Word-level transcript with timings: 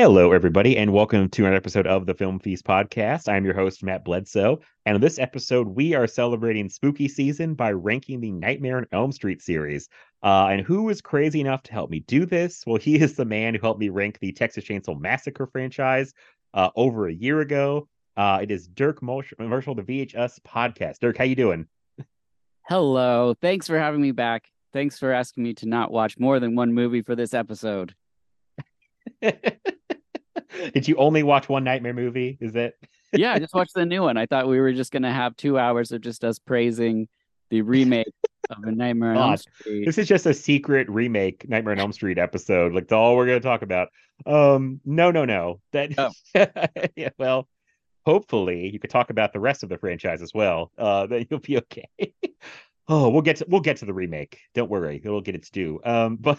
Hello, 0.00 0.30
everybody, 0.30 0.76
and 0.76 0.92
welcome 0.92 1.28
to 1.28 1.42
another 1.42 1.56
episode 1.56 1.88
of 1.88 2.06
the 2.06 2.14
Film 2.14 2.38
Feast 2.38 2.64
podcast. 2.64 3.28
I'm 3.28 3.44
your 3.44 3.52
host, 3.52 3.82
Matt 3.82 4.04
Bledsoe. 4.04 4.60
And 4.86 4.94
in 4.94 5.00
this 5.00 5.18
episode, 5.18 5.66
we 5.66 5.92
are 5.92 6.06
celebrating 6.06 6.68
spooky 6.68 7.08
season 7.08 7.54
by 7.54 7.72
ranking 7.72 8.20
the 8.20 8.30
Nightmare 8.30 8.76
on 8.76 8.86
Elm 8.92 9.10
Street 9.10 9.42
series. 9.42 9.88
Uh, 10.22 10.50
and 10.52 10.60
who 10.60 10.88
is 10.88 11.00
crazy 11.00 11.40
enough 11.40 11.64
to 11.64 11.72
help 11.72 11.90
me 11.90 11.98
do 11.98 12.26
this? 12.26 12.62
Well, 12.64 12.76
he 12.80 13.00
is 13.00 13.16
the 13.16 13.24
man 13.24 13.56
who 13.56 13.60
helped 13.60 13.80
me 13.80 13.88
rank 13.88 14.20
the 14.20 14.30
Texas 14.30 14.62
Chainsaw 14.62 15.00
Massacre 15.00 15.48
franchise 15.48 16.14
uh, 16.54 16.70
over 16.76 17.08
a 17.08 17.12
year 17.12 17.40
ago. 17.40 17.88
Uh, 18.16 18.38
it 18.40 18.52
is 18.52 18.68
Dirk 18.68 19.02
Marshall, 19.02 19.34
the 19.74 19.82
VHS 19.82 20.38
podcast. 20.46 21.00
Dirk, 21.00 21.18
how 21.18 21.24
you 21.24 21.34
doing? 21.34 21.66
Hello. 22.68 23.34
Thanks 23.42 23.66
for 23.66 23.76
having 23.76 24.00
me 24.00 24.12
back. 24.12 24.48
Thanks 24.72 24.96
for 24.96 25.10
asking 25.10 25.42
me 25.42 25.54
to 25.54 25.66
not 25.66 25.90
watch 25.90 26.20
more 26.20 26.38
than 26.38 26.54
one 26.54 26.72
movie 26.72 27.02
for 27.02 27.16
this 27.16 27.34
episode. 27.34 27.96
Did 30.74 30.88
you 30.88 30.96
only 30.96 31.22
watch 31.22 31.48
one 31.48 31.64
Nightmare 31.64 31.94
movie? 31.94 32.38
Is 32.40 32.54
it? 32.54 32.74
yeah, 33.12 33.32
I 33.32 33.38
just 33.38 33.54
watched 33.54 33.74
the 33.74 33.86
new 33.86 34.02
one. 34.02 34.16
I 34.16 34.26
thought 34.26 34.48
we 34.48 34.60
were 34.60 34.72
just 34.72 34.92
going 34.92 35.02
to 35.02 35.12
have 35.12 35.36
two 35.36 35.58
hours 35.58 35.92
of 35.92 36.00
just 36.00 36.24
us 36.24 36.38
praising 36.38 37.08
the 37.50 37.62
remake 37.62 38.06
of 38.50 38.62
A 38.64 38.72
Nightmare 38.72 39.12
on 39.12 39.16
Elm 39.16 39.36
Street. 39.36 39.86
This 39.86 39.98
is 39.98 40.06
just 40.06 40.26
a 40.26 40.34
secret 40.34 40.88
remake 40.90 41.48
Nightmare 41.48 41.72
on 41.72 41.80
Elm 41.80 41.92
Street 41.92 42.18
episode. 42.18 42.74
Like, 42.74 42.84
that's 42.84 42.92
all 42.92 43.16
we're 43.16 43.26
going 43.26 43.40
to 43.40 43.46
talk 43.46 43.62
about. 43.62 43.88
Um, 44.26 44.80
no, 44.84 45.10
no, 45.10 45.24
no. 45.24 45.60
That, 45.72 45.92
Oh. 45.96 46.10
yeah, 46.96 47.10
well, 47.18 47.48
hopefully 48.04 48.70
you 48.70 48.78
could 48.78 48.90
talk 48.90 49.10
about 49.10 49.32
the 49.32 49.40
rest 49.40 49.62
of 49.62 49.68
the 49.68 49.78
franchise 49.78 50.22
as 50.22 50.32
well. 50.34 50.72
Uh, 50.78 51.06
then 51.06 51.26
you'll 51.30 51.40
be 51.40 51.58
okay. 51.58 51.88
oh, 52.88 53.10
we'll 53.10 53.22
get 53.22 53.36
to 53.36 53.46
we'll 53.48 53.60
get 53.60 53.76
to 53.78 53.84
the 53.84 53.92
remake. 53.92 54.38
Don't 54.54 54.70
worry, 54.70 55.00
it'll 55.02 55.20
get 55.20 55.34
its 55.34 55.50
due. 55.50 55.80
Um, 55.84 56.16
but 56.16 56.38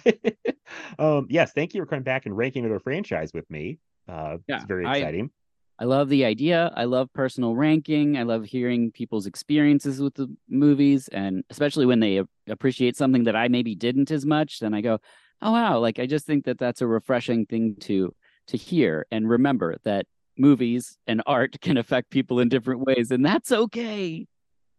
um, 1.00 1.28
yes, 1.30 1.52
thank 1.54 1.74
you 1.74 1.82
for 1.82 1.86
coming 1.86 2.04
back 2.04 2.26
and 2.26 2.36
ranking 2.36 2.66
another 2.66 2.80
franchise 2.80 3.32
with 3.34 3.50
me. 3.50 3.78
Uh, 4.10 4.38
Yeah, 4.48 4.58
it's 4.58 4.66
very 4.66 4.88
exciting. 4.88 5.32
I 5.80 5.86
love 5.86 6.10
the 6.10 6.26
idea. 6.26 6.74
I 6.76 6.84
love 6.86 7.12
personal 7.14 7.56
ranking. 7.56 8.18
I 8.18 8.24
love 8.24 8.44
hearing 8.46 8.92
people's 8.92 9.26
experiences 9.26 10.02
with 10.02 10.16
the 10.16 10.28
movies, 10.50 11.08
and 11.10 11.44
especially 11.50 11.86
when 11.86 12.02
they 12.02 12.22
appreciate 12.48 12.98
something 12.98 13.24
that 13.24 13.36
I 13.36 13.48
maybe 13.48 13.76
didn't 13.76 14.12
as 14.12 14.26
much. 14.26 14.60
Then 14.60 14.74
I 14.74 14.82
go, 14.82 15.00
"Oh 15.42 15.52
wow!" 15.54 15.80
Like 15.80 16.00
I 16.00 16.06
just 16.06 16.26
think 16.26 16.44
that 16.46 16.58
that's 16.60 16.82
a 16.82 16.88
refreshing 16.88 17.46
thing 17.46 17.76
to 17.82 18.14
to 18.48 18.58
hear 18.58 19.06
and 19.12 19.30
remember 19.30 19.78
that 19.84 20.06
movies 20.38 20.98
and 21.08 21.22
art 21.26 21.62
can 21.62 21.78
affect 21.78 22.10
people 22.12 22.40
in 22.42 22.50
different 22.50 22.82
ways, 22.82 23.10
and 23.12 23.26
that's 23.26 23.52
okay. 23.52 24.28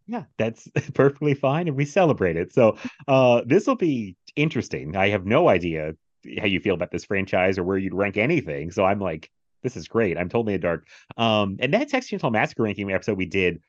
Yeah, 0.07 0.25
that's 0.37 0.67
perfectly 0.93 1.33
fine, 1.33 1.67
and 1.67 1.77
we 1.77 1.85
celebrate 1.85 2.35
it. 2.35 2.53
So, 2.53 2.77
uh, 3.07 3.43
this 3.45 3.67
will 3.67 3.75
be 3.75 4.15
interesting. 4.35 4.95
I 4.95 5.09
have 5.09 5.25
no 5.25 5.49
idea 5.49 5.93
how 6.39 6.45
you 6.45 6.59
feel 6.59 6.75
about 6.75 6.91
this 6.91 7.05
franchise 7.05 7.57
or 7.57 7.63
where 7.63 7.77
you'd 7.77 7.93
rank 7.93 8.17
anything. 8.17 8.71
So 8.71 8.83
I'm 8.85 8.99
like, 8.99 9.29
this 9.63 9.75
is 9.77 9.87
great. 9.87 10.17
I'm 10.17 10.29
totally 10.29 10.53
in 10.55 10.61
the 10.61 10.67
dark. 10.67 10.87
Um, 11.17 11.57
and 11.59 11.73
that 11.73 11.89
Texas 11.89 12.11
Chainsaw 12.11 12.31
Massacre 12.31 12.63
ranking 12.63 12.91
episode 12.91 13.17
we 13.17 13.25
did, 13.25 13.61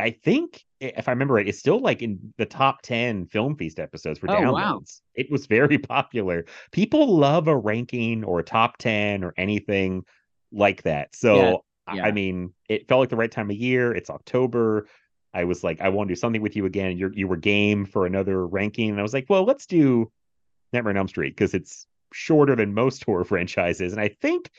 I 0.00 0.10
think, 0.10 0.64
if 0.80 1.08
I 1.08 1.12
remember 1.12 1.34
right, 1.34 1.48
it's 1.48 1.58
still 1.58 1.80
like 1.80 2.02
in 2.02 2.32
the 2.38 2.46
top 2.46 2.82
ten 2.82 3.26
Film 3.26 3.56
Feast 3.56 3.80
episodes 3.80 4.18
for 4.18 4.30
Oh, 4.30 4.34
downloads. 4.34 4.52
wow. 4.52 4.80
It 5.14 5.30
was 5.30 5.46
very 5.46 5.78
popular. 5.96 6.44
People 6.72 7.16
love 7.16 7.48
a 7.48 7.56
ranking 7.56 8.22
or 8.24 8.38
a 8.40 8.44
top 8.44 8.76
ten 8.78 9.24
or 9.24 9.34
anything 9.36 10.04
like 10.52 10.82
that. 10.82 11.14
So. 11.14 11.36
Yeah, 11.36 11.54
I- 11.86 11.96
yeah. 11.96 12.04
I 12.04 12.12
mean, 12.12 12.52
it 12.68 12.86
felt 12.86 13.00
like 13.00 13.08
the 13.08 13.16
right 13.16 13.30
time 13.32 13.48
of 13.50 13.56
year. 13.56 13.94
It's 13.94 14.10
October. 14.10 14.86
I 15.32 15.44
was 15.44 15.64
like, 15.64 15.80
I 15.80 15.88
want 15.88 16.08
to 16.08 16.14
do 16.14 16.18
something 16.20 16.42
with 16.42 16.54
you 16.54 16.66
again. 16.66 16.98
You 16.98 17.10
you 17.14 17.26
were 17.26 17.38
game 17.38 17.86
for 17.86 18.04
another 18.04 18.46
ranking, 18.46 18.90
and 18.90 18.98
I 18.98 19.02
was 19.02 19.14
like, 19.14 19.24
well, 19.30 19.44
let's 19.44 19.64
do 19.64 20.12
Nightmare 20.74 20.90
on 20.90 20.96
Elm 20.98 21.08
Street 21.08 21.30
because 21.34 21.54
it's 21.54 21.86
shorter 22.12 22.54
than 22.56 22.74
most 22.74 23.04
horror 23.06 23.24
franchises, 23.24 23.92
and 23.92 24.00
I 24.00 24.08
think 24.08 24.50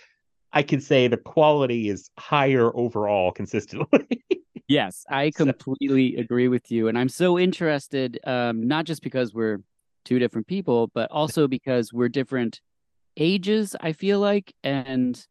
I 0.52 0.64
can 0.64 0.82
say 0.82 1.08
the 1.08 1.18
quality 1.18 1.90
is 1.90 2.10
higher 2.18 2.76
overall 2.76 3.32
consistently. 3.32 4.22
Yes, 4.68 5.04
I 5.10 5.32
So- 5.32 5.46
completely 5.46 6.16
agree 6.18 6.48
with 6.48 6.70
you. 6.70 6.90
And 6.90 6.96
I'm 6.98 7.10
so 7.10 7.40
interested, 7.40 8.20
um, 8.26 8.68
not 8.68 8.86
just 8.86 9.02
because 9.02 9.34
we're 9.34 9.58
two 10.06 10.20
different 10.20 10.46
people, 10.46 10.92
but 10.94 11.10
also 11.10 11.48
because 11.48 11.92
we're 11.92 12.08
different 12.08 12.62
ages, 13.18 13.76
I 13.82 13.94
feel 13.94 14.20
like. 14.20 14.54
And 14.64 15.26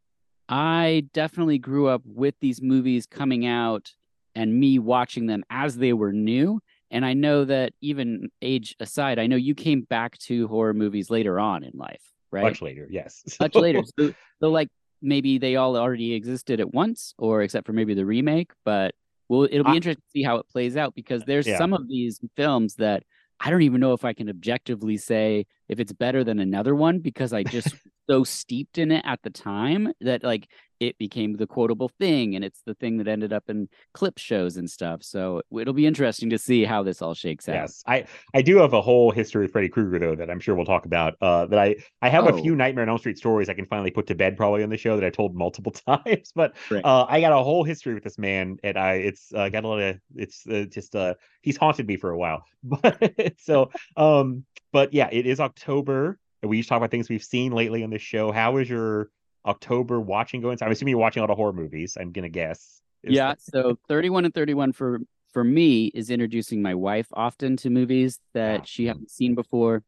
I 0.49 1.07
definitely 1.13 1.59
grew 1.59 1.87
up 1.87 2.03
with 2.05 2.35
these 2.41 2.61
movies 2.61 3.07
coming 3.07 3.47
out 3.47 3.93
and 4.35 4.59
me 4.59 4.81
watching 4.81 5.27
them 5.27 5.45
as 5.51 5.77
they 5.77 5.93
were 5.93 6.13
new. 6.13 6.59
And 6.91 7.05
I 7.05 7.13
know 7.15 7.45
that 7.45 7.73
even 7.81 8.31
age 8.41 8.75
aside, 8.81 9.19
I 9.19 9.27
know 9.27 9.37
you 9.37 9.55
came 9.55 9.83
back 9.83 10.17
to 10.19 10.49
horror 10.49 10.75
movies 10.75 11.11
later 11.11 11.39
on 11.39 11.63
in 11.65 11.73
life, 11.75 12.03
right? 12.31 12.45
Much 12.45 12.63
later, 12.63 12.87
yes. 12.91 13.37
much 13.41 13.55
later. 13.55 13.83
So, 13.99 14.13
so 14.41 14.51
like 14.51 14.69
maybe 15.03 15.39
they 15.39 15.57
all 15.57 15.77
already 15.77 16.15
existed 16.15 16.61
at 16.61 16.73
once, 16.73 17.15
or 17.19 17.43
except 17.43 17.67
for 17.67 17.73
maybe 17.73 17.95
the 17.95 18.07
remake. 18.07 18.53
But 18.65 18.95
well, 19.29 19.45
it'll 19.45 19.65
be 19.65 19.73
I- 19.73 19.77
interesting 19.77 20.03
to 20.03 20.11
see 20.11 20.23
how 20.23 20.37
it 20.37 20.49
plays 20.49 20.77
out 20.77 20.95
because 20.95 21.23
there's 21.25 21.47
Yeah. 21.47 21.59
some 21.59 21.73
of 21.75 21.89
these 21.89 22.21
films 22.37 22.75
that 22.77 23.03
I 23.41 23.51
don't 23.51 23.63
even 23.63 23.81
know 23.81 23.93
if 23.93 24.05
I 24.05 24.13
can 24.15 24.29
objectively 24.29 24.97
say 24.97 25.47
if 25.69 25.79
it's 25.79 25.93
better 25.93 26.25
than 26.25 26.41
another 26.41 26.75
one 26.75 26.99
because 27.01 27.33
I 27.33 27.45
just 27.45 27.75
so 28.09 28.25
steeped 28.25 28.79
in 28.79 28.91
it 28.91 29.03
at 29.05 29.21
the 29.23 29.31
time 29.31 29.93
that 30.01 30.23
like 30.25 30.49
it 30.81 30.97
became 30.99 31.37
the 31.37 31.47
quotable 31.47 31.89
thing 31.99 32.37
and 32.37 32.45
it's 32.45 32.63
the 32.65 32.75
thing 32.75 32.99
that 32.99 33.09
ended 33.09 33.33
up 33.33 33.45
in 33.49 33.69
clip 33.95 34.19
shows 34.19 34.57
and 34.57 34.71
stuff. 34.71 35.03
So 35.03 35.43
it'll 35.59 35.75
be 35.75 35.87
interesting 35.87 36.31
to 36.31 36.39
see 36.39 36.65
how 36.65 36.83
this 36.85 37.03
all 37.03 37.15
shakes 37.15 37.49
out. 37.49 37.55
Yes, 37.55 37.83
I 37.87 38.05
I 38.35 38.43
do 38.43 38.59
have 38.59 38.75
a 38.75 38.83
whole 38.83 39.11
history 39.11 39.47
of 39.47 39.53
Freddy 39.53 39.71
Krueger 39.71 39.99
though 39.99 40.15
that 40.17 40.31
I'm 40.31 40.39
sure 40.39 40.55
we'll 40.55 40.67
talk 40.67 40.85
about. 40.85 41.15
Uh, 41.21 41.47
that 41.47 41.59
I 41.59 41.77
I 42.03 42.11
have 42.11 42.27
a 42.27 42.33
Oh. 42.33 42.43
few 42.43 42.55
Nightmare 42.55 42.83
on 42.83 42.91
Elm 42.91 42.99
Street 42.99 43.17
stories 43.17 43.49
I 43.49 43.55
can 43.55 43.65
finally 43.65 43.91
put 43.91 44.07
to 44.09 44.15
bed 44.15 44.37
probably 44.37 44.63
on 44.63 44.69
the 44.69 44.77
show 44.77 44.97
that 44.97 45.05
I 45.05 45.11
told 45.11 45.35
multiple 45.35 45.73
times. 45.89 46.31
But 46.35 46.57
Right. 46.71 46.85
uh, 46.85 47.07
I 47.09 47.21
got 47.23 47.33
a 47.33 47.43
whole 47.43 47.65
history 47.65 47.95
with 47.95 48.05
this 48.05 48.19
man, 48.19 48.59
and 48.63 48.77
I 48.77 48.95
it's 48.95 49.33
uh, 49.35 49.49
got 49.49 49.65
a 49.65 49.69
lot 49.69 49.81
of 49.81 49.97
it's 50.15 50.47
uh, 50.47 50.67
just 50.71 50.95
uh 50.95 51.15
he's 51.41 51.57
haunted 51.57 51.87
me 51.87 51.97
for 51.97 52.11
a 52.11 52.19
while. 52.19 52.45
But 52.63 53.35
so 53.39 53.71
um, 53.97 54.45
but 54.73 54.93
yeah, 54.93 55.09
it 55.11 55.27
is 55.27 55.41
October. 55.41 56.19
And 56.43 56.51
We 56.51 56.57
used 56.59 56.69
to 56.69 56.71
talk 56.71 56.79
about 56.79 56.91
things 56.91 57.09
we've 57.09 57.23
seen 57.25 57.53
lately 57.53 57.83
on 57.85 57.91
the 57.91 57.99
show. 57.99 58.31
How 58.33 58.57
is 58.59 58.69
your 58.69 59.11
October 59.47 60.01
watching 60.01 60.41
going? 60.41 60.59
So 60.59 60.67
I'm 60.67 60.73
assuming 60.73 60.91
you're 60.93 61.01
watching 61.01 61.21
a 61.21 61.23
lot 61.25 61.31
of 61.31 61.37
horror 61.37 61.53
movies. 61.53 61.97
I'm 62.01 62.13
gonna 62.13 62.29
guess. 62.29 62.81
Is 63.03 63.15
yeah 63.15 63.29
that- 63.31 63.41
so 63.43 63.79
31 63.89 64.25
and 64.25 64.35
31 64.35 64.73
for 64.73 65.01
for 65.33 65.45
me 65.45 65.87
is 65.95 66.11
introducing 66.11 66.63
my 66.63 66.75
wife 66.75 67.07
often 67.13 67.57
to 67.59 67.71
movies 67.71 68.19
that 68.35 68.61
Ah, 68.61 68.65
she 68.65 68.87
hasn't 68.87 69.11
seen 69.11 69.35
before 69.35 69.85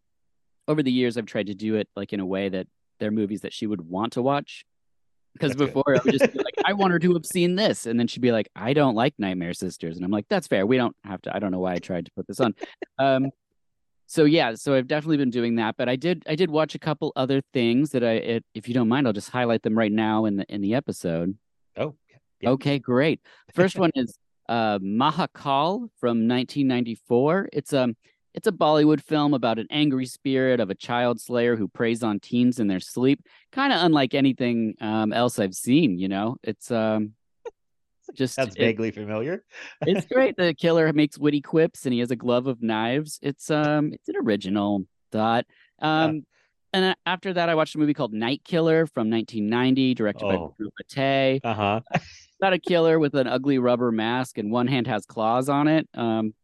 over 0.68 0.82
the 0.82 0.92
years 0.92 1.16
i've 1.16 1.26
tried 1.26 1.46
to 1.48 1.54
do 1.54 1.74
it 1.76 1.88
like 1.96 2.12
in 2.12 2.20
a 2.20 2.26
way 2.26 2.48
that 2.50 2.68
they're 3.00 3.10
movies 3.10 3.40
that 3.40 3.52
she 3.52 3.66
would 3.66 3.80
want 3.80 4.12
to 4.12 4.22
watch 4.22 4.64
because 5.32 5.56
That's 5.56 5.66
before 5.72 5.96
i 5.96 6.00
would 6.04 6.12
just 6.12 6.30
be 6.32 6.38
like 6.38 6.54
i 6.66 6.74
want 6.74 6.92
her 6.92 6.98
to 7.00 7.14
have 7.14 7.24
seen 7.26 7.56
this 7.56 7.86
and 7.86 7.98
then 7.98 8.06
she'd 8.06 8.20
be 8.20 8.30
like 8.32 8.48
i 8.54 8.74
don't 8.74 8.94
like 8.94 9.14
nightmare 9.18 9.54
sisters 9.54 9.96
and 9.96 10.04
i'm 10.04 10.10
like 10.12 10.26
that's 10.28 10.46
fair 10.46 10.66
we 10.66 10.76
don't 10.76 10.94
have 11.04 11.20
to 11.22 11.34
i 11.34 11.38
don't 11.40 11.50
know 11.50 11.58
why 11.58 11.72
i 11.72 11.78
tried 11.78 12.04
to 12.04 12.12
put 12.14 12.26
this 12.28 12.38
on 12.38 12.54
um 12.98 13.30
so 14.10 14.24
yeah 14.24 14.54
so 14.54 14.74
i've 14.74 14.88
definitely 14.88 15.16
been 15.16 15.30
doing 15.30 15.56
that 15.56 15.76
but 15.76 15.88
i 15.88 15.94
did 15.96 16.22
i 16.28 16.34
did 16.34 16.50
watch 16.50 16.74
a 16.74 16.78
couple 16.78 17.12
other 17.16 17.40
things 17.52 17.90
that 17.90 18.02
i 18.02 18.12
it, 18.12 18.44
if 18.54 18.66
you 18.66 18.74
don't 18.74 18.88
mind 18.88 19.06
i'll 19.06 19.12
just 19.12 19.30
highlight 19.30 19.62
them 19.62 19.76
right 19.76 19.92
now 19.92 20.24
in 20.24 20.36
the 20.36 20.44
in 20.52 20.60
the 20.60 20.74
episode 20.74 21.36
Oh, 21.76 21.94
yeah. 22.40 22.50
Okay, 22.50 22.78
great. 22.78 23.20
First 23.54 23.78
one 23.78 23.90
is 23.94 24.16
uh 24.48 24.78
Mahakal 24.78 25.88
from 25.98 26.26
1994. 26.26 27.50
It's 27.52 27.72
um 27.72 27.96
it's 28.32 28.46
a 28.46 28.52
Bollywood 28.52 29.02
film 29.02 29.34
about 29.34 29.58
an 29.58 29.66
angry 29.70 30.06
spirit 30.06 30.60
of 30.60 30.70
a 30.70 30.74
child 30.74 31.20
slayer 31.20 31.56
who 31.56 31.66
preys 31.66 32.02
on 32.02 32.20
teens 32.20 32.60
in 32.60 32.68
their 32.68 32.80
sleep. 32.80 33.20
Kind 33.50 33.72
of 33.72 33.82
unlike 33.82 34.14
anything 34.14 34.74
um, 34.80 35.12
else 35.12 35.40
I've 35.40 35.54
seen. 35.54 35.98
You 35.98 36.08
know, 36.08 36.36
it's 36.44 36.70
um, 36.70 37.14
just 38.14 38.38
it- 38.38 38.54
vaguely 38.56 38.90
familiar. 38.90 39.44
it's 39.86 40.06
great. 40.12 40.36
The 40.36 40.54
killer 40.54 40.92
makes 40.92 41.18
witty 41.18 41.40
quips 41.40 41.84
and 41.86 41.92
he 41.92 42.00
has 42.00 42.10
a 42.10 42.16
glove 42.16 42.46
of 42.46 42.62
knives. 42.62 43.18
It's 43.22 43.50
um 43.50 43.92
it's 43.92 44.08
an 44.08 44.16
original 44.16 44.84
thought. 45.12 45.46
Um 45.80 46.24
and 46.72 46.94
after 47.06 47.32
that 47.32 47.48
I 47.48 47.54
watched 47.54 47.74
a 47.74 47.78
movie 47.78 47.94
called 47.94 48.12
Night 48.12 48.42
Killer 48.44 48.86
from 48.86 49.10
1990 49.10 49.94
directed 49.94 50.24
by 50.24 50.36
Oh. 50.36 50.54
Drew 50.58 50.70
Patay. 50.82 51.40
Uh 51.42 51.54
huh. 51.54 51.80
About 52.40 52.52
a 52.52 52.58
killer 52.58 52.98
with 52.98 53.14
an 53.14 53.26
ugly 53.26 53.58
rubber 53.58 53.90
mask 53.90 54.38
and 54.38 54.50
one 54.52 54.66
hand 54.68 54.86
has 54.86 55.04
claws 55.06 55.48
on 55.48 55.66
it. 55.68 55.88
Um 55.94 56.34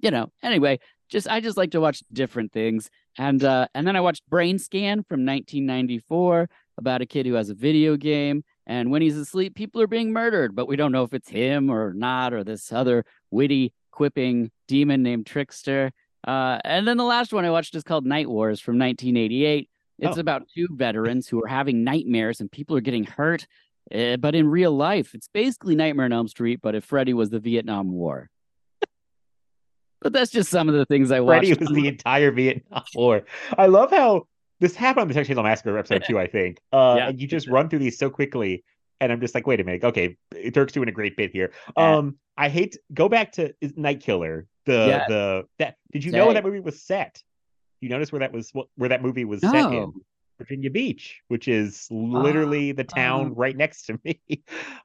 you 0.00 0.10
know, 0.10 0.30
anyway, 0.42 0.78
just 1.10 1.28
I 1.28 1.40
just 1.40 1.56
like 1.56 1.70
to 1.72 1.80
watch 1.80 2.02
different 2.12 2.52
things. 2.52 2.90
And 3.18 3.42
uh 3.44 3.66
and 3.74 3.86
then 3.86 3.96
I 3.96 4.00
watched 4.00 4.22
Brain 4.28 4.58
Scan 4.58 5.02
from 5.04 5.24
1994 5.26 6.48
about 6.78 7.02
a 7.02 7.06
kid 7.06 7.26
who 7.26 7.34
has 7.34 7.50
a 7.50 7.54
video 7.54 7.96
game 7.96 8.42
and 8.66 8.90
when 8.90 9.02
he's 9.02 9.16
asleep 9.16 9.54
people 9.54 9.80
are 9.80 9.86
being 9.86 10.12
murdered, 10.12 10.54
but 10.54 10.66
we 10.68 10.76
don't 10.76 10.92
know 10.92 11.02
if 11.04 11.12
it's 11.14 11.28
him 11.28 11.70
or 11.70 11.92
not 11.94 12.32
or 12.32 12.44
this 12.44 12.72
other 12.72 13.04
witty 13.30 13.72
quipping 13.90 14.50
demon 14.68 15.02
named 15.02 15.26
Trickster. 15.26 15.90
Uh, 16.26 16.58
and 16.64 16.86
then 16.86 16.96
the 16.96 17.04
last 17.04 17.32
one 17.32 17.44
I 17.44 17.50
watched 17.50 17.74
is 17.74 17.82
called 17.82 18.06
Night 18.06 18.28
Wars 18.28 18.60
from 18.60 18.78
1988. 18.78 19.68
It's 19.98 20.16
Oh. 20.16 20.20
about 20.20 20.44
two 20.54 20.68
veterans 20.70 21.28
who 21.28 21.42
are 21.42 21.48
having 21.48 21.84
nightmares 21.84 22.40
and 22.40 22.50
people 22.50 22.76
are 22.76 22.80
getting 22.80 23.04
hurt. 23.04 23.46
uh, 23.92 24.16
but 24.16 24.34
in 24.34 24.46
real 24.48 24.70
life, 24.74 25.12
it's 25.14 25.28
basically 25.28 25.74
Nightmare 25.74 26.04
on 26.06 26.12
Elm 26.12 26.28
Street, 26.28 26.60
but 26.62 26.74
if 26.76 26.84
Freddy 26.84 27.12
was 27.14 27.30
the 27.30 27.40
Vietnam 27.40 27.90
War. 27.92 28.30
but 30.00 30.12
that's 30.12 30.30
just 30.30 30.50
some 30.50 30.68
of 30.68 30.74
the 30.74 30.86
things 30.86 31.10
I 31.10 31.20
watched. 31.20 31.46
Freddy 31.48 31.54
was 31.64 31.68
the 31.74 31.88
entire 31.88 32.30
Vietnam 32.30 32.84
War. 32.94 33.22
I 33.58 33.66
love 33.66 33.90
how 33.90 34.26
this 34.62 34.74
happened 34.76 35.02
on 35.02 35.08
the 35.08 35.14
Texas 35.14 35.36
Chainsaw 35.36 35.42
Massacre 35.42 35.76
episode 35.76 36.04
two, 36.08 36.18
I 36.18 36.26
think. 36.26 36.58
Uh, 36.72 36.94
Yeah. 36.96 37.08
and 37.08 37.20
you 37.20 37.26
just 37.26 37.48
run 37.48 37.68
through 37.68 37.80
these 37.80 37.98
so 37.98 38.08
quickly, 38.08 38.64
and 39.00 39.12
I'm 39.12 39.20
just 39.20 39.34
like, 39.34 39.46
wait 39.46 39.60
a 39.60 39.64
minute, 39.64 39.82
okay, 39.84 40.16
Dirk's 40.52 40.72
doing 40.72 40.88
a 40.88 40.92
great 40.92 41.16
bit 41.16 41.30
here. 41.32 41.52
Yeah. 41.76 41.96
Um, 41.98 42.16
I 42.38 42.48
hate 42.48 42.72
to, 42.72 42.78
go 42.94 43.08
back 43.10 43.32
to 43.32 43.52
Night 43.76 44.00
Killer. 44.00 44.46
The 44.64 44.72
Yeah. 44.88 45.04
the 45.08 45.44
that 45.58 45.76
did 45.92 46.04
you 46.04 46.12
know 46.12 46.24
where 46.26 46.34
that 46.34 46.44
movie 46.44 46.60
was 46.60 46.80
set? 46.80 47.20
You 47.80 47.88
notice 47.88 48.12
where 48.12 48.20
that 48.20 48.32
was 48.32 48.52
where 48.76 48.88
that 48.88 49.02
movie 49.02 49.24
was 49.24 49.40
set 49.40 49.72
in? 49.72 49.92
Virginia 50.42 50.70
Beach, 50.70 51.20
which 51.28 51.48
is 51.48 51.86
literally 51.90 52.72
the 52.72 52.84
town 52.84 53.30
oh. 53.32 53.34
right 53.34 53.56
next 53.56 53.86
to 53.86 53.98
me. 54.04 54.20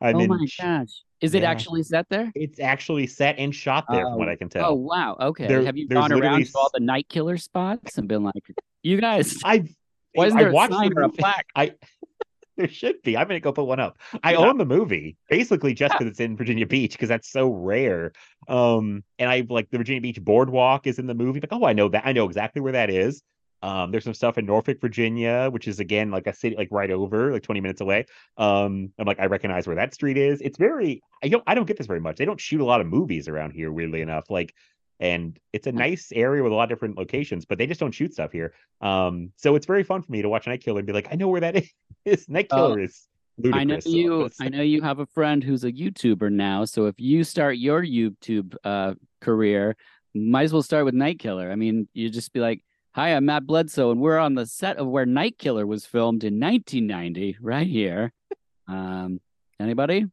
I'm 0.02 0.16
oh 0.16 0.20
in. 0.20 0.30
my 0.30 0.46
gosh. 0.60 1.02
Is 1.22 1.34
it 1.34 1.44
actually 1.44 1.84
set 1.84 2.06
there? 2.10 2.32
It's 2.36 2.60
actually 2.60 3.08
set 3.08 3.40
and 3.40 3.54
shot 3.54 3.86
there, 3.90 4.04
from 4.04 4.18
what 4.18 4.28
Oh. 4.28 4.32
I 4.32 4.36
can 4.36 4.50
tell. 4.50 4.70
Oh 4.72 4.74
wow. 4.76 5.18
Okay. 5.20 5.48
There- 5.48 5.64
Have 5.66 5.78
you 5.78 5.88
gone 5.88 6.12
around 6.12 6.46
to 6.46 6.52
all 6.56 6.70
the 6.74 6.80
night 6.80 7.08
killer 7.10 7.38
spots 7.38 7.98
and 7.98 8.08
been 8.08 8.24
like, 8.24 8.44
you 8.84 9.00
guys, 9.02 9.38
I've 9.44 9.68
why 10.14 10.28
isn't 10.28 10.38
I 10.40 10.44
there 10.44 10.50
a 10.52 10.54
watched 10.54 10.72
the 10.72 10.78
sign 10.78 10.94
or 10.96 11.02
a 11.04 11.10
plaque? 11.10 11.48
I 11.56 11.74
there 12.58 12.68
should 12.68 13.02
be. 13.04 13.16
I'm 13.18 13.28
gonna 13.28 13.40
go 13.40 13.52
put 13.52 13.66
one 13.66 13.80
up. 13.80 13.98
I 14.24 14.32
Yeah. 14.34 14.40
own 14.40 14.58
the 14.58 14.66
movie 14.66 15.16
basically 15.30 15.74
just 15.74 15.94
because 15.94 16.08
it's 16.12 16.20
in 16.20 16.36
Virginia 16.38 16.66
Beach 16.66 16.94
because 16.94 17.10
that's 17.10 17.30
so 17.32 17.50
rare. 17.50 18.14
Um, 18.48 19.04
and 19.20 19.30
I 19.30 19.46
like 19.50 19.70
the 19.70 19.78
Virginia 19.78 20.02
Beach 20.02 20.20
Boardwalk 20.24 20.88
is 20.88 20.98
in 21.00 21.08
the 21.08 21.14
movie. 21.16 21.40
Like, 21.40 21.52
oh, 21.52 21.66
I 21.66 21.74
know 21.74 21.90
that. 21.90 22.04
I 22.06 22.14
know 22.14 22.26
exactly 22.26 22.62
where 22.62 22.74
that 22.74 22.90
is. 22.90 23.22
Um, 23.64 23.92
there's 23.92 24.04
some 24.04 24.14
stuff 24.14 24.38
in 24.38 24.46
Norfolk, 24.46 24.80
Virginia, 24.80 25.50
which 25.52 25.68
is 25.68 25.80
again 25.80 26.12
like 26.12 26.28
a 26.28 26.34
city 26.34 26.56
like 26.56 26.70
right 26.72 26.92
over, 26.92 27.32
like 27.32 27.44
20 27.44 27.62
minutes 27.62 27.82
away. 27.82 28.06
Um, 28.38 28.92
I'm 29.00 29.06
like, 29.06 29.20
I 29.20 29.26
recognize 29.26 29.66
where 29.68 29.76
that 29.76 29.94
street 29.94 30.18
is. 30.18 30.42
It's 30.42 30.58
very 30.58 31.02
I 31.24 31.28
don't 31.28 31.44
I 31.48 31.56
don't 31.56 31.66
get 31.66 31.78
this 31.78 31.88
very 31.88 32.00
much. 32.00 32.18
They 32.18 32.26
don't 32.26 32.40
shoot 32.40 32.62
a 32.62 32.66
lot 32.66 32.82
of 32.82 32.88
movies 32.88 33.28
around 33.28 33.52
here, 33.52 33.72
weirdly 33.72 34.02
enough. 34.02 34.30
Like, 34.30 34.54
and 35.00 35.40
it's 35.54 35.68
a 35.68 35.72
nice 35.72 36.12
area 36.14 36.44
with 36.44 36.52
a 36.52 36.56
lot 36.56 36.64
of 36.64 36.70
different 36.70 36.98
locations, 36.98 37.46
but 37.46 37.58
they 37.58 37.68
just 37.68 37.80
don't 37.80 37.92
shoot 37.92 38.14
stuff 38.14 38.32
here. 38.32 38.54
Um, 38.82 39.32
so 39.36 39.56
it's 39.56 39.66
very 39.66 39.84
fun 39.84 40.02
for 40.02 40.12
me 40.12 40.22
to 40.22 40.30
watch 40.30 40.48
Night 40.48 40.62
Killer 40.62 40.80
and 40.80 40.88
be 40.88 40.94
like, 40.94 41.08
I 41.12 41.16
know 41.16 41.28
where 41.28 41.42
that 41.42 41.64
is. 42.06 42.28
Night 42.30 42.50
Killer 42.50 42.80
is 42.80 43.08
ludicrous. 43.38 43.86
I 43.86 43.92
know 43.92 43.98
you. 43.98 44.30
I 44.40 44.50
know 44.50 44.62
you 44.62 44.82
have 44.82 45.00
a 45.00 45.06
friend 45.06 45.44
who's 45.44 45.64
a 45.64 45.72
YouTuber 45.72 46.32
now. 46.32 46.66
So 46.66 46.86
if 46.86 47.00
you 47.00 47.24
start 47.24 47.58
your 47.58 47.84
YouTube 47.84 48.56
uh, 48.64 48.96
career, 49.22 49.76
might 50.16 50.44
as 50.44 50.54
well 50.54 50.64
start 50.64 50.86
with 50.86 50.96
Night 50.96 51.20
Killer. 51.20 51.52
I 51.52 51.56
mean, 51.56 51.88
you 51.94 52.10
just 52.10 52.34
be 52.34 52.40
like, 52.40 52.64
"Hi, 52.98 53.10
I'm 53.10 53.26
Matt 53.26 53.46
Bledsoe, 53.46 53.92
and 53.92 54.02
we're 54.02 54.18
on 54.18 54.34
the 54.34 54.48
set 54.48 54.78
of 54.78 54.88
where 54.88 55.06
Night 55.06 55.38
Killer 55.38 55.66
was 55.66 55.86
filmed 55.86 56.24
in 56.24 56.40
1990, 56.40 57.38
right 57.42 57.68
here." 57.68 58.12
Um, 58.70 59.22
anybody? 59.62 60.08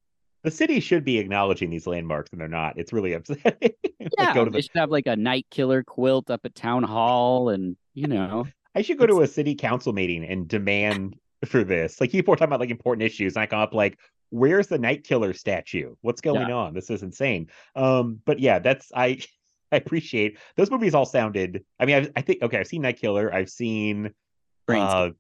the 0.45 0.51
city 0.51 0.79
should 0.79 1.05
be 1.05 1.19
acknowledging 1.19 1.71
these 1.71 1.87
landmarks, 1.87 2.31
and 2.31 2.41
they're 2.41 2.47
not. 2.47 2.79
It's 2.79 2.93
really 2.93 3.15
upsetting. 3.15 3.43
Like, 4.01 4.13
Yeah, 4.19 4.35
go 4.35 4.45
to 4.45 4.51
they 4.51 4.61
should 4.61 4.77
have 4.77 4.91
like 4.91 5.07
a 5.07 5.17
Night 5.17 5.47
Killer 5.51 5.83
quilt 5.83 6.31
up 6.31 6.43
at 6.45 6.55
town 6.55 6.83
hall, 6.83 7.49
and 7.49 7.77
you 7.95 8.07
know, 8.07 8.47
I 8.75 8.83
should 8.83 8.99
go 8.99 9.07
to 9.07 9.23
a 9.23 9.27
city 9.27 9.55
council 9.55 9.95
meeting 9.95 10.23
and 10.25 10.47
demand 10.47 11.17
for 11.47 11.65
this. 11.65 12.01
Like 12.01 12.11
people 12.11 12.35
are 12.35 12.37
talking 12.37 12.51
about 12.51 12.61
like 12.61 12.71
important 12.71 13.03
issues, 13.03 13.35
and 13.35 13.43
I 13.43 13.47
come 13.47 13.61
up 13.61 13.73
like, 13.73 13.99
"Where's 14.29 14.67
the 14.67 14.79
Night 14.79 15.05
Killer 15.05 15.33
statue? 15.33 15.95
What's 16.03 16.21
going 16.21 16.53
on? 16.53 16.75
This 16.75 16.91
is 16.91 17.03
insane." 17.03 17.49
Um, 17.75 18.21
but 18.27 18.39
yeah, 18.39 18.59
that's 18.59 18.93
I. 18.95 19.21
I 19.75 19.79
appreciate 19.79 20.38
those 20.56 20.71
movies. 20.71 20.94
All 20.94 21.06
sounded. 21.06 21.65
I 21.79 21.87
mean, 21.87 21.97
I, 21.97 22.09
I 22.17 22.21
think 22.23 22.43
okay. 22.43 22.59
I've 22.59 22.67
seen 22.67 22.82
Night 22.82 22.99
Killer. 22.99 23.32
I've 23.32 23.50
seen 23.50 24.12
Brain 24.67 24.82
uh, 24.82 25.11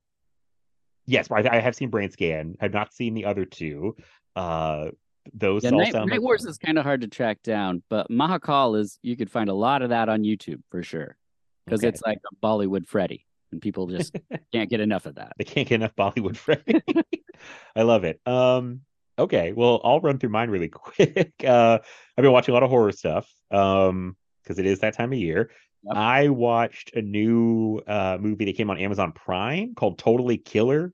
yes, 1.06 1.30
I, 1.30 1.46
I 1.50 1.60
have 1.60 1.74
seen 1.74 1.90
Brain 1.90 2.10
Scan. 2.10 2.56
I've 2.60 2.72
not 2.72 2.94
seen 2.94 3.14
the 3.14 3.24
other 3.24 3.44
two. 3.44 3.96
Uh, 4.36 4.90
those 5.32 5.64
yeah, 5.64 5.70
all 5.70 5.78
Night, 5.78 5.92
sound 5.92 6.10
Night 6.10 6.16
like 6.16 6.22
Wars 6.22 6.44
is 6.44 6.58
kind 6.58 6.78
of 6.78 6.84
hard 6.84 7.00
to 7.00 7.08
track 7.08 7.42
down, 7.42 7.82
but 7.88 8.10
Mahakal 8.10 8.78
is 8.78 8.98
you 9.02 9.16
could 9.16 9.30
find 9.30 9.48
a 9.48 9.54
lot 9.54 9.82
of 9.82 9.90
that 9.90 10.08
on 10.08 10.22
YouTube 10.22 10.60
for 10.70 10.82
sure 10.82 11.16
because 11.64 11.80
Okay. 11.80 11.88
it's 11.88 12.02
like 12.04 12.18
a 12.30 12.46
Bollywood 12.46 12.86
Freddy, 12.86 13.26
and 13.50 13.60
people 13.60 13.86
just 13.86 14.14
can't 14.52 14.68
get 14.68 14.80
enough 14.80 15.06
of 15.06 15.14
that. 15.14 15.32
They 15.38 15.44
can't 15.44 15.66
get 15.66 15.76
enough 15.76 15.96
Bollywood 15.96 16.36
Freddy. 16.36 16.82
I 17.76 17.82
love 17.82 18.04
it. 18.04 18.20
Um, 18.26 18.82
okay, 19.18 19.52
well, 19.52 19.80
I'll 19.82 20.00
run 20.00 20.18
through 20.18 20.30
mine 20.30 20.50
really 20.50 20.68
quick. 20.70 21.32
Uh, 21.42 21.78
I've 22.18 22.22
been 22.22 22.32
watching 22.32 22.52
a 22.52 22.54
lot 22.54 22.62
of 22.62 22.70
horror 22.70 22.92
stuff. 22.92 23.30
Um, 23.50 24.16
because 24.44 24.58
it 24.58 24.66
is 24.66 24.80
that 24.80 24.94
time 24.94 25.12
of 25.12 25.18
year. 25.18 25.50
Yep. 25.84 25.96
I 25.96 26.28
watched 26.28 26.94
a 26.94 27.02
new 27.02 27.80
uh 27.86 28.18
movie 28.20 28.44
that 28.44 28.56
came 28.56 28.70
on 28.70 28.78
Amazon 28.78 29.12
Prime 29.12 29.74
called 29.74 29.98
Totally 29.98 30.36
Killer. 30.38 30.92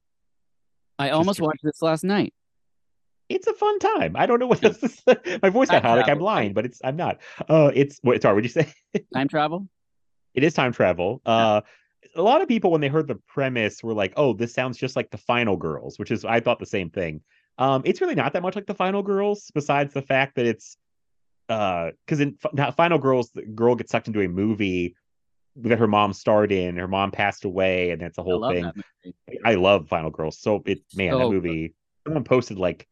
I 0.99 1.11
almost 1.11 1.41
watched 1.41 1.63
this 1.63 1.83
last 1.83 2.05
night. 2.05 2.33
It's 3.29 3.47
a 3.47 3.55
fun 3.55 3.79
time. 3.79 4.17
I 4.17 4.27
don't 4.27 4.41
know 4.41 4.49
what 4.49 4.63
else 4.65 4.79
to 4.79 4.89
say. 4.89 5.39
My 5.43 5.51
voice 5.51 5.69
got 5.69 5.83
high, 5.83 5.95
like 5.95 6.09
I'm 6.09 6.19
lying, 6.19 6.53
but 6.53 6.65
it's 6.65 6.81
I'm 6.83 6.97
not. 6.97 7.21
Uh, 7.49 7.71
it's 7.75 8.01
what? 8.03 8.21
Sorry, 8.21 8.35
what'd 8.35 8.45
you 8.55 8.63
say? 8.63 8.73
Time 9.15 9.29
travel. 9.29 9.69
it 10.35 10.43
is 10.43 10.53
time 10.55 10.73
travel. 10.73 11.23
Uh, 11.25 11.61
a 12.17 12.23
lot 12.23 12.43
of 12.43 12.49
people 12.49 12.73
when 12.73 12.81
they 12.81 12.89
heard 12.89 13.07
the 13.07 13.15
premise 13.29 13.85
were 13.85 13.95
like, 13.95 14.13
"Oh, 14.17 14.33
this 14.33 14.53
sounds 14.53 14.77
just 14.77 14.97
like 14.97 15.11
the 15.11 15.19
Final 15.19 15.57
Girls," 15.57 15.99
which 15.99 16.11
is 16.11 16.25
I 16.25 16.41
thought 16.41 16.59
the 16.59 16.67
same 16.67 16.91
thing. 16.91 17.21
Um, 17.57 17.83
it's 17.85 18.01
really 18.01 18.15
not 18.17 18.33
that 18.33 18.43
much 18.43 18.57
like 18.57 18.67
the 18.67 18.75
Final 18.75 19.03
Girls, 19.03 19.51
besides 19.55 19.95
the 19.95 20.03
fact 20.03 20.35
that 20.35 20.47
it's 20.47 20.77
uh, 21.51 21.91
because 22.07 22.21
in 22.21 22.37
Fi- 22.37 22.51
now, 22.53 22.71
Final 22.71 22.99
Girls, 22.99 23.31
the 23.33 23.43
girl 23.43 23.75
gets 23.75 23.91
sucked 23.91 24.07
into 24.07 24.23
a 24.23 24.29
movie 24.29 24.95
that 25.57 25.79
her 25.79 25.89
mom 25.89 26.13
starred 26.13 26.53
in. 26.53 26.77
Her 26.77 26.89
mom 26.89 27.11
passed 27.11 27.45
away, 27.45 27.91
and 27.91 28.01
that's 28.01 28.19
a 28.19 28.23
I 28.23 28.25
whole 28.25 28.41
love 28.41 28.55
thing. 28.55 28.73
I 29.45 29.55
love 29.57 29.89
Final 29.89 30.11
Girls. 30.11 30.39
So 30.39 30.63
it 30.65 30.81
man, 30.95 31.11
that 31.11 31.25
So 31.25 31.31
good. 31.31 31.35
movie. 31.35 31.75
Someone 32.07 32.25
posted 32.25 32.59
like 32.59 32.87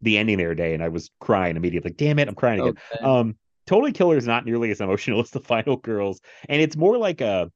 the 0.00 0.18
ending 0.18 0.38
the 0.38 0.46
other 0.46 0.54
day, 0.54 0.74
and 0.74 0.82
I 0.82 0.88
was 0.88 1.10
crying 1.20 1.56
immediately. 1.56 1.90
Like, 1.90 1.98
damn 1.98 2.18
it, 2.18 2.28
I'm 2.28 2.34
crying 2.34 2.60
again. 2.60 2.74
Um, 3.02 3.36
Totally 3.66 3.92
Killer 3.92 4.16
is 4.16 4.26
not 4.26 4.46
nearly 4.46 4.70
as 4.70 4.80
emotional 4.80 5.20
as 5.22 5.30
the 5.30 5.40
Final 5.40 5.76
Girls, 5.76 6.20
and 6.48 6.62
it's 6.62 6.76
more 6.76 6.96
like 6.96 7.20
a 7.20 7.52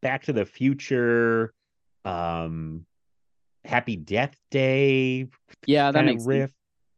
Back 0.00 0.24
to 0.24 0.32
the 0.32 0.46
Future, 0.46 1.52
um, 2.06 2.86
Happy 3.64 3.96
Death 3.96 4.34
Day 4.50 5.28
yeah, 5.66 5.92
that 5.92 6.04
makes 6.04 6.24
riff. 6.24 6.50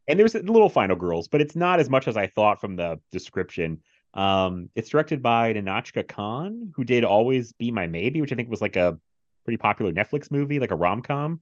And 0.07 0.19
there's 0.19 0.35
a 0.35 0.39
little 0.39 0.69
Final 0.69 0.95
Girls, 0.95 1.27
but 1.27 1.41
it's 1.41 1.55
not 1.55 1.79
as 1.79 1.89
much 1.89 2.07
as 2.07 2.17
I 2.17 2.27
thought 2.27 2.59
from 2.59 2.75
the 2.75 2.99
description. 3.11 3.81
Um, 4.13 4.69
it's 4.75 4.89
directed 4.89 5.21
by 5.21 5.53
Nahnatchka 5.53 6.07
Khan, 6.07 6.71
who 6.75 6.83
did 6.83 7.03
Always 7.03 7.53
Be 7.53 7.71
My 7.71 7.87
Maybe, 7.87 8.21
which 8.21 8.31
I 8.31 8.35
think 8.35 8.49
was 8.49 8.61
like 8.61 8.75
a 8.75 8.97
pretty 9.45 9.57
popular 9.57 9.91
Netflix 9.91 10.29
movie, 10.29 10.59
like 10.59 10.71
a 10.71 10.75
rom 10.75 11.01
com. 11.01 11.41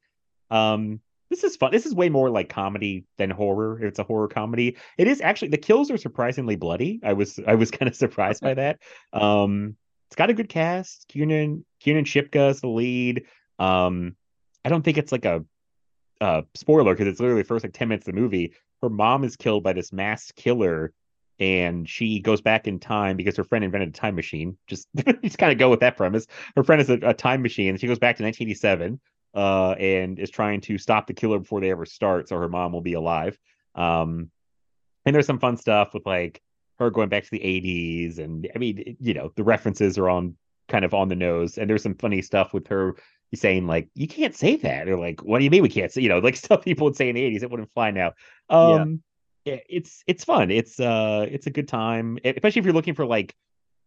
Um, 0.50 1.02
this 1.30 1.44
is 1.44 1.56
fun. 1.56 1.72
This 1.72 1.86
is 1.86 1.96
way 1.96 2.10
more 2.10 2.30
like 2.30 2.50
comedy 2.50 3.06
than 3.18 3.30
horror. 3.30 3.82
It's 3.82 4.00
a 4.00 4.04
horror 4.04 4.28
comedy, 4.28 4.78
it 4.98 5.08
is 5.08 5.22
actually 5.22 5.48
the 5.48 5.58
kills 5.58 5.90
are 5.90 5.98
surprisingly 5.98 6.58
bloody. 6.58 7.00
I 7.04 7.14
was 7.14 7.40
I 7.48 7.56
was 7.56 7.72
kind 7.72 7.90
of 7.90 7.96
surprised 7.96 8.42
by 8.42 8.54
that. 8.54 8.80
Um, 9.14 9.78
it's 10.10 10.18
got 10.18 10.30
a 10.30 10.34
good 10.34 10.50
cast. 10.50 11.08
Kiernan 11.08 11.66
Kiernan 11.80 12.06
Shipka 12.06 12.52
is 12.52 12.62
the 12.62 12.68
lead. 12.68 13.24
Um, 13.60 14.16
I 14.64 14.70
don't 14.70 14.84
think 14.84 14.98
it's 14.98 15.12
like 15.12 15.26
a 15.26 15.46
uh 16.22 16.44
spoiler 16.56 16.94
because 16.94 17.08
it's 17.08 17.20
literally 17.20 17.42
the 17.42 17.48
first 17.48 17.66
like 17.66 17.74
10 17.74 17.90
minutes 17.90 18.08
of 18.08 18.16
the 18.16 18.22
movie. 18.22 18.54
Her 18.82 18.90
mom 18.90 19.24
is 19.24 19.36
killed 19.36 19.64
by 19.64 19.74
this 19.74 19.92
mass 19.92 20.32
killer, 20.36 20.94
and 21.40 21.88
she 21.88 22.20
goes 22.20 22.42
back 22.42 22.68
in 22.68 22.80
time 22.80 23.18
because 23.18 23.36
her 23.38 23.44
friend 23.44 23.66
invented 23.66 23.90
a 23.90 23.92
time 23.92 24.16
machine. 24.16 24.58
Just 24.68 24.88
just 25.24 25.38
kind 25.38 25.52
of 25.52 25.58
go 25.58 25.70
with 25.70 25.82
that 25.82 25.98
premise. 25.98 26.28
Her 26.56 26.64
friend 26.64 26.82
is 26.82 26.90
a, 26.90 27.00
a 27.02 27.14
time 27.14 27.42
machine, 27.42 27.70
and 27.70 27.80
she 27.80 27.88
goes 27.88 28.00
back 28.00 28.18
to 28.18 28.24
1987 28.24 29.00
uh 29.34 29.72
and 29.80 30.20
is 30.20 30.30
trying 30.30 30.60
to 30.60 30.78
stop 30.78 31.08
the 31.08 31.14
killer 31.14 31.40
before 31.40 31.62
they 31.62 31.72
ever 31.72 31.86
start 31.86 32.28
so 32.28 32.36
her 32.36 32.50
mom 32.50 32.74
will 32.74 32.82
be 32.82 32.96
alive 32.96 33.40
um 33.76 34.30
and 35.06 35.16
there's 35.16 35.26
some 35.26 35.40
fun 35.40 35.58
stuff 35.58 35.94
with 35.94 36.06
like 36.06 36.42
her 36.80 36.90
going 36.90 37.10
back 37.10 37.24
to 37.24 37.32
the 37.32 37.40
80s 37.40 38.18
and 38.18 38.50
I 38.54 38.58
mean, 38.58 38.98
you 39.00 39.14
know, 39.14 39.32
the 39.36 39.44
references 39.44 39.98
are 39.98 40.10
on 40.10 40.36
kind 40.68 40.86
of 40.86 40.94
on 40.94 41.10
the 41.10 41.16
nose 41.16 41.58
and 41.58 41.70
there's 41.70 41.84
some 41.84 41.96
funny 41.96 42.22
stuff 42.22 42.54
with 42.54 42.68
her 42.68 42.96
saying 43.34 43.68
like 43.68 43.90
you 43.96 44.08
can't 44.08 44.36
say 44.36 44.58
that 44.58 44.88
or 44.88 44.98
like 44.98 45.24
what 45.24 45.40
do 45.40 45.44
you 45.44 45.50
mean 45.50 45.64
we 45.64 45.70
can't 45.70 45.92
say? 45.92 46.02
You 46.02 46.10
know 46.10 46.20
like 46.20 46.36
stuff 46.46 46.64
people 46.64 46.86
would 46.86 46.96
say 46.96 47.10
in 47.10 47.16
the 47.16 47.22
80s 47.22 47.44
it 47.44 47.52
wouldn't 47.52 47.72
fly 47.72 47.92
now. 47.92 48.14
Um 48.50 49.02
yeah. 49.46 49.58
it's 49.70 50.04
it's 50.08 50.24
fun. 50.24 50.52
It's 50.52 50.80
uh 50.80 51.26
it's 51.30 51.48
a 51.48 51.52
good 51.52 51.68
time 51.68 52.20
especially 52.24 52.60
if 52.60 52.66
you're 52.66 52.74
looking 52.74 52.96
for 52.96 53.06
like 53.06 53.36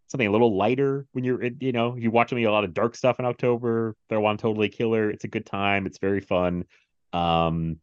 something 0.09 0.27
a 0.27 0.33
little 0.33 0.57
lighter 0.57 1.07
when 1.13 1.25
you're 1.25 1.43
you 1.61 1.73
know 1.73 1.97
you 1.97 2.11
watch 2.11 2.33
me 2.33 2.45
a 2.45 2.53
lot 2.53 2.65
of 2.65 2.75
dark 2.75 2.95
stuff 2.95 3.19
in 3.19 3.25
october 3.25 3.97
throw 4.09 4.21
one 4.21 4.37
totally 4.37 4.69
killer 4.69 5.11
it's 5.11 5.25
a 5.25 5.29
good 5.29 5.47
time 5.47 5.87
it's 5.87 5.99
very 5.99 6.21
fun. 6.21 6.65
Um 7.13 7.79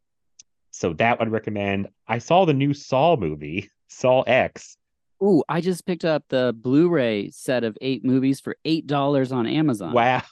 so 0.70 0.94
that 0.94 1.20
i'd 1.20 1.30
recommend. 1.30 1.88
I 2.08 2.18
saw 2.18 2.44
the 2.44 2.54
new 2.54 2.74
saw 2.74 3.16
movie 3.16 3.70
saw 3.88 4.22
x. 4.22 4.76
Ooh, 5.22 5.44
I 5.48 5.60
just 5.60 5.86
picked 5.86 6.04
up 6.04 6.24
the 6.28 6.52
Blu-ray 6.52 7.30
set 7.30 7.62
of 7.62 7.78
eight 7.80 8.04
movies 8.04 8.40
for 8.40 8.56
eight 8.64 8.88
dollars 8.88 9.30
on 9.30 9.46
Amazon. 9.46 9.92
Wow, 9.92 10.22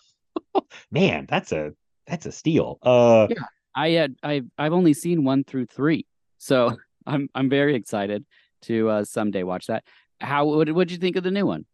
man, 0.91 1.27
that's 1.29 1.53
a 1.53 1.73
that's 2.07 2.27
a 2.27 2.33
steal. 2.33 2.79
Uh, 2.83 3.29
yeah, 3.31 3.45
I 3.75 3.91
had 3.91 4.17
I 4.23 4.43
I've 4.59 4.73
only 4.73 4.95
seen 4.95 5.25
one 5.25 5.45
through 5.45 5.67
three, 5.67 6.07
so 6.39 6.77
I'm 7.07 7.29
I'm 7.35 7.49
very 7.49 7.75
excited 7.75 8.25
to 8.63 8.89
uh, 8.89 9.05
someday 9.05 9.43
watch 9.43 9.67
that. 9.67 9.85
How 10.21 10.47
what 10.47 10.67
did 10.67 10.93
you 10.93 10.99
think 10.99 11.17
of 11.17 11.25
the 11.25 11.31
new 11.31 11.47
one? 11.47 11.65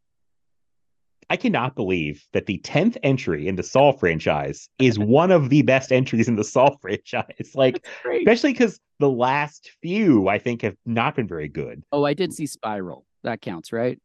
I 1.28 1.36
cannot 1.36 1.74
believe 1.74 2.24
that 2.32 2.46
the 2.46 2.58
10th 2.58 2.96
entry 3.02 3.48
in 3.48 3.56
the 3.56 3.62
Saw 3.62 3.92
franchise 3.92 4.68
is 4.78 4.98
one 4.98 5.32
of 5.32 5.48
the 5.48 5.62
best 5.62 5.90
entries 5.90 6.28
in 6.28 6.36
the 6.36 6.44
Saw 6.44 6.76
franchise. 6.80 7.50
Like, 7.54 7.84
especially 8.04 8.52
because 8.52 8.78
the 9.00 9.10
last 9.10 9.72
few, 9.82 10.28
I 10.28 10.38
think, 10.38 10.62
have 10.62 10.76
not 10.84 11.16
been 11.16 11.26
very 11.26 11.48
good. 11.48 11.82
Oh, 11.90 12.04
I 12.04 12.14
did 12.14 12.32
see 12.32 12.46
Spiral. 12.46 13.04
That 13.24 13.40
counts, 13.40 13.72
right? 13.72 13.98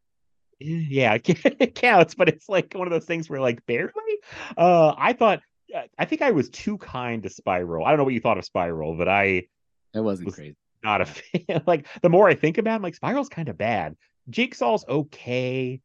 Yeah, 0.63 1.17
it 1.25 1.75
counts, 1.75 2.15
but 2.15 2.29
it's 2.29 2.47
like 2.47 2.73
one 2.73 2.87
of 2.87 2.91
those 2.91 3.05
things 3.05 3.29
where, 3.29 3.39
like, 3.39 3.65
barely. 3.65 3.91
Uh, 4.57 4.93
I 4.97 5.13
thought, 5.13 5.41
uh, 5.75 5.81
I 5.97 6.05
think 6.05 6.21
I 6.21 6.31
was 6.31 6.49
too 6.49 6.77
kind 6.77 7.23
to 7.23 7.29
Spiral. 7.29 7.85
I 7.85 7.89
don't 7.89 7.97
know 7.97 8.03
what 8.03 8.13
you 8.13 8.21
thought 8.21 8.37
of 8.37 8.45
Spiral, 8.45 8.95
but 8.97 9.07
I. 9.07 9.43
It 9.93 9.99
wasn't 9.99 10.27
was 10.27 10.35
crazy. 10.35 10.55
Not 10.83 11.01
a 11.01 11.05
fan. 11.05 11.63
like, 11.67 11.87
the 12.01 12.09
more 12.09 12.27
I 12.27 12.35
think 12.35 12.57
about 12.57 12.73
it, 12.73 12.75
I'm 12.75 12.81
like, 12.81 12.95
Spiral's 12.95 13.29
kind 13.29 13.49
of 13.49 13.57
bad. 13.57 13.95
Jigsaw's 14.29 14.85
okay. 14.87 15.81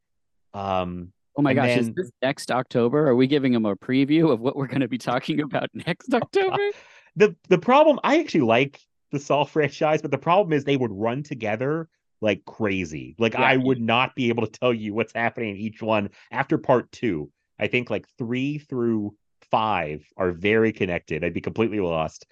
Um, 0.55 1.13
Oh 1.39 1.43
my 1.43 1.53
gosh, 1.53 1.69
then, 1.69 1.79
is 1.81 1.93
this 1.93 2.11
next 2.23 2.51
October? 2.51 3.07
Are 3.09 3.15
we 3.15 3.27
giving 3.27 3.53
them 3.53 3.67
a 3.67 3.77
preview 3.77 4.33
of 4.33 4.41
what 4.41 4.57
we're 4.57 4.67
going 4.67 4.81
to 4.81 4.89
be 4.89 4.97
talking 4.97 5.43
about 5.43 5.69
next 5.75 6.13
October? 6.15 6.71
the 7.15 7.37
the 7.49 7.59
problem 7.59 7.99
I 8.03 8.21
actually 8.21 8.43
like 8.43 8.81
the 9.11 9.21
Saw 9.21 9.45
franchise, 9.45 10.03
but 10.03 10.11
the 10.11 10.19
problem 10.19 10.53
is 10.53 10.65
they 10.65 10.77
would 10.77 10.93
run 10.93 11.23
together 11.23 11.89
like 12.21 12.45
crazy. 12.45 13.15
Like 13.19 13.35
yeah. 13.35 13.43
I 13.43 13.57
would 13.57 13.81
not 13.81 14.15
be 14.15 14.29
able 14.29 14.47
to 14.47 14.59
tell 14.59 14.73
you 14.73 14.95
what's 14.95 15.13
happening 15.15 15.51
in 15.51 15.57
each 15.57 15.83
one 15.83 16.11
after 16.31 16.59
part 16.59 16.91
2. 16.93 17.31
I 17.59 17.67
think 17.67 17.91
like 17.91 18.07
3 18.19 18.59
through 18.59 19.15
5 19.51 20.05
are 20.17 20.33
very 20.33 20.73
connected. 20.73 21.25
I'd 21.25 21.35
be 21.35 21.41
completely 21.41 21.81
lost. 21.81 22.27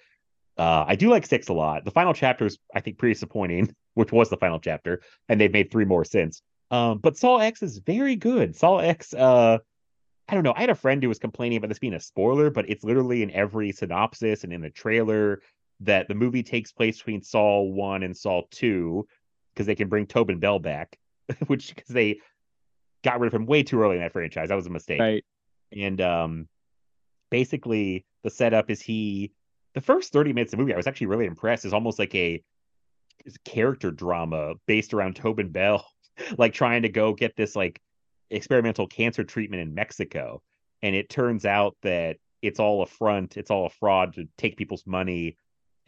Uh, 0.57 0.85
I 0.87 0.95
do 0.95 1.09
like 1.09 1.25
six 1.25 1.49
a 1.49 1.53
lot. 1.53 1.83
The 1.83 1.91
final 1.91 2.13
chapter 2.13 2.45
is, 2.45 2.57
I 2.73 2.79
think, 2.79 2.97
pretty 2.97 3.13
disappointing, 3.13 3.75
which 3.93 4.11
was 4.11 4.29
the 4.29 4.37
final 4.37 4.59
chapter, 4.59 5.01
and 5.27 5.39
they've 5.39 5.51
made 5.51 5.71
three 5.71 5.85
more 5.85 6.05
since. 6.05 6.41
Um, 6.71 6.99
but 6.99 7.17
Saw 7.17 7.37
X 7.39 7.61
is 7.61 7.79
very 7.79 8.15
good. 8.15 8.55
Saw 8.55 8.77
X, 8.77 9.13
uh, 9.13 9.57
I 10.27 10.33
don't 10.33 10.43
know. 10.43 10.53
I 10.55 10.61
had 10.61 10.69
a 10.69 10.75
friend 10.75 11.03
who 11.03 11.09
was 11.09 11.19
complaining 11.19 11.57
about 11.57 11.67
this 11.67 11.79
being 11.79 11.93
a 11.93 11.99
spoiler, 11.99 12.49
but 12.49 12.69
it's 12.69 12.83
literally 12.83 13.21
in 13.21 13.31
every 13.31 13.71
synopsis 13.71 14.43
and 14.43 14.51
in 14.51 14.61
the 14.61 14.69
trailer 14.69 15.41
that 15.81 16.07
the 16.07 16.15
movie 16.15 16.43
takes 16.43 16.71
place 16.71 16.97
between 16.97 17.21
Saw 17.21 17.61
1 17.61 18.03
and 18.03 18.15
Saw 18.15 18.43
2 18.51 19.05
because 19.55 19.65
they 19.65 19.75
can 19.75 19.87
bring 19.87 20.05
Tobin 20.05 20.39
Bell 20.39 20.59
back, 20.59 20.97
which 21.47 21.73
because 21.73 21.89
they 21.89 22.19
got 23.03 23.19
rid 23.19 23.27
of 23.27 23.33
him 23.33 23.45
way 23.45 23.63
too 23.63 23.81
early 23.81 23.95
in 23.95 24.01
that 24.01 24.11
franchise. 24.11 24.49
That 24.49 24.55
was 24.55 24.67
a 24.67 24.71
mistake. 24.71 24.99
Right. 24.99 25.25
And 25.71 26.01
um, 26.01 26.47
basically, 27.31 28.05
the 28.23 28.29
setup 28.29 28.69
is 28.69 28.81
he, 28.81 29.31
the 29.73 29.81
first 29.81 30.13
30 30.13 30.33
minutes 30.33 30.53
of 30.53 30.57
the 30.57 30.63
movie, 30.63 30.73
I 30.73 30.77
was 30.77 30.87
actually 30.87 31.07
really 31.07 31.25
impressed, 31.25 31.65
is 31.65 31.73
almost 31.73 31.99
like 31.99 32.13
a 32.15 32.43
character 33.43 33.91
drama 33.91 34.53
based 34.67 34.93
around 34.93 35.15
Tobin 35.15 35.49
Bell 35.49 35.85
like 36.37 36.53
trying 36.53 36.83
to 36.83 36.89
go 36.89 37.13
get 37.13 37.35
this 37.35 37.55
like 37.55 37.81
experimental 38.29 38.87
cancer 38.87 39.23
treatment 39.23 39.61
in 39.61 39.73
Mexico. 39.73 40.41
And 40.81 40.95
it 40.95 41.09
turns 41.09 41.45
out 41.45 41.75
that 41.81 42.17
it's 42.41 42.59
all 42.59 42.83
a 42.83 42.85
front, 42.85 43.37
it's 43.37 43.51
all 43.51 43.65
a 43.65 43.69
fraud 43.69 44.13
to 44.15 44.27
take 44.37 44.57
people's 44.57 44.85
money. 44.85 45.37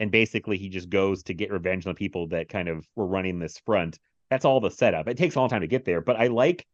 And 0.00 0.10
basically, 0.10 0.58
he 0.58 0.68
just 0.68 0.88
goes 0.90 1.22
to 1.24 1.34
get 1.34 1.50
revenge 1.50 1.86
on 1.86 1.90
the 1.92 1.98
people 1.98 2.28
that 2.28 2.48
kind 2.48 2.68
of 2.68 2.86
were 2.94 3.06
running 3.06 3.38
this 3.38 3.58
front. 3.58 3.98
That's 4.30 4.44
all 4.44 4.60
the 4.60 4.70
setup. 4.70 5.08
It 5.08 5.16
takes 5.16 5.34
a 5.34 5.40
long 5.40 5.48
time 5.48 5.62
to 5.62 5.66
get 5.66 5.84
there, 5.84 6.00
but 6.00 6.16
I 6.16 6.28
like 6.28 6.66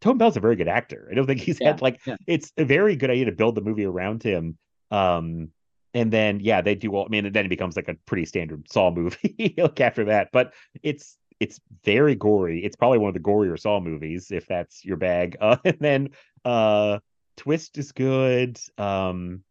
Tobin 0.00 0.18
Bell's 0.18 0.36
a 0.36 0.40
very 0.40 0.56
good 0.56 0.68
actor. 0.68 1.08
I 1.10 1.14
don't 1.14 1.26
think 1.26 1.40
he's 1.40 1.60
yeah, 1.60 1.68
had 1.68 1.82
like 1.82 2.00
yeah. 2.06 2.16
it's 2.26 2.52
a 2.56 2.64
very 2.64 2.96
good 2.96 3.10
idea 3.10 3.26
to 3.26 3.32
build 3.32 3.54
the 3.54 3.60
movie 3.60 3.84
around 3.84 4.22
him. 4.22 4.58
Um, 4.90 5.50
and 5.94 6.12
then 6.12 6.40
yeah, 6.40 6.60
they 6.60 6.74
do 6.74 6.94
all. 6.94 7.06
I 7.06 7.08
mean, 7.08 7.32
then 7.32 7.46
it 7.46 7.48
becomes 7.48 7.76
like 7.76 7.88
a 7.88 7.96
pretty 8.06 8.26
standard 8.26 8.70
Saw 8.70 8.90
movie 8.90 9.54
like 9.58 9.80
after 9.80 10.04
that. 10.06 10.28
But 10.32 10.52
it's 10.82 11.16
it's 11.40 11.60
very 11.84 12.14
gory. 12.14 12.64
It's 12.64 12.76
probably 12.76 12.98
one 12.98 13.08
of 13.08 13.14
the 13.14 13.20
gorier 13.20 13.58
Saw 13.58 13.80
movies, 13.80 14.30
if 14.30 14.46
that's 14.46 14.84
your 14.84 14.96
bag. 14.96 15.36
Uh, 15.40 15.56
and 15.64 15.78
then 15.80 16.08
uh, 16.44 16.98
Twist 17.36 17.78
is 17.78 17.92
good. 17.92 18.58
Um, 18.78 19.42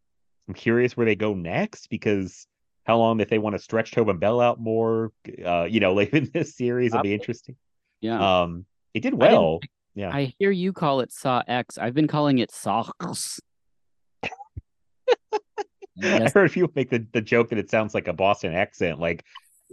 I'm 0.48 0.54
curious 0.54 0.96
where 0.96 1.06
they 1.06 1.16
go 1.16 1.34
next 1.34 1.88
because 1.88 2.46
how 2.86 2.98
long 2.98 3.20
if 3.20 3.28
they 3.28 3.38
want 3.38 3.54
to 3.56 3.58
stretch 3.58 3.90
Tobin 3.90 4.18
Bell 4.18 4.40
out 4.40 4.60
more, 4.60 5.12
uh, 5.44 5.64
you 5.64 5.80
know, 5.80 5.92
like 6.00 6.12
in 6.12 6.30
this 6.32 6.54
series, 6.54 6.92
it'll 6.92 7.02
be 7.02 7.14
interesting. 7.14 7.56
Yeah. 8.00 8.42
Um, 8.42 8.64
it 8.94 9.00
did 9.00 9.14
well. 9.14 9.60
I 9.62 9.66
yeah. 9.94 10.10
I 10.14 10.34
hear 10.38 10.50
you 10.50 10.72
call 10.72 11.00
it 11.00 11.10
Saw 11.10 11.42
X. 11.48 11.78
I've 11.78 11.94
been 11.94 12.06
calling 12.06 12.38
it 12.38 12.50
Socks. 12.52 13.40
I 16.02 16.30
heard 16.32 16.52
people 16.52 16.70
make 16.74 16.90
the, 16.90 17.06
the 17.12 17.22
joke 17.22 17.48
that 17.48 17.58
it 17.58 17.70
sounds 17.70 17.94
like 17.94 18.06
a 18.06 18.12
Boston 18.12 18.52
accent, 18.52 19.00
like 19.00 19.24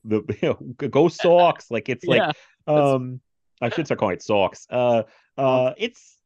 the 0.05 0.24
you 0.41 0.50
know, 0.50 0.88
go 0.88 1.10
socks 1.10 1.70
like 1.70 1.89
it's 1.89 2.05
like 2.05 2.36
um 2.65 3.20
I 3.62 3.70
should 3.70 3.86
start 3.86 4.00
calling 4.00 4.15
it 4.15 4.24
socks. 4.24 4.65
Uh 4.70 5.03
uh 5.38 5.74
it's 5.77 6.17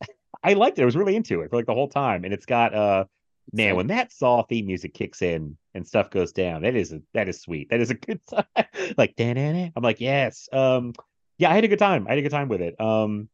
I 0.43 0.53
liked 0.53 0.77
it. 0.77 0.83
I 0.83 0.85
was 0.85 0.95
really 0.95 1.15
into 1.15 1.41
it 1.41 1.49
for 1.49 1.55
like 1.55 1.65
the 1.65 1.73
whole 1.73 1.89
time. 1.89 2.23
And 2.23 2.33
it's 2.33 2.45
got 2.45 2.75
uh 2.75 3.05
man, 3.51 3.75
when 3.75 3.87
that 3.87 4.11
Saw 4.11 4.43
theme 4.43 4.67
music 4.67 4.93
kicks 4.93 5.23
in 5.23 5.57
and 5.77 5.87
stuff 5.87 6.09
goes 6.09 6.31
down, 6.33 6.63
that 6.63 6.75
is 6.75 6.91
a, 6.91 7.01
that 7.13 7.29
is 7.29 7.41
sweet. 7.41 7.69
That 7.69 7.79
is 7.79 7.89
a 7.89 7.93
good 8.07 8.19
time. 8.27 8.65
like 8.97 9.15
I'm 9.19 9.71
like, 9.83 10.01
yes. 10.01 10.49
Um 10.51 10.93
yeah, 11.37 11.51
I 11.51 11.55
had 11.55 11.63
a 11.63 11.67
good 11.67 11.79
time. 11.79 12.07
I 12.07 12.11
had 12.11 12.19
a 12.19 12.23
good 12.23 12.31
time 12.31 12.49
with 12.49 12.61
it. 12.61 12.79
Um 12.81 13.29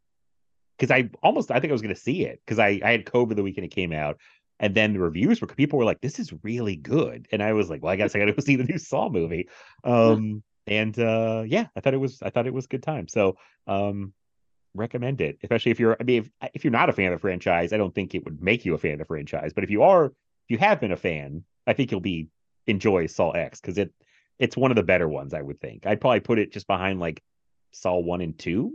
because 0.77 0.91
I 0.91 1.09
almost 1.23 1.49
I 1.51 1.59
think 1.59 1.71
I 1.71 1.73
was 1.73 1.81
gonna 1.81 1.95
see 1.95 2.25
it 2.25 2.41
because 2.45 2.59
I 2.59 2.79
I 2.83 2.91
had 2.91 3.05
COVID 3.05 3.35
the 3.35 3.43
weekend 3.43 3.65
it 3.65 3.69
came 3.69 3.93
out. 3.93 4.19
And 4.59 4.75
then 4.75 4.93
the 4.93 4.99
reviews 4.99 5.41
were 5.41 5.47
people 5.47 5.79
were 5.79 5.83
like, 5.83 5.99
"This 5.99 6.19
is 6.19 6.31
really 6.43 6.75
good," 6.75 7.27
and 7.31 7.41
I 7.41 7.53
was 7.53 7.69
like, 7.69 7.83
"Well, 7.83 7.91
I 7.91 7.95
guess 7.95 8.15
I 8.15 8.19
got 8.19 8.25
to 8.25 8.33
go 8.33 8.41
see 8.41 8.55
the 8.55 8.63
new 8.63 8.77
Saw 8.77 9.09
movie." 9.09 9.49
Um, 9.83 10.43
and 10.67 10.97
uh, 10.97 11.43
yeah, 11.45 11.67
I 11.75 11.79
thought 11.79 11.93
it 11.93 11.99
was 11.99 12.21
I 12.21 12.29
thought 12.29 12.47
it 12.47 12.53
was 12.53 12.65
a 12.65 12.69
good 12.69 12.83
time. 12.83 13.07
So 13.07 13.35
um, 13.67 14.13
recommend 14.73 15.21
it, 15.21 15.37
especially 15.43 15.71
if 15.71 15.79
you're 15.79 15.97
I 15.99 16.03
mean 16.03 16.21
if, 16.41 16.49
if 16.53 16.63
you're 16.63 16.71
not 16.71 16.89
a 16.89 16.93
fan 16.93 17.11
of 17.11 17.19
the 17.19 17.21
franchise, 17.21 17.73
I 17.73 17.77
don't 17.77 17.93
think 17.93 18.15
it 18.15 18.23
would 18.25 18.41
make 18.41 18.63
you 18.65 18.73
a 18.73 18.77
fan 18.77 18.93
of 18.93 18.99
the 18.99 19.05
franchise. 19.05 19.53
But 19.53 19.63
if 19.63 19.69
you 19.69 19.83
are, 19.83 20.05
if 20.05 20.13
you 20.49 20.57
have 20.59 20.79
been 20.79 20.91
a 20.91 20.97
fan, 20.97 21.43
I 21.67 21.73
think 21.73 21.91
you'll 21.91 21.99
be 21.99 22.27
enjoy 22.67 23.07
Saw 23.07 23.31
X 23.31 23.59
because 23.59 23.77
it 23.77 23.93
it's 24.39 24.57
one 24.57 24.71
of 24.71 24.75
the 24.75 24.83
better 24.83 25.07
ones. 25.07 25.33
I 25.33 25.41
would 25.41 25.59
think 25.59 25.85
I'd 25.85 26.01
probably 26.01 26.19
put 26.21 26.39
it 26.39 26.51
just 26.51 26.67
behind 26.67 26.99
like 26.99 27.21
Saw 27.71 27.97
one 27.99 28.21
and 28.21 28.37
two. 28.37 28.73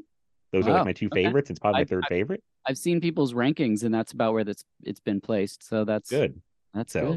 Those 0.52 0.66
are 0.66 0.72
like 0.72 0.84
my 0.86 0.92
two 0.92 1.06
okay. 1.06 1.24
favorites. 1.24 1.50
It's 1.50 1.58
probably 1.58 1.80
I, 1.80 1.82
my 1.82 1.86
third 1.86 2.04
I, 2.06 2.08
favorite. 2.08 2.42
I've 2.66 2.78
seen 2.78 3.00
people's 3.00 3.34
rankings, 3.34 3.82
and 3.82 3.94
that's 3.94 4.12
about 4.12 4.32
where 4.32 4.44
that's 4.44 4.64
it's 4.82 5.00
been 5.00 5.20
placed. 5.20 5.68
So 5.68 5.84
that's 5.84 6.10
good. 6.10 6.40
That's 6.74 6.92
so, 6.92 7.12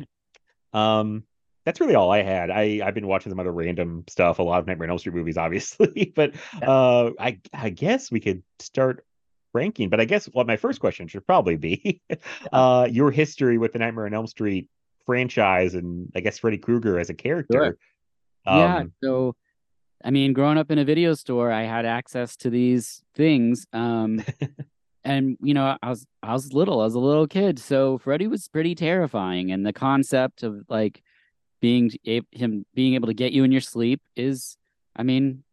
good. 0.73 0.79
Um, 0.79 1.23
that's 1.65 1.79
really 1.79 1.95
all 1.95 2.11
I 2.11 2.23
had. 2.23 2.49
I 2.49 2.81
I've 2.83 2.93
been 2.93 3.07
watching 3.07 3.31
some 3.31 3.39
other 3.39 3.51
random 3.51 4.03
stuff, 4.09 4.39
a 4.39 4.43
lot 4.43 4.59
of 4.59 4.67
Nightmare 4.67 4.87
on 4.87 4.91
Elm 4.91 4.99
Street 4.99 5.15
movies, 5.15 5.37
obviously. 5.37 6.11
but 6.15 6.33
uh, 6.61 7.11
I 7.19 7.39
I 7.53 7.69
guess 7.69 8.11
we 8.11 8.19
could 8.19 8.43
start 8.59 9.05
ranking. 9.53 9.89
But 9.89 9.99
I 9.99 10.05
guess 10.05 10.27
what 10.27 10.35
well, 10.35 10.45
my 10.45 10.57
first 10.57 10.79
question 10.79 11.07
should 11.07 11.25
probably 11.25 11.57
be 11.57 12.01
uh, 12.51 12.87
your 12.91 13.11
history 13.11 13.57
with 13.57 13.73
the 13.73 13.79
Nightmare 13.79 14.05
on 14.05 14.13
Elm 14.13 14.27
Street 14.27 14.67
franchise, 15.05 15.73
and 15.73 16.11
I 16.15 16.19
guess 16.19 16.39
Freddy 16.39 16.57
Krueger 16.57 16.99
as 16.99 17.09
a 17.09 17.13
character. 17.13 17.53
Sure. 17.53 17.77
Um, 18.45 18.59
yeah. 18.59 18.83
So 19.03 19.35
I 20.03 20.11
mean, 20.11 20.33
growing 20.33 20.57
up 20.57 20.71
in 20.71 20.79
a 20.79 20.85
video 20.85 21.13
store, 21.13 21.51
I 21.51 21.63
had 21.63 21.85
access 21.85 22.35
to 22.37 22.49
these 22.49 23.03
things. 23.15 23.65
Um, 23.73 24.23
and 25.03 25.37
you 25.41 25.53
know, 25.53 25.77
I 25.81 25.89
was 25.89 26.05
I 26.23 26.33
was 26.33 26.53
little, 26.53 26.81
I 26.81 26.85
was 26.85 26.95
a 26.95 26.99
little 26.99 27.27
kid, 27.27 27.59
so 27.59 27.97
Freddy 27.97 28.27
was 28.27 28.47
pretty 28.47 28.75
terrifying, 28.75 29.51
and 29.51 29.65
the 29.65 29.73
concept 29.73 30.43
of 30.43 30.63
like 30.69 31.01
being 31.59 31.91
him 32.31 32.65
being 32.73 32.95
able 32.95 33.07
to 33.07 33.13
get 33.13 33.33
you 33.33 33.43
in 33.43 33.51
your 33.51 33.61
sleep 33.61 34.01
is, 34.15 34.57
I 34.95 35.03
mean, 35.03 35.43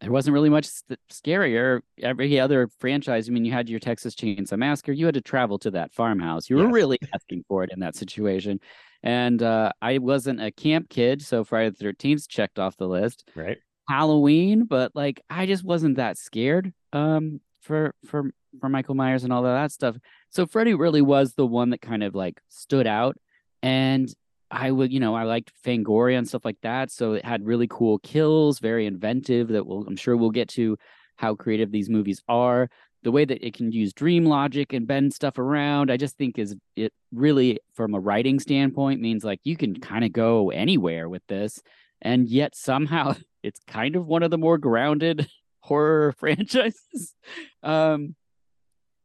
there 0.00 0.12
wasn't 0.12 0.34
really 0.34 0.50
much 0.50 0.68
scarier. 1.10 1.80
Every 2.00 2.38
other 2.38 2.68
franchise, 2.78 3.28
I 3.28 3.32
mean, 3.32 3.44
you 3.44 3.52
had 3.52 3.68
your 3.68 3.80
Texas 3.80 4.14
Chainsaw 4.14 4.58
Massacre, 4.58 4.92
you 4.92 5.06
had 5.06 5.14
to 5.14 5.20
travel 5.20 5.58
to 5.60 5.70
that 5.72 5.92
farmhouse. 5.92 6.48
You 6.48 6.56
were 6.56 6.64
yes. 6.64 6.72
really 6.72 6.98
asking 7.14 7.44
for 7.48 7.64
it 7.64 7.70
in 7.72 7.80
that 7.80 7.96
situation. 7.96 8.60
And 9.02 9.42
uh, 9.42 9.72
I 9.80 9.98
wasn't 9.98 10.42
a 10.42 10.50
camp 10.50 10.88
kid, 10.88 11.22
so 11.22 11.44
Friday 11.44 11.70
the 11.70 11.76
Thirteenth 11.76 12.28
checked 12.28 12.58
off 12.58 12.76
the 12.76 12.88
list. 12.88 13.28
Right. 13.34 13.58
Halloween, 13.88 14.64
but 14.64 14.92
like 14.94 15.20
I 15.30 15.46
just 15.46 15.64
wasn't 15.64 15.96
that 15.96 16.18
scared 16.18 16.72
um 16.92 17.40
for 17.60 17.94
for 18.04 18.30
for 18.60 18.68
Michael 18.68 18.94
Myers 18.94 19.24
and 19.24 19.32
all 19.32 19.46
of 19.46 19.52
that 19.52 19.70
stuff. 19.70 19.96
So 20.30 20.46
Freddy 20.46 20.74
really 20.74 21.02
was 21.02 21.34
the 21.34 21.46
one 21.46 21.70
that 21.70 21.80
kind 21.80 22.02
of 22.02 22.14
like 22.14 22.40
stood 22.48 22.86
out 22.86 23.16
and 23.62 24.12
I 24.50 24.70
would, 24.70 24.92
you 24.92 25.00
know, 25.00 25.14
I 25.14 25.24
liked 25.24 25.52
Fangoria 25.64 26.18
and 26.18 26.26
stuff 26.28 26.44
like 26.44 26.60
that. 26.62 26.90
So 26.90 27.14
it 27.14 27.24
had 27.24 27.44
really 27.44 27.66
cool 27.68 27.98
kills, 27.98 28.60
very 28.60 28.86
inventive 28.86 29.48
that 29.48 29.66
we'll 29.66 29.84
I'm 29.86 29.96
sure 29.96 30.16
we'll 30.16 30.30
get 30.30 30.48
to 30.50 30.76
how 31.16 31.34
creative 31.34 31.72
these 31.72 31.90
movies 31.90 32.22
are. 32.28 32.68
The 33.02 33.12
way 33.12 33.24
that 33.24 33.46
it 33.46 33.54
can 33.54 33.70
use 33.70 33.92
dream 33.92 34.24
logic 34.24 34.72
and 34.72 34.86
bend 34.86 35.14
stuff 35.14 35.38
around, 35.38 35.90
I 35.90 35.96
just 35.96 36.16
think 36.16 36.38
is 36.38 36.56
it 36.74 36.92
really 37.12 37.60
from 37.74 37.94
a 37.94 38.00
writing 38.00 38.40
standpoint 38.40 39.00
means 39.00 39.24
like 39.24 39.40
you 39.44 39.56
can 39.56 39.78
kind 39.78 40.04
of 40.04 40.12
go 40.12 40.50
anywhere 40.50 41.08
with 41.08 41.22
this. 41.28 41.62
And 42.02 42.28
yet 42.28 42.54
somehow 42.56 43.14
it's 43.42 43.60
kind 43.66 43.96
of 43.96 44.06
one 44.06 44.22
of 44.22 44.30
the 44.30 44.38
more 44.38 44.58
grounded 44.58 45.28
horror 45.60 46.12
franchises. 46.18 47.14
Um 47.62 48.16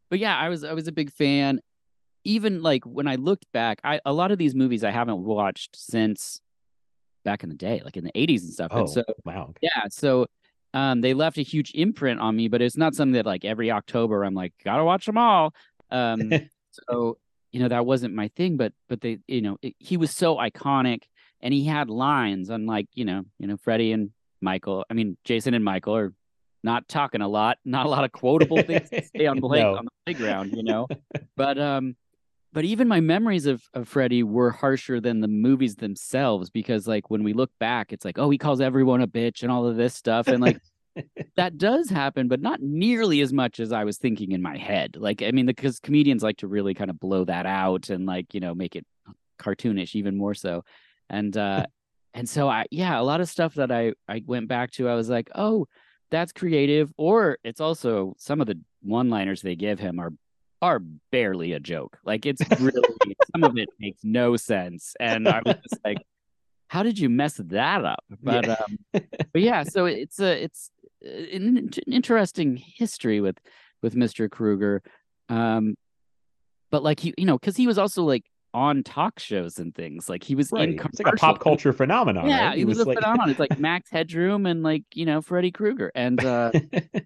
but 0.10 0.20
yeah, 0.20 0.38
I 0.38 0.50
was 0.50 0.64
I 0.64 0.74
was 0.74 0.88
a 0.88 0.92
big 0.92 1.12
fan 1.12 1.62
even 2.24 2.62
like 2.62 2.84
when 2.86 3.08
I 3.08 3.16
looked 3.16 3.52
back, 3.52 3.80
I 3.84 4.00
a 4.06 4.14
lot 4.14 4.32
of 4.32 4.38
these 4.38 4.56
movies 4.56 4.84
I 4.84 4.92
haven't 4.92 5.24
watched 5.24 5.76
since 5.76 6.42
back 7.24 7.44
in 7.44 7.50
the 7.50 7.56
day, 7.56 7.82
like 7.84 7.98
in 7.98 8.04
the 8.04 8.12
80s 8.12 8.42
and 8.42 8.54
stuff. 8.54 8.72
Oh, 8.72 8.80
and 8.80 8.90
so 8.90 9.04
wow. 9.26 9.54
yeah, 9.62 9.84
so 9.90 10.28
um 10.74 11.02
they 11.02 11.14
left 11.14 11.38
a 11.38 11.42
huge 11.44 11.72
imprint 11.76 12.20
on 12.20 12.36
me, 12.36 12.48
but 12.48 12.62
it's 12.62 12.78
not 12.78 12.96
something 12.96 13.14
that 13.14 13.26
like 13.26 13.46
every 13.46 13.72
October 13.72 14.24
I'm 14.24 14.34
like, 14.34 14.54
gotta 14.64 14.84
watch 14.84 15.06
them 15.06 15.18
all. 15.18 15.54
Um 15.90 16.32
so 16.72 17.18
you 17.52 17.60
know, 17.60 17.68
that 17.68 17.86
wasn't 17.86 18.14
my 18.16 18.30
thing, 18.30 18.56
but 18.58 18.72
but 18.88 19.02
they, 19.02 19.20
you 19.28 19.42
know, 19.42 19.58
it, 19.62 19.76
he 19.80 19.98
was 19.98 20.12
so 20.12 20.38
iconic 20.38 21.04
and 21.42 21.54
he 21.54 21.66
had 21.66 21.90
lines 21.90 22.50
unlike, 22.50 22.88
you 22.94 23.04
know, 23.06 23.24
you 23.40 23.48
know, 23.48 23.58
Freddy 23.58 23.92
and 23.92 24.12
Michael. 24.42 24.86
I 24.90 24.94
mean, 24.94 25.18
Jason 25.26 25.54
and 25.54 25.64
Michael 25.66 25.96
are 25.96 26.14
not 26.64 26.88
talking 26.88 27.22
a 27.22 27.28
lot, 27.28 27.58
not 27.66 27.86
a 27.86 27.90
lot 27.90 28.04
of 28.06 28.12
quotable 28.12 28.62
things 28.62 28.90
to 28.90 29.04
say 29.16 29.26
on, 29.26 29.42
play, 29.42 29.62
No. 29.62 29.76
on 29.78 29.86
the 29.86 29.92
playground, 30.06 30.54
you 30.56 30.64
know. 30.64 30.88
but 31.36 31.60
um 31.60 31.96
but 32.54 32.66
even 32.66 32.88
my 32.88 33.00
memories 33.00 33.46
of, 33.46 33.64
of 33.74 33.88
Freddy 33.88 34.24
were 34.24 34.52
harsher 34.52 35.00
than 35.00 35.22
the 35.22 35.28
movies 35.28 35.76
themselves 35.76 36.50
because 36.50 36.88
like 36.88 37.10
when 37.10 37.24
we 37.24 37.34
look 37.34 37.52
back, 37.60 37.94
it's 37.94 38.04
like, 38.04 38.20
oh, 38.20 38.30
he 38.30 38.38
calls 38.38 38.60
everyone 38.60 39.02
a 39.02 39.08
bitch 39.08 39.44
and 39.44 39.52
all 39.52 39.66
of 39.66 39.78
this 39.78 39.96
stuff. 39.96 40.28
And 40.28 40.42
like 40.42 40.60
that 41.38 41.58
does 41.58 41.90
happen, 41.90 42.28
but 42.28 42.42
not 42.42 42.62
nearly 42.62 43.22
as 43.22 43.32
much 43.32 43.60
as 43.62 43.72
I 43.72 43.86
was 43.86 43.98
thinking 43.98 44.34
in 44.34 44.42
my 44.42 44.58
head. 44.58 44.98
Like, 44.98 45.22
I 45.22 45.32
mean, 45.32 45.46
because 45.46 45.80
comedians 45.80 46.24
like 46.24 46.38
to 46.38 46.48
really 46.48 46.74
kind 46.74 46.90
of 46.90 47.00
blow 47.00 47.24
that 47.24 47.46
out 47.46 47.90
and 47.90 48.06
like, 48.06 48.34
you 48.34 48.42
know, 48.42 48.54
make 48.54 48.76
it 48.76 48.86
cartoonish 49.40 49.96
even 49.96 50.18
more 50.18 50.34
so. 50.34 50.66
And 51.10 51.36
uh 51.38 51.66
and 52.14 52.28
so 52.28 52.50
I 52.50 52.66
yeah, 52.70 53.00
a 53.00 53.04
lot 53.04 53.22
of 53.22 53.30
stuff 53.30 53.56
that 53.56 53.72
I 53.72 53.94
I 54.10 54.24
went 54.26 54.50
back 54.50 54.72
to, 54.72 54.90
I 54.90 54.96
was 54.96 55.10
like, 55.10 55.30
oh, 55.36 55.68
that's 56.10 56.34
creative. 56.34 56.92
Or 56.98 57.38
it's 57.46 57.62
also 57.62 58.14
some 58.18 58.42
of 58.42 58.48
the 58.48 58.60
one-liners 58.82 59.42
they 59.42 59.56
give 59.56 59.80
him 59.80 60.00
are 60.00 60.12
are 60.62 60.80
barely 61.12 61.54
a 61.54 61.60
joke. 61.60 61.98
Like 62.06 62.26
it's 62.26 62.42
really 62.60 62.84
some 63.34 63.44
of 63.44 63.58
it 63.58 63.70
makes 63.80 64.02
no 64.04 64.36
sense. 64.38 64.96
And 65.00 65.28
I 65.28 65.42
was 65.44 65.56
just 65.70 65.82
like, 65.84 65.98
how 66.68 66.84
did 66.84 67.00
you 67.00 67.10
mess 67.10 67.36
that 67.36 67.84
up? 67.86 68.04
But 68.22 68.46
Yeah. 68.48 68.56
um 68.60 68.78
but 69.34 69.42
yeah, 69.42 69.64
so 69.64 69.86
it's 69.86 70.20
a 70.20 70.44
it's 70.44 70.70
an, 71.04 71.58
an 71.58 71.70
interesting 71.88 72.58
history 72.58 73.22
with 73.22 73.38
with 73.82 73.96
Mr. 73.96 74.30
Krueger. 74.30 74.82
Um 75.30 75.76
but 76.70 76.84
like 76.84 77.00
he 77.00 77.14
you 77.18 77.26
know, 77.26 77.38
because 77.38 77.58
he 77.58 77.68
was 77.68 77.78
also 77.78 78.04
like 78.04 78.24
on 78.54 78.84
talk 78.84 79.18
shows 79.18 79.58
and 79.60 79.74
things. 79.74 80.10
Like 80.10 80.24
he 80.24 80.36
was 80.36 80.52
Right. 80.52 80.70
in 80.70 80.80
It's 80.80 81.00
like 81.00 81.14
a 81.14 81.18
pop 81.18 81.40
culture 81.40 81.74
phenomenon. 81.74 82.28
Yeah, 82.28 82.48
right? 82.50 82.58
he 82.58 82.66
was, 82.66 82.80
a 82.80 82.86
phenomenon. 82.86 83.30
It's 83.30 83.40
like 83.40 83.58
Max 83.60 83.90
Headroom 83.90 84.46
and 84.46 84.62
like, 84.62 84.84
you 84.94 85.06
know, 85.06 85.22
Freddy 85.22 85.52
Krueger. 85.52 85.92
And 85.96 86.24
uh 86.24 86.52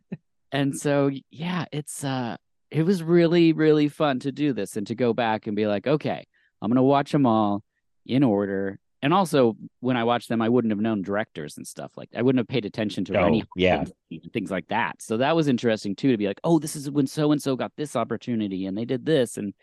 and 0.51 0.75
so 0.75 1.09
yeah, 1.31 1.65
it's 1.71 2.03
uh 2.03 2.35
it 2.72 2.84
was 2.84 3.03
really, 3.03 3.53
really 3.53 3.88
fun 3.89 4.19
to 4.22 4.31
do 4.31 4.53
this 4.53 4.75
and 4.77 4.88
to 4.88 4.95
go 4.95 5.13
back 5.13 5.48
and 5.48 5.55
be 5.55 5.67
like, 5.67 5.88
okay, 5.88 6.25
I'm 6.62 6.69
gonna 6.69 6.84
watch 6.84 7.12
them 7.12 7.25
all 7.25 7.63
in 8.05 8.24
order. 8.24 8.79
And 9.01 9.13
also 9.13 9.55
when 9.81 9.98
I 9.98 10.03
watched 10.03 10.29
them, 10.29 10.41
I 10.41 10.50
wouldn't 10.50 10.72
have 10.72 10.79
known 10.79 11.03
directors 11.03 11.57
and 11.57 11.67
stuff 11.67 11.91
like 11.95 12.10
I 12.15 12.24
wouldn't 12.24 12.39
have 12.39 12.48
paid 12.48 12.65
attention 12.65 13.05
to 13.05 13.19
Oh, 13.19 13.25
any 13.25 13.43
yeah. 13.55 13.86
things 14.34 14.50
like 14.50 14.67
that. 14.69 15.00
So 15.01 15.18
that 15.18 15.35
was 15.35 15.48
interesting 15.48 15.96
too 15.96 16.11
to 16.11 16.18
be 16.18 16.25
like, 16.25 16.40
oh, 16.44 16.57
this 16.57 16.75
is 16.75 16.90
when 16.90 17.05
so 17.05 17.31
and 17.31 17.42
so 17.42 17.55
got 17.55 17.72
this 17.77 17.96
opportunity 17.96 18.66
and 18.66 18.75
they 18.75 18.85
did 18.85 19.05
this. 19.05 19.37
And 19.37 19.53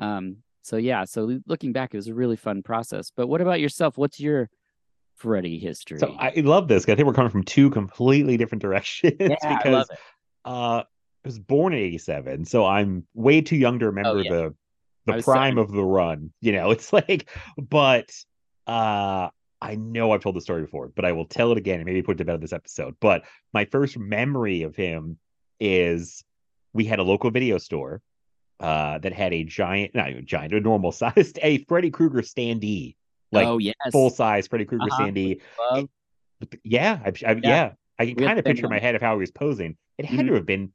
um 0.00 0.38
so 0.62 0.76
yeah, 0.76 1.04
so 1.04 1.38
looking 1.46 1.72
back, 1.72 1.94
it 1.94 1.96
was 1.98 2.08
a 2.08 2.14
really 2.14 2.36
fun 2.36 2.62
process. 2.62 3.12
But 3.14 3.28
what 3.28 3.40
about 3.40 3.60
yourself? 3.60 3.96
What's 3.96 4.18
your 4.18 4.50
Freddy 5.14 5.58
history? 5.58 6.00
So 6.00 6.16
I 6.18 6.32
love 6.36 6.66
this 6.66 6.88
I 6.88 6.96
think 6.96 7.06
we're 7.06 7.12
coming 7.14 7.30
from 7.30 7.44
two 7.44 7.70
completely 7.70 8.36
different 8.36 8.62
directions 8.62 9.14
yeah, 9.20 9.36
I 9.44 9.48
because 9.58 9.72
love 9.72 9.86
it. 9.92 9.98
uh 10.44 10.82
I 11.24 11.28
was 11.28 11.38
born 11.38 11.72
in 11.72 11.80
87, 11.80 12.44
so 12.44 12.64
I'm 12.64 13.04
way 13.14 13.40
too 13.40 13.56
young 13.56 13.78
to 13.80 13.86
remember 13.86 14.18
Oh, 14.18 14.22
yeah. 14.22 14.30
the 14.30 14.54
the 15.06 15.22
prime 15.22 15.52
seven. 15.54 15.58
of 15.58 15.72
the 15.72 15.82
run. 15.84 16.32
You 16.40 16.52
know, 16.52 16.70
it's 16.72 16.92
like 16.92 17.28
but 17.56 18.12
uh 18.66 19.28
I 19.60 19.74
know 19.74 20.12
I've 20.12 20.20
told 20.22 20.36
the 20.36 20.40
story 20.40 20.62
before, 20.62 20.92
but 20.94 21.04
I 21.04 21.12
will 21.12 21.24
tell 21.26 21.50
it 21.50 21.58
again 21.58 21.80
and 21.80 21.86
maybe 21.86 22.02
put 22.02 22.14
it 22.16 22.18
to 22.18 22.24
bed 22.24 22.36
in 22.36 22.40
this 22.40 22.52
episode. 22.52 22.94
But 23.00 23.24
my 23.52 23.64
first 23.64 23.98
memory 23.98 24.62
of 24.62 24.76
him 24.76 25.18
is 25.58 26.22
we 26.72 26.84
had 26.84 26.98
a 27.00 27.02
local 27.02 27.30
video 27.30 27.58
store 27.58 28.00
uh 28.60 28.98
that 28.98 29.12
had 29.12 29.32
a 29.32 29.44
giant 29.44 29.94
not 29.94 30.10
even 30.10 30.26
giant, 30.26 30.52
a 30.54 30.60
normal 30.60 30.92
sized 31.02 31.38
a 31.42 31.64
Freddy 31.64 31.90
Krueger 31.90 32.22
standee. 32.22 32.94
Like 33.32 33.48
oh 33.48 33.58
yes, 33.58 33.74
full 33.92 34.10
size 34.10 34.46
Freddy 34.46 34.64
Krueger 34.66 34.84
Uh-huh. 34.90 35.02
standee. 35.06 35.40
Yeah, 36.62 37.00
I, 37.04 37.08
I, 37.08 37.32
yeah. 37.32 37.38
Yeah. 37.42 37.72
I 37.98 38.06
can 38.06 38.14
kind 38.14 38.38
of 38.38 38.44
picture 38.44 38.66
in 38.66 38.70
my 38.70 38.78
head 38.78 38.94
of 38.94 39.02
how 39.02 39.14
he 39.14 39.18
was 39.20 39.32
posing. 39.32 39.76
It 39.98 40.04
had 40.04 40.20
Mhm. 40.20 40.28
to 40.28 40.34
have 40.34 40.46
been 40.46 40.72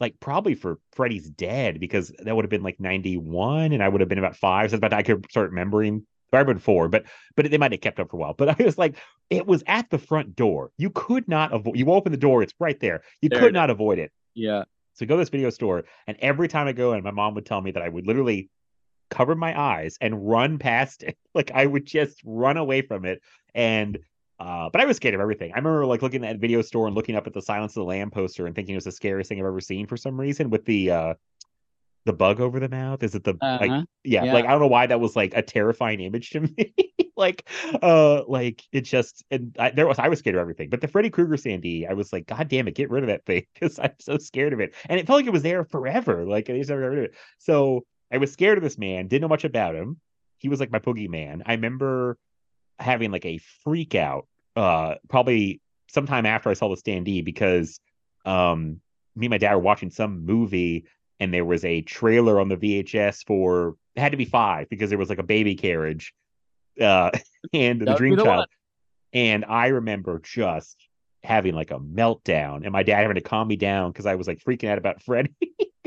like 0.00 0.18
probably 0.20 0.54
for 0.54 0.78
Freddy's 0.92 1.28
Dead 1.30 1.80
because 1.80 2.12
that 2.20 2.34
would 2.34 2.44
have 2.44 2.50
been 2.50 2.62
like 2.62 2.80
91 2.80 3.72
and 3.72 3.82
I 3.82 3.88
would 3.88 4.00
have 4.00 4.08
been 4.08 4.18
about 4.18 4.36
five. 4.36 4.70
So 4.70 4.76
about 4.76 4.92
I 4.92 5.02
could 5.02 5.26
start 5.30 5.50
remembering. 5.50 6.06
I've 6.30 6.46
been 6.46 6.58
four, 6.58 6.88
but 6.88 7.04
but 7.36 7.50
they 7.50 7.56
might 7.56 7.72
have 7.72 7.80
kept 7.80 7.98
up 7.98 8.10
for 8.10 8.16
a 8.16 8.20
while. 8.20 8.34
But 8.34 8.48
I 8.60 8.64
was 8.64 8.76
like, 8.76 8.96
it 9.30 9.46
was 9.46 9.64
at 9.66 9.88
the 9.90 9.98
front 9.98 10.36
door. 10.36 10.70
You 10.76 10.90
could 10.90 11.26
not 11.26 11.52
avoid. 11.52 11.76
You 11.76 11.90
open 11.90 12.12
the 12.12 12.18
door, 12.18 12.42
it's 12.42 12.54
right 12.58 12.78
there. 12.80 13.02
You 13.22 13.30
There 13.30 13.40
could 13.40 13.54
not 13.54 13.70
avoid 13.70 13.98
it. 13.98 14.12
Yeah. 14.34 14.64
So 14.94 15.06
go 15.06 15.14
to 15.14 15.20
this 15.20 15.28
video 15.28 15.50
store, 15.50 15.84
and 16.06 16.16
every 16.20 16.48
time 16.48 16.66
I 16.66 16.72
go 16.72 16.92
in, 16.92 17.04
my 17.04 17.12
mom 17.12 17.34
would 17.34 17.46
tell 17.46 17.60
me 17.60 17.70
that 17.70 17.82
I 17.82 17.88
would 17.88 18.06
literally 18.06 18.50
cover 19.10 19.34
my 19.34 19.58
eyes 19.58 19.96
and 20.00 20.28
run 20.28 20.58
past 20.58 21.02
it. 21.02 21.16
Like 21.34 21.52
I 21.54 21.66
would 21.66 21.86
just 21.86 22.20
run 22.24 22.56
away 22.56 22.82
from 22.82 23.04
it. 23.04 23.22
And 23.54 24.00
uh, 24.38 24.70
but 24.70 24.80
I 24.80 24.84
was 24.84 24.96
scared 24.96 25.14
of 25.14 25.20
everything. 25.20 25.52
I 25.52 25.56
remember 25.56 25.86
like 25.86 26.02
looking 26.02 26.24
at 26.24 26.32
that 26.34 26.40
video 26.40 26.62
store 26.62 26.86
and 26.86 26.94
looking 26.96 27.16
up 27.16 27.26
at 27.26 27.34
the 27.34 27.42
Silence 27.42 27.72
of 27.72 27.80
the 27.82 27.84
Lamb 27.84 28.10
poster 28.10 28.46
and 28.46 28.54
thinking 28.54 28.74
it 28.74 28.76
was 28.78 28.84
the 28.84 28.92
scariest 28.92 29.28
thing 29.28 29.38
I've 29.40 29.46
ever 29.46 29.60
seen 29.60 29.86
for 29.86 29.96
some 29.96 30.18
reason 30.20 30.50
with 30.50 30.64
the 30.64 30.90
uh 30.90 31.14
the 32.04 32.12
bug 32.12 32.40
over 32.40 32.58
the 32.60 32.68
mouth. 32.68 33.02
Is 33.02 33.14
it 33.14 33.24
the 33.24 33.34
like 33.60 33.70
Uh-huh. 33.70 33.84
yeah, 34.04 34.24
Yeah. 34.24 34.32
like 34.32 34.44
I 34.46 34.50
don't 34.50 34.60
know 34.60 34.68
why 34.68 34.86
that 34.86 35.00
was 35.00 35.14
like 35.16 35.34
a 35.36 35.42
terrifying 35.42 36.00
image 36.00 36.30
to 36.30 36.40
me. 36.40 36.74
like 37.16 37.48
uh 37.82 38.22
like 38.26 38.62
it 38.72 38.82
just 38.82 39.24
and 39.30 39.54
I, 39.58 39.70
there 39.70 39.86
was 39.86 39.98
I 39.98 40.08
was 40.08 40.20
scared 40.20 40.36
of 40.36 40.40
everything. 40.40 40.70
But 40.70 40.80
the 40.80 40.88
Freddy 40.88 41.10
Krueger 41.10 41.36
standee, 41.36 41.88
I 41.88 41.94
was 41.94 42.12
like, 42.12 42.26
God 42.26 42.48
damn 42.48 42.68
it, 42.68 42.74
get 42.76 42.90
rid 42.90 43.02
of 43.02 43.08
that 43.08 43.26
thing 43.26 43.44
because 43.54 43.78
I'm 43.78 43.94
so 44.00 44.18
scared 44.18 44.52
of 44.52 44.60
it. 44.60 44.74
And 44.88 44.98
it 44.98 45.06
felt 45.06 45.18
like 45.18 45.26
it 45.26 45.32
was 45.32 45.42
there 45.42 45.64
forever. 45.64 46.24
Like 46.24 46.48
I 46.48 46.56
just 46.58 46.70
never 46.70 46.82
got 46.82 46.88
rid 46.88 46.98
of 47.00 47.04
it. 47.06 47.14
So 47.38 47.84
I 48.12 48.18
was 48.18 48.32
scared 48.32 48.56
of 48.58 48.64
this 48.64 48.78
man, 48.78 49.08
didn't 49.08 49.22
know 49.22 49.28
much 49.28 49.44
about 49.44 49.74
him. 49.74 50.00
He 50.38 50.48
was 50.48 50.60
like 50.60 50.70
my 50.70 50.78
boogeyman. 50.78 51.42
I 51.44 51.54
remember 51.54 52.16
having 52.78 53.10
like 53.10 53.26
a 53.26 53.38
freak 53.64 53.94
out 53.94 54.26
uh 54.56 54.94
probably 55.08 55.60
sometime 55.88 56.26
after 56.26 56.50
I 56.50 56.54
saw 56.54 56.68
the 56.68 56.80
standee 56.80 57.24
because 57.24 57.80
um 58.24 58.80
me 59.16 59.26
and 59.26 59.30
my 59.30 59.38
dad 59.38 59.54
were 59.54 59.60
watching 59.60 59.90
some 59.90 60.24
movie 60.24 60.84
and 61.20 61.34
there 61.34 61.44
was 61.44 61.64
a 61.64 61.82
trailer 61.82 62.40
on 62.40 62.48
the 62.48 62.56
VHS 62.56 63.26
for 63.26 63.76
it 63.96 64.00
had 64.00 64.12
to 64.12 64.18
be 64.18 64.24
five 64.24 64.68
because 64.68 64.90
there 64.90 64.98
was 64.98 65.08
like 65.08 65.18
a 65.18 65.24
baby 65.24 65.54
carriage 65.54 66.14
uh 66.80 67.10
and 67.52 67.80
the 67.80 67.94
dream 67.94 68.16
child 68.16 68.26
one. 68.26 68.46
and 69.12 69.44
I 69.44 69.68
remember 69.68 70.20
just 70.22 70.76
having 71.24 71.54
like 71.54 71.72
a 71.72 71.80
meltdown 71.80 72.62
and 72.62 72.72
my 72.72 72.82
dad 72.82 73.02
having 73.02 73.16
to 73.16 73.20
calm 73.20 73.48
me 73.48 73.56
down 73.56 73.90
because 73.90 74.06
I 74.06 74.14
was 74.14 74.28
like 74.28 74.38
freaking 74.38 74.68
out 74.68 74.78
about 74.78 75.02
Freddy 75.04 75.34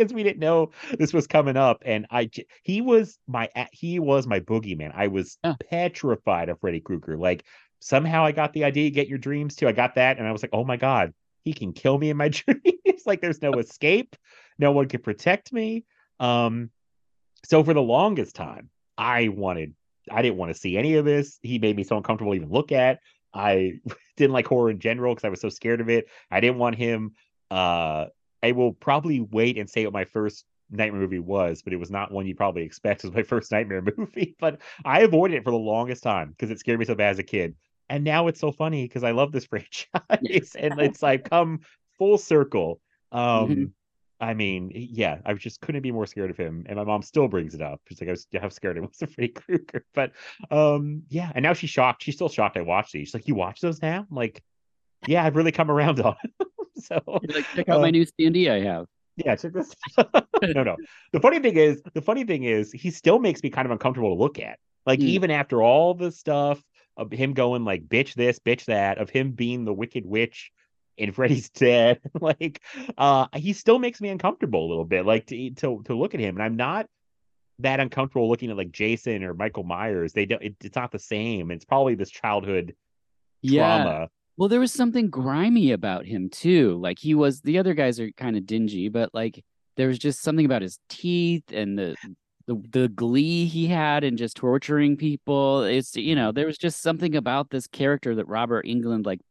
because 0.01 0.13
we 0.13 0.23
didn't 0.23 0.39
know 0.39 0.71
this 0.97 1.13
was 1.13 1.27
coming 1.27 1.57
up 1.57 1.81
and 1.85 2.07
I, 2.09 2.29
he 2.63 2.81
was 2.81 3.19
my 3.27 3.49
he 3.71 3.99
was 3.99 4.27
my 4.27 4.39
boogeyman. 4.39 4.91
I 4.95 5.07
was 5.07 5.37
Yeah. 5.43 5.55
petrified 5.69 6.49
of 6.49 6.59
Freddy 6.59 6.79
Krueger. 6.79 7.17
Like 7.17 7.45
somehow 7.79 8.25
I 8.25 8.31
got 8.31 8.53
the 8.53 8.63
idea 8.63 8.89
get 8.89 9.07
your 9.07 9.17
dreams 9.17 9.55
too. 9.55 9.67
I 9.67 9.71
got 9.71 9.95
that 9.95 10.17
and 10.17 10.27
I 10.27 10.31
was 10.31 10.41
like 10.41 10.51
oh 10.53 10.63
my 10.63 10.77
god 10.77 11.13
he 11.43 11.53
can 11.53 11.73
kill 11.73 11.97
me 11.97 12.09
in 12.09 12.17
my 12.17 12.29
dreams. 12.29 13.05
Like 13.05 13.21
there's 13.21 13.41
no 13.41 13.53
escape. 13.59 14.15
No 14.59 14.71
one 14.71 14.87
can 14.87 15.01
protect 15.01 15.53
me. 15.53 15.85
Um 16.19 16.69
so 17.45 17.63
for 17.63 17.73
the 17.73 17.81
longest 17.81 18.35
time 18.35 18.69
I 18.97 19.27
wanted 19.29 19.73
I 20.09 20.21
didn't 20.23 20.37
want 20.37 20.51
to 20.53 20.59
see 20.59 20.77
any 20.77 20.95
of 20.95 21.05
this. 21.05 21.37
He 21.43 21.59
made 21.59 21.75
me 21.75 21.83
so 21.83 21.95
uncomfortable 21.97 22.31
to 22.31 22.35
even 22.35 22.49
look 22.49 22.71
at. 22.71 22.99
I 23.33 23.73
didn't 24.17 24.33
like 24.33 24.47
horror 24.47 24.71
in 24.71 24.79
general 24.79 25.13
because 25.13 25.25
I 25.25 25.29
was 25.29 25.41
so 25.41 25.49
scared 25.49 25.79
of 25.79 25.89
it. 25.89 26.07
I 26.31 26.39
didn't 26.39 26.57
want 26.57 26.75
him. 26.75 27.11
Uh, 27.49 28.05
I 28.43 28.51
will 28.54 28.73
probably 28.73 29.19
wait 29.21 29.58
and 29.58 29.69
say 29.69 29.86
what 29.86 29.93
my 29.93 30.06
first 30.06 30.45
nightmare 30.69 31.01
movie 31.01 31.19
was, 31.19 31.62
but 31.62 31.73
it 31.73 31.77
was 31.77 31.91
not 31.91 32.12
one 32.12 32.25
you 32.27 32.36
probably 32.36 32.63
expect 32.63 33.04
as 33.06 33.12
my 33.12 33.23
first 33.23 33.51
nightmare 33.51 33.84
movie. 33.97 34.36
But 34.39 34.62
I 34.86 35.01
avoided 35.01 35.36
it 35.38 35.43
for 35.43 35.51
the 35.51 35.58
longest 35.58 36.04
time 36.04 36.30
because 36.32 36.51
it 36.51 36.60
scared 36.60 36.80
me 36.80 36.86
so 36.86 36.95
bad 36.95 37.12
as 37.12 37.19
a 37.19 37.23
kid. 37.23 37.56
and 37.89 38.04
now 38.04 38.27
it's 38.27 38.39
so 38.39 38.51
funny 38.51 38.86
because 38.86 39.04
I 39.04 39.12
love 39.12 39.32
this 39.32 39.45
franchise, 39.47 40.56
and 40.56 40.80
it's 40.80 41.01
like 41.04 41.30
come 41.30 41.62
full 41.97 42.17
circle. 42.17 42.80
Um, 43.12 43.49
Mhm. 43.49 43.71
I 44.19 44.36
mean, 44.36 44.71
yeah, 44.75 45.17
I 45.25 45.34
just 45.34 45.62
couldn't 45.62 45.82
be 45.82 45.91
more 45.91 46.06
scared 46.06 46.30
of 46.30 46.38
him, 46.38 46.63
and 46.67 46.77
my 46.77 46.84
mom 46.84 47.01
still 47.01 47.27
brings 47.27 47.56
it 47.56 47.62
up. 47.62 47.82
She's 47.89 47.99
like, 47.99 48.08
I 48.08 48.12
was 48.12 48.27
how 48.39 48.49
scared 48.49 48.77
I 48.77 48.82
was 48.82 49.01
of 49.01 49.12
Freddy 49.12 49.30
Krueger, 49.30 49.84
but 49.95 50.12
um, 50.51 51.04
yeah, 51.10 51.32
and 51.34 51.41
now 51.43 51.54
she's 51.54 51.71
shocked. 51.71 52.04
She's 52.04 52.15
still 52.15 52.30
shocked 52.30 52.56
I 52.56 52.62
watched 52.62 52.93
these. 52.93 53.08
She's 53.08 53.13
like, 53.15 53.27
you 53.27 53.34
watch 53.36 53.62
those 53.62 53.82
now? 53.82 54.06
I'm 54.10 54.15
like, 54.15 54.43
yeah, 55.06 55.23
I've 55.25 55.36
really 55.36 55.51
come 55.54 55.71
around 55.71 55.99
on. 56.01 56.15
so 56.87 57.01
like, 57.33 57.45
check 57.55 57.69
out 57.69 57.81
my 57.81 57.87
uh, 57.87 57.91
new 57.91 58.05
standee 58.05 58.49
I 58.49 58.61
have. 58.61 58.87
yeah, 59.17 59.35
check 59.35 59.53
this. 59.53 59.73
no, 60.43 60.63
no. 60.63 60.77
The 61.13 61.19
funny 61.19 61.39
thing 61.39 61.57
is, 61.57 61.81
the 61.93 62.01
funny 62.01 62.23
thing 62.23 62.43
is, 62.43 62.71
he 62.71 62.91
still 62.91 63.19
makes 63.19 63.43
me 63.43 63.49
kind 63.49 63.65
of 63.65 63.71
uncomfortable 63.71 64.15
to 64.15 64.19
look 64.21 64.39
at. 64.39 64.57
Like 64.85 64.99
Mm. 64.99 65.03
even 65.03 65.31
after 65.31 65.61
all 65.61 65.93
the 65.93 66.11
stuff 66.11 66.61
of 66.97 67.11
him 67.11 67.33
going 67.33 67.63
like 67.63 67.87
bitch 67.87 68.15
this, 68.15 68.39
bitch 68.39 68.65
that, 68.65 68.97
of 68.97 69.09
him 69.09 69.31
being 69.31 69.63
the 69.65 69.73
wicked 69.73 70.05
witch 70.05 70.51
and 70.97 71.13
Freddy's 71.15 71.49
dead, 71.51 71.99
like 72.19 72.61
uh 72.97 73.27
he 73.35 73.53
still 73.53 73.79
makes 73.79 74.01
me 74.01 74.09
uncomfortable 74.09 74.65
a 74.65 74.69
little 74.69 74.85
bit, 74.85 75.05
like 75.05 75.27
to 75.27 75.51
to 75.51 75.81
to 75.85 75.93
look 75.95 76.13
at 76.15 76.19
him. 76.19 76.35
And 76.35 76.43
I'm 76.43 76.55
not 76.55 76.87
that 77.59 77.79
uncomfortable 77.79 78.27
looking 78.27 78.49
at 78.49 78.57
like 78.57 78.71
Jason 78.71 79.23
or 79.23 79.35
Michael 79.35 79.63
Myers. 79.63 80.13
They 80.13 80.25
don't. 80.25 80.41
It, 80.41 80.55
it's 80.63 80.75
not 80.75 80.91
the 80.91 80.97
same. 80.99 81.51
It's 81.51 81.65
probably 81.65 81.93
this 81.95 82.09
childhood 82.09 82.73
Yeah. 83.43 83.59
trauma. 83.83 84.09
Well, 84.37 84.49
there 84.49 84.59
was 84.59 84.73
something 84.73 85.09
grimy 85.09 85.71
about 85.71 86.05
him 86.05 86.29
too. 86.29 86.79
Like 86.81 86.99
he 86.99 87.13
was 87.13 87.41
the 87.41 87.57
other 87.57 87.73
guys 87.73 87.99
are 87.99 88.11
kind 88.11 88.35
of 88.37 88.45
dingy, 88.45 88.89
but 88.89 89.13
like 89.13 89.43
there 89.77 89.87
was 89.87 89.99
just 89.99 90.21
something 90.21 90.45
about 90.45 90.61
his 90.61 90.79
teeth 90.89 91.51
and 91.51 91.77
the 91.77 91.95
the 92.47 92.55
the 92.71 92.89
glee 92.89 93.45
he 93.45 93.67
had 93.67 94.03
in 94.03 94.17
just 94.17 94.35
torturing 94.37 94.97
people. 94.97 95.63
It's 95.63 95.95
you 95.95 96.15
know, 96.15 96.31
there 96.31 96.47
was 96.47 96.57
just 96.57 96.81
something 96.81 97.15
about 97.15 97.49
this 97.51 97.67
character 97.67 98.15
that 98.15 98.27
Robert 98.27 98.65
Englund 98.65 99.05
like 99.05 99.21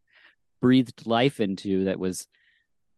breathed 0.60 1.06
life 1.06 1.40
into 1.40 1.84
that 1.84 1.98
was 1.98 2.26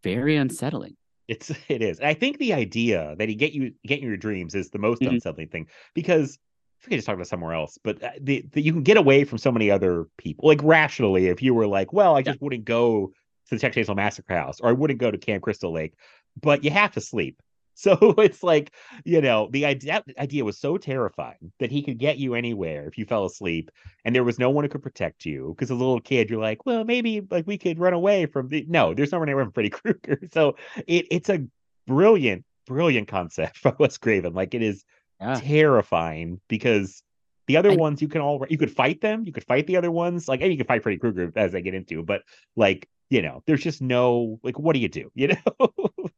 very 0.03 0.37
unsettling. 0.37 0.97
It's 1.29 1.51
it 1.69 1.83
is. 1.83 2.01
I 2.01 2.15
think 2.15 2.39
the 2.39 2.53
idea 2.53 3.15
that 3.19 3.29
he 3.29 3.35
get 3.37 3.53
you 3.53 3.73
get 3.87 4.01
in 4.01 4.09
your 4.09 4.17
dreams 4.17 4.55
is 4.55 4.71
the 4.71 4.79
most 4.79 5.03
Mhm. 5.03 5.13
unsettling 5.13 5.49
thing 5.49 5.69
because 5.95 6.39
I 6.85 6.89
could 6.89 6.97
just 6.97 7.07
talk 7.07 7.15
about 7.15 7.29
somewhere 7.29 7.55
else, 7.55 7.79
but 7.83 8.03
uh, 8.03 8.11
the, 8.21 8.45
the 8.53 8.61
you 8.61 8.73
can 8.73 8.83
get 8.83 8.97
away 8.97 9.25
from 9.25 9.39
so 9.39 9.53
many 9.53 9.71
other 9.71 10.07
people. 10.19 10.49
Like 10.49 10.61
rationally, 10.63 11.29
if 11.29 11.41
you 11.43 11.55
were 11.55 11.67
like, 11.67 11.93
well, 11.93 12.17
I 12.17 12.23
just 12.23 12.41
wouldn't 12.43 12.65
go 12.65 13.13
to 13.49 13.55
the 13.55 13.61
Texas 13.61 13.87
Chainsaw 13.89 13.97
Massacre 13.97 14.35
house 14.35 14.61
or 14.61 14.69
I 14.69 14.73
wouldn't 14.73 14.99
go 14.99 15.11
to 15.11 15.19
Camp 15.19 15.43
Crystal 15.43 15.73
Lake, 15.73 15.95
but 16.41 16.65
you 16.65 16.71
have 16.71 16.93
to 16.93 17.01
sleep. 17.01 17.41
So 17.75 17.97
it's 18.19 18.43
like, 18.43 18.71
you 19.07 19.23
know, 19.23 19.49
the 19.51 19.65
idea 19.65 20.05
idea 20.19 20.45
was 20.45 20.59
so 20.59 20.77
terrifying 20.77 21.53
that 21.59 21.71
he 21.71 21.83
could 21.83 21.97
get 21.99 22.19
you 22.19 22.35
anywhere 22.35 22.87
if 22.87 22.99
you 22.99 23.07
fell 23.07 23.25
asleep 23.25 23.71
and 24.05 24.15
there 24.15 24.25
was 24.25 24.39
no 24.39 24.51
one 24.51 24.63
who 24.63 24.69
could 24.69 24.83
protect 24.83 25.25
you. 25.25 25.55
Because 25.57 25.71
as 25.71 25.77
a 25.77 25.79
little 25.79 25.99
kid, 25.99 26.29
you're 26.29 26.39
like, 26.39 26.67
well, 26.67 26.85
maybe 26.85 27.23
like 27.31 27.47
we 27.47 27.57
could 27.57 27.79
run 27.79 27.95
away 27.95 28.27
from 28.27 28.49
the 28.49 28.67
no, 28.69 28.93
there's 28.93 29.11
no 29.11 29.19
running 29.19 29.33
away 29.33 29.45
from 29.45 29.53
Freddy 29.53 29.71
Krueger. 29.71 30.21
So 30.35 30.57
it 30.87 31.07
it's 31.11 31.31
a 31.31 31.47
brilliant, 31.87 32.45
brilliant 32.67 33.09
concept 33.09 33.57
from 33.63 33.75
Wes 33.79 33.97
Craven. 33.97 34.35
Like 34.35 34.53
it 34.53 34.63
is 34.63 34.85
Yeah. 35.23 35.41
terrifying 35.41 36.41
because 36.49 37.03
the 37.47 37.57
other 37.57 37.71
I- 37.71 37.77
ones 37.77 38.03
you 38.03 38.09
can 38.09 38.21
all 38.21 38.45
you 38.49 38.59
could 38.59 38.71
fight 38.71 39.01
them, 39.01 39.25
you 39.25 39.33
could 39.33 39.45
fight 39.45 39.69
the 39.69 39.77
other 39.77 39.91
ones. 39.91 40.27
Like 40.27 40.41
and 40.41 40.51
you 40.51 40.57
can 40.57 40.67
fight 40.67 40.83
Freddy 40.83 40.99
Krueger 40.99 41.33
as 41.37 41.55
I 41.55 41.61
get 41.61 41.75
into, 41.75 42.03
but 42.03 42.23
like 42.57 42.89
you 43.09 43.23
know, 43.23 43.43
there's 43.47 43.63
just 43.63 43.81
no 43.81 44.41
like 44.43 44.59
what 44.59 44.73
do 44.75 44.81
you 44.81 44.89
do? 44.89 45.11
You 45.15 45.29
know? 45.29 45.69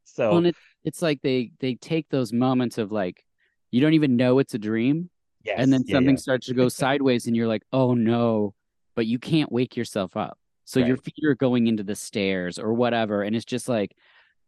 so 0.05 0.31
Well, 0.31 0.45
it, 0.47 0.55
it's 0.83 1.01
like 1.01 1.21
they 1.21 1.51
they 1.59 1.75
take 1.75 2.09
those 2.09 2.33
moments 2.33 2.77
of 2.79 2.91
like 2.91 3.23
you 3.69 3.79
don't 3.81 3.93
even 3.93 4.15
know 4.15 4.39
it's 4.39 4.53
a 4.53 4.57
dream 4.57 5.09
yes, 5.43 5.57
and 5.59 5.71
then 5.71 5.83
yeah, 5.85 5.95
something 5.95 6.15
yeah. 6.15 6.19
starts 6.21 6.47
to 6.47 6.53
go 6.53 6.69
sideways 6.83 7.27
and 7.27 7.35
you're 7.35 7.47
like 7.47 7.63
oh 7.73 7.93
no 7.93 8.53
but 8.95 9.05
you 9.05 9.19
can't 9.19 9.51
wake 9.51 9.75
yourself 9.75 10.15
up 10.15 10.37
so 10.63 10.79
your 10.79 10.97
feet 10.97 11.25
are 11.27 11.35
going 11.35 11.67
into 11.67 11.83
the 11.83 11.95
stairs 11.95 12.57
or 12.57 12.73
whatever 12.73 13.21
and 13.21 13.35
it's 13.35 13.45
just 13.45 13.67
like 13.67 13.95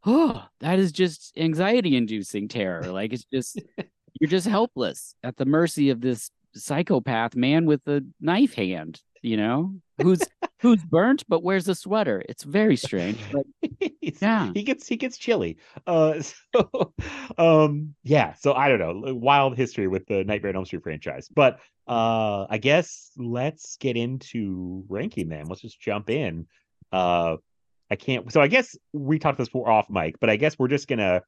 oh 0.05 0.43
that 0.61 0.79
is 0.79 0.91
just 0.91 1.37
anxiety 1.37 1.97
inducing 1.97 2.47
terror 2.47 2.83
like 2.91 3.11
it's 3.11 3.25
just 3.25 3.61
you're 4.19 4.29
just 4.29 4.47
helpless 4.47 5.15
at 5.23 5.37
the 5.37 5.45
mercy 5.45 5.89
of 5.89 6.01
this 6.01 6.29
psychopath 6.55 7.35
man 7.35 7.65
with 7.65 7.81
a 7.87 8.03
knife 8.19 8.53
hand 8.55 9.01
you 9.21 9.37
know 9.37 9.73
who's 10.01 10.21
who's 10.61 10.83
burnt 10.85 11.23
but 11.27 11.43
wears 11.43 11.67
a 11.67 11.75
sweater 11.75 12.23
it's 12.29 12.43
very 12.43 12.75
strange 12.75 13.19
but 13.31 13.45
Yeah. 14.21 14.51
he 14.53 14.63
gets 14.63 14.87
he 14.87 14.95
gets 14.95 15.17
chilly. 15.17 15.57
Uh, 15.85 16.21
so 16.55 16.93
um, 17.37 17.93
yeah. 18.03 18.33
So 18.33 18.53
I 18.53 18.69
don't 18.69 18.79
know, 18.79 19.13
wild 19.13 19.55
history 19.57 19.87
with 19.87 20.07
the 20.07 20.23
Nightmare 20.23 20.49
on 20.51 20.55
Elm 20.55 20.65
Street 20.65 20.81
franchise. 20.81 21.27
But 21.27 21.59
uh, 21.87 22.47
I 22.49 22.57
guess 22.57 23.11
let's 23.17 23.75
get 23.77 23.95
into 23.97 24.83
ranking 24.89 25.29
them. 25.29 25.45
Let's 25.47 25.61
just 25.61 25.79
jump 25.79 26.09
in. 26.09 26.47
Uh, 26.91 27.35
I 27.91 27.95
can't. 27.97 28.31
So 28.31 28.41
I 28.41 28.47
guess 28.47 28.75
we 28.93 29.19
talked 29.19 29.37
this 29.37 29.49
before 29.49 29.69
off 29.69 29.89
mic, 29.89 30.19
but 30.19 30.29
I 30.29 30.37
guess 30.37 30.57
we're 30.57 30.69
just 30.69 30.87
gonna 30.87 31.21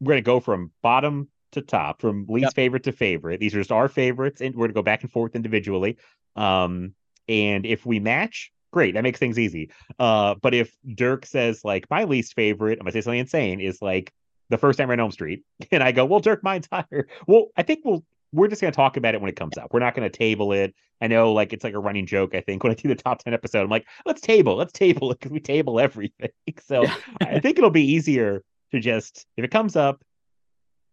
we're 0.00 0.12
gonna 0.14 0.22
go 0.22 0.40
from 0.40 0.72
bottom 0.82 1.28
to 1.52 1.62
top, 1.62 2.00
from 2.00 2.26
least 2.28 2.44
Yep. 2.44 2.54
favorite 2.54 2.82
to 2.84 2.92
favorite. 2.92 3.40
These 3.40 3.54
are 3.54 3.60
just 3.60 3.72
our 3.72 3.88
favorites, 3.88 4.40
and 4.40 4.54
we're 4.54 4.66
gonna 4.66 4.74
go 4.74 4.82
back 4.82 5.02
and 5.02 5.10
forth 5.10 5.34
individually. 5.34 5.96
Um, 6.36 6.94
and 7.28 7.66
if 7.66 7.84
we 7.86 8.00
match, 8.00 8.52
great. 8.72 8.94
That 8.94 9.02
makes 9.02 9.18
things 9.18 9.38
easy. 9.38 9.70
Uh, 9.98 10.34
but 10.40 10.54
if 10.54 10.76
Dirk 10.94 11.26
says 11.26 11.64
like 11.64 11.88
my 11.90 12.04
least 12.04 12.34
favorite, 12.34 12.78
I'm 12.78 12.84
gonna 12.84 12.92
say 12.92 13.00
something 13.00 13.20
insane, 13.20 13.60
is 13.60 13.80
like 13.82 14.12
the 14.50 14.58
first 14.58 14.78
time 14.78 14.90
on 14.90 15.00
Elm 15.00 15.10
Street, 15.10 15.42
and 15.70 15.82
I 15.82 15.92
go, 15.92 16.04
well, 16.04 16.20
Dirk, 16.20 16.42
mine's 16.42 16.68
higher. 16.70 17.08
Well, 17.26 17.46
I 17.56 17.62
think 17.62 17.80
we'll 17.84 18.04
we're 18.32 18.48
just 18.48 18.60
gonna 18.60 18.72
talk 18.72 18.96
about 18.98 19.14
it 19.14 19.20
when 19.22 19.30
it 19.30 19.36
comes 19.36 19.56
up. 19.56 19.72
We're 19.72 19.80
not 19.80 19.94
gonna 19.94 20.10
table 20.10 20.52
it. 20.52 20.74
I 21.00 21.06
know, 21.06 21.32
like 21.32 21.52
it's 21.52 21.64
like 21.64 21.74
a 21.74 21.78
running 21.78 22.06
joke. 22.06 22.34
I 22.34 22.40
think 22.40 22.62
when 22.62 22.72
I 22.72 22.74
do 22.74 22.88
the 22.88 22.94
top 22.94 23.22
ten 23.22 23.32
episode, 23.32 23.62
I'm 23.62 23.70
like, 23.70 23.86
let's 24.04 24.20
table, 24.20 24.56
let's 24.56 24.72
table 24.72 25.10
it 25.12 25.18
because 25.18 25.32
we 25.32 25.40
table 25.40 25.80
everything. 25.80 26.30
So 26.60 26.84
I 27.22 27.40
think 27.40 27.56
it'll 27.56 27.70
be 27.70 27.92
easier 27.92 28.42
to 28.72 28.80
just 28.80 29.26
if 29.38 29.44
it 29.44 29.50
comes 29.50 29.76
up, 29.76 30.02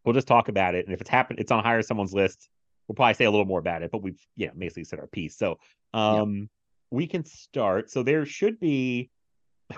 we'll 0.06 0.14
just 0.14 0.28
talk 0.28 0.48
about 0.48 0.76
it, 0.76 0.86
and 0.86 0.94
if 0.94 1.02
it's 1.02 1.10
happened, 1.10 1.40
it's 1.40 1.52
on 1.52 1.64
higher 1.64 1.82
someone's 1.82 2.14
list. 2.14 2.50
We'll 2.88 2.96
probably 2.96 3.16
say 3.16 3.26
a 3.26 3.32
little 3.32 3.46
more 3.46 3.60
about 3.60 3.82
it, 3.82 3.92
but 3.92 4.04
we've 4.04 4.20
yeah 4.36 4.52
basically 4.58 4.84
said 4.84 5.00
our 5.00 5.08
piece. 5.08 5.38
So 5.38 5.58
um, 5.94 6.50
we 6.92 7.08
can 7.08 7.26
start. 7.26 7.90
So 7.90 8.04
there 8.04 8.26
should 8.26 8.60
be. 8.60 9.10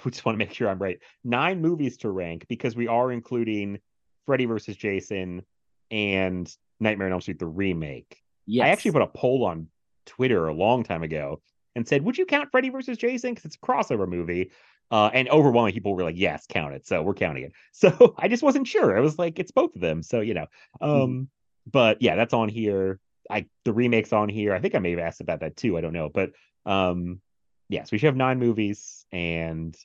We 0.04 0.12
just 0.12 0.26
want 0.26 0.34
to 0.34 0.38
make 0.38 0.54
sure 0.54 0.68
I'm 0.68 0.80
right. 0.80 1.00
Nine 1.24 1.62
movies 1.62 1.96
to 2.00 2.10
rank 2.10 2.46
because 2.50 2.76
we 2.76 2.90
are 2.90 3.10
including 3.10 3.80
Freddy 4.26 4.44
versus 4.44 4.76
Jason 4.76 5.44
and 5.90 6.54
Nightmare 6.82 7.08
on 7.08 7.14
Elm 7.14 7.22
Street 7.22 7.40
the 7.40 7.48
remake. 7.48 8.22
yes 8.46 8.66
I 8.66 8.70
actually 8.70 8.92
put 8.92 9.02
a 9.02 9.08
poll 9.08 9.46
on 9.46 9.70
Twitter 10.06 10.50
a 10.50 10.54
long 10.54 10.84
time 10.84 11.04
ago 11.04 11.42
and 11.76 11.88
said, 11.88 12.02
"Would 12.02 12.18
you 12.18 12.26
count 12.26 12.52
Freddy 12.52 12.68
versus 12.68 12.98
Jason 12.98 13.32
because 13.32 13.46
it's 13.46 13.56
a 13.56 13.60
crossover 13.60 14.10
movie?" 14.10 14.52
Uh, 14.90 15.10
and 15.14 15.28
overwhelming 15.30 15.74
people 15.74 15.96
were 15.96 16.04
like, 16.04 16.18
"Yes, 16.18 16.46
count 16.48 16.74
it." 16.74 16.88
So 16.88 17.02
we're 17.04 17.14
counting 17.14 17.44
it. 17.44 17.54
So 17.74 18.16
I 18.18 18.28
just 18.28 18.44
wasn't 18.44 18.68
sure. 18.68 18.98
I 18.98 19.02
was 19.02 19.20
like, 19.20 19.40
"It's 19.40 19.52
both 19.52 19.76
of 19.76 19.82
them." 19.82 20.02
So 20.02 20.22
you 20.22 20.34
know, 20.34 20.48
um, 20.82 21.30
but 21.72 22.02
yeah, 22.02 22.16
that's 22.16 22.34
on 22.34 22.50
here. 22.50 23.00
I 23.30 23.46
the 23.66 23.74
remake's 23.74 24.14
on 24.14 24.30
here. 24.30 24.54
I 24.54 24.60
think 24.60 24.76
I 24.76 24.80
may 24.80 24.92
have 24.92 25.00
asked 25.00 25.22
about 25.22 25.42
that 25.42 25.58
too. 25.58 25.78
I 25.78 25.82
don't 25.82 25.94
know, 25.94 26.10
but 26.10 26.32
um, 26.66 27.22
yes, 27.70 27.92
we 27.92 27.98
should 27.98 28.08
have 28.08 28.16
nine 28.16 28.40
movies. 28.40 29.06
And 29.12 29.76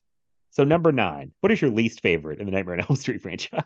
so 0.51 0.65
number 0.65 0.93
nine, 0.93 1.33
what 1.41 1.53
is 1.53 1.61
your 1.61 1.71
least 1.71 2.01
favorite 2.01 2.41
in 2.41 2.47
the 2.47 2.53
Nightmare 2.53 2.77
on 2.77 2.87
Elm 2.89 2.97
Street 2.97 3.23
franchise? 3.23 3.63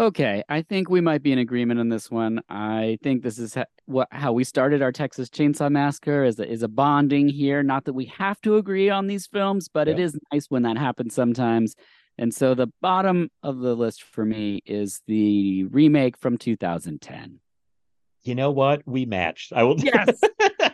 Okay, 0.00 0.44
I 0.48 0.62
think 0.62 0.88
we 0.88 1.00
might 1.00 1.24
be 1.24 1.32
in 1.32 1.40
agreement 1.40 1.80
on 1.80 1.88
this 1.88 2.08
one. 2.08 2.40
I 2.48 2.98
think 3.02 3.22
this 3.24 3.36
is 3.36 3.54
ha- 3.54 3.64
what 3.86 4.06
how 4.12 4.32
we 4.32 4.44
started 4.44 4.80
our 4.80 4.92
Texas 4.92 5.28
Chainsaw 5.28 5.70
Massacre 5.72 6.22
is 6.22 6.38
a, 6.38 6.48
is 6.48 6.62
a 6.62 6.68
bonding 6.68 7.28
here. 7.28 7.64
Not 7.64 7.84
that 7.86 7.94
we 7.94 8.04
have 8.16 8.40
to 8.42 8.56
agree 8.58 8.90
on 8.90 9.08
these 9.08 9.26
films, 9.26 9.68
but 9.68 9.88
it 9.88 9.98
Yeah. 9.98 10.04
is 10.04 10.18
nice 10.32 10.46
when 10.50 10.62
that 10.62 10.78
happens 10.78 11.14
sometimes. 11.16 11.74
And 12.16 12.32
so 12.32 12.54
the 12.54 12.68
bottom 12.80 13.28
of 13.42 13.58
the 13.58 13.74
list 13.74 14.04
for 14.04 14.24
me 14.24 14.60
is 14.66 15.02
the 15.08 15.64
remake 15.64 16.16
from 16.16 16.38
2010. 16.38 17.40
you 18.24 18.34
know 18.34 18.50
what? 18.50 18.82
We 18.86 19.04
matched. 19.06 19.52
I 19.52 19.62
will. 19.64 19.76
Yes. 19.82 20.20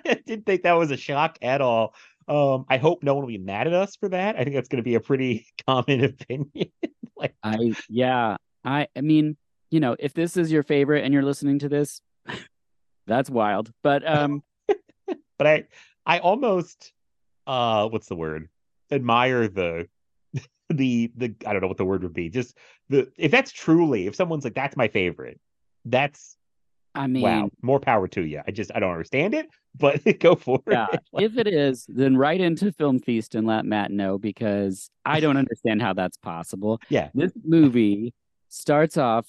I 0.06 0.20
didn't 0.26 0.44
think 0.44 0.62
that 0.64 0.72
was 0.72 0.90
a 0.90 0.96
shock 0.98 1.38
at 1.40 1.60
all. 1.62 1.94
Um, 2.28 2.64
I 2.68 2.76
hope 2.78 3.02
no 3.02 3.14
one 3.14 3.22
will 3.24 3.28
be 3.28 3.38
mad 3.38 3.66
at 3.68 3.72
us 3.72 3.96
for 3.96 4.08
that. 4.10 4.36
I 4.36 4.44
think 4.44 4.54
that's 4.56 4.68
going 4.68 4.82
to 4.82 4.84
be 4.84 4.96
a 4.96 5.00
pretty 5.00 5.46
common 5.66 6.04
opinion. 6.04 6.70
like, 7.16 7.34
I 7.42 7.74
yeah, 7.88 8.36
I 8.64 8.88
I 8.96 9.00
mean, 9.00 9.36
you 9.70 9.80
know, 9.80 9.96
if 9.98 10.14
this 10.14 10.36
is 10.36 10.50
your 10.50 10.62
favorite 10.62 11.04
and 11.04 11.12
you're 11.12 11.22
listening 11.22 11.58
to 11.60 11.68
this, 11.68 12.00
that's 13.06 13.30
wild. 13.30 13.70
But 13.82 14.06
um 14.06 14.42
but 15.38 15.46
I, 15.46 15.64
I 16.06 16.18
almost, 16.20 16.92
uh, 17.46 17.88
what's 17.88 18.08
the 18.08 18.16
word? 18.16 18.48
Admire 18.90 19.48
the, 19.48 19.88
the, 20.68 21.12
the. 21.16 21.34
I 21.46 21.52
don't 21.52 21.62
know 21.62 21.68
what 21.68 21.76
the 21.76 21.84
word 21.84 22.02
would 22.02 22.14
be. 22.14 22.30
Just 22.30 22.56
the 22.88 23.10
if 23.16 23.30
that's 23.30 23.52
truly 23.52 24.06
if 24.06 24.14
someone's 24.14 24.44
like 24.44 24.54
that's 24.54 24.76
my 24.76 24.88
favorite, 24.88 25.40
that's 25.84 26.36
I 26.94 27.06
mean, 27.08 27.22
wow, 27.22 27.50
more 27.62 27.80
power 27.80 28.06
to 28.08 28.22
you. 28.24 28.40
I 28.46 28.52
just 28.52 28.70
I 28.74 28.80
don't 28.80 28.92
understand 28.92 29.34
it, 29.34 29.48
but 29.76 30.00
go 30.20 30.34
for 30.34 30.62
Yeah, 30.70 30.86
it. 30.92 31.00
Like, 31.12 31.24
if 31.24 31.36
it 31.36 31.48
is, 31.48 31.86
then 31.88 32.16
write 32.16 32.40
into 32.40 32.72
Film 32.72 33.00
Feast 33.00 33.34
and 33.34 33.46
let 33.46 33.64
Matt 33.64 33.90
know 33.90 34.18
because 34.18 34.90
I 35.04 35.20
don't 35.20 35.36
understand 35.36 35.82
how 35.82 35.92
that's 35.92 36.16
possible. 36.16 36.80
Yeah. 36.88 37.10
This 37.14 37.32
movie 37.42 38.14
starts 38.54 38.96
off 38.96 39.26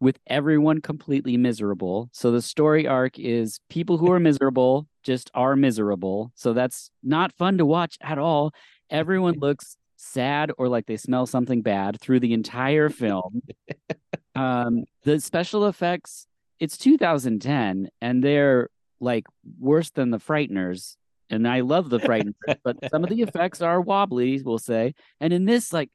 with 0.00 0.18
everyone 0.26 0.80
completely 0.80 1.36
miserable. 1.36 2.08
So 2.12 2.32
the 2.32 2.42
story 2.42 2.86
arc 2.86 3.18
is 3.18 3.60
people 3.68 3.98
who 3.98 4.10
are 4.10 4.20
miserable 4.30 4.88
just 5.02 5.30
are 5.34 5.54
miserable. 5.56 6.32
So 6.34 6.52
that's 6.52 6.90
not 7.02 7.32
fun 7.32 7.58
to 7.58 7.66
watch 7.66 7.98
at 8.00 8.18
all. 8.18 8.52
Everyone 8.90 9.34
looks 9.38 9.76
sad 9.96 10.50
or 10.58 10.68
like 10.68 10.86
they 10.86 10.96
smell 10.96 11.26
something 11.26 11.62
bad 11.62 12.00
through 12.00 12.20
the 12.20 12.32
entire 12.32 12.88
film. 12.88 13.42
um, 14.34 14.84
the 15.04 15.20
special 15.20 15.66
effects, 15.66 16.26
it's 16.58 16.76
2010 16.76 17.88
and 18.00 18.24
they're 18.24 18.70
like 19.00 19.24
worse 19.60 19.90
than 19.90 20.10
the 20.10 20.18
Frighteners. 20.18 20.96
And 21.30 21.46
I 21.46 21.60
love 21.60 21.88
the 21.88 21.98
Frighteners, 21.98 22.56
but 22.64 22.76
some 22.90 23.04
of 23.04 23.10
the 23.10 23.22
effects 23.22 23.62
are 23.62 23.80
wobbly, 23.80 24.42
we'll 24.42 24.58
say. 24.58 24.94
And 25.18 25.32
in 25.32 25.46
this, 25.46 25.72
like, 25.72 25.90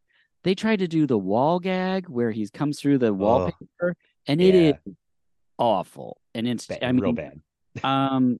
they 0.47 0.55
tried 0.55 0.79
to 0.79 0.87
do 0.87 1.05
the 1.05 1.17
wall 1.17 1.59
gag 1.59 2.07
where 2.07 2.31
he 2.31 2.47
comes 2.47 2.79
through 2.79 2.97
the 2.97 3.13
wallpaper, 3.13 3.95
and 4.27 4.39
it 4.39 4.55
is 4.55 4.75
Yeah. 4.85 4.93
awful. 5.57 6.21
And 6.33 6.47
it's, 6.47 6.67
Bad, 6.67 6.83
I 6.83 6.91
mean, 6.93 7.01
real 7.01 7.11
bad. 7.11 7.41
um, 7.83 8.37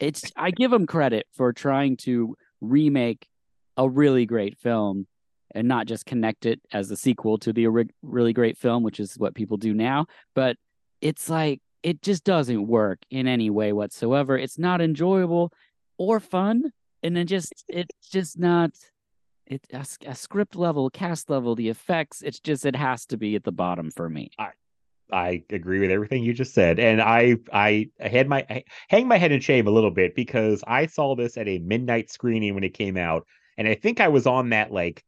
it's 0.00 0.32
I 0.34 0.50
give 0.50 0.70
them 0.70 0.86
credit 0.86 1.26
for 1.34 1.52
trying 1.52 1.98
to 1.98 2.36
remake 2.62 3.26
a 3.76 3.86
really 3.86 4.24
great 4.24 4.56
film 4.56 5.06
and 5.54 5.68
not 5.68 5.86
just 5.86 6.06
connect 6.06 6.46
it 6.46 6.58
as 6.72 6.90
a 6.90 6.96
sequel 6.96 7.36
to 7.40 7.52
the 7.52 7.66
ori- 7.66 7.90
really 8.00 8.32
great 8.32 8.56
film, 8.56 8.82
which 8.82 9.00
is 9.00 9.18
what 9.18 9.34
people 9.34 9.58
do 9.58 9.74
now. 9.74 10.06
But 10.34 10.56
it's 11.02 11.28
like 11.28 11.60
it 11.82 12.00
just 12.00 12.24
doesn't 12.24 12.66
work 12.66 13.00
in 13.10 13.28
any 13.28 13.50
way 13.50 13.74
whatsoever. 13.74 14.38
It's 14.38 14.58
not 14.58 14.80
enjoyable 14.80 15.52
or 15.98 16.18
fun, 16.18 16.72
and 17.02 17.14
then 17.14 17.26
just 17.26 17.52
it's 17.68 18.08
just 18.10 18.38
not. 18.38 18.70
It 19.46 19.66
a 20.06 20.14
script 20.14 20.56
level, 20.56 20.88
cast 20.90 21.28
level, 21.28 21.54
the 21.54 21.68
effects. 21.68 22.22
It's 22.22 22.40
just 22.40 22.64
it 22.64 22.76
has 22.76 23.04
to 23.06 23.16
be 23.16 23.36
at 23.36 23.44
the 23.44 23.52
bottom 23.52 23.90
for 23.90 24.08
me. 24.08 24.30
I 25.12 25.44
agree 25.50 25.80
with 25.80 25.90
everything 25.90 26.22
you 26.22 26.32
just 26.32 26.54
said, 26.54 26.78
and 26.78 27.00
I 27.00 27.36
I 27.52 27.90
had 28.00 28.28
my 28.28 28.46
I 28.48 28.64
hang 28.88 29.06
my 29.06 29.18
head 29.18 29.32
in 29.32 29.40
shame 29.40 29.66
a 29.66 29.70
little 29.70 29.90
bit 29.90 30.14
because 30.14 30.64
I 30.66 30.86
saw 30.86 31.14
this 31.14 31.36
at 31.36 31.46
a 31.46 31.58
midnight 31.58 32.10
screening 32.10 32.54
when 32.54 32.64
it 32.64 32.74
came 32.74 32.96
out, 32.96 33.26
and 33.58 33.68
I 33.68 33.74
think 33.74 34.00
I 34.00 34.08
was 34.08 34.26
on 34.26 34.50
that 34.50 34.72
like 34.72 35.04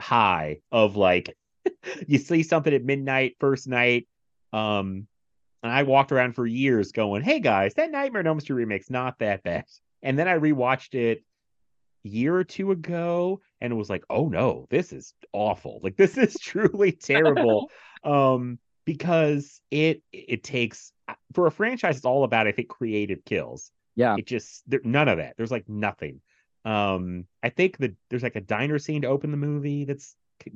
high 0.00 0.60
of 0.72 0.96
like 0.96 1.36
you 2.06 2.18
see 2.18 2.42
something 2.42 2.74
at 2.74 2.84
midnight 2.84 3.36
first 3.38 3.68
night, 3.68 4.08
um, 4.52 5.06
and 5.62 5.72
I 5.72 5.84
walked 5.84 6.10
around 6.10 6.34
for 6.34 6.46
years 6.46 6.90
going, 6.90 7.22
"Hey 7.22 7.38
guys, 7.38 7.74
that 7.74 7.92
Nightmare 7.92 8.20
on 8.20 8.26
Elm 8.26 8.40
Street 8.40 8.56
remake's 8.56 8.90
not 8.90 9.20
that 9.20 9.44
bad," 9.44 9.66
and 10.02 10.18
then 10.18 10.26
I 10.26 10.36
rewatched 10.36 10.94
it 10.94 11.22
a 12.04 12.08
year 12.08 12.34
or 12.34 12.44
two 12.44 12.72
ago 12.72 13.40
and 13.60 13.72
it 13.72 13.76
was 13.76 13.90
like, 13.90 14.04
"Oh 14.10 14.28
no, 14.28 14.66
this 14.70 14.92
is 14.92 15.14
awful! 15.32 15.80
Like 15.82 15.96
this 15.98 16.16
is 16.16 16.38
truly 16.38 16.92
terrible." 16.92 17.70
um 18.04 18.58
because 18.84 19.60
it 19.70 20.02
it 20.12 20.42
takes 20.42 20.92
for 21.34 21.46
a 21.46 21.50
franchise 21.50 21.96
it's 21.96 22.06
all 22.06 22.24
about 22.24 22.46
i 22.46 22.52
think 22.52 22.68
creative 22.68 23.24
kills 23.24 23.70
Yeah. 23.96 24.16
it 24.16 24.26
just 24.26 24.62
there, 24.70 24.80
none 24.84 25.08
of 25.08 25.18
that 25.18 25.34
there's 25.36 25.50
like 25.50 25.68
nothing 25.68 26.20
um 26.64 27.26
i 27.42 27.48
think 27.48 27.76
that 27.78 27.94
there's 28.08 28.22
like 28.22 28.36
a 28.36 28.40
diner 28.40 28.78
scene 28.78 29.02
to 29.02 29.08
open 29.08 29.30
the 29.30 29.36
movie 29.36 29.84
that's 29.84 30.14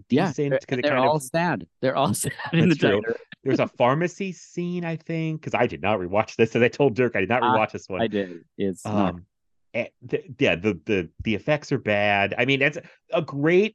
Yeah, 0.09 0.29
decent 0.29 0.51
they're, 0.51 0.59
because 0.61 0.79
it 0.79 0.83
they're 0.83 0.97
all 0.97 1.17
of 1.17 1.23
sad. 1.23 1.67
They're 1.81 1.97
all 1.97 2.15
sad 2.25 2.33
in 2.53 2.69
the 2.69 2.75
true. 2.77 3.03
diner. 3.03 3.17
there's 3.45 3.59
a 3.61 3.67
pharmacy 3.67 4.33
scene 4.33 4.85
i 4.85 4.97
think 4.97 5.41
because 5.41 5.55
i 5.55 5.67
did 5.67 5.83
not 5.83 5.99
rewatch 5.99 6.37
this 6.37 6.55
as 6.55 6.63
i 6.63 6.69
told 6.69 6.95
dirk 6.95 7.17
i 7.17 7.21
did 7.21 7.29
not 7.29 7.43
Ah, 7.43 7.53
rewatch 7.59 7.73
this 7.73 7.89
one 7.89 8.01
I 8.03 8.07
did. 8.07 8.45
It's 8.57 8.87
um 8.87 9.27
Eh, 9.75 9.87
the, 10.03 10.23
yeah 10.39 10.55
the 10.55 10.79
the 10.85 11.09
the 11.25 11.35
effects 11.35 11.73
are 11.73 11.79
bad 11.79 12.35
i 12.37 12.45
mean 12.45 12.61
that's 12.61 12.77
a 13.15 13.23
great 13.23 13.75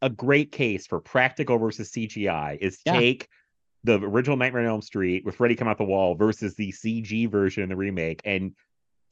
a 0.00 0.08
great 0.08 0.52
case 0.52 0.86
for 0.86 1.00
practical 1.00 1.58
versus 1.58 1.90
cgi 1.90 2.58
is 2.60 2.78
Yeah. 2.86 2.92
take 2.92 3.28
the 3.82 3.94
original 4.00 4.36
nightmare 4.36 4.62
on 4.62 4.68
elm 4.68 4.82
street 4.82 5.24
with 5.24 5.34
freddy 5.34 5.56
come 5.56 5.66
out 5.66 5.78
the 5.78 5.84
wall 5.84 6.14
versus 6.14 6.54
the 6.54 6.70
cg 6.70 7.28
version 7.28 7.64
in 7.64 7.68
the 7.68 7.74
remake 7.74 8.20
and 8.24 8.52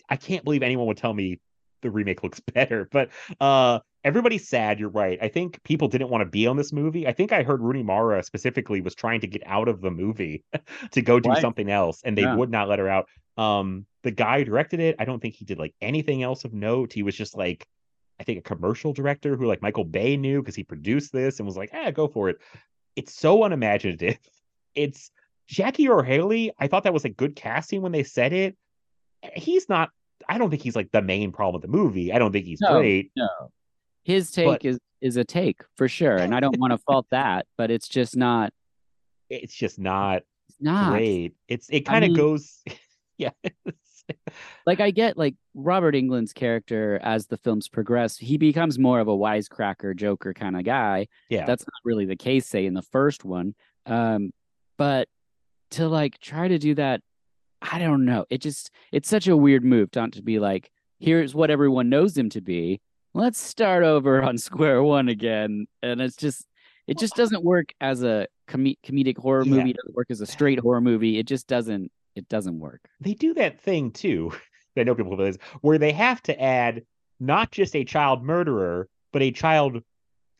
i 0.08 0.14
can't 0.14 0.44
believe 0.44 0.62
anyone 0.62 0.86
would 0.86 0.96
tell 0.98 1.12
me 1.12 1.40
the 1.82 1.90
remake 1.90 2.22
looks 2.22 2.40
better 2.54 2.88
but 2.90 3.10
uh 3.40 3.78
everybody's 4.02 4.48
sad 4.48 4.80
you're 4.80 4.88
right. 4.88 5.18
I 5.20 5.28
think 5.28 5.62
people 5.62 5.86
didn't 5.86 6.08
want 6.08 6.22
to 6.22 6.30
be 6.30 6.46
on 6.46 6.56
this 6.56 6.72
movie. 6.72 7.06
I 7.06 7.12
think 7.12 7.32
i 7.32 7.42
heard 7.42 7.60
rooney 7.60 7.82
mara 7.82 8.22
specifically 8.22 8.80
was 8.80 8.94
trying 8.94 9.20
to 9.20 9.26
get 9.26 9.42
out 9.44 9.68
of 9.68 9.80
the 9.82 9.90
movie 9.90 10.42
to 10.92 11.02
go 11.02 11.20
do 11.20 11.28
Right. 11.28 11.40
something 11.40 11.70
else 11.70 12.00
and 12.04 12.16
they 12.16 12.22
Yeah. 12.22 12.34
would 12.34 12.50
not 12.50 12.68
let 12.68 12.78
her 12.78 12.88
out. 12.88 13.08
Um 13.36 13.86
the 14.02 14.10
guy 14.10 14.38
who 14.38 14.44
directed 14.46 14.80
it 14.80 14.96
i 14.98 15.04
don't 15.04 15.20
think 15.20 15.34
he 15.34 15.44
did 15.44 15.58
like 15.58 15.74
anything 15.80 16.22
else 16.22 16.44
of 16.44 16.52
note. 16.54 16.92
He 16.92 17.02
was 17.02 17.14
just 17.14 17.36
like 17.36 17.66
i 18.18 18.24
think 18.24 18.38
a 18.38 18.42
commercial 18.42 18.92
director 18.92 19.36
who 19.36 19.46
like 19.46 19.60
michael 19.62 19.84
bay 19.84 20.16
knew 20.16 20.40
because 20.40 20.54
he 20.56 20.64
produced 20.64 21.12
this 21.12 21.38
and 21.38 21.46
was 21.46 21.56
like 21.56 21.70
ah 21.74 21.90
go 21.90 22.08
for 22.08 22.28
it. 22.30 22.38
It's 22.96 23.14
so 23.14 23.44
unimaginative. 23.44 24.18
It's 24.74 25.10
jackie 25.48 25.88
earle 25.88 26.02
haley 26.04 26.52
i 26.60 26.68
thought 26.68 26.84
that 26.84 26.94
was 26.94 27.04
a 27.04 27.08
good 27.08 27.34
casting 27.36 27.82
when 27.82 27.92
they 27.92 28.04
said 28.04 28.32
it. 28.32 28.56
He's 29.34 29.68
not 29.68 29.90
i 30.28 30.38
don't 30.38 30.50
think 30.50 30.62
he's 30.62 30.76
like 30.76 30.90
the 30.92 31.02
main 31.02 31.32
problem 31.32 31.56
of 31.56 31.62
the 31.62 31.68
movie 31.76 32.12
i 32.12 32.18
don't 32.18 32.32
think 32.32 32.46
he's 32.46 32.60
No. 32.60 32.78
great 32.78 33.10
no. 33.16 33.28
His 34.04 34.30
take 34.30 34.46
But- 34.46 34.64
is 34.64 34.78
is 35.02 35.16
a 35.16 35.24
take 35.24 35.62
for 35.76 35.88
sure, 35.88 36.16
and 36.16 36.34
I 36.34 36.40
don't 36.40 36.58
want 36.58 36.72
to 36.72 36.78
fault 36.78 37.06
that, 37.10 37.46
but 37.56 37.70
it's 37.70 37.88
just 37.88 38.16
not. 38.16 38.52
it's 39.30 39.54
just 39.54 39.78
not 39.78 40.22
It's 40.48 40.60
not 40.60 40.90
great 40.90 41.34
it's 41.48 41.68
it 41.70 41.80
kind 41.86 42.04
of 42.04 42.10
mean- 42.10 42.16
goes 42.18 42.62
yeah 43.18 43.30
like 44.66 44.80
I 44.80 44.90
get 44.90 45.16
like 45.16 45.36
Robert 45.54 45.94
Englund's 45.94 46.32
character 46.32 46.98
as 47.02 47.26
the 47.26 47.36
films 47.36 47.68
progress, 47.68 48.16
he 48.18 48.36
becomes 48.38 48.78
more 48.78 49.00
of 49.00 49.08
a 49.08 49.16
wisecracker, 49.16 49.94
joker 49.96 50.34
kind 50.34 50.56
of 50.56 50.64
guy. 50.64 51.06
yeah 51.28 51.46
That's 51.46 51.62
not 51.66 51.80
really 51.84 52.04
the 52.06 52.16
case, 52.16 52.46
say 52.46 52.66
in 52.66 52.74
the 52.74 52.82
first 52.82 53.24
one. 53.24 53.54
Um, 53.86 54.32
but 54.76 55.08
to 55.72 55.88
like 55.88 56.18
try 56.18 56.48
to 56.48 56.58
do 56.58 56.74
that, 56.74 57.00
I 57.62 57.78
don't 57.78 58.04
know. 58.04 58.24
It 58.30 58.40
just 58.40 58.70
it's 58.92 59.08
such 59.08 59.28
a 59.28 59.36
weird 59.36 59.64
move 59.64 59.90
not 59.94 60.12
to 60.12 60.22
be 60.22 60.38
like, 60.38 60.70
here's 60.98 61.34
what 61.34 61.50
everyone 61.50 61.88
knows 61.88 62.16
him 62.16 62.30
to 62.30 62.40
be. 62.40 62.80
Let's 63.14 63.40
start 63.40 63.82
over 63.84 64.22
on 64.22 64.38
square 64.48 64.82
one 64.82 65.08
again. 65.08 65.66
And 65.82 66.00
it's 66.00 66.16
just 66.16 66.46
it 66.86 66.98
just 66.98 67.14
doesn't 67.14 67.44
work 67.44 67.72
as 67.80 68.02
a 68.02 68.26
com- 68.48 68.74
comedic 68.84 69.18
horror 69.18 69.44
Yeah. 69.44 69.50
movie. 69.56 69.70
It 69.70 69.76
doesn't 69.76 69.94
work 69.94 70.10
as 70.10 70.20
a 70.20 70.26
straight 70.26 70.58
horror 70.58 70.80
movie. 70.80 71.18
It 71.18 71.26
just 71.26 71.46
doesn't 71.46 71.90
it 72.16 72.28
doesn't 72.28 72.58
work. 72.58 72.80
they 73.00 73.14
do 73.14 73.34
that 73.34 73.60
thing 73.60 73.90
too. 73.92 74.32
I 74.76 74.84
know 74.84 74.94
people 74.94 75.16
this, 75.16 75.36
where 75.60 75.78
they 75.78 75.92
have 75.92 76.22
to 76.24 76.40
add 76.40 76.82
not 77.18 77.50
just 77.50 77.76
a 77.76 77.84
child 77.84 78.22
murderer, 78.24 78.88
but 79.12 79.20
a 79.22 79.30
child 79.30 79.82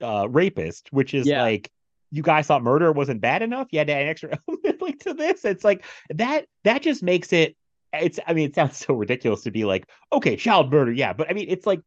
uh, 0.00 0.26
rapist, 0.30 0.88
which 0.92 1.12
is 1.14 1.26
Yeah. 1.26 1.42
like 1.42 1.70
you 2.10 2.22
guys 2.22 2.46
thought 2.46 2.62
murder 2.62 2.92
wasn't 2.92 3.20
bad 3.20 3.42
enough. 3.42 3.68
You 3.70 3.78
had 3.78 3.88
to 3.88 3.94
add 3.94 4.02
an 4.02 4.08
extra 4.08 4.38
element 4.48 4.82
like 4.82 4.98
to 5.00 5.14
this. 5.14 5.44
It's 5.44 5.64
like 5.64 5.84
that. 6.10 6.46
That 6.64 6.82
just 6.82 7.02
makes 7.02 7.32
it. 7.32 7.56
It's. 7.92 8.18
I 8.26 8.34
mean, 8.34 8.48
it 8.48 8.54
sounds 8.54 8.76
so 8.76 8.94
ridiculous 8.94 9.42
to 9.42 9.50
be 9.50 9.64
like, 9.64 9.88
okay, 10.12 10.36
child 10.36 10.72
murder, 10.72 10.92
yeah, 10.92 11.12
but 11.12 11.30
I 11.30 11.34
mean, 11.34 11.46
it's 11.48 11.66
like. 11.66 11.80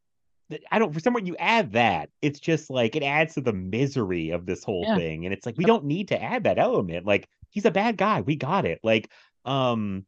I 0.71 0.77
don't. 0.77 0.93
For 0.93 0.99
someone 0.99 1.25
you 1.25 1.35
add 1.37 1.71
that, 1.71 2.09
it's 2.21 2.39
just 2.39 2.69
like 2.69 2.95
it 2.95 3.01
adds 3.01 3.35
to 3.35 3.41
the 3.41 3.53
misery 3.53 4.29
of 4.31 4.45
this 4.45 4.63
whole 4.63 4.83
Yeah. 4.85 4.97
thing, 4.97 5.25
and 5.25 5.33
it's 5.33 5.45
like 5.45 5.57
we 5.57 5.65
don't 5.65 5.85
need 5.85 6.09
to 6.09 6.21
add 6.21 6.43
that 6.43 6.59
element. 6.59 7.07
Like 7.07 7.27
he's 7.49 7.65
a 7.65 7.71
bad 7.71 7.97
guy, 7.97 8.21
we 8.21 8.35
got 8.35 8.65
it. 8.65 8.79
Like, 8.83 9.09
um, 9.45 10.05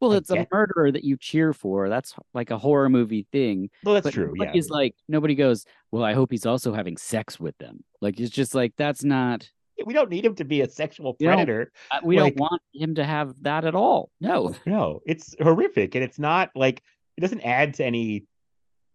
Well, 0.00 0.12
it's 0.14 0.30
a 0.30 0.46
murderer 0.50 0.90
that 0.92 1.04
you 1.04 1.16
cheer 1.16 1.52
for. 1.52 1.88
That's 1.88 2.14
like 2.34 2.50
a 2.50 2.58
horror 2.58 2.88
movie 2.88 3.26
thing. 3.32 3.70
well, 3.84 3.94
that's 3.94 4.04
but 4.04 4.14
true. 4.14 4.32
Yeah, 4.36 4.44
Nobody's 4.46 4.70
like 4.70 4.94
nobody 5.08 5.34
goes. 5.34 5.66
Well, 5.92 6.02
I 6.04 6.14
hope 6.14 6.30
he's 6.30 6.46
also 6.46 6.72
having 6.72 6.96
sex 6.96 7.38
with 7.38 7.56
them. 7.58 7.84
Like 8.00 8.18
it's 8.18 8.30
just 8.30 8.54
like 8.54 8.72
that's 8.76 9.04
not. 9.04 9.48
we 9.84 9.92
don't 9.94 10.10
need 10.10 10.24
him 10.24 10.34
to 10.36 10.44
be 10.44 10.60
a 10.62 10.68
sexual 10.68 11.16
don't- 11.18 11.28
predator. 11.28 11.72
uh, 11.90 12.00
We 12.02 12.18
Like- 12.20 12.36
don't 12.36 12.40
want 12.50 12.62
him 12.74 12.94
to 12.96 13.04
have 13.04 13.34
that 13.42 13.64
at 13.64 13.74
all. 13.74 14.10
No. 14.20 14.54
No, 14.66 15.00
it's 15.06 15.34
horrific, 15.40 15.94
and 15.94 16.02
it's 16.04 16.18
not 16.18 16.50
like 16.54 16.82
it 17.16 17.20
doesn't 17.20 17.42
add 17.42 17.74
to 17.74 17.84
any. 17.84 18.24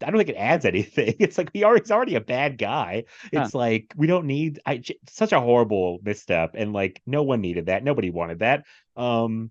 I 0.04 0.10
don't 0.10 0.18
think 0.18 0.28
it 0.28 0.36
adds 0.36 0.64
anything. 0.66 1.14
It's 1.20 1.38
like 1.38 1.50
he 1.54 1.64
already, 1.64 1.82
he's 1.84 1.90
already 1.90 2.16
a 2.16 2.20
bad 2.20 2.58
guy. 2.58 3.04
It's 3.32 3.54
like 3.54 3.94
we 3.96 4.06
don't 4.06 4.26
need. 4.26 4.60
I 4.66 4.82
such 5.08 5.32
a 5.32 5.40
horrible 5.40 6.00
misstep, 6.02 6.50
and 6.54 6.72
like 6.72 7.00
no 7.06 7.22
one 7.22 7.40
needed 7.40 7.66
that. 7.66 7.82
Nobody 7.84 8.10
wanted 8.10 8.40
that. 8.40 8.64
Um, 8.96 9.50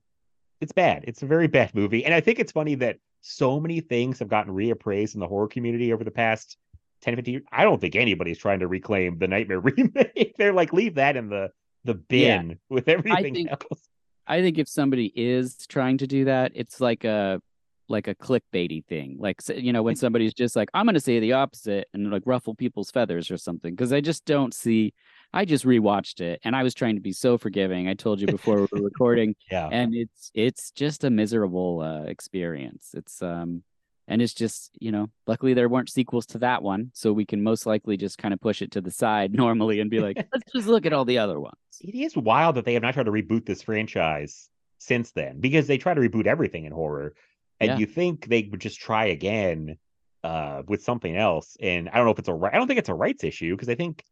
it's 0.61 0.71
bad. 0.71 1.03
It's 1.07 1.21
a 1.23 1.25
very 1.25 1.47
bad 1.47 1.73
movie, 1.75 2.05
and 2.05 2.13
I 2.13 2.21
think 2.21 2.39
it's 2.39 2.51
funny 2.51 2.75
that 2.75 2.97
so 3.21 3.59
many 3.59 3.79
things 3.81 4.19
have 4.19 4.27
gotten 4.27 4.53
reappraised 4.53 5.15
in 5.15 5.19
the 5.19 5.27
horror 5.27 5.47
community 5.47 5.91
over 5.91 6.03
the 6.03 6.11
past 6.11 6.57
10, 7.01 7.15
15 7.15 7.33
years. 7.33 7.43
I 7.51 7.63
don't 7.63 7.81
think 7.81 7.95
anybody's 7.95 8.37
trying 8.37 8.59
to 8.59 8.67
reclaim 8.67 9.17
the 9.17 9.27
Nightmare 9.27 9.59
remake. 9.61 10.35
They're 10.37 10.53
like, 10.53 10.73
leave 10.73 10.95
that 10.95 11.15
in 11.15 11.29
the 11.29 11.49
the 11.83 11.93
bin 11.93 12.59
with 12.69 12.87
everything 12.87 13.33
think- 13.33 13.51
else. 13.51 13.81
I 14.27 14.41
think 14.41 14.57
if 14.57 14.67
somebody 14.67 15.11
is 15.15 15.67
trying 15.67 15.99
to 15.99 16.07
do 16.07 16.25
that, 16.25 16.51
it's 16.55 16.81
like 16.81 17.03
a 17.03 17.39
like 17.87 18.07
a 18.07 18.15
clickbaity 18.15 18.83
thing. 18.85 19.17
Like 19.19 19.39
you 19.55 19.71
know, 19.71 19.83
when 19.83 19.95
somebody's 19.95 20.33
just 20.33 20.55
like, 20.55 20.69
"I'm 20.73 20.85
going 20.85 20.95
to 20.95 20.99
say 20.99 21.19
the 21.19 21.33
opposite" 21.33 21.87
and 21.93 22.11
like 22.11 22.23
ruffle 22.25 22.55
people's 22.55 22.89
feathers 22.89 23.29
or 23.29 23.37
something. 23.37 23.73
Because 23.73 23.93
I 23.93 24.01
just 24.01 24.25
don't 24.25 24.53
see. 24.53 24.93
I 25.33 25.45
just 25.45 25.65
rewatched 25.65 26.21
it 26.21 26.39
and 26.43 26.55
I 26.55 26.63
was 26.63 26.73
trying 26.73 26.95
to 26.95 27.01
be 27.01 27.11
so 27.11 27.37
forgiving. 27.37 27.87
I 27.87 27.93
told 27.93 28.21
you 28.21 28.27
before 28.27 28.55
we 28.71 28.79
were 28.79 28.83
recording, 28.91 29.35
Yeah. 29.51 29.67
and 29.71 29.93
it's 29.95 30.31
it's 30.33 30.71
just 30.71 31.03
a 31.03 31.09
miserable 31.09 31.81
uh, 31.81 32.03
experience. 32.03 32.91
It's 32.93 33.21
um, 33.21 33.63
and 34.07 34.21
it's 34.21 34.33
just 34.33 34.71
you 34.79 34.91
know 34.91 35.07
luckily 35.27 35.53
there 35.53 35.67
weren't 35.69 35.89
sequels 35.89 36.25
to 36.27 36.37
that 36.37 36.61
one 36.61 36.91
so 36.93 37.11
we 37.11 37.25
can 37.25 37.41
most 37.41 37.65
likely 37.65 37.97
just 37.97 38.17
kind 38.19 38.33
of 38.35 38.39
push 38.39 38.61
it 38.61 38.69
to 38.71 38.81
the 38.81 38.91
side 38.91 39.33
normally 39.43 39.79
and 39.79 39.89
be 39.89 39.99
like 39.99 40.15
let's 40.33 40.51
just 40.53 40.67
look 40.67 40.85
at 40.85 40.93
all 40.93 41.05
the 41.05 41.17
other 41.17 41.39
ones 41.39 41.55
It 41.81 41.95
is 41.95 42.15
wild 42.15 42.55
that 42.55 42.65
they 42.65 42.73
have 42.73 42.83
not 42.83 42.93
tried 42.93 43.07
to 43.07 43.11
reboot 43.11 43.47
this 43.47 43.63
franchise 43.63 44.47
since 44.77 45.09
then 45.11 45.39
because 45.39 45.65
they 45.65 45.79
try 45.79 45.95
to 45.95 46.01
reboot 46.01 46.27
everything 46.27 46.65
in 46.65 46.71
horror. 46.71 47.15
And 47.59 47.69
Yeah. 47.71 47.77
you 47.77 47.85
think 47.87 48.27
they 48.27 48.47
would 48.51 48.61
just 48.61 48.79
try 48.79 49.05
again 49.05 49.77
uh, 50.23 50.61
with 50.67 50.83
something 50.83 51.15
else. 51.15 51.57
And 51.59 51.89
I 51.89 51.95
don't 51.95 52.05
know 52.05 52.11
if 52.11 52.19
it's 52.19 52.27
a 52.27 52.33
right. 52.33 52.53
I 52.53 52.57
don't 52.57 52.67
think 52.67 52.77
it's 52.79 52.89
a 52.89 52.93
rights 52.93 53.23
issue 53.23 53.55
because 53.55 53.69
I 53.69 53.75
think 53.75 54.03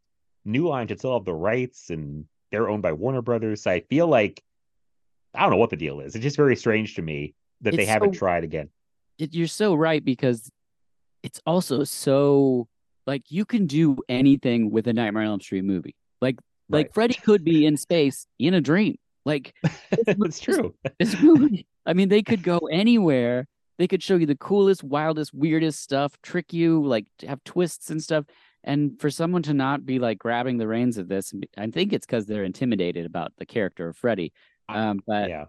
New 0.44 0.68
Line 0.68 0.88
should 0.88 0.98
still 0.98 1.14
have 1.14 1.24
the 1.24 1.34
rights 1.34 1.90
and 1.90 2.26
they're 2.50 2.68
owned 2.68 2.82
by 2.82 2.92
Warner 2.92 3.22
Brothers. 3.22 3.62
So 3.62 3.70
I 3.70 3.80
feel 3.80 4.06
like 4.06 4.42
I 5.34 5.42
don't 5.42 5.50
know 5.50 5.56
what 5.56 5.70
the 5.70 5.76
deal 5.76 6.00
is. 6.00 6.14
It's 6.14 6.22
just 6.22 6.36
very 6.36 6.56
strange 6.56 6.94
to 6.94 7.02
me 7.02 7.34
that 7.62 7.76
they 7.76 7.86
haven't 7.86 8.14
so- 8.14 8.18
tried 8.18 8.44
again. 8.44 8.68
it, 9.18 9.34
you're 9.34 9.46
so 9.46 9.74
right 9.74 10.04
because 10.04 10.50
it's 11.22 11.40
also 11.46 11.84
so 11.84 12.68
like 13.06 13.22
you 13.30 13.44
can 13.44 13.66
do 13.66 13.96
anything 14.08 14.70
with 14.70 14.86
a 14.86 14.92
Nightmare 14.92 15.24
on 15.24 15.30
Elm 15.30 15.40
Street 15.40 15.64
movie. 15.64 15.96
Like 16.20 16.38
like 16.68 16.94
Freddy 16.94 17.14
could 17.14 17.44
be 17.44 17.66
in 17.66 17.76
space 17.76 18.26
in 18.38 18.54
a 18.54 18.60
dream. 18.60 18.96
Like 19.24 19.54
it's 19.90 20.40
true. 20.40 20.74
this 20.98 21.20
movie. 21.20 21.66
I 21.86 21.92
mean, 21.92 22.08
they 22.08 22.22
could 22.22 22.42
go 22.42 22.58
anywhere. 22.70 23.46
They 23.78 23.88
could 23.88 24.02
show 24.02 24.16
you 24.16 24.26
the 24.26 24.36
coolest, 24.36 24.84
wildest, 24.84 25.34
weirdest 25.34 25.82
stuff, 25.82 26.16
trick 26.22 26.52
you, 26.52 26.84
like 26.84 27.06
have 27.26 27.42
twists 27.44 27.90
and 27.90 28.02
stuff. 28.02 28.24
And 28.64 28.98
for 29.00 29.10
someone 29.10 29.42
to 29.44 29.54
not 29.54 29.84
be 29.84 29.98
like 29.98 30.18
grabbing 30.18 30.56
the 30.56 30.66
reins 30.66 30.96
of 30.98 31.06
this, 31.08 31.32
I 31.56 31.66
think 31.68 31.92
it's 31.92 32.06
because 32.06 32.26
they're 32.26 32.44
intimidated 32.44 33.04
about 33.06 33.32
the 33.36 33.46
character 33.46 33.88
of 33.88 33.96
Freddy. 33.96 34.32
Um, 34.68 35.00
but 35.06 35.28
yeah, 35.28 35.44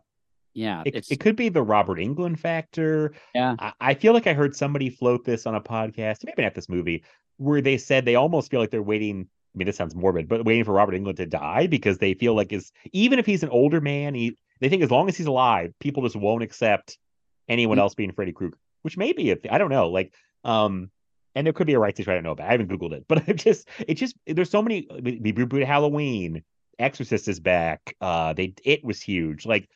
yeah. 0.54 0.84
It, 0.86 1.10
it 1.10 1.20
could 1.22 1.38
be 1.38 1.48
the 1.50 1.64
Robert 1.64 1.98
Englund 1.98 2.38
factor. 2.40 3.14
Yeah. 3.34 3.56
I, 3.58 3.74
I 3.80 3.94
feel 3.94 4.12
like 4.14 4.28
I 4.28 4.34
heard 4.34 4.56
somebody 4.56 4.90
float 4.90 5.24
this 5.24 5.46
on 5.48 5.56
a 5.56 5.62
podcast, 5.62 6.26
maybe 6.26 6.44
not 6.44 6.56
this 6.56 6.68
movie, 6.68 7.04
where 7.38 7.62
they 7.62 7.78
said 7.78 8.04
they 8.04 8.16
almost 8.16 8.52
feel 8.52 8.60
like 8.60 8.70
they're 8.72 8.84
waiting. 8.84 9.28
I 9.54 9.58
mean, 9.58 9.68
this 9.68 9.78
sounds 9.78 9.96
morbid, 9.96 10.28
but 10.28 10.44
waiting 10.44 10.66
for 10.66 10.74
Robert 10.74 10.96
Englund 10.96 11.16
to 11.16 11.26
die 11.26 11.68
because 11.68 11.98
they 12.00 12.14
feel 12.14 12.36
like 12.36 12.52
is 12.52 12.74
even 12.92 13.20
if 13.20 13.26
he's 13.26 13.44
an 13.44 13.50
older 13.50 13.80
man, 13.80 14.14
he 14.14 14.38
they 14.60 14.68
think 14.68 14.84
as 14.84 14.92
long 14.92 15.08
as 15.08 15.16
he's 15.16 15.28
alive, 15.28 15.74
people 15.80 16.04
just 16.04 16.18
won't 16.18 16.44
accept 16.44 16.98
anyone 17.48 17.78
Mm. 17.78 17.82
else 17.82 17.96
being 17.96 18.12
Freddy 18.12 18.34
Krueger, 18.34 18.58
which 18.82 18.98
may 18.98 19.14
be 19.14 19.32
a 19.32 19.38
th- 19.38 19.54
I 19.54 19.58
don't 19.58 19.70
know. 19.70 19.90
Like, 19.90 20.14
um, 20.44 20.92
and 21.36 21.46
there 21.46 21.54
could 21.54 21.68
be 21.68 21.74
a 21.74 21.80
rights 21.80 22.00
issue. 22.00 22.12
I 22.12 22.16
don't 22.16 22.24
know 22.24 22.32
about. 22.32 22.48
I 22.48 22.52
haven't 22.52 22.70
googled 22.70 22.94
it, 22.94 23.06
but 23.08 23.24
I'm 23.28 23.38
just 23.38 23.68
it 23.88 23.96
just 23.96 24.16
there's 24.26 24.50
so 24.50 24.62
many. 24.62 24.88
We, 25.02 25.34
rebooted 25.34 25.66
Halloween. 25.66 26.44
Exorcist 26.78 27.30
is 27.30 27.40
back. 27.40 27.96
Uh, 28.02 28.34
they 28.34 28.54
it 28.64 28.84
was 28.84 29.02
huge. 29.02 29.46
Like 29.46 29.70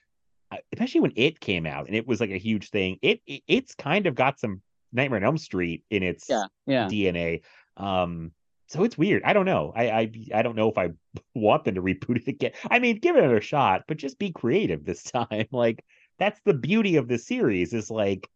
especially 0.74 1.02
when 1.02 1.13
it 1.15 1.39
came 1.39 1.65
out 1.65 1.88
and 1.88 1.95
it 1.95 2.08
was 2.08 2.19
like 2.19 2.32
a 2.32 2.38
huge 2.38 2.69
thing. 2.69 2.98
It, 3.02 3.22
it 3.26 3.43
it's 3.48 3.76
kind 3.76 4.08
of 4.08 4.15
got 4.15 4.39
some 4.39 4.62
Nightmare 4.91 5.19
on 5.19 5.26
Elm 5.26 5.38
Street 5.38 5.84
in 5.89 6.04
its 6.04 6.26
yeah, 6.28 6.45
yeah. 6.65 6.88
DNA. 6.88 7.41
Um, 7.78 8.32
so 8.67 8.84
it's 8.84 8.98
weird. 8.98 9.24
I 9.24 9.34
don't 9.34 9.45
know. 9.45 9.74
I 9.76 9.89
I 9.89 10.12
I 10.36 10.41
don't 10.41 10.56
know 10.56 10.69
if 10.69 10.78
I 10.78 10.89
want 11.36 11.63
them 11.63 11.76
to 11.76 11.82
reboot 11.82 12.17
it 12.17 12.28
again. 12.28 12.52
I 12.69 12.80
mean, 12.80 13.00
give 13.00 13.15
it 13.15 13.24
another 13.24 13.41
shot, 13.41 13.84
but 13.88 13.98
just 13.98 14.19
be 14.19 14.32
creative 14.32 14.86
this 14.86 15.04
time. 15.12 15.48
Like 15.52 15.84
that's 16.17 16.39
the 16.45 16.54
beauty 16.54 16.95
of 16.95 17.08
the 17.08 17.17
series 17.17 17.74
is 17.74 17.89
like 17.89 18.30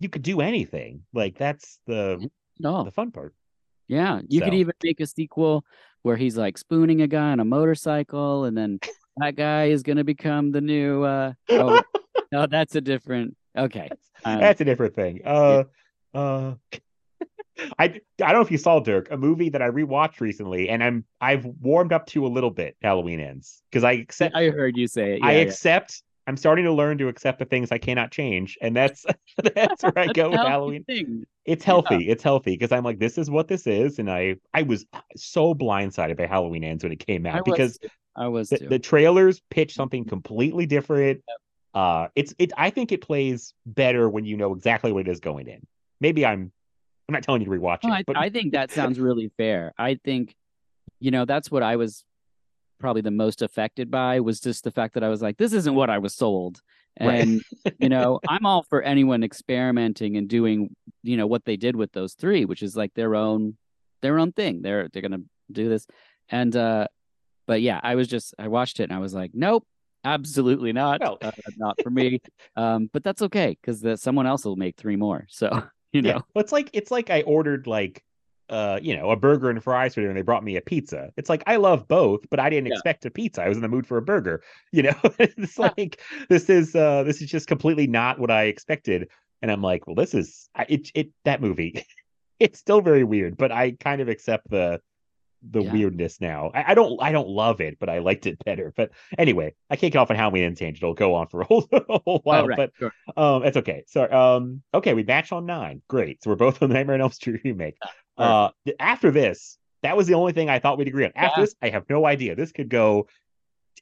you 0.00 0.08
could 0.08 0.22
do 0.22 0.40
anything. 0.40 1.02
Like 1.12 1.38
that's 1.38 1.78
the 1.86 2.28
No, 2.58 2.84
the 2.84 2.90
fun 2.90 3.10
part. 3.10 3.34
Yeah, 3.88 4.20
you 4.28 4.40
could 4.40 4.54
even 4.54 4.74
make 4.82 5.00
a 5.00 5.06
sequel 5.06 5.64
where 6.02 6.16
he's 6.16 6.36
like 6.36 6.56
spooning 6.58 7.02
a 7.02 7.06
guy 7.06 7.30
on 7.30 7.40
a 7.40 7.44
motorcycle, 7.44 8.44
and 8.44 8.56
then 8.56 8.78
that 9.18 9.36
guy 9.36 9.66
is 9.66 9.82
going 9.82 9.98
to 9.98 10.04
become 10.04 10.52
the 10.52 10.60
new. 10.60 11.02
uh 11.02 11.32
Oh, 11.50 11.80
no, 12.32 12.46
that's 12.46 12.74
a 12.74 12.80
different. 12.80 13.36
Okay, 13.56 13.88
um, 14.24 14.40
That's 14.40 14.60
a 14.60 14.64
different 14.64 14.94
thing. 14.94 15.20
Uh, 15.24 15.64
uh, 16.12 16.54
I 17.78 17.84
I 17.84 17.88
don't 18.18 18.32
know 18.32 18.40
if 18.40 18.50
you 18.50 18.58
saw 18.58 18.80
Dirk, 18.80 19.10
a 19.10 19.16
movie 19.16 19.48
that 19.50 19.62
I 19.62 19.68
rewatched 19.68 20.20
recently, 20.20 20.68
and 20.68 20.82
I'm 20.82 21.04
I've 21.20 21.44
warmed 21.44 21.92
up 21.92 22.06
to 22.08 22.26
a 22.26 22.28
little 22.28 22.50
bit. 22.50 22.76
Halloween 22.82 23.20
ends 23.20 23.62
because 23.70 23.84
I 23.84 23.92
accept 23.92 24.34
I 24.34 24.48
heard 24.48 24.76
you 24.76 24.88
say 24.88 25.14
it. 25.14 25.20
I 25.22 25.32
yeah, 25.32 25.38
yeah. 25.38 25.44
accept. 25.44 26.02
I'm 26.26 26.36
starting 26.36 26.64
to 26.64 26.72
learn 26.72 26.98
to 26.98 27.08
accept 27.08 27.38
the 27.38 27.44
things 27.44 27.70
I 27.70 27.78
cannot 27.78 28.10
change, 28.10 28.56
and 28.62 28.74
that's 28.74 29.04
that's 29.54 29.82
where 29.82 29.98
I 29.98 30.06
go 30.08 30.30
with 30.30 30.40
Halloween. 30.40 30.84
thing. 30.84 31.26
It's 31.44 31.64
healthy. 31.64 32.08
It's 32.08 32.22
healthy 32.22 32.52
because 32.52 32.72
I'm 32.72 32.84
like, 32.84 32.98
this 32.98 33.18
is 33.18 33.30
what 33.30 33.48
this 33.48 33.66
is, 33.66 33.98
and 33.98 34.10
I 34.10 34.36
I 34.54 34.62
was 34.62 34.86
so 35.16 35.54
blindsided 35.54 36.16
by 36.16 36.26
Halloween 36.26 36.64
ends 36.64 36.82
when 36.82 36.92
it 36.92 37.04
came 37.04 37.26
out 37.26 37.46
was 37.46 37.52
because 37.52 37.78
too. 37.78 37.88
I 38.16 38.28
was 38.28 38.48
the, 38.48 38.58
too. 38.58 38.68
the 38.68 38.78
trailers 38.78 39.42
pitch 39.50 39.74
something 39.74 40.04
completely 40.04 40.66
different. 40.66 41.22
Uh, 41.74 42.08
it's 42.14 42.34
it. 42.38 42.52
I 42.56 42.70
think 42.70 42.92
it 42.92 43.02
plays 43.02 43.52
better 43.66 44.08
when 44.08 44.24
you 44.24 44.36
know 44.36 44.54
exactly 44.54 44.92
what 44.92 45.06
it 45.06 45.10
is 45.10 45.20
going 45.20 45.48
in. 45.48 45.66
Maybe 46.00 46.24
I'm. 46.24 46.52
I'm 47.06 47.12
not 47.12 47.22
telling 47.22 47.42
you 47.42 47.44
to 47.44 47.50
rewatch 47.50 47.80
No, 47.84 47.90
it, 47.90 47.96
I, 47.96 48.02
but 48.06 48.16
I 48.16 48.30
think 48.30 48.52
that 48.52 48.70
sounds 48.70 48.98
really 48.98 49.30
fair. 49.36 49.74
I 49.76 50.00
think, 50.02 50.34
you 51.00 51.10
know, 51.10 51.26
that's 51.26 51.50
what 51.50 51.62
I 51.62 51.76
was 51.76 52.02
probably 52.78 53.02
the 53.02 53.10
most 53.10 53.42
affected 53.42 53.90
by 53.90 54.20
was 54.20 54.40
just 54.40 54.64
the 54.64 54.70
fact 54.70 54.94
that 54.94 55.04
I 55.04 55.08
was 55.08 55.22
like, 55.22 55.36
this 55.36 55.52
isn't 55.52 55.74
what 55.74 55.90
I 55.90 55.98
was 55.98 56.14
sold. 56.14 56.60
Right. 57.00 57.22
And, 57.22 57.42
you 57.78 57.88
know, 57.88 58.20
I'm 58.28 58.46
all 58.46 58.62
for 58.62 58.82
anyone 58.82 59.24
experimenting 59.24 60.16
and 60.16 60.28
doing, 60.28 60.74
you 61.02 61.16
know, 61.16 61.26
what 61.26 61.44
they 61.44 61.56
did 61.56 61.76
with 61.76 61.92
those 61.92 62.14
three, 62.14 62.44
which 62.44 62.62
is 62.62 62.76
like 62.76 62.94
their 62.94 63.14
own, 63.14 63.56
their 64.02 64.18
own 64.18 64.32
thing. 64.32 64.62
They're, 64.62 64.88
they're 64.88 65.02
going 65.02 65.12
to 65.12 65.24
do 65.50 65.68
this. 65.68 65.86
And, 66.28 66.54
uh, 66.54 66.88
but 67.46 67.62
yeah, 67.62 67.80
I 67.82 67.94
was 67.94 68.08
just, 68.08 68.34
I 68.38 68.48
watched 68.48 68.80
it 68.80 68.84
and 68.84 68.92
I 68.92 68.98
was 68.98 69.14
like, 69.14 69.32
nope, 69.34 69.66
absolutely 70.04 70.72
not. 70.72 71.00
Well- 71.00 71.18
uh, 71.20 71.32
not 71.56 71.80
for 71.82 71.90
me. 71.90 72.20
Um, 72.56 72.88
but 72.92 73.02
that's 73.02 73.22
okay 73.22 73.58
because 73.60 73.80
that 73.80 73.98
someone 73.98 74.28
else 74.28 74.44
will 74.44 74.54
make 74.54 74.76
three 74.76 74.94
more. 74.94 75.26
So, 75.28 75.64
you 75.92 76.02
know, 76.02 76.08
yeah, 76.08 76.20
well, 76.34 76.44
it's 76.44 76.52
like 76.52 76.70
it's 76.72 76.92
like 76.92 77.10
I 77.10 77.22
ordered 77.22 77.66
like 77.66 78.04
uh 78.50 78.78
you 78.82 78.94
know 78.96 79.10
a 79.10 79.16
burger 79.16 79.48
and 79.48 79.62
fries 79.62 79.94
for 79.94 80.00
dinner 80.00 80.10
and 80.10 80.18
they 80.18 80.22
brought 80.22 80.44
me 80.44 80.56
a 80.56 80.60
pizza. 80.60 81.10
It's 81.16 81.28
like 81.28 81.42
I 81.46 81.56
love 81.56 81.88
both, 81.88 82.20
but 82.30 82.38
I 82.40 82.50
didn't 82.50 82.66
Yeah. 82.68 82.74
expect 82.74 83.06
a 83.06 83.10
pizza. 83.10 83.42
I 83.42 83.48
was 83.48 83.56
in 83.56 83.62
the 83.62 83.68
mood 83.68 83.86
for 83.86 83.96
a 83.96 84.02
burger. 84.02 84.42
You 84.72 84.82
know, 84.82 84.94
it's 85.18 85.58
like 85.58 86.00
this 86.28 86.50
is 86.50 86.74
uh 86.74 87.04
this 87.04 87.22
is 87.22 87.30
just 87.30 87.46
completely 87.46 87.86
not 87.86 88.18
what 88.18 88.30
I 88.30 88.44
expected. 88.44 89.08
And 89.42 89.50
I'm 89.50 89.62
like, 89.62 89.86
well, 89.86 89.94
this 89.96 90.14
is 90.14 90.48
it. 90.68 90.90
It 90.94 91.08
that 91.24 91.40
movie, 91.40 91.84
it's 92.40 92.58
still 92.58 92.80
very 92.80 93.04
weird, 93.04 93.36
but 93.36 93.52
I 93.52 93.72
kind 93.72 94.00
of 94.00 94.08
accept 94.08 94.50
the 94.50 94.80
the 95.50 95.62
Yeah. 95.62 95.72
weirdness 95.72 96.20
now. 96.20 96.50
I, 96.54 96.72
I 96.72 96.74
don't 96.74 97.00
I 97.02 97.12
don't 97.12 97.28
love 97.28 97.60
it, 97.60 97.78
but 97.78 97.88
I 97.90 97.98
liked 97.98 98.26
it 98.26 98.42
better. 98.44 98.72
But 98.76 98.90
anyway, 99.18 99.54
I 99.70 99.76
can't 99.76 99.92
get 99.92 99.98
off 99.98 100.10
on 100.10 100.16
Halloween 100.16 100.44
Unchanged. 100.44 100.82
It'll 100.82 100.94
go 100.94 101.14
on 101.14 101.28
for 101.28 101.42
a 101.42 101.44
whole, 101.44 101.68
a 101.72 101.98
whole 102.00 102.20
while. 102.24 102.44
Oh, 102.44 102.46
right, 102.48 102.56
But 102.56 102.70
sure. 102.78 102.92
um, 103.16 103.44
it's 103.44 103.56
okay. 103.58 103.84
So, 103.86 104.10
um, 104.10 104.62
okay, 104.72 104.94
we 104.94 105.02
match 105.02 105.32
on 105.32 105.44
nine. 105.44 105.82
Great. 105.88 106.22
So 106.24 106.30
we're 106.30 106.36
both 106.36 106.62
on 106.62 106.70
the 106.70 106.74
Nightmare 106.74 106.94
on 106.94 107.02
Elm 107.02 107.12
Street 107.12 107.42
remake. 107.44 107.76
Uh, 108.16 108.50
after 108.78 109.10
this, 109.10 109.58
that 109.82 109.96
was 109.96 110.06
the 110.06 110.14
only 110.14 110.32
thing 110.32 110.48
I 110.48 110.58
thought 110.58 110.78
we'd 110.78 110.88
agree 110.88 111.04
on. 111.04 111.12
After 111.14 111.40
Yeah. 111.40 111.44
this, 111.44 111.54
I 111.62 111.70
have 111.70 111.84
no 111.90 112.06
idea. 112.06 112.34
This 112.34 112.52
could 112.52 112.68
go 112.68 113.08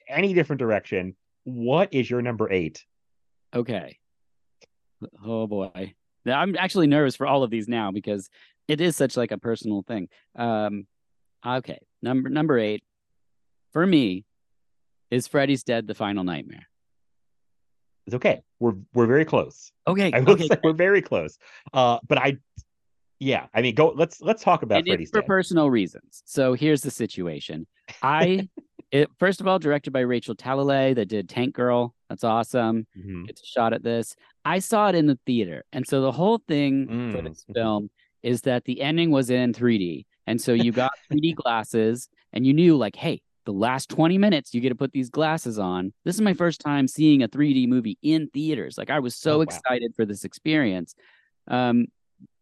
any 0.09 0.35
different 0.35 0.59
direction. 0.61 1.15
What 1.45 1.93
is 1.93 2.09
your 2.11 2.23
number 2.23 2.51
eight? 2.51 2.85
Okay. 3.55 3.99
Oh 5.25 5.47
boy. 5.47 5.95
I'm 6.27 6.57
actually 6.57 6.87
nervous 6.87 7.17
for 7.17 7.27
all 7.27 7.43
of 7.43 7.51
these 7.51 7.69
now 7.69 7.91
because 7.91 8.31
it 8.69 8.81
is 8.81 8.97
such 8.97 9.17
like 9.17 9.33
a 9.33 9.39
personal 9.39 9.83
thing. 9.83 10.09
Um 10.37 10.87
okay. 11.45 11.79
Number 12.01 12.29
number 12.31 12.59
8 12.59 12.83
for 13.73 13.87
me 13.87 14.25
is 15.11 15.27
Freddy's 15.27 15.63
Dead 15.65 15.87
the 15.87 15.95
Final 15.95 16.25
Nightmare. 16.25 16.67
It's 18.07 18.15
okay. 18.17 18.43
We're 18.59 18.75
we're 18.95 19.07
very 19.07 19.25
close. 19.25 19.71
Okay. 19.87 20.13
I 20.13 20.21
will 20.21 20.33
okay. 20.33 20.49
say 20.49 20.57
we're 20.65 20.73
very 20.73 21.03
close. 21.03 21.39
Uh, 21.73 21.99
but 22.09 22.19
I, 22.19 22.39
yeah, 23.23 23.47
I 23.55 23.63
mean, 23.63 23.75
go. 23.75 23.93
Let's 23.95 24.21
let's 24.21 24.43
talk 24.43 24.63
about 24.63 24.79
And 24.79 24.87
Freddy's 24.87 25.11
for 25.11 25.21
Dead. 25.21 25.27
personal 25.27 25.71
reasons. 25.71 26.23
So 26.27 26.55
here's 26.55 26.83
the 26.83 26.91
situation. 26.91 27.67
I 28.03 28.49
it 28.91 29.09
first 29.19 29.41
of 29.41 29.47
all 29.47 29.59
directed 29.59 29.93
by 29.93 30.01
Rachel 30.01 30.35
Talalay 30.35 30.95
that 30.97 31.07
did 31.07 31.29
Tank 31.29 31.55
Girl. 31.55 31.95
That's 32.09 32.25
awesome. 32.25 32.87
Mhm. 32.99 33.29
It's 33.29 33.43
a 33.43 33.47
shot 33.47 33.73
at 33.73 33.83
this. 33.85 34.17
I 34.45 34.59
saw 34.59 34.89
it 34.89 34.95
in 34.97 35.07
the 35.07 35.19
theater. 35.25 35.65
And 35.73 35.87
so 35.87 36.03
the 36.03 36.13
whole 36.13 36.39
thing 36.49 36.87
for 37.13 37.23
Mm. 37.23 37.29
this 37.29 37.45
film 37.55 37.91
is 38.25 38.43
that 38.43 38.65
the 38.65 38.81
ending 38.83 39.11
was 39.11 39.31
in 39.31 39.53
3D. 39.53 40.05
And 40.27 40.41
so 40.41 40.53
you 40.53 40.73
got 40.73 40.91
3D 41.13 41.35
glasses 41.35 42.09
and 42.33 42.45
you 42.47 42.53
knew 42.53 42.77
like, 42.77 42.97
hey, 42.97 43.23
the 43.45 43.53
last 43.53 43.89
20 43.89 44.19
minutes 44.19 44.53
you 44.55 44.61
get 44.61 44.69
to 44.71 44.75
put 44.75 44.93
these 44.93 45.11
glasses 45.11 45.59
on. 45.59 45.93
This 46.05 46.15
is 46.17 46.21
my 46.21 46.35
first 46.35 46.61
time 46.61 46.87
seeing 46.89 47.23
a 47.23 47.29
3D 47.29 47.67
movie 47.69 47.99
in 48.03 48.29
theaters. 48.35 48.77
Like 48.79 48.91
I 48.91 48.99
was 48.99 49.15
so 49.17 49.35
Oh, 49.35 49.39
wow. 49.39 49.43
excited 49.45 49.95
for 49.97 50.05
this 50.05 50.25
experience. 50.25 50.95
Um 51.49 51.87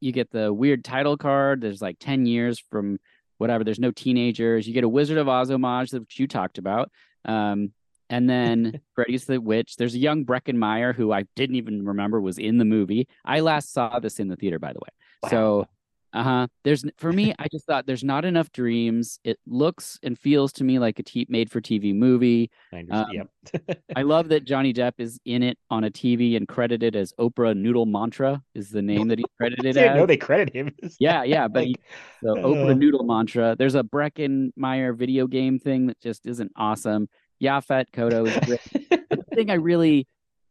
you 0.01 0.13
get 0.13 0.31
the 0.31 0.53
weird 0.53 0.85
title 0.85 1.17
card. 1.17 1.61
There's 1.61 1.83
like 1.83 1.99
10 2.01 2.27
years 2.27 2.63
from 2.71 2.99
whatever. 3.39 3.65
There's 3.65 3.79
no 3.79 3.91
teenagers. 3.91 4.67
You 4.67 4.75
get 4.75 4.85
a 4.85 4.89
Wizard 4.89 5.19
of 5.19 5.29
Oz 5.29 5.51
homage, 5.51 5.93
which 5.93 6.19
you 6.19 6.27
talked 6.27 6.59
about. 6.59 6.91
Um, 7.25 7.73
and 8.09 8.29
then 8.29 8.81
Freddy's 8.95 9.25
the 9.25 9.41
Witch. 9.41 9.77
There's 9.77 9.95
a 9.95 9.99
young 9.99 10.25
Breckin 10.25 10.57
Meyer 10.57 10.93
who 10.93 11.13
I 11.13 11.25
didn't 11.37 11.57
even 11.57 11.87
remember 11.87 12.21
was 12.21 12.39
in 12.39 12.59
the 12.59 12.65
movie. 12.65 13.09
I 13.25 13.41
last 13.41 13.73
saw 13.73 13.99
this 13.99 14.19
in 14.19 14.29
the 14.29 14.37
theater, 14.37 14.59
by 14.59 14.73
the 14.73 14.81
way. 14.81 15.31
So 15.31 15.67
Uh 16.13 16.23
huh. 16.23 16.47
There's 16.65 16.85
for 16.97 17.13
me, 17.13 17.33
I 17.39 17.47
just 17.53 17.67
thought 17.67 17.87
there's 17.87 18.03
not 18.03 18.25
enough 18.25 18.51
dreams. 18.51 19.21
It 19.23 19.39
looks 19.47 19.99
and 20.03 20.19
feels 20.19 20.53
to 20.55 20.65
me 20.65 20.79
like 20.79 20.99
a 20.99 21.03
t- 21.05 21.27
made 21.29 21.51
for 21.51 21.61
TV 21.61 21.95
movie. 21.95 22.51
I. 22.73 22.85
Um, 22.91 23.07
yep. 23.13 23.83
I 23.97 24.03
love 24.03 24.29
that 24.31 24.45
Johnny 24.45 24.73
Depp 24.73 24.95
is 24.99 25.21
in 25.25 25.43
it 25.43 25.57
on 25.71 25.85
a 25.85 25.91
TV 25.91 26.37
and 26.37 26.49
credited 26.49 26.97
as 26.97 27.13
Oprah 27.19 27.55
Noodlemantra 27.55 28.43
is 28.55 28.71
the 28.71 28.83
name 28.83 29.09
that 29.09 29.19
he's 29.19 29.27
credited 29.37 29.75
didn't 29.75 29.97
know 29.97 30.07
they 30.07 30.17
credit 30.17 30.53
him. 30.55 30.75
Yeah, 30.99 31.23
yeah, 31.23 31.47
but 31.49 31.65
he, 31.65 31.77
so 32.23 32.37
uh, 32.37 32.43
Oprah 32.43 32.77
Noodlemantra. 32.77 33.57
There's 33.57 33.75
a 33.77 33.83
Breckin 33.83 34.51
Meyer 34.57 34.93
video 34.93 35.27
game 35.27 35.59
thing 35.59 35.87
that 35.87 36.01
just 36.01 36.27
isn't 36.27 36.51
awesome. 36.57 37.09
Yaphet 37.43 37.87
Kotto 37.93 38.27
is 38.27 38.37
great. 38.47 39.09
the 39.09 39.25
thing 39.35 39.51
I 39.51 39.55
really, 39.55 40.09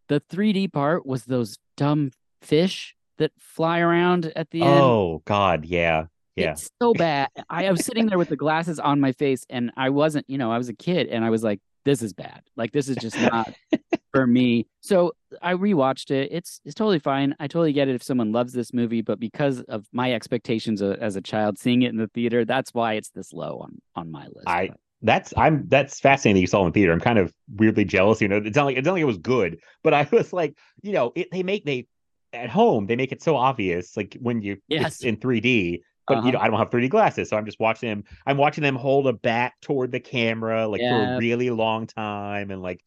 the 0.08 0.22
3D 0.22 0.72
part 0.72 1.06
was 1.06 1.26
those 1.26 1.60
dumb 1.78 2.12
fish 2.42 2.96
that 3.20 3.32
fly 3.38 3.80
around 3.80 4.32
at 4.36 4.50
the 4.50 4.62
end. 4.62 4.82
oh 4.82 5.22
God, 5.26 5.66
yeah, 5.66 6.06
yeah. 6.36 6.52
It's 6.52 6.70
so 6.82 6.94
bad. 6.96 7.30
I 7.50 7.70
was 7.72 7.86
sitting 7.86 8.08
there 8.08 8.18
with 8.18 8.30
the 8.30 8.36
glasses 8.36 8.80
on 8.80 9.00
my 9.00 9.12
face 9.12 9.46
and 9.50 9.72
I 9.78 9.90
wasn't, 9.90 10.26
you 10.28 10.38
know, 10.38 10.52
I 10.52 10.58
was 10.58 10.70
a 10.70 10.74
kid 10.74 11.08
and 11.08 11.24
I 11.24 11.30
was 11.30 11.44
like, 11.44 11.60
this 11.86 12.02
is 12.02 12.14
bad. 12.14 12.42
Like 12.56 12.72
this 12.72 12.90
is 12.90 12.98
just 12.98 13.20
not 13.20 13.54
for 14.12 14.28
me. 14.28 14.68
So 14.82 15.14
I 15.42 15.54
rewatched 15.54 16.12
it. 16.12 16.30
It's 16.32 16.62
it's 16.66 16.76
totally 16.76 17.00
fine. 17.00 17.36
I 17.40 17.48
totally 17.48 17.74
get 17.74 17.88
it 17.88 17.96
if 17.96 18.04
someone 18.04 18.32
loves 18.32 18.54
this 18.54 18.74
movie, 18.74 19.02
but 19.02 19.20
because 19.20 19.62
of 19.62 19.86
my 19.92 20.14
expectations 20.14 20.82
as 20.82 21.16
a 21.16 21.22
child 21.22 21.58
seeing 21.58 21.84
it 21.84 21.90
in 21.90 21.98
the 21.98 22.08
theater, 22.08 22.46
that's 22.46 22.74
why 22.74 22.94
it's 22.94 23.10
this 23.10 23.34
low 23.34 23.60
on 23.60 23.80
on 23.96 24.12
my 24.12 24.26
list. 24.26 24.48
I 24.48 24.72
that's 25.02 25.34
I'm 25.38 25.66
that's 25.70 26.00
fascinating 26.00 26.36
that 26.36 26.42
you 26.42 26.48
saw 26.48 26.64
it 26.64 26.68
in 26.68 26.74
theater. 26.74 26.92
I'm 26.92 27.00
kind 27.00 27.20
of 27.20 27.34
weirdly 27.56 27.86
jealous. 27.86 28.22
You 28.22 28.28
know, 28.28 28.42
it's 28.44 28.56
not 28.56 28.66
like 28.66 28.78
it's 28.78 28.86
not 28.86 28.94
like 28.94 29.02
it 29.02 29.06
was 29.06 29.18
good, 29.18 29.60
but 29.84 29.94
I 29.94 30.08
was 30.12 30.34
like, 30.34 30.58
you 30.82 30.92
know, 30.92 31.12
it, 31.16 31.30
they 31.32 31.44
make 31.44 31.66
they 31.66 31.88
at 32.34 32.50
home 32.50 32.86
they 32.88 32.96
make 32.96 33.12
it 33.12 33.22
so 33.22 33.36
obvious, 33.36 33.96
like 33.98 34.18
when 34.22 34.42
you 34.42 34.58
Yes. 34.68 35.02
in 35.02 35.18
3D. 35.18 35.84
But 36.08 36.18
Uh-huh. 36.18 36.26
you 36.26 36.32
know, 36.32 36.40
I 36.40 36.48
don't 36.50 36.58
have 36.58 36.72
3D 36.72 36.90
glasses, 36.90 37.30
so 37.30 37.38
I'm 37.38 37.46
just 37.46 37.60
watching 37.60 37.90
them. 37.90 38.04
I'm 38.26 38.38
watching 38.38 38.64
them 38.64 38.76
hold 38.76 39.08
a 39.08 39.14
bat 39.14 39.54
toward 39.62 39.92
the 39.92 40.00
camera 40.00 40.68
like 40.68 40.82
for 40.88 41.04
a 41.04 41.18
really 41.18 41.50
long 41.52 41.86
time, 41.88 42.50
and 42.52 42.62
like 42.64 42.82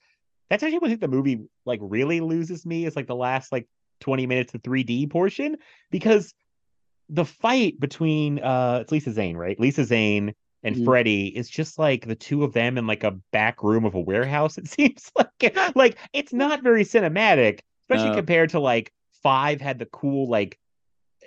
that's 0.51 0.63
actually 0.63 0.79
what 0.81 0.89
I 0.89 0.91
think 0.91 1.01
the 1.03 1.09
movie 1.09 1.41
like 1.67 1.81
really 1.83 2.21
loses 2.21 2.67
me 2.67 2.85
is 2.87 2.97
like 2.97 3.07
the 3.07 3.17
last 3.17 3.53
like 3.53 3.69
20 4.01 4.27
minutes 4.27 4.55
of 4.55 4.63
3D 4.63 5.07
portion 5.09 5.57
because 5.91 6.35
the 7.09 7.25
fight 7.25 7.79
between 7.81 8.39
uh 8.41 8.81
it's 8.83 8.93
Lisa 8.93 9.13
Zane, 9.13 9.37
right? 9.37 9.59
Lisa 9.61 9.85
Zane 9.85 10.35
and 10.63 10.77
Mhm. 10.77 10.85
Freddy 10.85 11.37
is 11.37 11.51
just 11.51 11.79
like 11.79 12.07
the 12.07 12.15
two 12.17 12.45
of 12.45 12.53
them 12.55 12.79
in 12.79 12.87
like 12.87 13.05
a 13.05 13.13
back 13.33 13.63
room 13.63 13.85
of 13.85 13.95
a 13.95 14.01
warehouse. 14.01 14.59
It 14.59 14.69
seems 14.69 15.11
like 15.17 15.57
like 15.77 15.99
it's 16.13 16.33
not 16.33 16.63
very 16.63 16.85
cinematic, 16.85 17.61
especially 17.85 18.11
No. 18.11 18.17
compared 18.17 18.51
to 18.51 18.61
like 18.61 18.93
five 19.23 19.61
had 19.61 19.79
the 19.79 19.87
cool 19.87 20.29
like 20.29 20.59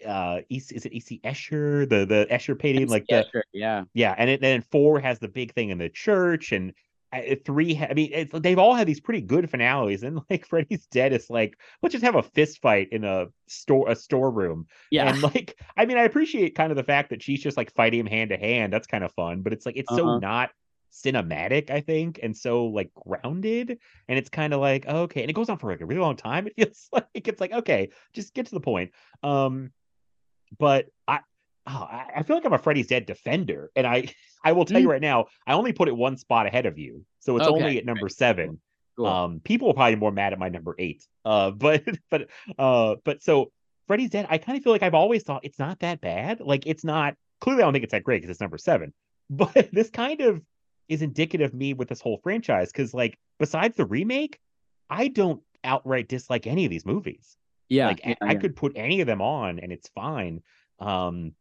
uh 0.06 0.42
is, 0.50 0.72
is 0.72 0.86
it 0.86 0.94
EC 0.94 1.22
Escher 1.24 1.88
the 1.90 2.06
the 2.06 2.28
Escher 2.30 2.58
painting 2.58 2.88
like 2.90 3.06
yeah, 3.10 3.24
the 3.34 3.44
yeah. 3.54 3.84
yeah, 3.94 4.16
and 4.18 4.30
it, 4.30 4.42
then 4.42 4.62
four 4.62 5.00
has 5.00 5.20
the 5.20 5.28
big 5.28 5.54
thing 5.54 5.70
in 5.70 5.78
the 5.78 5.90
church, 5.90 6.52
and 6.52 6.74
uh, 7.14 7.22
three. 7.46 7.78
I 7.78 7.94
mean, 7.94 8.12
it's, 8.14 8.40
they've 8.40 8.60
all 8.60 8.74
had 8.76 8.88
these 8.88 9.00
pretty 9.00 9.22
good 9.22 9.50
finales, 9.50 10.04
and 10.04 10.20
like 10.30 10.46
Freddy's 10.50 10.88
Dead 10.88 11.14
is 11.14 11.30
like, 11.30 11.58
let's 11.82 11.94
just 11.94 12.04
have 12.04 12.16
a 12.16 12.24
fist 12.24 12.62
fight 12.62 12.90
in 12.92 13.04
a 13.04 13.28
store 13.48 13.90
a 13.90 13.96
storeroom, 13.96 14.68
Yeah. 14.92 15.10
and 15.10 15.22
like, 15.22 15.58
I 15.78 15.86
mean, 15.86 15.98
I 15.98 16.04
appreciate 16.04 16.56
kind 16.56 16.72
of 16.72 16.76
the 16.78 16.84
fact 16.84 17.10
that 17.12 17.22
she's 17.24 17.42
just 17.42 17.58
like 17.58 17.74
fighting 17.74 18.02
him 18.02 18.08
hand 18.08 18.32
to 18.32 18.38
hand. 18.38 18.74
That's 18.74 18.88
kind 18.88 19.04
of 19.04 19.14
fun, 19.14 19.42
but 19.42 19.54
it's 19.54 19.66
like 19.66 19.78
it's 19.78 19.94
so 19.94 20.08
Uh-huh. 20.08 20.20
not 20.20 20.52
cinematic, 20.92 21.70
I 21.70 21.82
think, 21.82 22.20
and 22.24 22.36
so 22.36 22.66
like 22.66 22.92
grounded, 22.94 23.80
and 24.08 24.18
it's 24.18 24.30
kind 24.30 24.54
of 24.54 24.62
like 24.62 24.86
okay, 24.88 25.22
and 25.22 25.30
it 25.30 25.34
goes 25.34 25.50
on 25.50 25.58
for 25.58 25.72
like 25.72 25.82
a 25.82 25.86
really 25.86 26.02
long 26.02 26.16
time. 26.16 26.48
It 26.58 26.68
feels 26.68 26.90
like 26.92 27.28
it's 27.28 27.42
like 27.42 27.52
okay, 27.54 27.90
just 28.14 28.34
get 28.34 28.48
to 28.48 28.56
the 28.56 28.62
point. 28.62 28.92
Um, 29.24 29.72
but 30.58 30.88
I 31.08 31.20
oh, 31.68 31.88
I 31.90 32.24
feel 32.24 32.36
like 32.38 32.46
I'm 32.46 32.54
a 32.54 32.58
Freddy's 32.58 32.88
Dead 32.88 33.06
defender, 33.06 33.72
and 33.76 33.86
I 33.88 34.08
I 34.44 34.52
will 34.54 34.66
tell 34.66 34.80
you 34.80 34.88
Mm. 34.88 34.92
right 34.92 35.02
now, 35.02 35.26
I 35.48 35.54
only 35.54 35.74
put 35.74 35.88
it 35.88 35.96
one 35.96 36.18
spot 36.18 36.46
ahead 36.48 36.66
of 36.66 36.78
you, 36.78 37.06
so 37.20 37.36
it's 37.38 37.48
Okay, 37.48 37.64
only 37.64 37.78
at 37.78 37.86
number 37.86 38.08
great, 38.08 38.12
seven. 38.18 38.62
Cool. 38.98 39.08
Um, 39.08 39.42
people 39.44 39.70
are 39.70 39.74
probably 39.74 39.96
more 39.96 40.12
mad 40.12 40.34
at 40.34 40.40
my 40.40 40.50
number 40.50 40.76
eight. 40.80 41.06
Uh, 41.26 41.52
but 41.52 41.84
but 42.10 42.30
uh, 42.58 42.96
but 43.04 43.24
so 43.24 43.52
Freddy's 43.88 44.10
Dead, 44.12 44.28
I 44.30 44.38
kind 44.38 44.58
of 44.58 44.64
feel 44.64 44.74
like 44.74 44.84
I've 44.84 44.94
always 44.94 45.24
thought 45.24 45.46
it's 45.46 45.60
not 45.60 45.80
that 45.80 46.02
bad. 46.02 46.40
Like 46.40 46.66
it's 46.66 46.84
not 46.84 47.16
clearly 47.42 47.64
I 47.64 47.66
don't 47.66 47.74
think 47.74 47.84
it's 47.84 47.92
that 47.92 48.04
great 48.04 48.22
because 48.22 48.32
it's 48.32 48.42
number 48.42 48.58
seven. 48.58 48.94
But 49.30 49.70
this 49.72 49.90
kind 49.90 50.22
of 50.22 50.42
is 50.88 51.02
indicative 51.02 51.52
of 51.52 51.54
me 51.54 51.74
with 51.74 51.90
this 51.90 52.02
whole 52.02 52.20
franchise 52.24 52.72
because 52.72 52.94
like 52.94 53.18
besides 53.40 53.76
the 53.78 53.86
remake, 53.86 54.40
I 54.90 55.08
don't 55.08 55.42
outright 55.64 56.08
dislike 56.08 56.46
any 56.46 56.66
of 56.66 56.70
these 56.70 56.86
movies 56.86 57.38
yeah. 57.70 57.88
like 57.88 58.02
yeah, 58.06 58.16
I 58.22 58.34
yeah. 58.34 58.40
could 58.40 58.56
put 58.56 58.74
any 58.76 59.02
of 59.02 59.08
them 59.08 59.22
on 59.22 59.60
and 59.60 59.72
it's 59.72 59.90
fine. 59.90 60.42
Um, 60.80 61.34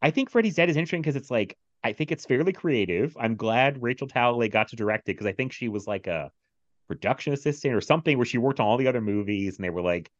I 0.00 0.10
think 0.10 0.30
Freddy's 0.30 0.54
Dead 0.54 0.70
is 0.70 0.76
interesting 0.76 1.02
because 1.02 1.16
it's 1.16 1.30
like 1.30 1.56
I 1.84 1.92
think 1.92 2.10
it's 2.10 2.24
fairly 2.24 2.52
creative. 2.52 3.16
I'm 3.18 3.36
glad 3.36 3.82
Rachel 3.82 4.08
Talalay 4.08 4.50
got 4.50 4.68
to 4.68 4.76
direct 4.76 5.08
it 5.08 5.12
because 5.12 5.26
I 5.26 5.32
think 5.32 5.52
she 5.52 5.68
was 5.68 5.86
like 5.86 6.06
a 6.06 6.30
production 6.88 7.32
assistant 7.32 7.74
or 7.74 7.80
something 7.80 8.16
where 8.16 8.26
she 8.26 8.38
worked 8.38 8.60
on 8.60 8.66
all 8.66 8.76
the 8.76 8.88
other 8.88 9.00
movies 9.00 9.56
and 9.56 9.64
they 9.64 9.70
were 9.70 9.82
like, 9.82 10.10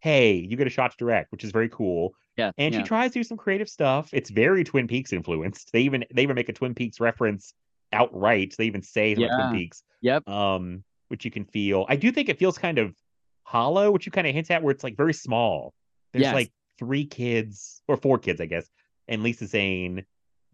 "Hey, 0.00 0.34
you 0.34 0.56
get 0.56 0.66
a 0.66 0.70
shot 0.70 0.92
to 0.92 0.96
direct," 0.96 1.32
which 1.32 1.44
is 1.44 1.50
very 1.50 1.68
cool. 1.68 2.14
yeah. 2.36 2.52
And 2.58 2.74
yeah. 2.74 2.80
she 2.80 2.86
tries 2.86 3.12
to 3.12 3.20
do 3.20 3.24
some 3.24 3.36
creative 3.36 3.68
stuff. 3.68 4.10
It's 4.12 4.30
very 4.30 4.64
Twin 4.64 4.86
Peaks 4.86 5.12
influenced. 5.12 5.72
They 5.72 5.80
even 5.82 6.04
they 6.14 6.22
even 6.22 6.36
make 6.36 6.48
a 6.48 6.52
Twin 6.52 6.74
Peaks 6.74 7.00
reference 7.00 7.54
outright. 7.92 8.54
They 8.56 8.64
even 8.66 8.82
say 8.82 9.14
something 9.14 9.28
like 9.30 9.50
Twin 9.50 9.60
Peaks 9.60 9.82
Yep. 10.02 10.28
um, 10.28 10.84
which 11.08 11.24
you 11.24 11.30
can 11.30 11.44
feel. 11.44 11.86
I 11.88 11.96
do 11.96 12.10
think 12.12 12.28
it 12.28 12.38
feels 12.38 12.56
kind 12.58 12.78
of 12.78 12.94
hollow, 13.42 13.90
which 13.90 14.06
you 14.06 14.12
kind 14.12 14.26
of 14.26 14.34
hint 14.34 14.50
at, 14.50 14.62
where 14.62 14.70
it's 14.70 14.84
like 14.84 14.96
very 14.96 15.12
small. 15.14 15.74
There's 16.12 16.22
Yes. 16.22 16.34
like 16.34 16.52
three 16.78 17.04
kids 17.04 17.82
or 17.88 17.96
four 17.96 18.18
kids, 18.18 18.40
I 18.40 18.46
guess, 18.46 18.68
and 19.08 19.22
Lisa 19.22 19.46
Zane, 19.46 20.04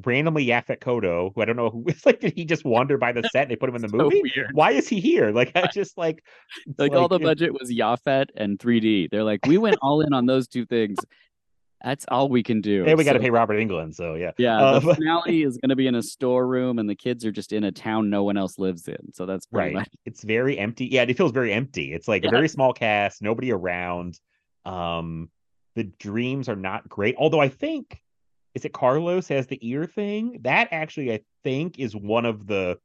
randomly 0.05 0.47
Yaphet 0.47 0.81
Kotto, 0.81 1.33
who 1.35 1.41
I 1.43 1.45
don't 1.45 1.57
know 1.57 1.71
who. 1.71 1.85
It's 1.89 2.05
like 2.07 2.21
did 2.21 2.33
he 2.35 2.45
just 2.45 2.65
wander 2.65 2.97
by 2.99 3.13
the 3.13 3.23
set? 3.33 3.43
and 3.43 3.51
They 3.51 3.57
put 3.57 3.69
him 3.69 3.77
in 3.77 3.83
the 3.83 3.89
So 3.89 3.97
movie. 3.99 4.23
weird. 4.35 4.51
Why 4.53 4.73
is 4.73 4.89
he 4.89 4.99
here? 5.01 5.31
Like 5.31 5.53
I 5.55 5.67
just 5.73 5.97
like 5.99 6.23
it's 6.67 6.79
like, 6.79 6.93
all 6.93 7.09
the 7.09 7.19
budget 7.19 7.53
was 7.53 7.71
Yaphet 7.71 8.27
and 8.37 8.59
3D. 8.59 9.11
They're 9.11 9.25
like, 9.25 9.41
we 9.47 9.59
went 9.59 9.77
all 9.83 10.01
in 10.01 10.13
on 10.13 10.27
those 10.27 10.49
two 10.49 10.65
things. 10.67 10.99
That's 11.85 12.05
all 12.09 12.29
we 12.29 12.43
can 12.43 12.63
do. 12.63 12.85
And 12.87 12.97
we 12.99 13.05
got 13.05 13.13
to 13.13 13.21
pay 13.21 13.31
Robert 13.31 13.55
Englund, 13.55 13.95
so 13.95 14.15
yeah. 14.15 14.33
Yeah, 14.39 14.59
Uh, 14.59 14.79
the 14.81 14.95
finale 14.97 15.43
is 15.43 15.59
going 15.59 15.69
to 15.69 15.77
be 15.77 15.87
in 15.87 15.95
a 15.95 16.03
storeroom, 16.03 16.79
and 16.79 16.89
the 16.89 16.95
kids 16.95 17.25
are 17.25 17.31
just 17.31 17.53
in 17.53 17.65
a 17.65 17.73
town 17.73 18.11
no 18.11 18.25
one 18.25 18.37
else 18.37 18.59
lives 18.59 18.89
in. 18.89 19.13
So 19.13 19.27
that's 19.27 19.47
right 19.53 19.77
much 19.77 19.89
it's 20.05 20.23
very 20.23 20.59
empty 20.59 20.87
yeah 20.87 21.03
it 21.03 21.17
feels 21.17 21.33
very 21.33 21.53
empty 21.53 21.93
it's 21.93 22.09
like 22.09 22.25
a 22.25 22.31
very 22.31 22.49
small 22.49 22.73
cast 22.73 23.23
nobody 23.23 23.53
around 23.53 24.19
um 24.65 25.29
the 25.75 25.85
dreams 25.85 26.49
are 26.49 26.57
not 26.57 26.89
great 26.89 27.15
although 27.19 27.41
i 27.41 27.49
think 27.49 28.01
is 28.55 28.65
it 28.65 28.73
carlos 28.73 29.29
has 29.29 29.47
the 29.47 29.59
ear 29.63 29.85
thing 29.85 30.39
that 30.43 30.69
actually 30.71 31.13
i 31.13 31.21
think 31.45 31.79
is 31.79 31.95
one 31.95 32.25
of 32.25 32.47
the 32.47 32.79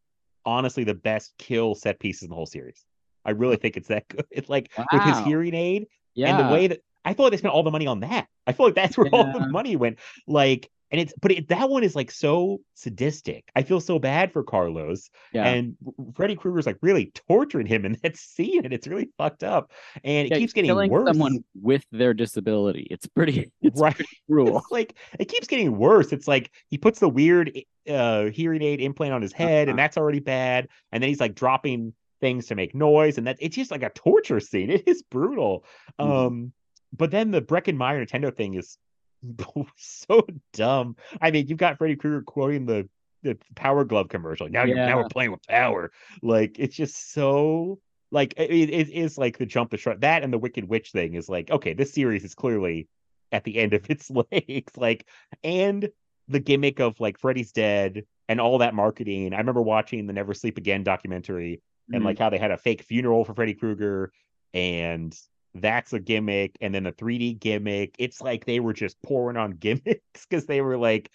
honestly 0.45 0.83
the 0.83 0.93
best 0.93 1.33
kill 1.37 1.75
set 1.75 1.99
pieces 1.99 2.23
in 2.23 2.29
the 2.29 2.35
whole 2.35 2.45
series 2.45 2.85
i 3.25 3.31
really 3.31 3.55
think 3.55 3.77
it's 3.77 3.87
that 3.87 4.07
good 4.09 4.25
it's 4.29 4.49
like 4.49 4.71
with 4.91 5.03
his 5.03 5.19
hearing 5.19 5.55
aid 5.55 5.87
yeah. 6.13 6.27
and 6.27 6.47
the 6.47 6.53
way 6.53 6.67
that 6.67 6.81
I 7.05 7.13
feel 7.13 7.25
like 7.25 7.31
they 7.31 7.37
spent 7.37 7.53
all 7.53 7.63
the 7.63 7.71
money 7.71 7.87
on 7.87 8.01
that. 8.01 8.27
I 8.47 8.53
feel 8.53 8.65
like 8.67 8.75
that's 8.75 8.97
where 8.97 9.07
all 9.13 9.31
the 9.31 9.47
money 9.49 9.75
went. 9.75 9.99
Like, 10.27 10.69
and 10.91 10.99
it's 10.99 11.13
but 11.21 11.31
it, 11.31 11.47
that 11.47 11.69
one 11.69 11.83
is 11.83 11.95
like 11.95 12.11
so 12.11 12.59
sadistic. 12.73 13.45
I 13.55 13.63
feel 13.63 13.79
so 13.79 13.97
bad 13.97 14.33
for 14.33 14.43
Carlos, 14.43 15.09
yeah. 15.33 15.45
and 15.47 15.75
Freddy 16.15 16.35
Krueger's 16.35 16.65
like 16.65 16.77
really 16.81 17.11
torturing 17.27 17.65
him 17.65 17.85
in 17.85 17.97
that 18.03 18.17
scene, 18.17 18.65
and 18.65 18.73
it's 18.73 18.87
really 18.87 19.09
fucked 19.17 19.43
up. 19.43 19.71
And 20.03 20.29
it 20.31 20.37
keeps 20.37 20.51
getting 20.53 20.75
worse. 20.89 21.07
someone 21.07 21.43
with 21.59 21.85
their 21.91 22.13
disability. 22.13 22.87
It's 22.91 23.07
pretty. 23.07 23.51
It's 23.61 23.79
right? 23.79 23.95
pretty 23.95 24.11
cruel. 24.29 24.61
Like 24.69 24.95
it 25.17 25.25
keeps 25.25 25.47
getting 25.47 25.77
worse. 25.77 26.11
It's 26.11 26.27
like 26.27 26.51
he 26.67 26.77
puts 26.77 26.99
the 26.99 27.09
weird 27.09 27.57
uh 27.89 28.25
hearing 28.25 28.61
aid 28.61 28.81
implant 28.81 29.13
on 29.13 29.21
his 29.21 29.31
head, 29.33 29.69
and 29.69 29.79
Uh-huh. 29.79 29.85
that's 29.85 29.97
already 29.97 30.19
bad. 30.19 30.67
And 30.91 31.01
then 31.01 31.07
he's 31.09 31.21
like 31.21 31.35
dropping 31.35 31.93
things 32.19 32.47
to 32.47 32.55
make 32.55 32.75
noise, 32.75 33.17
and 33.17 33.27
that 33.27 33.37
it's 33.39 33.55
just 33.55 33.71
like 33.71 33.83
a 33.83 33.89
torture 33.91 34.39
scene. 34.41 34.69
It 34.71 34.83
is 34.87 35.03
brutal. 35.03 35.63
Mhm. 35.99 36.05
Um, 36.27 36.53
but 36.95 37.11
then 37.11 37.31
the 37.31 37.41
Breckin 37.41 37.77
Meyer 37.77 38.05
Nintendo 38.05 38.35
thing 38.35 38.55
is 38.55 38.77
so 39.77 40.25
dumb. 40.53 40.95
I 41.21 41.31
mean, 41.31 41.47
you've 41.47 41.57
got 41.57 41.77
Freddy 41.77 41.95
Krueger 41.95 42.21
quoting 42.21 42.65
the 42.65 42.89
the 43.23 43.37
Power 43.55 43.83
Glove 43.83 44.09
commercial. 44.09 44.49
Now 44.49 44.63
you're 44.63 44.77
now 44.77 44.97
we're 44.97 45.07
playing 45.09 45.31
with 45.31 45.45
power. 45.47 45.91
Like 46.23 46.57
it's 46.57 46.75
just 46.75 47.13
so 47.13 47.79
like 48.11 48.33
it, 48.35 48.49
it 48.51 48.89
is 48.89 49.17
like 49.17 49.37
the 49.37 49.45
jump 49.45 49.69
the 49.69 49.77
shark. 49.77 50.01
That 50.01 50.23
and 50.23 50.33
the 50.33 50.39
Wicked 50.39 50.67
Witch 50.67 50.91
thing 50.91 51.13
is 51.13 51.29
like 51.29 51.51
okay, 51.51 51.73
this 51.73 51.93
series 51.93 52.23
is 52.23 52.33
clearly 52.33 52.87
at 53.31 53.43
the 53.43 53.57
end 53.57 53.73
of 53.73 53.85
its 53.89 54.09
legs. 54.09 54.75
Like 54.75 55.05
and 55.43 55.89
the 56.27 56.39
gimmick 56.39 56.79
of 56.79 56.99
like 56.99 57.19
Freddy's 57.19 57.51
dead 57.51 58.05
and 58.27 58.41
all 58.41 58.57
that 58.59 58.73
marketing. 58.73 59.33
I 59.33 59.37
remember 59.37 59.61
watching 59.61 60.07
the 60.07 60.13
Never 60.13 60.33
Sleep 60.33 60.57
Again 60.57 60.83
documentary 60.83 61.61
and 61.93 62.01
Mhm. 62.01 62.05
like 62.05 62.19
how 62.19 62.29
they 62.29 62.37
had 62.37 62.51
a 62.51 62.57
fake 62.57 62.81
funeral 62.83 63.25
for 63.25 63.33
Freddy 63.35 63.53
Krueger 63.53 64.11
and 64.53 65.15
that's 65.55 65.93
a 65.93 65.99
gimmick 65.99 66.57
and 66.61 66.73
then 66.73 66.83
the 66.83 66.91
3D 66.91 67.39
gimmick 67.39 67.95
it's 67.99 68.21
like 68.21 68.45
they 68.45 68.59
were 68.59 68.73
just 68.73 69.01
pouring 69.01 69.37
on 69.37 69.51
gimmicks 69.59 70.25
because 70.29 70.45
they 70.45 70.61
were 70.61 70.77
like 70.77 71.09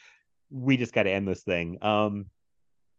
we 0.51 0.76
just 0.76 0.93
got 0.93 1.05
to 1.05 1.11
end 1.11 1.26
this 1.26 1.43
thing 1.43 1.78
um 1.82 2.26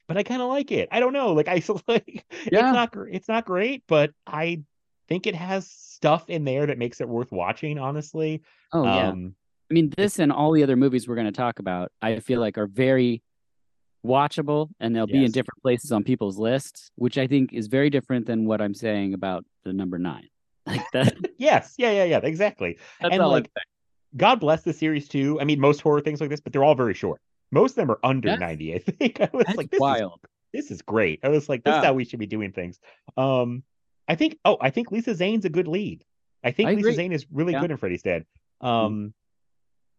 but 0.08 0.18
I 0.18 0.24
kind 0.24 0.42
of 0.42 0.50
like 0.50 0.72
it 0.72 0.90
I 0.92 1.00
don't 1.00 1.14
know 1.14 1.34
like 1.34 1.48
I 1.48 1.62
like 1.88 2.26
Yeah. 2.52 2.70
it's 2.70 2.74
not 2.74 2.94
it's 3.12 3.28
not 3.28 3.46
great 3.46 3.84
but 3.88 4.12
I 4.26 4.64
think 5.08 5.28
it 5.28 5.36
has 5.36 5.70
stuff 5.70 6.30
in 6.30 6.44
there 6.44 6.66
that 6.66 6.78
makes 6.78 7.02
it 7.02 7.08
worth 7.08 7.32
watching 7.32 7.78
honestly 7.78 8.42
oh 8.74 8.84
yeah. 8.84 9.10
um 9.10 9.36
I 9.70 9.74
mean, 9.74 9.92
this 9.98 10.20
and 10.20 10.32
all 10.32 10.54
the 10.54 10.64
other 10.64 10.78
movies 10.78 11.08
we're 11.08 11.16
going 11.16 11.26
to 11.28 11.34
talk 11.34 11.60
about, 11.60 11.92
I 12.02 12.20
feel 12.22 12.40
like 12.40 12.58
are 12.58 12.68
very 12.68 13.22
watchable 14.06 14.70
and 14.80 14.96
they'll 14.96 15.08
be 15.08 15.26
in 15.26 15.32
different 15.32 15.62
places 15.62 15.92
on 15.92 16.04
people's 16.04 16.38
lists, 16.38 16.90
which 16.96 17.18
I 17.18 17.28
think 17.28 17.52
is 17.52 17.68
very 17.68 17.90
different 17.90 18.26
than 18.26 18.46
what 18.46 18.62
I'm 18.62 18.74
saying 18.74 19.14
about 19.14 19.46
the 19.66 19.74
number 19.74 20.00
nine. 20.00 20.30
Like 20.68 20.84
that. 20.92 21.16
Yes, 21.38 21.76
yeah, 21.78 21.92
yeah, 21.92 22.04
yeah, 22.06 22.20
exactly. 22.24 22.78
That's 23.02 23.14
and 23.14 23.26
like, 23.28 23.50
God 24.16 24.40
bless 24.40 24.64
the 24.64 24.74
series 24.74 25.08
too. 25.08 25.40
I 25.40 25.44
mean, 25.44 25.60
most 25.60 25.82
horror 25.82 26.02
things 26.02 26.22
like 26.22 26.30
this, 26.30 26.40
but 26.40 26.54
they're 26.54 26.64
all 26.64 26.76
very 26.76 26.94
short. 26.94 27.22
Most 27.52 27.72
of 27.72 27.76
them 27.78 27.92
are 27.92 28.00
under 28.04 28.30
Yes. 28.30 28.40
90, 28.40 28.76
I 28.76 28.80
think. 28.80 29.22
I 29.22 29.30
was 29.34 29.46
like, 29.56 29.70
this 29.70 29.78
is 29.78 29.82
wild. 29.82 30.20
this 30.54 30.72
is 30.72 30.82
great. 30.82 31.20
I 31.24 31.30
was 31.30 31.48
like, 31.50 31.64
this 31.64 31.76
is 31.76 31.84
how 31.84 31.94
we 31.94 32.06
should 32.06 32.20
be 32.20 32.26
doing 32.28 32.52
things. 32.52 32.80
Um, 33.16 33.64
I 34.08 34.16
think. 34.16 34.38
Oh, 34.46 34.58
I 34.62 34.70
think 34.70 34.92
Lisa 34.92 35.14
Zane's 35.16 35.46
a 35.46 35.50
good 35.50 35.68
lead. 35.68 36.04
I 36.44 36.52
think 36.52 36.70
I 36.70 36.72
Lisa 36.74 36.80
agree. 36.90 36.96
Zane 36.96 37.12
is 37.14 37.26
really 37.32 37.54
Yeah. 37.54 37.62
good 37.62 37.72
in 37.72 37.78
Freddy's 37.78 38.04
Dead. 38.04 38.26
Um, 38.62 39.14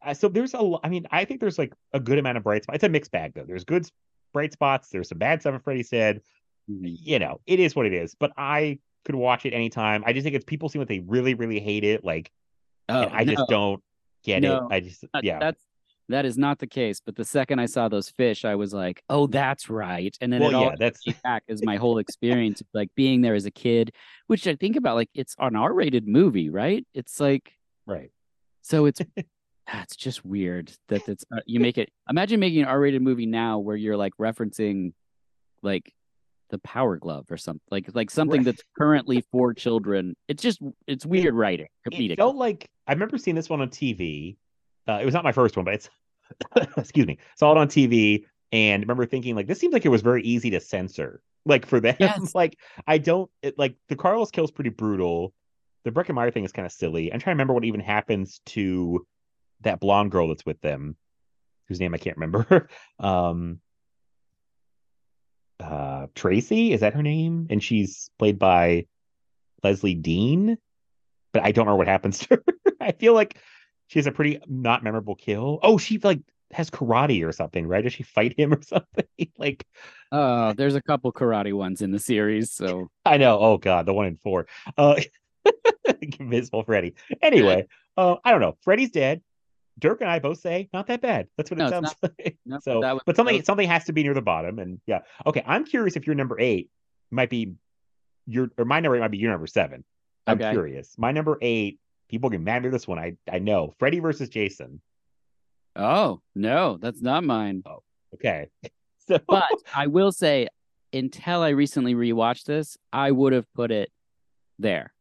uh, 0.02 0.14
so 0.14 0.28
there's 0.28 0.54
a, 0.54 0.76
I 0.82 0.88
mean, 0.88 1.06
I 1.10 1.24
think 1.24 1.40
there's 1.40 1.58
like 1.58 1.72
a 1.92 2.00
good 2.00 2.18
amount 2.18 2.38
of 2.38 2.44
bright 2.44 2.62
spots. 2.62 2.76
It's 2.76 2.84
a 2.84 2.88
mixed 2.88 3.10
bag 3.10 3.32
though. 3.34 3.44
There's 3.46 3.64
good 3.64 3.88
bright 4.32 4.52
spots. 4.52 4.88
There's 4.90 5.08
some 5.08 5.18
bad 5.18 5.40
stuff 5.40 5.54
in 5.54 5.60
Freddy's 5.60 5.90
Dead. 5.90 6.22
Mhm. 6.70 6.96
You 7.00 7.18
know, 7.18 7.40
it 7.46 7.60
is 7.60 7.74
what 7.74 7.86
it 7.86 7.92
is. 7.92 8.14
But 8.14 8.32
I 8.36 8.78
could 9.04 9.14
watch 9.14 9.46
it 9.46 9.52
anytime. 9.52 10.02
I 10.06 10.12
just 10.12 10.24
think 10.24 10.36
it's 10.36 10.44
people 10.44 10.68
seem 10.68 10.80
like 10.80 10.88
they 10.88 11.00
really, 11.00 11.34
really 11.34 11.60
hate 11.60 11.84
it. 11.84 12.04
Like, 12.04 12.30
Oh, 12.90 13.08
I 13.12 13.24
just 13.24 13.42
don't 13.48 13.82
get 14.24 14.40
No. 14.42 14.66
it. 14.70 14.74
I 14.74 14.80
just 14.80 15.04
yeah. 15.22 15.38
That's 15.38 15.62
that 16.10 16.24
is 16.24 16.38
not 16.38 16.58
the 16.58 16.66
case. 16.66 17.00
But 17.04 17.16
the 17.16 17.24
second 17.24 17.58
I 17.58 17.66
saw 17.66 17.88
those 17.88 18.08
fish, 18.08 18.46
I 18.46 18.54
was 18.54 18.72
like, 18.72 19.02
"Oh, 19.10 19.26
that's 19.26 19.68
right." 19.68 20.16
And 20.22 20.32
then 20.32 20.40
Well, 20.40 20.50
it 20.50 20.54
all 20.54 20.62
yeah, 20.64 20.74
that's 20.78 21.04
back 21.22 21.42
is 21.48 21.62
my 21.62 21.76
whole 21.76 21.98
experience 22.04 22.62
like 22.72 22.88
being 22.94 23.20
there 23.20 23.34
as 23.34 23.44
a 23.44 23.50
kid, 23.50 23.92
which 24.26 24.46
I 24.46 24.54
think 24.56 24.76
about 24.76 24.94
like 24.96 25.10
it's 25.12 25.36
an 25.38 25.54
R-rated 25.54 26.08
movie, 26.08 26.48
right? 26.48 26.86
It's 26.94 27.20
like 27.20 27.52
right. 27.84 28.10
so 28.62 28.86
it's 28.86 29.02
that's 29.70 29.96
just 29.96 30.24
weird 30.24 30.72
that 30.88 31.06
it's 31.10 31.26
uh, 31.30 31.40
you 31.44 31.60
make 31.60 31.76
it. 31.76 31.90
Imagine 32.08 32.40
making 32.40 32.62
an 32.62 32.68
R-rated 32.68 33.02
movie 33.02 33.26
now 33.26 33.58
where 33.58 33.76
you're 33.76 33.98
like 33.98 34.14
referencing 34.18 34.94
like 35.62 35.92
the 36.50 36.58
Power 36.58 36.96
Glove 36.96 37.26
or 37.30 37.36
something 37.36 37.60
like 37.70 37.88
like 37.94 38.10
something 38.10 38.40
Right. 38.40 38.46
that's 38.46 38.62
currently 38.78 39.22
for 39.32 39.52
children. 39.54 40.14
It's 40.28 40.42
just 40.42 40.60
it's 40.86 41.04
weird 41.06 41.34
writing, 41.34 41.66
comedic. 41.86 42.12
It 42.12 42.16
felt 42.18 42.36
like 42.36 42.68
I 42.86 42.92
remember 42.92 43.18
seeing 43.18 43.34
this 43.34 43.48
one 43.50 43.60
on 43.60 43.68
TV. 43.68 44.36
Uh, 44.88 44.98
it 45.02 45.04
was 45.04 45.14
not 45.14 45.24
my 45.24 45.32
first 45.32 45.56
one, 45.56 45.64
but 45.64 45.74
it's 45.74 45.90
excuse 46.76 47.06
me. 47.06 47.18
Saw 47.36 47.52
it 47.52 47.58
on 47.58 47.68
TV 47.68 48.24
and 48.52 48.82
remember 48.82 49.04
thinking 49.06 49.34
like 49.36 49.46
this 49.46 49.58
seems 49.60 49.72
like 49.72 49.84
it 49.84 49.90
was 49.90 50.02
very 50.02 50.22
easy 50.22 50.50
to 50.50 50.60
censor. 50.60 51.22
Like 51.44 51.66
for 51.66 51.80
them, 51.80 51.96
Yes. 52.00 52.32
like 52.34 52.58
I 52.86 52.98
don't 52.98 53.30
it, 53.42 53.58
like 53.58 53.76
the 53.88 53.96
Carlos 53.96 54.30
kill's 54.30 54.50
pretty 54.50 54.70
brutal. 54.70 55.32
The 55.84 55.90
Breckin 55.92 56.14
Meyer 56.14 56.30
thing 56.30 56.44
is 56.44 56.52
kind 56.52 56.66
of 56.66 56.72
silly. 56.72 57.12
I'm 57.12 57.20
trying 57.20 57.32
to 57.32 57.36
remember 57.36 57.54
what 57.54 57.64
even 57.64 57.80
happens 57.80 58.40
to 58.46 59.06
that 59.62 59.80
blonde 59.80 60.10
girl 60.10 60.28
that's 60.28 60.44
with 60.44 60.60
them, 60.60 60.96
whose 61.68 61.80
name 61.80 61.94
I 61.94 61.98
can't 61.98 62.16
remember. 62.16 62.68
um, 62.98 63.60
uh, 65.60 66.06
Tracy 66.14 66.72
is 66.72 66.80
that 66.80 66.94
her 66.94 67.02
name? 67.02 67.46
And 67.50 67.62
she's 67.62 68.10
played 68.18 68.38
by 68.38 68.86
Lezlie 69.64 70.00
Deane, 70.00 70.58
but 71.32 71.44
I 71.44 71.52
don't 71.52 71.66
remember 71.66 71.78
what 71.78 71.88
happens 71.88 72.20
to 72.20 72.36
her. 72.36 72.44
I 72.80 72.92
feel 72.92 73.14
like 73.14 73.38
she 73.88 73.98
has 73.98 74.06
a 74.06 74.12
pretty 74.12 74.40
not 74.46 74.84
memorable 74.84 75.14
kill. 75.14 75.58
Oh, 75.62 75.78
she 75.78 75.98
like 75.98 76.20
has 76.52 76.70
karate 76.70 77.26
or 77.26 77.32
something, 77.32 77.66
right? 77.66 77.82
Does 77.82 77.92
she 77.92 78.02
fight 78.02 78.38
him 78.38 78.54
or 78.54 78.62
something? 78.62 79.06
like 79.36 79.64
Oh, 80.10 80.52
there's 80.54 80.74
a 80.74 80.82
couple 80.82 81.12
karate 81.12 81.52
ones 81.52 81.82
in 81.82 81.90
the 81.90 81.98
series, 81.98 82.52
so 82.52 82.88
I 83.04 83.16
know. 83.18 83.38
Oh 83.38 83.58
God, 83.58 83.86
the 83.86 83.92
one 83.92 84.06
in 84.06 84.16
four. 84.16 84.46
Uh, 84.76 85.00
Invisible 86.20 86.62
Freddy. 86.62 86.94
Anyway, 87.20 87.66
uh, 87.96 88.16
I 88.24 88.30
don't 88.30 88.40
know. 88.40 88.56
Freddy's 88.62 88.90
dead. 88.90 89.22
Dirk 89.78 90.00
and 90.00 90.10
I 90.10 90.18
both 90.18 90.38
say 90.40 90.68
not 90.72 90.86
that 90.88 91.00
bad. 91.00 91.28
That's 91.36 91.50
what 91.50 91.58
it 91.60 91.62
No, 91.62 91.66
it's 91.68 91.74
sounds 91.74 91.94
like. 92.02 92.36
no, 92.46 92.58
so, 92.60 93.00
but 93.06 93.16
something 93.16 93.42
something 93.44 93.68
has 93.68 93.84
to 93.84 93.92
be 93.92 94.02
near 94.02 94.14
the 94.14 94.22
bottom, 94.22 94.58
and 94.58 94.80
yeah. 94.86 95.00
Okay, 95.26 95.42
I'm 95.46 95.64
curious 95.64 95.96
if 95.96 96.06
your 96.06 96.16
number 96.16 96.38
eight 96.40 96.70
might 97.10 97.30
be 97.30 97.54
your 98.26 98.50
or 98.58 98.64
my 98.64 98.80
number 98.80 98.96
eight 98.96 99.00
might 99.00 99.10
be 99.10 99.18
your 99.18 99.30
number 99.30 99.46
seven. 99.46 99.84
I'm 100.26 100.38
Okay. 100.38 100.50
curious. 100.52 100.94
My 100.98 101.12
number 101.12 101.38
eight. 101.42 101.78
People 102.08 102.30
get 102.30 102.40
mad 102.40 102.56
at 102.56 102.62
me 102.64 102.68
this 102.70 102.88
one. 102.88 102.98
I 102.98 103.16
I 103.30 103.38
know. 103.38 103.74
Freddy 103.78 104.00
versus 104.00 104.28
Jason. 104.30 104.80
oh 105.76 106.20
no, 106.34 106.78
that's 106.80 107.02
not 107.02 107.22
mine. 107.24 107.62
Oh, 107.66 107.82
okay. 108.14 108.48
So 109.06 109.18
But 109.26 109.48
I 109.74 109.86
will 109.86 110.12
say, 110.12 110.48
until 110.92 111.40
I 111.40 111.48
recently 111.50 111.94
rewatched 111.94 112.44
this, 112.44 112.76
I 112.92 113.10
would 113.10 113.32
have 113.32 113.46
put 113.54 113.70
it 113.70 113.90
there. 114.58 114.92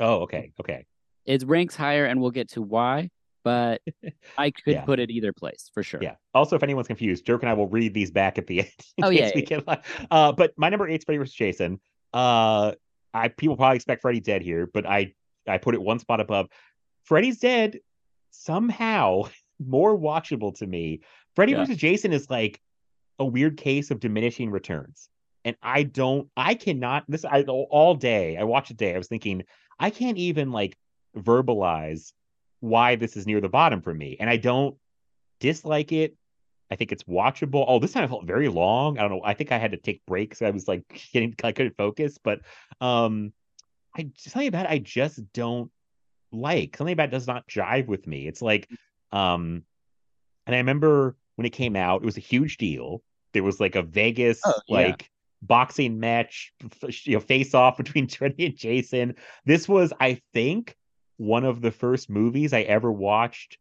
oh, 0.00 0.22
okay, 0.22 0.50
okay. 0.60 0.86
It 1.24 1.44
ranks 1.46 1.76
higher, 1.76 2.04
and 2.04 2.20
we'll 2.20 2.32
get 2.32 2.48
to 2.50 2.62
why. 2.62 3.10
But 3.44 3.80
I 4.38 4.50
could 4.50 4.74
Yeah. 4.74 4.84
put 4.84 4.98
it 5.00 5.10
either 5.10 5.32
place 5.32 5.70
for 5.72 5.82
sure. 5.82 6.00
Yeah. 6.02 6.16
Also, 6.34 6.56
if 6.56 6.62
anyone's 6.62 6.86
confused, 6.88 7.24
Dirk 7.24 7.42
and 7.42 7.50
I 7.50 7.54
will 7.54 7.68
read 7.68 7.94
these 7.94 8.10
back 8.10 8.38
at 8.38 8.46
the 8.46 8.60
end. 8.62 8.70
Oh, 9.02 9.10
yeah, 9.10 9.30
yeah. 9.34 9.60
Uh, 10.10 10.32
but 10.32 10.52
my 10.56 10.68
number 10.68 10.88
eight's 10.88 11.04
Freddy 11.04 11.18
vs. 11.18 11.34
Jason. 11.34 11.80
Uh, 12.12 12.72
I 13.14 13.28
people 13.28 13.56
probably 13.56 13.76
expect 13.76 14.02
Freddy 14.02 14.20
dead 14.20 14.42
here, 14.42 14.66
but 14.72 14.86
I 14.86 15.14
I 15.46 15.58
put 15.58 15.74
it 15.74 15.80
one 15.82 15.98
spot 15.98 16.20
above. 16.20 16.48
Freddy's 17.04 17.38
dead 17.38 17.78
somehow 18.30 19.22
more 19.64 19.96
watchable 19.98 20.54
to 20.58 20.66
me. 20.66 21.00
Freddy 21.34 21.52
Yeah. 21.52 21.58
versus 21.58 21.76
Jason 21.76 22.12
is 22.12 22.28
like 22.30 22.60
a 23.18 23.24
weird 23.24 23.56
case 23.56 23.90
of 23.90 24.00
diminishing 24.00 24.50
returns. 24.50 25.08
And 25.44 25.56
I 25.62 25.84
don't, 25.84 26.28
I 26.36 26.54
cannot, 26.54 27.04
this, 27.08 27.24
I 27.24 27.42
all 27.42 27.94
day, 27.94 28.36
I 28.36 28.44
watched 28.44 28.70
it 28.70 28.76
day, 28.76 28.94
I 28.94 28.98
was 28.98 29.08
thinking, 29.08 29.44
I 29.78 29.90
can't 29.90 30.18
even 30.18 30.52
like 30.52 30.76
verbalize 31.16 32.12
why 32.60 32.96
this 32.96 33.16
is 33.16 33.26
near 33.26 33.40
the 33.40 33.48
bottom 33.48 33.82
for 33.82 33.94
me. 33.94 34.16
And 34.18 34.28
I 34.28 34.36
don't 34.36 34.76
dislike 35.40 35.92
it. 35.92 36.16
I 36.70 36.76
think 36.76 36.92
it's 36.92 37.04
watchable. 37.04 37.64
Oh, 37.66 37.78
this 37.78 37.92
time 37.92 38.04
I 38.04 38.08
felt 38.08 38.26
very 38.26 38.48
long. 38.48 38.98
I 38.98 39.02
don't 39.02 39.10
know. 39.10 39.22
I 39.24 39.34
think 39.34 39.52
I 39.52 39.58
had 39.58 39.70
to 39.70 39.78
take 39.78 40.04
breaks. 40.06 40.42
I 40.42 40.50
was 40.50 40.68
like 40.68 40.82
getting, 41.12 41.34
I 41.42 41.52
couldn't 41.52 41.76
focus, 41.76 42.18
but 42.22 42.40
um, 42.80 43.32
I 43.96 44.10
something 44.16 44.48
about 44.48 44.66
it 44.66 44.70
I 44.72 44.78
just 44.78 45.20
don't 45.32 45.70
like. 46.30 46.76
Something 46.76 46.92
about 46.92 47.08
it 47.08 47.12
does 47.12 47.26
not 47.26 47.48
jive 47.48 47.86
with 47.86 48.06
me. 48.06 48.26
It's 48.26 48.42
like, 48.42 48.68
um, 49.12 49.62
and 50.46 50.54
I 50.54 50.58
remember 50.58 51.16
when 51.36 51.46
it 51.46 51.50
came 51.50 51.76
out, 51.76 52.02
it 52.02 52.06
was 52.06 52.16
a 52.16 52.20
huge 52.20 52.58
deal. 52.58 53.02
There 53.32 53.42
was 53.42 53.60
like 53.60 53.76
a 53.76 53.82
Vegas 53.82 54.40
Oh, 54.44 54.52
yeah. 54.66 54.76
like 54.78 55.10
boxing 55.40 56.00
match, 56.00 56.52
you 57.04 57.14
know, 57.14 57.20
face 57.20 57.54
off 57.54 57.76
between 57.78 58.06
Trinity 58.08 58.46
and 58.46 58.56
Jason. 58.56 59.14
This 59.46 59.68
was, 59.68 59.92
I 60.00 60.20
think, 60.34 60.76
one 61.18 61.44
of 61.44 61.60
the 61.60 61.70
first 61.70 62.08
movies 62.08 62.52
I 62.52 62.62
ever 62.62 62.90
watched 62.90 63.58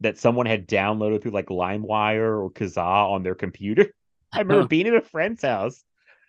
that 0.00 0.18
someone 0.18 0.46
had 0.46 0.68
downloaded 0.68 1.22
through 1.22 1.32
like 1.32 1.46
LimeWire 1.46 2.44
or 2.44 2.50
Kazaa 2.50 3.10
on 3.10 3.22
their 3.22 3.34
computer. 3.34 3.86
I 4.32 4.40
remember 4.40 4.66
being 4.66 4.86
at 4.86 4.94
a 4.94 5.00
friend's 5.00 5.42
house 5.42 5.82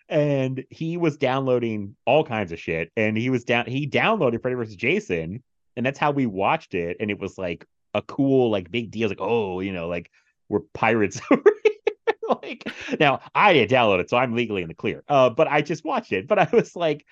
and 0.08 0.64
he 0.70 0.96
was 0.96 1.16
downloading 1.16 1.94
all 2.06 2.24
kinds 2.24 2.52
of 2.52 2.58
shit. 2.58 2.90
And 2.96 3.16
he 3.16 3.28
was 3.28 3.44
down 3.44 3.66
he 3.66 3.86
downloaded 3.86 4.40
Freddy 4.40 4.56
vs. 4.56 4.76
Jason, 4.76 5.42
and 5.76 5.84
that's 5.84 5.98
how 5.98 6.10
we 6.10 6.26
watched 6.26 6.74
it. 6.74 6.96
And 7.00 7.10
it 7.10 7.18
was 7.18 7.36
like 7.36 7.66
a 7.94 8.02
cool, 8.02 8.50
like 8.50 8.70
big 8.70 8.90
deal. 8.90 9.08
Like, 9.08 9.20
oh, 9.20 9.60
you 9.60 9.72
know, 9.72 9.88
like 9.88 10.10
we're 10.48 10.60
pirates 10.72 11.20
like 12.42 12.64
now 12.98 13.20
I 13.34 13.52
didn't 13.52 13.70
download 13.70 14.00
it, 14.00 14.08
so 14.08 14.16
I'm 14.16 14.34
legally 14.34 14.62
in 14.62 14.68
the 14.68 14.74
clear. 14.74 15.02
Uh, 15.08 15.30
but 15.30 15.48
I 15.48 15.60
just 15.60 15.84
watched 15.84 16.12
it. 16.12 16.26
But 16.26 16.38
I 16.38 16.48
was 16.52 16.74
like, 16.74 17.04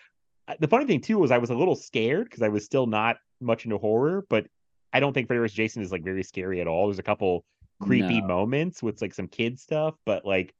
the 0.59 0.69
funny 0.69 0.87
thing 0.87 1.01
too 1.01 1.19
was 1.19 1.31
I 1.31 1.39
was 1.39 1.51
a 1.51 1.55
little 1.55 1.77
scared 1.77 2.25
because 2.25 2.43
I 2.43 2.49
was 2.49 2.65
still 2.65 2.87
not 2.87 3.17
much 3.41 3.65
into 3.65 3.79
horror, 3.79 4.25
but 4.29 4.47
I 4.93 5.01
don't 5.01 5.13
think 5.13 5.27
Freddy 5.27 5.41
vs. 5.41 5.55
Jason 5.55 5.83
is 5.83 5.93
like 5.93 6.03
very 6.05 6.23
scary 6.23 6.61
at 6.61 6.67
all. 6.67 6.87
There's 6.87 6.99
a 6.99 7.03
couple 7.03 7.45
creepy 7.83 8.21
No. 8.21 8.27
moments 8.27 8.83
with 8.83 9.03
like 9.03 9.13
some 9.15 9.29
kid 9.29 9.59
stuff, 9.61 9.95
but 10.07 10.25
like 10.25 10.55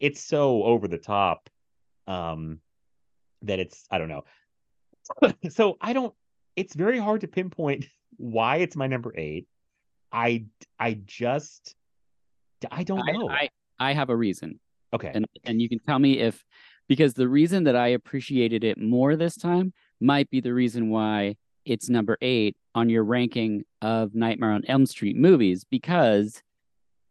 it's 0.00 0.20
so 0.22 0.62
over 0.64 0.88
the 0.88 0.98
top 0.98 1.48
um 2.06 2.58
that 3.42 3.58
it's 3.58 3.84
I 3.90 3.98
don't 3.98 4.08
know. 4.08 4.22
so 5.50 5.76
I 5.80 5.92
don't 5.92 6.14
it's 6.56 6.74
very 6.74 6.98
hard 6.98 7.20
to 7.22 7.28
pinpoint 7.28 7.86
why 8.16 8.56
it's 8.56 8.76
my 8.76 8.86
number 8.86 9.12
8. 9.16 9.46
I 10.12 10.46
I 10.78 10.94
just 11.04 11.74
I 12.70 12.82
don't 12.84 13.08
I, 13.08 13.12
know. 13.12 13.28
I 13.28 13.48
I 13.78 13.92
have 13.92 14.10
a 14.10 14.16
reason. 14.16 14.60
okay. 14.94 15.10
and 15.14 15.26
and 15.44 15.60
you 15.60 15.68
can 15.68 15.78
tell 15.80 15.98
me 15.98 16.18
if 16.18 16.44
because 16.88 17.14
the 17.14 17.28
reason 17.28 17.64
that 17.64 17.76
I 17.76 17.88
appreciated 17.88 18.64
it 18.64 18.78
more 18.78 19.16
this 19.16 19.36
time 19.36 19.72
might 20.00 20.28
be 20.30 20.40
the 20.40 20.52
reason 20.54 20.90
why 20.90 21.36
it's 21.64 21.88
number 21.88 22.16
eight 22.20 22.56
on 22.74 22.88
your 22.88 23.04
ranking 23.04 23.64
of 23.80 24.14
Nightmare 24.14 24.52
on 24.52 24.64
Elm 24.66 24.86
Street 24.86 25.16
movies 25.16 25.64
because 25.64 26.42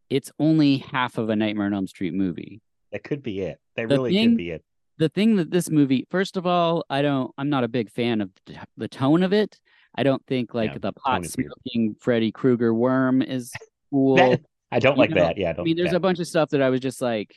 it's 0.09 0.31
only 0.39 0.77
half 0.77 1.17
of 1.17 1.29
a 1.29 1.35
Nightmare 1.35 1.67
on 1.67 1.73
Elm 1.73 1.87
Street 1.87 2.13
movie. 2.13 2.61
that 2.91 3.03
could 3.03 3.23
be 3.23 3.39
it. 3.41 3.59
That 3.75 3.87
the 3.87 3.95
really 3.95 4.13
thing- 4.13 4.29
could 4.31 4.37
be 4.37 4.49
it. 4.51 4.63
The 4.97 5.09
thing 5.09 5.37
that 5.37 5.49
this 5.49 5.69
movie, 5.71 6.05
first 6.11 6.37
of 6.37 6.45
all, 6.45 6.83
I 6.87 7.01
don't, 7.01 7.31
I'm 7.37 7.49
not 7.49 7.63
a 7.63 7.67
big 7.67 7.89
fan 7.89 8.21
of 8.21 8.29
the, 8.77 8.87
tone 8.87 9.23
of 9.23 9.33
it. 9.33 9.59
I 9.95 10.03
don't 10.03 10.23
think 10.27 10.53
like 10.53 10.73
Yeah, 10.73 10.77
the 10.79 10.91
pot 10.91 11.25
smoking 11.25 11.95
Freddy 11.99 12.31
Krueger 12.31 12.71
worm 12.73 13.21
is 13.23 13.51
cool. 13.89 14.17
That- 14.17 14.41
I 14.71 14.79
don't 14.79 14.95
you 14.95 14.99
like 14.99 15.09
know, 15.09 15.23
that. 15.23 15.37
Yeah, 15.37 15.49
I 15.49 15.53
don't 15.53 15.61
I 15.61 15.65
mean, 15.65 15.75
there's 15.77 15.91
yeah. 15.91 15.97
a 15.97 15.99
bunch 15.99 16.19
of 16.19 16.27
stuff 16.27 16.49
that 16.49 16.61
I 16.61 16.69
was 16.69 16.79
just 16.81 17.01
like, 17.01 17.35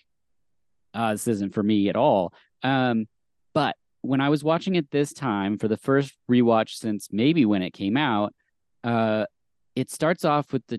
uh, 0.93 1.13
this 1.13 1.27
isn't 1.27 1.55
for 1.55 1.63
me 1.63 1.89
at 1.89 1.97
all. 1.97 2.33
Um, 2.63 3.07
but 3.55 3.77
when 4.05 4.21
I 4.21 4.29
was 4.29 4.45
watching 4.45 4.75
it 4.75 4.91
this 4.91 5.13
time 5.13 5.57
for 5.59 5.67
the 5.67 5.77
first 5.79 6.13
rewatch 6.31 6.71
since 6.71 7.09
maybe 7.11 7.47
when 7.47 7.63
it 7.63 7.73
came 7.73 7.97
out, 7.97 8.35
uh, 8.83 9.25
it 9.75 9.91
starts 9.91 10.25
off 10.25 10.53
with 10.53 10.65
the 10.69 10.79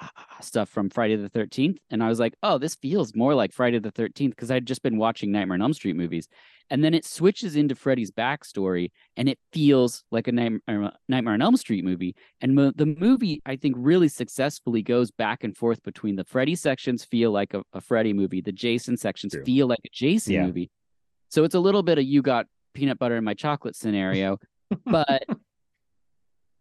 ah, 0.00 0.10
ah, 0.16 0.24
ah 0.32 0.40
stuff 0.40 0.68
from 0.68 0.90
Friday 0.90 1.14
the 1.16 1.30
13th. 1.30 1.76
And 1.90 2.02
I 2.02 2.08
was 2.08 2.18
like, 2.18 2.34
oh, 2.42 2.58
this 2.58 2.74
feels 2.74 3.14
more 3.14 3.34
like 3.34 3.52
Friday 3.52 3.78
the 3.78 3.92
13th 3.92 4.30
because 4.30 4.50
I'd 4.50 4.66
just 4.66 4.82
been 4.82 4.96
watching 4.98 5.30
Nightmare 5.30 5.54
on 5.54 5.62
Elm 5.62 5.72
Street 5.74 5.94
movies. 5.94 6.26
And 6.70 6.82
then 6.82 6.94
it 6.94 7.04
switches 7.04 7.54
into 7.54 7.74
Freddy's 7.74 8.10
backstory 8.10 8.90
and 9.16 9.28
it 9.28 9.38
feels 9.52 10.02
like 10.10 10.26
a 10.26 10.32
Nightmare, 10.32 10.92
Nightmare 11.08 11.34
on 11.34 11.42
Elm 11.42 11.56
Street 11.56 11.84
movie. 11.84 12.16
And 12.40 12.58
the 12.58 12.96
movie, 12.98 13.40
I 13.46 13.56
think, 13.56 13.76
really 13.78 14.08
successfully 14.08 14.82
goes 14.82 15.10
back 15.10 15.44
and 15.44 15.56
forth 15.56 15.82
between 15.82 16.16
the 16.16 16.24
Freddy 16.24 16.56
sections 16.56 17.04
feel 17.04 17.30
like 17.30 17.54
a, 17.54 17.62
a 17.72 17.80
Freddy 17.80 18.12
movie, 18.12 18.40
the 18.40 18.52
Jason 18.52 18.96
sections 18.96 19.32
True. 19.34 19.44
feel 19.44 19.66
like 19.68 19.80
a 19.84 19.90
Jason 19.92 20.32
Yeah. 20.32 20.46
movie. 20.46 20.70
So 21.28 21.44
it's 21.44 21.54
a 21.54 21.60
little 21.60 21.82
bit 21.82 21.98
of 21.98 22.04
you 22.04 22.22
got 22.22 22.46
peanut 22.74 22.98
butter 22.98 23.16
in 23.16 23.24
my 23.24 23.34
chocolate 23.34 23.76
scenario. 23.76 24.38
but 24.86 25.24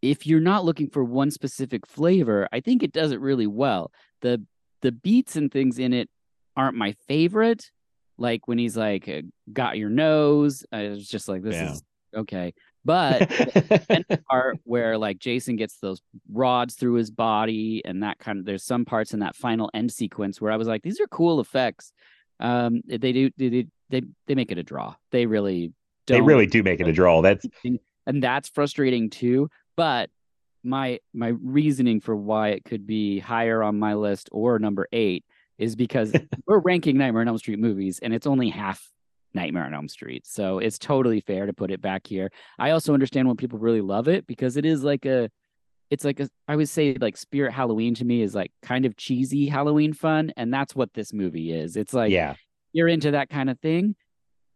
if 0.02 0.28
you're 0.28 0.40
not 0.40 0.66
looking 0.66 0.90
for 0.90 1.04
one 1.04 1.32
specific 1.32 1.86
flavor, 1.88 2.48
I 2.52 2.60
think 2.60 2.84
it 2.84 2.92
does 2.92 3.12
it 3.12 3.20
really 3.20 3.48
well. 3.48 3.92
The 4.22 4.44
the 4.82 4.92
beats 4.92 5.36
and 5.36 5.52
things 5.52 5.80
in 5.80 5.94
it 5.94 6.10
aren't 6.56 6.76
my 6.78 6.94
favorite. 7.08 7.72
Like 8.20 8.48
when 8.48 8.58
he's 8.58 8.78
like, 8.78 9.08
uh, 9.08 9.22
"Got 9.52 9.78
your 9.78 9.90
nose," 9.90 10.66
I 10.72 10.88
was 10.90 11.08
just 11.08 11.28
like, 11.28 11.44
"This 11.44 11.56
Yeah. 11.56 11.72
is 11.74 11.84
okay." 12.16 12.54
But 12.86 13.28
the 13.90 14.20
part 14.30 14.60
where 14.64 14.98
like 14.98 15.20
Jason 15.20 15.56
gets 15.56 15.78
those 15.78 16.02
rods 16.32 16.76
through 16.76 16.94
his 16.94 17.12
body 17.12 17.82
and 17.86 18.04
that 18.04 18.18
kind 18.20 18.40
of 18.40 18.46
there's 18.46 18.64
some 18.64 18.86
parts 18.86 19.14
in 19.14 19.20
that 19.20 19.36
final 19.36 19.70
end 19.74 19.92
sequence 19.92 20.40
where 20.42 20.52
I 20.52 20.58
was 20.58 20.68
like, 20.68 20.84
"These 20.84 21.00
are 21.00 21.08
cool 21.08 21.40
effects." 21.40 21.92
Um, 22.40 22.82
they 22.88 23.12
do 23.14 23.30
they 23.38 23.68
they 23.90 24.02
they 24.28 24.36
make 24.36 24.52
it 24.52 24.58
a 24.58 24.64
draw. 24.64 24.96
They 25.12 25.26
really 25.26 25.74
they 26.06 26.18
don't 26.18 26.28
really 26.28 26.48
do 26.48 26.64
make 26.64 26.80
it 26.80 26.88
a 26.88 26.94
draw. 26.94 27.22
That's 27.22 27.46
and 28.06 28.24
that's 28.24 28.50
frustrating 28.50 29.10
too 29.10 29.50
but 29.78 30.10
my 30.64 31.00
my 31.14 31.30
reasoning 31.30 32.02
for 32.02 32.16
why 32.16 32.50
it 32.50 32.66
could 32.66 32.86
be 32.86 33.20
higher 33.20 33.64
on 33.64 33.80
my 33.80 33.94
list 33.94 34.28
or 34.34 34.60
number 34.60 34.88
eight 34.92 35.24
is 35.58 35.78
because 35.78 36.14
we're 36.48 36.60
ranking 36.60 36.98
nightmare 36.98 37.22
on 37.22 37.30
elm 37.30 37.38
street 37.38 37.60
movies 37.60 38.00
and 38.00 38.14
it's 38.14 38.28
only 38.28 38.50
half 38.50 38.92
nightmare 39.34 39.64
on 39.64 39.74
elm 39.74 39.88
street 39.88 40.26
so 40.26 40.58
it's 40.60 40.78
totally 40.78 41.22
fair 41.22 41.46
to 41.46 41.54
put 41.54 41.72
it 41.72 41.80
back 41.80 42.08
here 42.08 42.30
i 42.58 42.72
also 42.72 42.94
understand 42.94 43.28
when 43.28 43.38
people 43.38 43.60
really 43.60 43.82
love 43.82 44.08
it 44.08 44.26
because 44.26 44.58
it 44.58 44.66
is 44.66 44.84
like 44.84 45.06
a 45.06 45.30
it's 45.90 46.04
like 46.04 46.20
a 46.20 46.28
i 46.48 46.56
would 46.56 46.68
say 46.68 46.98
like 47.00 47.16
spirit 47.16 47.54
halloween 47.54 47.94
to 47.94 48.04
me 48.04 48.22
is 48.22 48.34
like 48.34 48.52
kind 48.64 48.86
of 48.86 48.98
cheesy 48.98 49.48
halloween 49.48 49.94
fun 49.94 50.34
and 50.38 50.52
that's 50.52 50.76
what 50.76 50.92
this 50.94 51.14
movie 51.14 51.52
is 51.52 51.78
it's 51.78 51.94
like 51.94 52.12
yeah. 52.12 52.34
You're 52.74 52.88
into 52.88 53.12
that 53.12 53.30
kind 53.30 53.50
of 53.50 53.60
thing, 53.60 53.96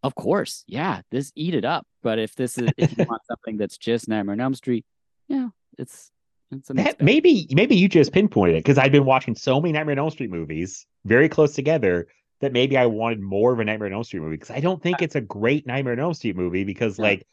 of 0.04 0.16
course, 0.16 0.64
yeah, 0.68 1.02
this 1.12 1.32
eat 1.36 1.54
it 1.56 1.66
up. 1.66 1.86
But 2.04 2.20
if 2.20 2.36
this 2.36 2.58
is 2.58 2.70
if 2.78 2.98
you 2.98 3.06
want 3.10 3.22
something 3.28 3.58
that's 3.58 3.78
just 3.78 4.08
Nightmare 4.08 4.34
on 4.34 4.40
Elm 4.42 4.54
Street, 4.56 4.86
yeah, 5.28 5.50
it's 5.78 6.12
it's 6.52 6.70
a 6.70 6.74
That, 6.74 7.02
maybe 7.02 7.48
maybe 7.52 7.76
you 7.76 7.88
just 7.88 8.12
pinpointed 8.12 8.56
it 8.56 8.60
because 8.60 8.78
I've 8.78 8.92
been 8.92 9.06
watching 9.06 9.36
so 9.36 9.62
many 9.62 9.72
Nightmare 9.74 9.94
on 9.94 10.00
Elm 10.00 10.10
Street 10.12 10.32
movies 10.32 10.86
very 11.06 11.30
close 11.30 11.54
together 11.54 12.08
that 12.42 12.52
maybe 12.54 12.76
I 12.76 12.88
wanted 12.88 13.22
more 13.22 13.54
of 13.54 13.60
a 13.60 13.64
Nightmare 13.64 13.88
on 13.88 13.94
Elm 13.94 14.04
Street 14.04 14.22
movie 14.22 14.36
because 14.36 14.50
I 14.52 14.60
don't 14.60 14.82
think 14.82 15.02
it's 15.02 15.16
a 15.16 15.22
great 15.22 15.68
Nightmare 15.68 15.94
on 15.94 16.00
Elm 16.00 16.14
Street 16.16 16.36
movie 16.36 16.64
because 16.64 16.98
Yeah. 16.98 17.04
like 17.04 17.28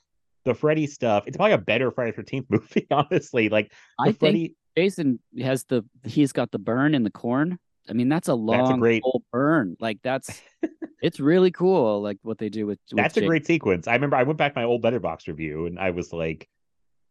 the 0.44 0.54
Freddy 0.54 0.86
stuff, 0.86 1.24
it's 1.26 1.36
probably 1.36 1.52
a 1.54 1.58
better 1.58 1.90
Friday 1.90 2.12
Thirteenth 2.12 2.46
movie, 2.50 2.86
honestly. 2.90 3.48
Like 3.48 3.72
I 3.98 4.06
think 4.06 4.18
Freddy, 4.18 4.54
Jason 4.76 5.18
has 5.40 5.64
the 5.64 5.84
he's 6.04 6.32
got 6.32 6.50
the 6.50 6.58
burn 6.58 6.94
in 6.94 7.02
the 7.02 7.10
corn. 7.10 7.58
I 7.88 7.92
mean, 7.94 8.08
that's 8.08 8.28
a 8.28 8.32
That's 8.32 8.38
a 8.38 8.70
long 8.72 8.80
great- 8.80 9.02
burn. 9.32 9.76
Like 9.80 9.98
that's 10.02 10.40
it's 11.02 11.20
really 11.20 11.50
cool. 11.50 12.02
Like 12.02 12.18
what 12.22 12.38
they 12.38 12.48
do 12.48 12.66
with, 12.66 12.78
with 12.90 12.96
that's 13.02 13.16
a 13.16 13.24
great 13.26 13.46
sequence. 13.46 13.86
I 13.88 13.94
remember 13.94 14.16
I 14.16 14.22
went 14.24 14.38
back 14.38 14.54
to 14.54 14.60
my 14.60 14.64
old 14.64 14.82
Letterboxd 14.82 15.26
review 15.28 15.66
and 15.66 15.78
I 15.78 15.90
was 15.90 16.12
like, 16.12 16.48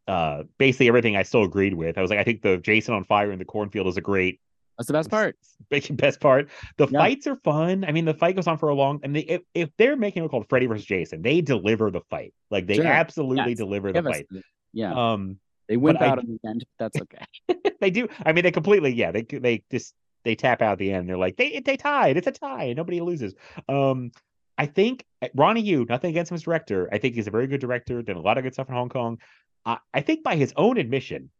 uh, 0.07 0.43
basically 0.57 0.87
everything 0.87 1.15
I 1.17 1.23
still 1.23 1.43
agreed 1.43 1.73
with. 1.73 1.97
I 1.97 2.01
was 2.01 2.09
like, 2.09 2.19
I 2.19 2.23
think 2.23 2.41
the 2.41 2.57
Jason 2.57 2.93
on 2.93 3.03
fire 3.03 3.31
in 3.31 3.39
the 3.39 3.45
cornfield 3.45 3.87
is 3.87 3.97
a 3.97 4.01
great 4.01 4.39
That's 4.77 4.87
the 4.87 4.93
best 4.93 5.09
part. 5.09 5.35
best 5.91 6.19
part. 6.21 6.49
The 6.77 6.87
Yeah. 6.87 6.99
fights 6.99 7.27
are 7.27 7.35
fun. 7.43 7.83
I 7.83 7.91
mean, 7.91 8.05
the 8.05 8.13
fight 8.13 8.35
goes 8.35 8.47
on 8.47 8.57
for 8.57 8.69
a 8.69 8.75
long. 8.75 8.99
And 9.03 9.15
they, 9.15 9.21
if 9.21 9.41
if 9.53 9.69
they're 9.77 9.97
making 9.97 10.23
it 10.23 10.29
called 10.31 10.47
Freddy 10.49 10.65
versus 10.65 10.85
Jason, 10.85 11.21
they 11.21 11.41
deliver 11.41 11.91
the 11.91 12.01
fight. 12.09 12.33
Like 12.51 12.67
they 12.67 12.75
Sure. 12.75 12.85
absolutely 12.87 13.49
Yes. 13.51 13.57
deliver 13.57 13.91
the 13.91 13.99
us 13.99 14.05
fight. 14.05 14.25
yeah, 14.73 14.93
Um, 14.93 15.39
they 15.67 15.75
I- 15.75 16.05
out 16.05 16.23
in 16.23 16.39
the 16.41 16.49
end. 16.49 16.63
But 16.77 16.93
that's 16.93 17.01
okay. 17.01 17.75
they 17.81 17.89
do. 17.89 18.07
I 18.25 18.31
mean, 18.31 18.43
they 18.43 18.51
completely. 18.51 18.93
Yeah, 18.93 19.11
they 19.11 19.23
they 19.23 19.63
just 19.71 19.93
they 20.27 20.35
tap 20.35 20.61
out 20.61 20.73
at 20.73 20.77
the 20.77 20.91
end. 20.91 21.09
They're 21.09 21.17
like 21.17 21.37
they 21.37 21.59
they 21.59 21.77
tied. 21.77 22.17
It's 22.17 22.27
a 22.27 22.31
tie. 22.31 22.73
Nobody 22.73 23.01
loses. 23.01 23.33
Um, 23.67 24.11
I 24.57 24.65
think 24.65 25.05
uh, 25.21 25.29
Ronnie 25.33 25.61
Yu. 25.61 25.85
Nothing 25.89 26.09
against 26.11 26.31
him 26.31 26.35
as 26.35 26.43
director. 26.43 26.89
I 26.91 26.97
think 26.97 27.15
he's 27.15 27.27
a 27.27 27.31
very 27.31 27.47
good 27.47 27.61
director. 27.61 28.01
Did 28.01 28.17
a 28.17 28.21
lot 28.21 28.37
of 28.37 28.43
good 28.43 28.53
stuff 28.53 28.69
in 28.69 28.75
Hong 28.75 28.89
Kong. 28.89 29.19
I 29.65 29.77
I 29.93 30.01
think 30.01 30.23
by 30.23 30.35
his 30.35 30.53
own 30.55 30.77
admission, 30.77 31.31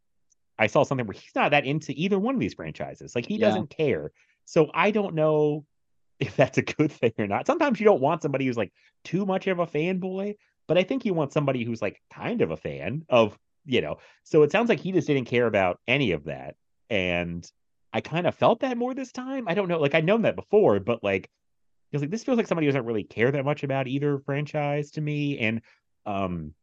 I 0.58 0.68
saw 0.68 0.84
something 0.84 1.06
where 1.06 1.14
he's 1.14 1.36
not 1.36 1.52
that 1.52 1.66
into 1.66 1.94
either 1.96 2.18
one 2.18 2.34
of 2.34 2.42
these 2.42 2.54
franchises. 2.54 3.14
Like 3.16 3.26
he 3.28 3.36
Yeah. 3.38 3.48
doesn't 3.48 3.70
care. 3.70 4.12
So 4.46 4.72
I 4.74 4.92
don't 4.92 5.14
know 5.14 5.66
if 6.20 6.36
that's 6.36 6.58
a 6.58 6.64
good 6.64 6.92
thing 6.92 7.14
or 7.20 7.28
not. 7.28 7.46
Sometimes 7.46 7.80
you 7.80 7.86
don't 7.86 8.02
want 8.02 8.22
somebody 8.24 8.46
who's 8.48 8.58
like 8.58 8.72
too 9.04 9.26
much 9.26 9.46
of 9.48 9.60
a 9.60 9.68
fanboy, 9.68 10.36
but 10.68 10.78
I 10.78 10.84
think 10.84 11.06
you 11.06 11.14
want 11.14 11.34
somebody 11.34 11.64
who's 11.64 11.82
like 11.82 12.02
kind 12.12 12.42
of 12.42 12.50
a 12.52 12.58
fan 12.58 13.06
of, 13.10 13.38
you 13.66 13.82
know. 13.82 13.98
So 14.24 14.42
it 14.44 14.52
sounds 14.52 14.70
like 14.70 14.80
he 14.80 14.92
just 14.92 15.08
didn't 15.08 15.26
care 15.26 15.46
about 15.46 15.80
any 15.88 16.14
of 16.14 16.24
that. 16.24 16.56
And 16.90 17.46
I 17.94 18.02
kind 18.02 18.28
of 18.28 18.36
felt 18.36 18.60
that 18.62 18.78
more 18.78 18.94
this 18.94 19.12
time. 19.12 19.48
I 19.48 19.54
don't 19.54 19.68
know. 19.68 19.80
Like 19.80 19.96
I'd 19.96 20.06
known 20.06 20.24
that 20.24 20.36
before, 20.36 20.80
but 20.80 21.04
like 21.04 21.30
was 21.94 22.02
like, 22.02 22.12
this 22.12 22.24
feels 22.24 22.38
like 22.38 22.48
somebody 22.48 22.68
who 22.68 22.72
doesn't 22.72 22.86
really 22.86 23.04
care 23.04 23.32
that 23.32 23.46
much 23.46 23.64
about 23.64 23.88
either 23.88 24.20
franchise 24.20 24.92
to 24.92 25.02
me. 25.02 25.38
And 25.40 25.62
um 26.06 26.54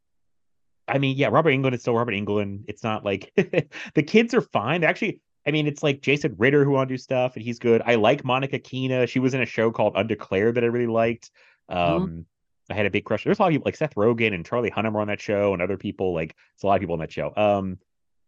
I 0.87 0.99
mean, 0.99 1.17
yeah, 1.17 1.29
Robert 1.29 1.49
Englund 1.49 1.73
is 1.73 1.81
still 1.81 1.95
Robert 1.95 2.13
Englund. 2.13 2.65
It's 2.67 2.83
not 2.83 3.03
like 3.03 3.31
the 3.95 4.03
kids 4.03 4.33
are 4.35 4.41
fine. 4.41 4.81
They're 4.81 4.89
actually, 4.89 5.19
I 5.47 5.51
mean, 5.51 5.65
it's 5.65 5.81
like 5.81 6.01
Jason 6.01 6.35
Ritter 6.37 6.63
who 6.63 6.71
want 6.71 6.89
to 6.89 6.93
do 6.93 6.97
stuff, 6.97 7.35
and 7.35 7.43
he's 7.43 7.57
good. 7.57 7.81
I 7.85 7.95
like 7.95 8.23
Monica 8.23 8.59
Keena. 8.59 9.07
She 9.07 9.17
was 9.17 9.33
in 9.33 9.41
a 9.41 9.47
show 9.47 9.71
called 9.71 9.93
Undeclared 9.95 10.55
that 10.55 10.63
I 10.63 10.67
really 10.67 10.85
liked. 10.85 11.31
Um, 11.69 12.27
I 12.69 12.75
had 12.75 12.85
a 12.85 12.91
big 12.91 13.03
crush. 13.03 13.23
There's 13.23 13.39
a 13.39 13.41
lot 13.41 13.47
of 13.47 13.53
people 13.53 13.65
like 13.65 13.75
Seth 13.75 13.95
Rogen 13.95 14.33
and 14.33 14.45
Charlie 14.45 14.71
Hunnam 14.71 14.93
were 14.93 15.01
on 15.01 15.07
that 15.07 15.21
show, 15.21 15.53
and 15.53 15.61
other 15.61 15.77
people 15.77 16.13
like 16.13 16.35
it's 16.53 16.63
a 16.63 16.67
lot 16.67 16.75
of 16.75 16.81
people 16.81 16.93
on 16.93 16.99
that 16.99 17.11
show. 17.11 17.33
Um, 17.35 17.79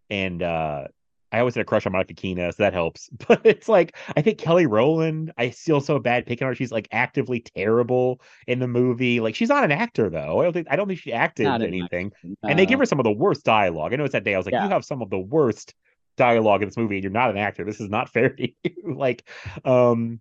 and 0.10 0.42
uh, 0.42 0.88
I 1.32 1.40
always 1.40 1.56
had 1.56 1.62
a 1.62 1.66
crush 1.66 1.86
on 1.86 1.92
Monica 1.92 2.14
Keena, 2.14 2.54
so 2.54 2.64
that 2.64 2.74
helps. 2.74 3.10
But 3.28 3.42
it's 3.46 3.68
like 3.68 3.96
I 4.16 4.22
think 4.22 4.38
Kelly 4.38 4.66
Rowland, 4.66 5.34
I 5.38 5.50
feel 5.50 5.82
so 5.82 6.00
bad 6.00 6.26
picking 6.26 6.46
on 6.46 6.52
her. 6.52 6.56
She's 6.56 6.72
like 6.72 6.88
actively 6.92 7.42
terrible 7.42 8.22
in 8.48 8.60
the 8.60 8.68
movie. 8.68 9.20
Like 9.20 9.36
she's 9.36 9.50
not 9.50 9.64
an 9.64 9.72
actor 9.72 10.10
though. 10.10 10.40
I 10.40 10.44
don't 10.44 10.54
think 10.54 10.68
I 10.70 10.76
don't 10.76 10.88
think 10.88 11.00
she 11.00 11.12
acted 11.14 11.46
Not 11.46 11.62
in 11.62 11.68
anything. 11.68 12.12
my- 12.42 12.50
And 12.52 12.58
they 12.60 12.66
give 12.66 12.80
her 12.80 12.86
some 12.86 13.00
of 13.00 13.04
the 13.04 13.12
worst 13.12 13.44
dialogue. 13.44 13.94
I 13.94 13.98
know 13.98 14.06
it's 14.06 14.14
that 14.14 14.24
day. 14.24 14.36
I 14.36 14.38
was 14.38 14.46
like, 14.46 14.54
Yeah. 14.54 14.64
you 14.64 14.70
have 14.70 14.86
some 14.86 15.02
of 15.02 15.10
the 15.10 15.20
worst 15.20 15.74
dialogue 16.16 16.62
in 16.64 16.68
this 16.70 16.78
movie, 16.78 16.96
and 16.96 17.04
you're 17.04 17.12
not 17.12 17.30
an 17.30 17.38
actor. 17.38 17.64
This 17.66 17.80
is 17.82 17.90
not 17.90 18.10
fair 18.14 18.30
to 18.30 18.50
you. 18.64 18.74
like, 18.96 19.28
um, 19.66 20.20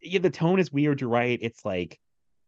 yeah, 0.00 0.20
the 0.20 0.30
tone 0.30 0.58
is 0.60 0.70
weird. 0.72 1.00
You're 1.00 1.10
right. 1.10 1.38
It's 1.42 1.64
like 1.64 1.98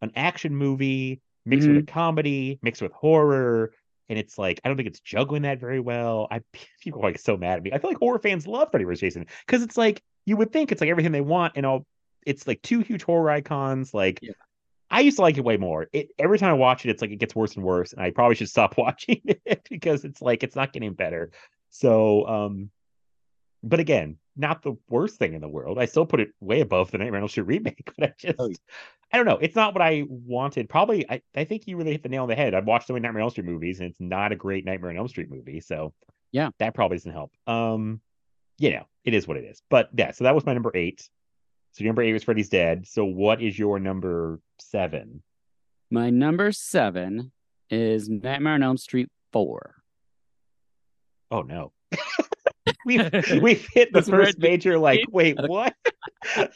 an 0.02 0.12
action 0.14 0.54
movie 0.54 1.20
mixed 1.44 1.66
with 1.68 1.76
a 1.78 1.82
comedy, 1.82 2.58
mixed 2.62 2.82
with 2.82 2.92
horror. 2.92 3.72
And 4.08 4.18
it's 4.18 4.38
like, 4.38 4.60
I 4.64 4.68
don't 4.68 4.76
think 4.76 4.88
it's 4.88 5.00
juggling 5.00 5.42
that 5.42 5.60
very 5.60 5.80
well. 5.80 6.28
I 6.30 6.40
people 6.80 7.00
are 7.02 7.08
like 7.08 7.18
so 7.18 7.36
mad 7.36 7.58
at 7.58 7.62
me. 7.62 7.72
I 7.72 7.78
feel 7.78 7.90
like 7.90 7.98
horror 7.98 8.18
fans 8.18 8.46
love 8.46 8.70
Freddy 8.70 8.84
vs. 8.84 9.00
Jason 9.00 9.26
because 9.46 9.62
it's 9.62 9.76
like 9.76 10.02
you 10.24 10.36
would 10.36 10.52
think 10.52 10.72
it's 10.72 10.80
like 10.80 10.90
everything 10.90 11.12
they 11.12 11.20
want, 11.20 11.54
and 11.56 11.66
all 11.66 11.86
it's 12.26 12.46
like 12.46 12.62
two 12.62 12.80
huge 12.80 13.02
horror 13.04 13.30
icons. 13.30 13.94
Like 13.94 14.18
Yeah. 14.22 14.32
I 14.90 15.00
used 15.00 15.16
to 15.16 15.22
like 15.22 15.36
it 15.36 15.44
way 15.44 15.56
more. 15.56 15.88
It 15.92 16.10
every 16.18 16.38
time 16.38 16.50
I 16.50 16.54
watch 16.54 16.84
it, 16.84 16.90
it's 16.90 17.02
like 17.02 17.10
it 17.10 17.16
gets 17.18 17.34
worse 17.34 17.56
and 17.56 17.64
worse, 17.64 17.92
and 17.92 18.02
I 18.02 18.10
probably 18.10 18.36
should 18.36 18.48
stop 18.50 18.76
watching 18.78 19.20
it 19.24 19.66
because 19.70 20.04
it's 20.04 20.22
like 20.22 20.42
it's 20.42 20.56
not 20.56 20.72
getting 20.72 20.94
better. 20.94 21.30
So, 21.70 22.26
um, 22.26 22.70
but 23.68 23.80
again, 23.80 24.16
not 24.36 24.62
the 24.62 24.76
worst 24.88 25.18
thing 25.18 25.34
in 25.34 25.40
the 25.40 25.48
world. 25.48 25.78
I 25.78 25.86
still 25.86 26.06
put 26.06 26.20
it 26.20 26.28
way 26.40 26.60
above 26.60 26.90
the 26.90 26.98
Nightmare 26.98 27.16
on 27.18 27.22
Elm 27.24 27.28
Street 27.28 27.46
remake, 27.46 27.90
but 27.98 28.10
I 28.10 28.14
just, 28.18 28.36
Oh, 28.38 28.48
yeah. 28.48 28.56
I 29.12 29.16
don't 29.18 29.26
know. 29.26 29.38
It's 29.38 29.54
not 29.56 29.72
what 29.74 29.82
I 29.82 30.04
wanted. 30.08 30.68
Probably, 30.68 31.08
I, 31.08 31.22
I 31.34 31.44
think 31.44 31.66
you 31.66 31.76
really 31.76 31.92
hit 31.92 32.02
the 32.02 32.08
nail 32.08 32.24
on 32.24 32.28
the 32.28 32.34
head. 32.34 32.54
I've 32.54 32.66
watched 32.66 32.86
so 32.88 32.92
many 32.92 33.02
Nightmare 33.04 33.20
on 33.22 33.26
Elm 33.26 33.30
Street 33.30 33.46
movies, 33.46 33.80
and 33.80 33.88
it's 33.90 34.00
not 34.00 34.32
a 34.32 34.36
great 34.36 34.64
Nightmare 34.64 34.90
on 34.90 34.96
Elm 34.96 35.08
Street 35.08 35.30
movie. 35.30 35.60
So, 35.60 35.94
Yeah. 36.32 36.50
that 36.58 36.74
probably 36.74 36.96
doesn't 36.96 37.12
help. 37.12 37.32
Um, 37.46 38.00
you 38.58 38.70
know, 38.72 38.84
it 39.04 39.14
is 39.14 39.28
what 39.28 39.36
it 39.36 39.44
is. 39.44 39.62
But 39.70 39.90
yeah, 39.96 40.10
so 40.12 40.24
that 40.24 40.34
was 40.34 40.44
my 40.46 40.54
number 40.54 40.72
eight. 40.74 41.08
So 41.72 41.84
your 41.84 41.90
number 41.90 42.02
eight 42.02 42.12
was 42.14 42.24
Freddy's 42.24 42.48
Dead. 42.48 42.86
So 42.86 43.04
what 43.04 43.40
is 43.42 43.58
your 43.58 43.78
number 43.78 44.40
seven? 44.58 45.22
My 45.90 46.10
number 46.10 46.50
seven 46.52 47.32
is 47.70 48.08
Nightmare 48.08 48.54
on 48.54 48.62
Elm 48.62 48.76
Street 48.78 49.08
four. 49.32 49.74
Oh 51.30 51.42
no. 51.42 51.72
we've 52.86 53.10
we've 53.42 53.66
hit 53.74 53.92
the 53.92 54.00
first 54.02 54.38
major 54.38 54.78
like 54.78 55.00
wait 55.10 55.36
what 55.46 55.74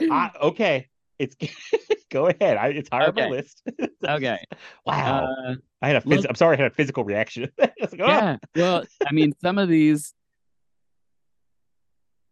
I, 0.00 0.30
okay 0.42 0.88
it's 1.18 1.36
go 2.10 2.26
ahead 2.26 2.56
I, 2.56 2.68
it's 2.68 2.88
higher 2.90 3.08
on 3.08 3.14
my 3.14 3.28
list 3.28 3.62
Okay. 4.04 4.38
wow 4.84 5.26
Uh, 5.46 5.54
i 5.82 5.86
had 5.88 5.96
a 5.96 6.00
phys- 6.00 6.06
look- 6.16 6.26
i'm 6.28 6.34
sorry 6.34 6.56
i 6.56 6.62
had 6.62 6.72
a 6.72 6.74
physical 6.74 7.04
reaction 7.04 7.48
like, 7.58 7.72
oh. 8.00 8.06
yeah. 8.08 8.36
Well, 8.56 8.84
I 9.06 9.12
mean, 9.12 9.32
some 9.40 9.58
of 9.58 9.68
these. 9.68 10.14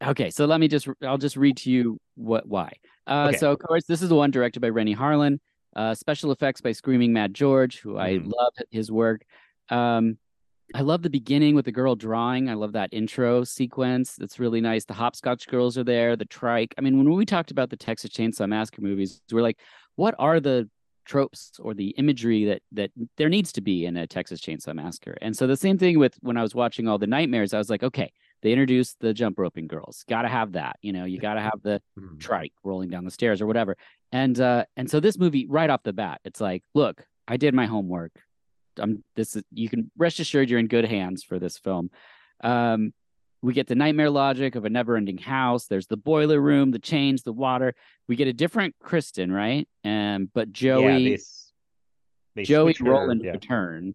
Okay, 0.02 0.30
so 0.30 0.46
let 0.46 0.60
me 0.60 0.68
just 0.68 0.88
I'll 1.02 1.18
just 1.18 1.36
read 1.36 1.58
to 1.58 1.70
you 1.70 1.98
what 2.14 2.46
why. 2.48 2.72
Uh, 3.06 3.26
Okay. 3.28 3.36
So 3.36 3.52
of 3.52 3.58
course, 3.58 3.84
this 3.86 4.00
is 4.00 4.08
the 4.08 4.14
one 4.14 4.30
directed 4.30 4.60
by 4.60 4.68
Renny 4.70 4.94
Harlin. 4.96 5.38
Uh, 5.76 5.94
special 5.94 6.32
effects 6.32 6.60
by 6.62 6.72
Screaming 6.72 7.12
Mad 7.12 7.34
George, 7.34 7.78
who 7.80 7.98
I 7.98 8.14
Mhm. 8.14 8.32
love 8.32 8.52
his 8.70 8.90
work. 8.90 9.22
Um, 9.68 10.16
I 10.74 10.82
love 10.82 11.02
the 11.02 11.10
beginning 11.10 11.54
with 11.54 11.64
the 11.64 11.72
girl 11.72 11.96
drawing. 11.96 12.48
I 12.48 12.54
love 12.54 12.72
that 12.72 12.90
intro 12.92 13.44
sequence. 13.44 14.18
It's 14.20 14.38
really 14.38 14.60
nice. 14.60 14.84
The 14.84 14.94
hopscotch 14.94 15.48
girls 15.48 15.76
are 15.76 15.84
there, 15.84 16.16
the 16.16 16.24
trike. 16.24 16.74
I 16.78 16.80
mean, 16.80 16.96
when 16.96 17.12
we 17.12 17.26
talked 17.26 17.50
about 17.50 17.70
the 17.70 17.76
Texas 17.76 18.10
Chainsaw 18.10 18.48
Massacre 18.48 18.82
movies, 18.82 19.20
we're 19.32 19.42
like, 19.42 19.58
what 19.96 20.14
are 20.18 20.38
the 20.40 20.68
tropes 21.06 21.52
or 21.58 21.74
the 21.74 21.88
imagery 21.98 22.44
that 22.44 22.62
that 22.70 22.90
there 23.16 23.28
needs 23.28 23.50
to 23.52 23.60
be 23.60 23.84
in 23.84 23.96
a 23.96 24.06
Texas 24.06 24.40
Chainsaw 24.40 24.74
Massacre? 24.74 25.16
And 25.20 25.36
so 25.36 25.46
the 25.46 25.56
same 25.56 25.76
thing 25.76 25.98
with 25.98 26.14
when 26.20 26.36
I 26.36 26.42
was 26.42 26.54
watching 26.54 26.86
all 26.86 26.98
the 26.98 27.06
nightmares, 27.06 27.52
I 27.52 27.58
was 27.58 27.68
like, 27.70 27.82
okay, 27.82 28.12
they 28.42 28.52
introduced 28.52 28.96
the 29.00 29.12
jump 29.12 29.38
roping 29.38 29.66
girls. 29.66 30.04
Got 30.08 30.22
to 30.22 30.28
have 30.28 30.52
that. 30.52 30.76
You 30.82 30.92
know, 30.92 31.04
you 31.04 31.18
got 31.18 31.34
to 31.34 31.40
have 31.40 31.60
the 31.62 31.82
Mhm. 31.98 32.20
trike 32.20 32.52
rolling 32.62 32.90
down 32.90 33.04
the 33.04 33.10
stairs 33.10 33.40
or 33.42 33.46
whatever. 33.46 33.76
And 34.12 34.40
uh 34.40 34.64
and 34.76 34.88
so 34.90 35.00
this 35.00 35.18
movie 35.18 35.46
right 35.48 35.68
off 35.68 35.82
the 35.82 35.92
bat, 35.92 36.20
it's 36.24 36.40
like, 36.40 36.62
look, 36.74 37.04
I 37.26 37.36
did 37.36 37.54
my 37.54 37.66
homework. 37.66 38.12
I'm 38.80 39.04
this 39.16 39.36
is 39.36 39.42
you 39.52 39.68
can 39.68 39.90
rest 39.96 40.20
assured 40.20 40.50
you're 40.50 40.58
in 40.58 40.68
good 40.68 40.84
hands 40.84 41.22
for 41.22 41.38
this 41.38 41.58
film. 41.58 41.90
Um 42.42 42.92
we 43.42 43.54
get 43.54 43.68
the 43.68 43.74
nightmare 43.74 44.10
logic 44.10 44.54
of 44.54 44.64
a 44.64 44.70
never-ending 44.70 45.18
house. 45.18 45.66
There's 45.66 45.86
the 45.86 45.96
boiler 45.96 46.40
room, 46.40 46.72
the 46.72 46.78
chains, 46.78 47.22
the 47.22 47.32
water. 47.32 47.74
We 48.06 48.16
get 48.16 48.28
a 48.28 48.32
different 48.32 48.74
Kristen, 48.82 49.32
right? 49.32 49.66
Um, 49.82 50.30
but 50.34 50.52
Joey, 50.52 51.12
yeah, 51.12 51.16
they, 51.16 51.18
they 52.36 52.42
Joey 52.42 52.76
Roland 52.80 53.22
yeah. 53.24 53.30
return. 53.30 53.94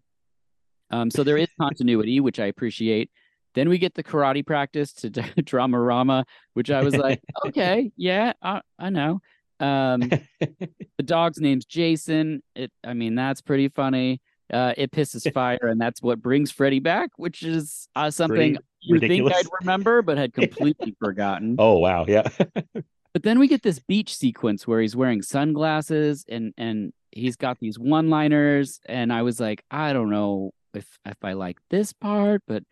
Um, 0.90 1.10
so 1.10 1.22
there 1.22 1.36
is 1.36 1.48
continuity, 1.60 2.20
which 2.20 2.40
I 2.40 2.46
appreciate. 2.46 3.10
Then 3.54 3.68
we 3.68 3.78
get 3.78 3.94
the 3.94 4.04
karate 4.04 4.46
practice 4.46 4.92
to 4.94 5.10
Dramarama, 5.10 6.24
which 6.54 6.70
I 6.70 6.82
was 6.82 6.96
like, 6.96 7.22
okay, 7.46 7.90
yeah, 7.96 8.32
I, 8.42 8.60
I 8.78 8.90
know. 8.90 9.20
Um, 9.60 10.00
the 10.40 11.02
dog's 11.04 11.40
name's 11.40 11.64
Jason. 11.64 12.42
It, 12.54 12.70
I 12.84 12.94
mean, 12.94 13.14
that's 13.14 13.40
pretty 13.40 13.68
funny. 13.68 14.20
Uh, 14.52 14.72
it 14.76 14.90
pisses 14.92 15.30
fire, 15.34 15.58
and 15.62 15.80
that's 15.80 16.00
what 16.02 16.20
brings 16.22 16.50
Freddy 16.50 16.78
back, 16.80 17.10
which 17.16 17.42
is 17.42 17.88
uh, 17.96 18.10
something 18.10 18.56
Pretty 18.88 19.16
you 19.16 19.24
think. 19.24 19.32
I'd 19.34 19.46
remember, 19.60 20.02
but 20.02 20.16
had 20.18 20.32
completely 20.32 20.94
forgotten. 21.00 21.56
Oh 21.58 21.78
wow, 21.78 22.04
yeah. 22.06 22.28
But 23.12 23.22
then 23.22 23.38
we 23.38 23.48
get 23.48 23.62
this 23.62 23.78
beach 23.78 24.14
sequence 24.14 24.66
where 24.66 24.78
he's 24.82 24.94
wearing 24.94 25.22
sunglasses 25.22 26.26
and 26.28 26.52
and 26.58 26.92
he's 27.12 27.34
got 27.36 27.58
these 27.60 27.78
one-liners, 27.78 28.78
and 28.84 29.10
I 29.10 29.22
was 29.22 29.40
like, 29.40 29.64
I 29.70 29.94
don't 29.94 30.10
know 30.10 30.50
if 30.74 30.86
if 31.06 31.16
I 31.24 31.32
like 31.32 31.56
this 31.70 31.94
part, 31.94 32.42
but 32.46 32.62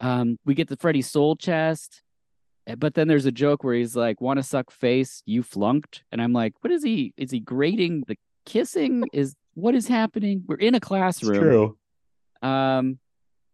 um, 0.00 0.38
we 0.44 0.54
get 0.54 0.68
the 0.68 0.76
Freddy 0.76 1.02
soul 1.02 1.34
chest. 1.34 2.02
eh, 2.68 2.76
But 2.76 2.94
then 2.94 3.08
there's 3.08 3.26
a 3.26 3.32
joke 3.32 3.64
where 3.64 3.74
he's 3.74 3.96
like, 3.96 4.20
"Want 4.20 4.38
to 4.38 4.44
suck 4.44 4.70
face? 4.70 5.20
You 5.26 5.42
flunked," 5.42 6.04
and 6.12 6.22
I'm 6.22 6.32
like, 6.32 6.52
"What 6.60 6.72
is 6.72 6.84
he? 6.84 7.12
Is 7.16 7.32
he 7.32 7.40
grading 7.40 8.04
the 8.06 8.16
kissing? 8.46 9.02
Is 9.12 9.34
what 9.58 9.74
is 9.74 9.88
happening? 9.88 10.44
We're 10.46 10.56
in 10.56 10.74
a 10.74 10.78
it's 10.78 10.86
classroom." 10.86 11.40
true. 11.40 11.76
Um, 12.42 12.98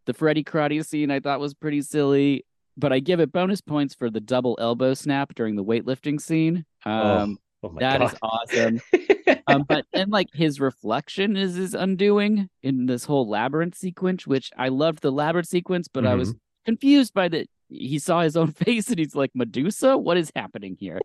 the 0.07 0.15
Freddy 0.15 0.45
karate 0.45 0.85
scene 0.85 1.11
I 1.11 1.21
thought 1.21 1.41
was 1.41 1.55
pretty 1.55 1.81
silly, 1.83 2.45
but 2.77 2.93
I 2.93 3.01
give 3.01 3.21
it 3.21 3.33
bonus 3.33 3.61
points 3.61 3.95
for 3.95 4.11
the 4.11 4.21
double 4.21 4.57
elbow 4.61 4.95
snap 4.95 5.35
during 5.35 5.57
the 5.57 5.65
weightlifting 5.65 6.21
scene. 6.21 6.67
Um, 6.85 7.39
oh, 7.63 7.69
oh 7.69 7.73
my 7.73 7.81
that 7.81 8.03
is 8.03 8.11
god. 8.13 8.19
awesome. 8.23 8.81
um, 9.47 9.65
but 9.67 9.87
then 9.93 10.11
like 10.11 10.29
his 10.35 10.61
reflection 10.61 11.37
is 11.37 11.55
his 11.55 11.75
undoing 11.75 12.51
in 12.63 12.87
this 12.87 13.05
whole 13.05 13.29
labyrinth 13.29 13.77
sequence, 13.77 14.27
which 14.27 14.51
I 14.59 14.69
loved 14.69 15.01
the 15.01 15.13
labyrinth 15.13 15.49
sequence, 15.49 15.89
but 15.89 16.07
I 16.07 16.15
was 16.15 16.35
confused 16.67 17.15
by 17.15 17.29
the 17.29 17.47
he 17.69 17.99
saw 17.99 18.21
his 18.21 18.37
own 18.37 18.53
face 18.53 18.89
and 18.89 18.99
he's 18.99 19.15
like 19.15 19.31
Medusa. 19.35 19.97
What 19.97 20.19
is 20.19 20.31
happening 20.37 20.77
here? 20.79 21.01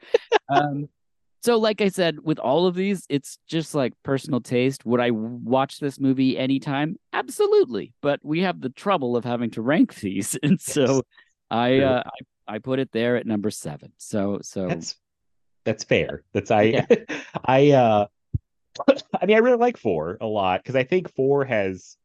um, 0.49 0.89
so 1.41 1.57
like 1.57 1.81
I 1.81 1.89
said, 1.89 2.17
with 2.21 2.39
all 2.39 2.67
of 2.67 2.75
these, 2.75 3.05
it's 3.09 3.37
just 3.47 3.73
like 3.73 3.93
personal 4.03 4.41
taste. 4.41 4.85
Would 4.85 4.99
I 4.99 5.11
watch 5.11 5.79
this 5.79 5.99
movie 5.99 6.37
anytime? 6.37 6.97
Absolutely. 7.13 7.93
But 8.01 8.19
we 8.23 8.41
have 8.41 8.61
the 8.61 8.69
trouble 8.69 9.15
of 9.15 9.23
having 9.23 9.51
to 9.51 9.61
rank 9.61 9.95
these, 9.95 10.37
and 10.43 10.59
so 10.59 11.03
I 11.49 11.79
uh, 11.79 12.03
I 12.47 12.55
I 12.55 12.59
put 12.59 12.79
it 12.79 12.91
there 12.91 13.15
at 13.15 13.25
number 13.25 13.51
seven. 13.51 13.93
So 13.97 14.39
so 14.41 14.67
That's 14.67 14.95
that's 15.63 15.83
fair. 15.83 16.23
That's 16.33 16.51
I 16.51 16.61
Yeah. 16.63 16.85
I 17.45 17.71
uh 17.71 18.07
I 19.21 19.25
mean 19.25 19.35
I 19.35 19.39
really 19.39 19.57
like 19.57 19.77
four 19.77 20.17
a 20.19 20.25
lot 20.25 20.61
because 20.63 20.75
I 20.75 20.83
think 20.83 21.13
four 21.15 21.45
has 21.45 21.95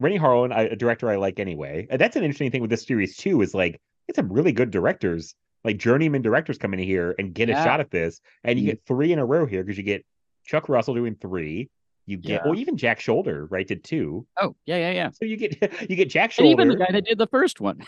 Renny 0.00 0.18
Harlin, 0.18 0.56
a 0.56 0.76
director 0.76 1.10
I 1.10 1.16
like 1.16 1.40
anyway. 1.40 1.86
That's 1.90 2.16
an 2.16 2.22
interesting 2.22 2.50
thing 2.50 2.60
with 2.60 2.70
this 2.70 2.84
series 2.84 3.16
too, 3.16 3.42
is 3.42 3.52
like 3.52 3.80
it's 4.06 4.16
some 4.16 4.32
really 4.32 4.52
good 4.52 4.70
directors, 4.70 5.34
like 5.64 5.76
journeyman 5.78 6.22
directors 6.22 6.58
come 6.58 6.72
in 6.72 6.78
here 6.80 7.14
and 7.18 7.34
get 7.34 7.50
a 7.50 7.54
shot 7.54 7.80
at 7.80 7.90
this. 7.90 8.20
And 8.44 8.58
you 8.58 8.64
Mhm. 8.64 8.68
get 8.68 8.82
three 8.86 9.12
in 9.12 9.18
a 9.18 9.24
row 9.26 9.44
here 9.46 9.62
because 9.64 9.76
you 9.78 9.84
get 9.84 10.04
Chuck 10.44 10.68
Russell 10.68 10.94
doing 10.94 11.14
three. 11.16 11.68
You 12.06 12.16
get 12.16 12.30
Yeah. 12.30 12.40
well, 12.44 12.58
even 12.58 12.76
Jack 12.76 13.00
Sholder, 13.00 13.46
right, 13.50 13.66
did 13.66 13.84
two. 13.84 14.26
oh 14.40 14.54
yeah 14.66 14.76
yeah 14.76 14.90
yeah. 14.92 15.10
So 15.10 15.24
you 15.24 15.36
get 15.36 15.50
you 15.90 15.96
get 15.96 16.08
Jack 16.08 16.32
And 16.38 16.46
Sholder. 16.46 16.50
even 16.52 16.68
the 16.68 16.76
guy 16.76 16.88
that 16.92 17.04
did 17.04 17.18
the 17.18 17.26
first 17.26 17.60
one. 17.60 17.80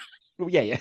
Yeah, 0.49 0.63
yeah. 0.63 0.79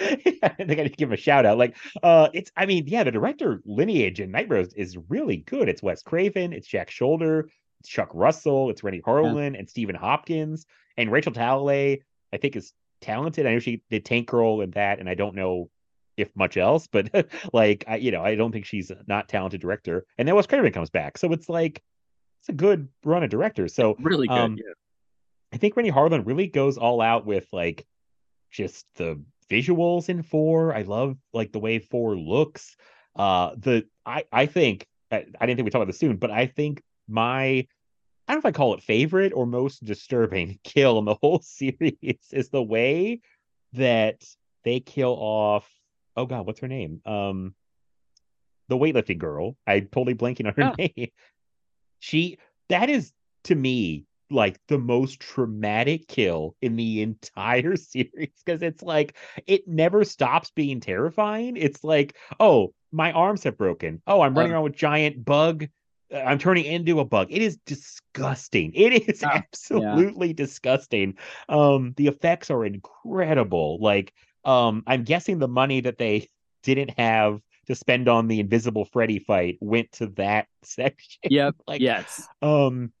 I 0.00 0.48
think 0.58 0.78
I 0.78 0.82
need 0.82 0.90
to 0.90 0.96
give 0.96 1.08
him 1.08 1.14
a 1.14 1.16
shout 1.16 1.46
out. 1.46 1.56
Like, 1.58 1.76
uh, 2.02 2.28
it's 2.34 2.50
I 2.56 2.66
mean, 2.66 2.84
yeah, 2.86 3.04
the 3.04 3.10
director 3.10 3.60
lineage 3.64 4.20
in 4.20 4.30
Night 4.30 4.48
Rose 4.50 4.72
is 4.74 4.96
really 5.08 5.38
good. 5.38 5.68
It's 5.68 5.82
Wes 5.82 6.02
Craven, 6.02 6.52
it's 6.52 6.66
Jack 6.68 6.90
Sholder, 6.90 7.44
it's 7.80 7.88
Chuck 7.88 8.10
Russell, 8.12 8.70
it's 8.70 8.82
Renny 8.84 9.00
Harlin, 9.00 9.58
and 9.58 9.68
Stephen 9.68 9.94
Hopkins, 9.94 10.66
and 10.96 11.10
Rachel 11.10 11.32
Talalay. 11.32 12.00
I 12.32 12.36
think 12.36 12.56
is 12.56 12.72
talented. 13.00 13.46
I 13.46 13.52
know 13.52 13.58
she 13.60 13.82
did 13.90 14.04
Tank 14.04 14.28
Girl 14.28 14.60
and 14.60 14.72
that, 14.74 14.98
and 15.00 15.08
I 15.08 15.14
don't 15.14 15.34
know 15.36 15.70
if 16.16 16.34
much 16.34 16.56
else, 16.56 16.86
but 16.86 17.10
like, 17.52 17.84
I 17.86 17.96
you 17.96 18.10
know, 18.10 18.22
I 18.22 18.34
don't 18.34 18.52
think 18.52 18.66
she's 18.66 18.90
a 18.90 18.98
not 19.06 19.28
talented 19.28 19.60
director. 19.60 20.06
And 20.18 20.26
then 20.26 20.34
Wes 20.34 20.46
Craven 20.46 20.72
comes 20.72 20.90
back, 20.90 21.18
so 21.18 21.32
it's 21.32 21.48
like 21.48 21.82
it's 22.40 22.48
a 22.48 22.52
good 22.52 22.88
run 23.04 23.22
of 23.22 23.30
directors. 23.30 23.74
So 23.74 23.96
Really 23.98 24.28
good. 24.28 24.38
um, 24.38 24.56
yeah. 24.56 24.72
I 25.52 25.58
think 25.58 25.76
Renny 25.76 25.90
Harlin 25.90 26.26
really 26.26 26.48
goes 26.48 26.76
all 26.76 27.00
out 27.00 27.24
with 27.26 27.46
like 27.52 27.86
just 28.50 28.86
the 28.96 29.22
visuals 29.50 30.08
in 30.08 30.22
four. 30.22 30.74
I 30.74 30.82
love 30.82 31.16
like 31.32 31.52
the 31.52 31.58
way 31.58 31.78
four 31.78 32.16
looks. 32.16 32.76
Uh 33.14 33.52
the 33.56 33.86
I 34.04 34.24
I 34.32 34.46
think 34.46 34.86
I, 35.10 35.24
I 35.40 35.46
didn't 35.46 35.56
think 35.56 35.64
we'd 35.64 35.70
talk 35.70 35.80
about 35.80 35.86
this 35.86 35.98
soon, 35.98 36.16
but 36.16 36.30
I 36.30 36.46
think 36.46 36.82
my 37.08 37.66
I 38.28 38.32
don't 38.32 38.36
know 38.44 38.48
if 38.48 38.54
I 38.54 38.56
call 38.56 38.74
it 38.74 38.82
favorite 38.82 39.32
or 39.32 39.46
most 39.46 39.84
disturbing 39.84 40.58
kill 40.64 40.98
in 40.98 41.04
the 41.04 41.14
whole 41.14 41.40
series 41.42 42.18
is 42.32 42.50
the 42.50 42.62
way 42.62 43.20
that 43.72 44.24
they 44.64 44.80
kill 44.80 45.16
off 45.18 45.70
oh 46.16 46.26
god, 46.26 46.46
what's 46.46 46.60
her 46.60 46.68
name? 46.68 47.00
Um 47.04 47.54
the 48.68 48.76
weightlifting 48.76 49.18
girl. 49.18 49.56
I 49.66 49.80
totally 49.80 50.14
blanking 50.14 50.46
on 50.46 50.54
her 50.54 50.72
Oh. 50.72 50.74
name. 50.96 51.10
She 52.00 52.38
that 52.68 52.90
is 52.90 53.12
to 53.44 53.54
me 53.54 54.04
like 54.28 54.58
the 54.66 54.78
most 54.78 55.20
traumatic 55.20 56.08
kill 56.08 56.56
in 56.60 56.74
the 56.76 57.02
entire 57.02 57.76
series 57.76 58.32
because 58.44 58.62
it's 58.62 58.82
like 58.82 59.16
it 59.46 59.68
never 59.68 60.04
stops 60.04 60.50
being 60.50 60.80
terrifying. 60.80 61.56
It's 61.56 61.84
like, 61.84 62.16
oh, 62.40 62.74
my 62.90 63.12
arms 63.12 63.44
have 63.44 63.56
broken. 63.56 64.02
Oh, 64.06 64.20
I'm 64.20 64.34
running 64.34 64.50
Um, 64.50 64.54
around 64.56 64.64
with 64.64 64.74
giant 64.76 65.24
bug. 65.24 65.68
uh, 66.12 66.18
I'm 66.18 66.38
turning 66.38 66.64
into 66.64 66.98
a 66.98 67.04
bug. 67.04 67.28
It 67.30 67.40
is 67.40 67.56
disgusting. 67.66 68.72
It 68.74 69.08
is 69.08 69.22
Oh, 69.22 69.28
yeah. 69.30 69.36
absolutely 69.38 70.32
disgusting. 70.32 71.14
Um, 71.48 71.94
the 71.96 72.08
effects 72.08 72.50
are 72.50 72.64
incredible. 72.64 73.78
Like, 73.80 74.12
um, 74.46 74.84
I'm 74.86 75.02
guessing 75.02 75.38
the 75.38 75.48
money 75.48 75.80
that 75.80 75.98
they 75.98 76.28
didn't 76.62 76.98
have 76.98 77.40
to 77.66 77.74
spend 77.74 78.08
on 78.08 78.28
the 78.28 78.40
Invisible 78.40 78.84
Freddy 78.84 79.18
fight 79.18 79.58
went 79.60 79.92
to 79.92 80.06
that 80.16 80.46
section. 80.62 81.20
Yep. 81.28 81.56
like, 81.66 81.80
yes. 81.80 82.26
um, 82.40 82.92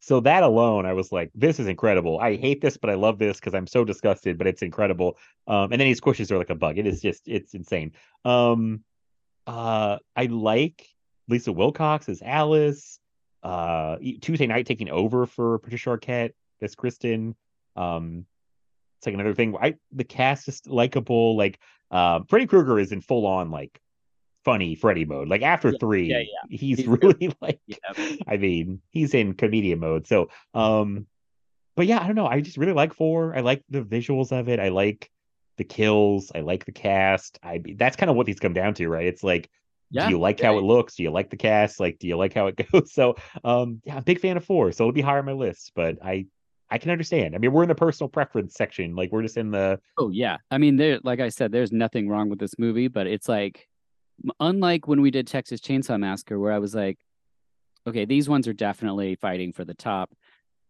so 0.00 0.20
that 0.20 0.44
alone, 0.44 0.86
I 0.86 0.92
was 0.92 1.10
like, 1.10 1.30
this 1.34 1.58
is 1.58 1.66
incredible. 1.66 2.20
I 2.20 2.36
hate 2.36 2.60
this, 2.60 2.76
but 2.76 2.90
I 2.90 2.94
love 2.94 3.18
this 3.18 3.40
because 3.40 3.54
I'm 3.54 3.66
so 3.66 3.84
disgusted, 3.84 4.38
but 4.38 4.46
it's 4.46 4.62
incredible. 4.62 5.16
Um, 5.48 5.72
and 5.72 5.80
then 5.80 5.88
he 5.88 5.94
squishes 5.94 6.30
her 6.30 6.38
like 6.38 6.50
a 6.50 6.54
bug. 6.54 6.78
It 6.78 6.86
is 6.86 7.00
just, 7.00 7.26
it's 7.26 7.54
insane. 7.54 7.92
Um, 8.24 8.84
uh, 9.48 9.98
I 10.14 10.26
like 10.26 10.86
Lisa 11.28 11.52
Wilcox 11.52 12.08
as 12.08 12.22
Alice. 12.22 13.00
Uh, 13.42 13.96
Tuesday 14.20 14.46
Knight 14.46 14.66
taking 14.66 14.90
over 14.90 15.26
for 15.26 15.58
Patricia 15.58 15.90
Arquette 15.90 16.32
as 16.60 16.74
Kristen. 16.74 17.34
Um, 17.74 18.26
like 19.06 19.14
another 19.14 19.34
thing. 19.34 19.56
I 19.60 19.74
the 19.92 20.04
cast 20.04 20.48
is 20.48 20.62
likable. 20.66 21.36
Like, 21.36 21.58
uh, 21.90 22.20
Freddy 22.28 22.46
Krueger 22.46 22.78
is 22.78 22.92
in 22.92 23.00
full 23.00 23.26
on 23.26 23.50
like 23.50 23.80
funny 24.44 24.74
Freddy 24.74 25.04
mode. 25.04 25.28
Like 25.28 25.42
after 25.42 25.70
Yeah, 25.70 25.78
three, 25.80 26.08
yeah, 26.10 26.22
he's, 26.48 26.78
He's 26.78 26.86
really 26.86 27.34
like. 27.40 27.60
Yeah. 27.66 27.78
I 28.26 28.36
mean, 28.36 28.80
he's 28.90 29.14
in 29.14 29.34
comedian 29.34 29.80
mode. 29.80 30.06
So, 30.06 30.28
um, 30.54 31.06
but 31.76 31.86
yeah, 31.86 32.00
I 32.02 32.06
don't 32.06 32.16
know. 32.16 32.26
I 32.26 32.40
just 32.40 32.56
really 32.56 32.72
like 32.72 32.94
four. 32.94 33.36
I 33.36 33.40
like 33.40 33.62
the 33.68 33.82
visuals 33.82 34.32
of 34.32 34.48
it. 34.48 34.60
I 34.60 34.68
like 34.70 35.10
the 35.58 35.64
kills. 35.64 36.32
I 36.34 36.40
like 36.40 36.64
the 36.64 36.72
cast. 36.72 37.38
I 37.42 37.62
that's 37.76 37.96
kind 37.96 38.10
of 38.10 38.16
what 38.16 38.26
these 38.26 38.40
come 38.40 38.52
down 38.54 38.74
to, 38.74 38.88
right? 38.88 39.06
It's 39.06 39.22
like, 39.24 39.50
Yeah. 39.90 40.04
do 40.04 40.08
you 40.08 40.18
like 40.18 40.40
how 40.40 40.58
it 40.58 40.62
looks? 40.62 40.96
Do 40.96 41.02
you 41.02 41.10
like 41.10 41.30
the 41.30 41.36
cast? 41.36 41.80
Like, 41.80 41.98
do 41.98 42.06
you 42.08 42.16
like 42.16 42.34
how 42.34 42.46
it 42.46 42.56
goes? 42.72 42.92
So, 42.92 43.16
um, 43.44 43.80
yeah, 43.84 43.92
I'm 43.94 43.98
a 43.98 44.02
big 44.02 44.20
fan 44.20 44.36
of 44.36 44.44
four. 44.44 44.72
So 44.72 44.84
it'll 44.84 44.92
be 44.92 45.02
higher 45.02 45.18
on 45.18 45.26
my 45.26 45.32
list, 45.32 45.72
but 45.74 45.98
I. 46.04 46.26
I 46.70 46.78
can 46.78 46.90
understand. 46.90 47.34
I 47.34 47.38
mean, 47.38 47.52
we're 47.52 47.62
in 47.62 47.68
the 47.68 47.74
personal 47.74 48.08
preference 48.08 48.54
section. 48.54 48.96
Like, 48.96 49.12
we're 49.12 49.22
just 49.22 49.36
in 49.36 49.50
the 49.50 49.80
Oh 49.98 50.10
yeah. 50.10 50.38
I 50.50 50.58
mean, 50.58 50.76
there, 50.76 50.98
like 51.04 51.20
I 51.20 51.28
said, 51.28 51.52
there's 51.52 51.72
nothing 51.72 52.08
wrong 52.08 52.28
with 52.28 52.38
this 52.38 52.58
movie, 52.58 52.88
but 52.88 53.06
it's 53.06 53.28
like, 53.28 53.68
unlike 54.40 54.88
when 54.88 55.00
we 55.00 55.10
did 55.10 55.26
Texas 55.26 55.60
Chainsaw 55.60 55.98
Massacre, 55.98 56.38
where 56.38 56.52
I 56.52 56.58
was 56.58 56.74
like, 56.74 56.98
okay, 57.86 58.04
these 58.04 58.28
ones 58.28 58.48
are 58.48 58.52
definitely 58.52 59.14
fighting 59.14 59.52
for 59.52 59.64
the 59.64 59.74
top. 59.74 60.10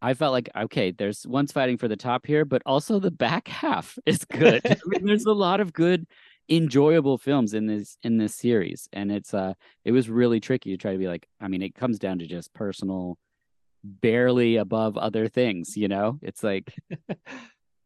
I 0.03 0.15
felt 0.15 0.33
like 0.33 0.51
okay, 0.55 0.91
there's 0.91 1.27
one's 1.27 1.53
fighting 1.53 1.79
for 1.79 1.89
the 1.89 1.97
top 1.97 2.27
here, 2.27 2.45
but 2.45 2.63
also 2.67 3.01
the 3.01 3.11
back 3.11 3.49
half 3.49 3.99
is 4.05 4.25
good. 4.25 4.61
I 4.67 4.77
mean, 4.87 5.07
there's 5.07 5.25
a 5.25 5.33
lot 5.33 5.61
of 5.61 5.73
good, 5.73 6.07
enjoyable 6.49 7.19
films 7.19 7.55
in 7.55 7.67
this 7.67 7.97
in 8.03 8.19
this 8.19 8.35
series, 8.35 8.89
and 8.93 9.11
it's 9.11 9.33
uh, 9.33 9.55
it 9.85 9.93
was 9.93 10.11
really 10.11 10.41
tricky 10.41 10.71
to 10.71 10.77
try 10.77 10.93
to 10.93 10.99
be 10.99 11.09
like. 11.09 11.27
I 11.41 11.49
mean, 11.49 11.63
it 11.63 11.75
comes 11.75 11.99
down 11.99 12.19
to 12.19 12.27
just 12.27 12.53
personal, 12.53 13.19
barely 14.01 14.57
above 14.57 14.97
other 14.99 15.29
things. 15.29 15.77
You 15.77 15.89
know, 15.89 16.19
it's 16.23 16.43
like 16.43 16.75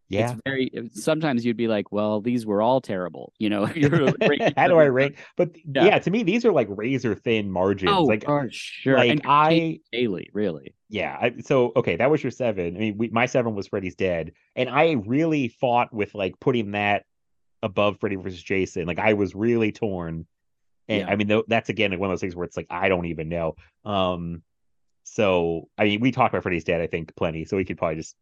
Yeah. 0.08 0.32
it's 0.32 0.40
very. 0.44 0.70
Sometimes 0.92 1.44
you'd 1.44 1.56
be 1.56 1.68
like, 1.68 1.92
well, 1.92 2.20
these 2.20 2.44
were 2.44 2.60
all 2.60 2.80
terrible. 2.80 3.32
You 3.38 3.48
know, 3.48 3.66
you're 3.74 4.06
How 4.56 4.66
do 4.66 4.76
I 4.78 4.86
rank? 4.88 5.18
But 5.36 5.50
Yeah. 5.64 5.84
yeah. 5.84 5.98
to 6.00 6.10
me, 6.10 6.24
these 6.24 6.44
are 6.44 6.50
like 6.52 6.66
razor 6.68 7.14
thin 7.14 7.48
margins. 7.50 7.92
Oh, 7.94 8.02
like, 8.02 8.24
for 8.24 8.48
sure. 8.50 8.96
like 8.96 9.10
and 9.10 9.20
I, 9.24 9.78
daily, 9.92 10.28
really. 10.32 10.74
yeah. 10.88 11.16
I, 11.20 11.34
so 11.42 11.72
okay, 11.76 11.94
that 11.96 12.10
was 12.10 12.24
your 12.24 12.32
seven. 12.32 12.76
I 12.76 12.78
mean, 12.80 12.98
we, 12.98 13.08
my 13.10 13.26
seven 13.26 13.54
was 13.54 13.68
Freddy's 13.68 13.94
Dead, 13.94 14.32
and 14.56 14.68
I 14.68 14.92
really 15.06 15.46
fought 15.46 15.92
with 15.94 16.12
like 16.14 16.40
putting 16.40 16.72
that 16.72 17.04
above 17.62 18.00
Freddy 18.00 18.16
versus 18.16 18.42
Jason. 18.42 18.86
Like 18.86 18.98
I 18.98 19.12
was 19.12 19.34
really 19.36 19.70
torn. 19.70 20.26
And 20.88 21.00
Yeah. 21.02 21.08
I 21.08 21.14
mean, 21.14 21.42
that's 21.46 21.68
again 21.68 21.92
like 21.92 22.00
one 22.00 22.10
of 22.10 22.14
those 22.14 22.20
things 22.20 22.34
where 22.34 22.46
it's 22.46 22.56
like 22.56 22.66
I 22.68 22.88
don't 22.88 23.06
even 23.06 23.28
know. 23.28 23.54
Um, 23.84 24.42
so 25.10 25.68
I 25.76 25.84
mean, 25.84 26.00
we 26.00 26.12
talked 26.12 26.32
about 26.32 26.44
Freddy's 26.44 26.64
Dead, 26.64 26.80
I 26.80 26.86
think, 26.86 27.14
plenty. 27.16 27.44
So 27.44 27.56
we 27.56 27.64
could 27.64 27.76
probably 27.76 27.96
just 27.96 28.14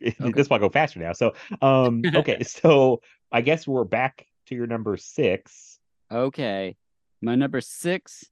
this 0.18 0.50
might 0.50 0.60
go 0.60 0.68
faster 0.68 1.00
now. 1.00 1.12
So 1.14 1.32
um, 1.62 2.02
okay, 2.14 2.42
so 2.42 3.00
I 3.32 3.40
guess 3.40 3.66
we're 3.66 3.84
back 3.84 4.26
to 4.46 4.54
your 4.54 4.66
number 4.66 4.98
six. 4.98 5.78
Okay. 6.12 6.76
My 7.22 7.34
number 7.34 7.62
six 7.62 8.26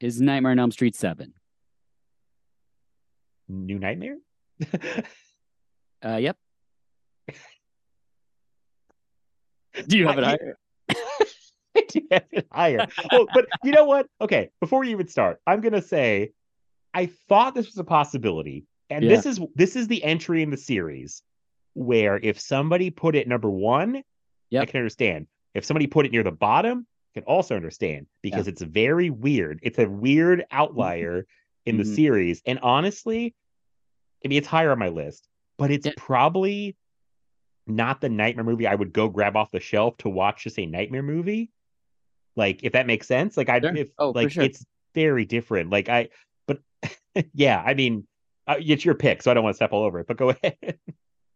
is 0.00 0.20
Nightmare 0.20 0.52
on 0.52 0.58
Elm 0.58 0.70
Street 0.70 0.96
7. 0.96 1.34
New 3.48 3.78
Nightmare. 3.78 4.16
Uh, 6.04 6.16
yep. 6.16 6.36
Do 9.86 9.96
you 9.96 10.08
have 10.08 10.18
it 10.18 10.24
higher? 10.24 10.58
I 11.76 11.84
do 11.88 12.00
have 12.10 12.24
it 12.32 12.46
higher. 12.50 12.88
well, 13.12 13.26
but 13.32 13.46
you 13.62 13.70
know 13.70 13.84
what? 13.84 14.08
Okay, 14.20 14.50
before 14.58 14.80
we 14.80 14.90
even 14.90 15.06
start, 15.06 15.38
I'm 15.46 15.60
gonna 15.60 15.80
say 15.80 16.32
I 16.94 17.06
thought 17.28 17.54
this 17.54 17.66
was 17.66 17.78
a 17.78 17.84
possibility, 17.84 18.64
and 18.90 19.08
this 19.08 19.24
is 19.26 19.40
this 19.54 19.76
is 19.76 19.88
the 19.88 20.02
entry 20.04 20.42
in 20.42 20.50
the 20.50 20.56
series 20.56 21.22
where 21.74 22.18
if 22.22 22.38
somebody 22.38 22.90
put 22.90 23.14
it 23.16 23.26
number 23.26 23.50
one, 23.50 24.02
I 24.54 24.66
can 24.66 24.78
understand. 24.78 25.26
If 25.54 25.64
somebody 25.64 25.86
put 25.86 26.04
it 26.06 26.12
near 26.12 26.22
the 26.22 26.30
bottom, 26.32 26.86
I 27.14 27.20
can 27.20 27.24
also 27.26 27.56
understand 27.56 28.06
because 28.22 28.46
it's 28.48 28.62
very 28.62 29.10
weird. 29.10 29.58
It's 29.62 29.78
a 29.78 29.86
weird 29.88 30.44
outlier 30.50 31.26
in 31.64 31.76
the 31.78 31.84
Mhm. 31.84 31.94
series, 31.94 32.42
and 32.46 32.58
honestly, 32.60 33.34
I 34.24 34.28
mean, 34.28 34.38
it's 34.38 34.46
higher 34.48 34.70
on 34.72 34.78
my 34.78 34.88
list, 34.88 35.28
but 35.58 35.70
it's 35.70 35.86
Yeah. 35.86 35.92
probably 35.96 36.76
not 37.66 38.00
the 38.00 38.08
nightmare 38.08 38.44
movie 38.44 38.66
I 38.66 38.74
would 38.74 38.92
go 38.92 39.08
grab 39.08 39.36
off 39.36 39.50
the 39.50 39.60
shelf 39.60 39.96
to 39.98 40.08
watch 40.08 40.42
just 40.44 40.58
a 40.58 40.66
nightmare 40.66 41.02
movie. 41.02 41.50
Like, 42.34 42.64
if 42.64 42.72
that 42.72 42.86
makes 42.86 43.06
sense. 43.06 43.36
Like, 43.36 43.48
I 43.48 43.60
Sure. 43.60 43.76
if 43.76 43.90
Oh, 43.98 44.10
like 44.10 44.30
sure. 44.32 44.44
it's 44.44 44.64
very 44.94 45.24
different. 45.24 45.70
Like, 45.70 45.88
I 45.88 46.08
yeah, 47.34 47.62
I 47.64 47.74
mean, 47.74 48.06
uh, 48.46 48.56
it's 48.58 48.84
your 48.84 48.94
pick, 48.94 49.22
so 49.22 49.30
I 49.30 49.34
don't 49.34 49.44
want 49.44 49.54
to 49.54 49.56
step 49.56 49.72
all 49.72 49.84
over 49.84 50.00
it. 50.00 50.06
But 50.06 50.16
go 50.16 50.30
ahead. 50.42 50.78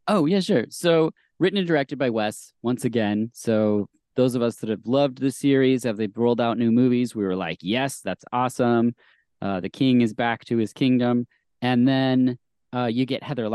Oh, 0.09 0.27
yeah, 0.27 0.41
sure. 0.41 0.67
So, 0.71 1.11
written 1.39 1.59
and 1.59 1.67
directed 1.67 1.99
by 1.99 2.11
Wes 2.11 2.53
once 2.63 2.85
again. 2.85 3.31
So, 3.35 3.89
those 4.15 4.35
of 4.35 4.43
us 4.43 4.57
that 4.57 4.71
have 4.71 4.87
loved 4.87 5.19
the 5.19 5.31
series, 5.31 5.85
have 5.85 5.97
they 5.97 6.09
rolled 6.15 6.41
out 6.41 6.59
new 6.59 6.73
movies? 6.73 7.15
We 7.15 7.25
were 7.25 7.37
like, 7.37 7.59
yes, 7.61 8.01
that's 8.01 8.25
awesome. 8.33 8.95
Uh, 9.43 9.61
the 9.61 9.69
king 9.69 10.01
is 10.01 10.15
back 10.15 10.45
to 10.47 10.57
his 10.57 10.73
kingdom. 10.73 11.27
And 11.61 11.87
then 11.87 12.39
uh, 12.75 12.87
you 12.87 13.05
get 13.05 13.23
Heather 13.23 13.49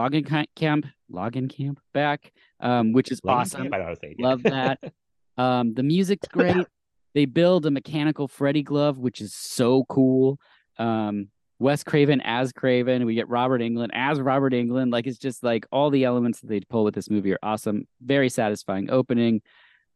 Camp, 0.56 0.86
Logan 1.10 1.48
Camp 1.48 1.80
back, 1.94 2.32
um, 2.60 2.94
which 2.94 3.12
is 3.12 3.20
awesome. 3.28 3.62
I 3.62 3.64
don't 3.64 3.72
know 3.80 3.84
how 3.86 3.90
to 3.90 3.96
say 3.96 4.16
it. 4.18 4.20
Love 4.20 4.44
that. 4.44 4.80
Um, 5.38 5.74
the 5.74 5.82
music's 5.82 6.28
great. 6.28 6.68
They 7.16 7.26
build 7.26 7.66
a 7.66 7.72
mechanical 7.72 8.28
Freddy 8.28 8.62
glove, 8.62 9.00
which 9.00 9.22
is 9.22 9.34
so 9.34 9.86
cool. 9.86 10.38
Um, 10.78 11.30
Wes 11.62 11.84
Craven 11.84 12.22
as 12.22 12.52
Craven. 12.52 13.06
We 13.06 13.14
get 13.14 13.30
Robert 13.30 13.62
Englund 13.62 13.90
as 13.94 14.20
Robert 14.20 14.52
Englund. 14.52 14.92
Like 14.92 15.06
it's 15.06 15.20
just 15.20 15.44
like 15.44 15.68
all 15.72 15.92
the 15.92 16.06
elements 16.06 16.40
that 16.40 16.48
they 16.48 16.60
pull 16.62 16.84
with 16.84 16.96
this 16.96 17.08
movie 17.08 17.32
are 17.34 17.40
awesome. 17.44 17.88
Very 18.02 18.30
satisfying 18.30 18.90
opening. 18.90 19.44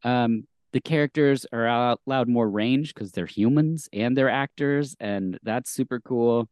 Um, 0.04 0.46
the 0.72 0.80
characters 0.80 1.44
are 1.52 1.66
out- 1.66 2.00
allowed 2.06 2.28
more 2.28 2.48
range 2.48 2.94
because 2.94 3.10
they're 3.10 3.26
humans 3.26 3.88
and 3.92 4.16
they're 4.16 4.30
actors, 4.30 4.94
and 5.00 5.40
that's 5.42 5.68
super 5.68 5.98
cool. 5.98 6.48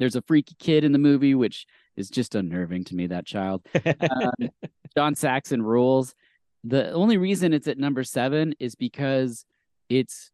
There's 0.00 0.16
a 0.16 0.22
freaky 0.22 0.56
kid 0.58 0.82
in 0.82 0.90
the 0.90 0.98
movie, 0.98 1.36
which 1.36 1.64
is 1.96 2.10
just 2.10 2.34
unnerving 2.34 2.82
to 2.86 2.96
me. 2.96 3.06
That 3.06 3.26
child. 3.26 3.62
Um, 3.86 4.50
John 4.96 5.14
Saxon 5.14 5.62
rules. 5.62 6.16
The 6.64 6.90
only 6.90 7.16
reason 7.16 7.52
it's 7.52 7.68
at 7.68 7.78
number 7.78 8.02
seven 8.02 8.54
is 8.58 8.74
because 8.74 9.44
it's 9.88 10.32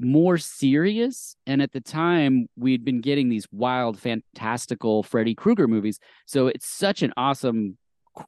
more 0.00 0.38
serious. 0.38 1.36
And 1.46 1.62
at 1.62 1.72
the 1.72 1.80
time, 1.80 2.48
we'd 2.56 2.84
been 2.84 3.00
getting 3.00 3.28
these 3.28 3.46
wild, 3.52 3.98
fantastical 3.98 5.02
Freddy 5.02 5.34
Krueger 5.34 5.68
movies. 5.68 5.98
So 6.26 6.48
it's 6.48 6.66
such 6.66 7.02
an 7.02 7.12
awesome, 7.16 7.78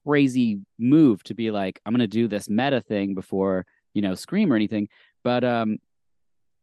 crazy 0.05 0.59
move 0.79 1.23
to 1.25 1.35
be 1.35 1.51
like, 1.51 1.81
I'm 1.85 1.93
going 1.93 2.01
to 2.01 2.07
do 2.07 2.29
this 2.29 2.49
meta 2.49 2.81
thing 2.81 3.15
before, 3.15 3.67
you 3.95 4.03
know, 4.03 4.15
Scream 4.15 4.53
or 4.53 4.57
anything. 4.57 4.89
But, 5.25 5.45
um, 5.45 5.79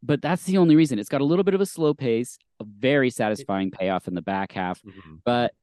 but 0.01 0.21
that's 0.21 0.43
the 0.43 0.57
only 0.57 0.75
reason. 0.75 0.99
It's 0.99 1.09
got 1.09 1.21
a 1.21 1.25
little 1.25 1.43
bit 1.43 1.53
of 1.53 1.61
a 1.61 1.65
slow 1.65 1.93
pace, 1.93 2.37
a 2.59 2.65
very 2.65 3.09
satisfying 3.09 3.71
payoff 3.71 4.07
in 4.07 4.13
the 4.15 4.21
back 4.21 4.51
half 4.51 4.81
Mhm. 4.83 5.19
but 5.25 5.53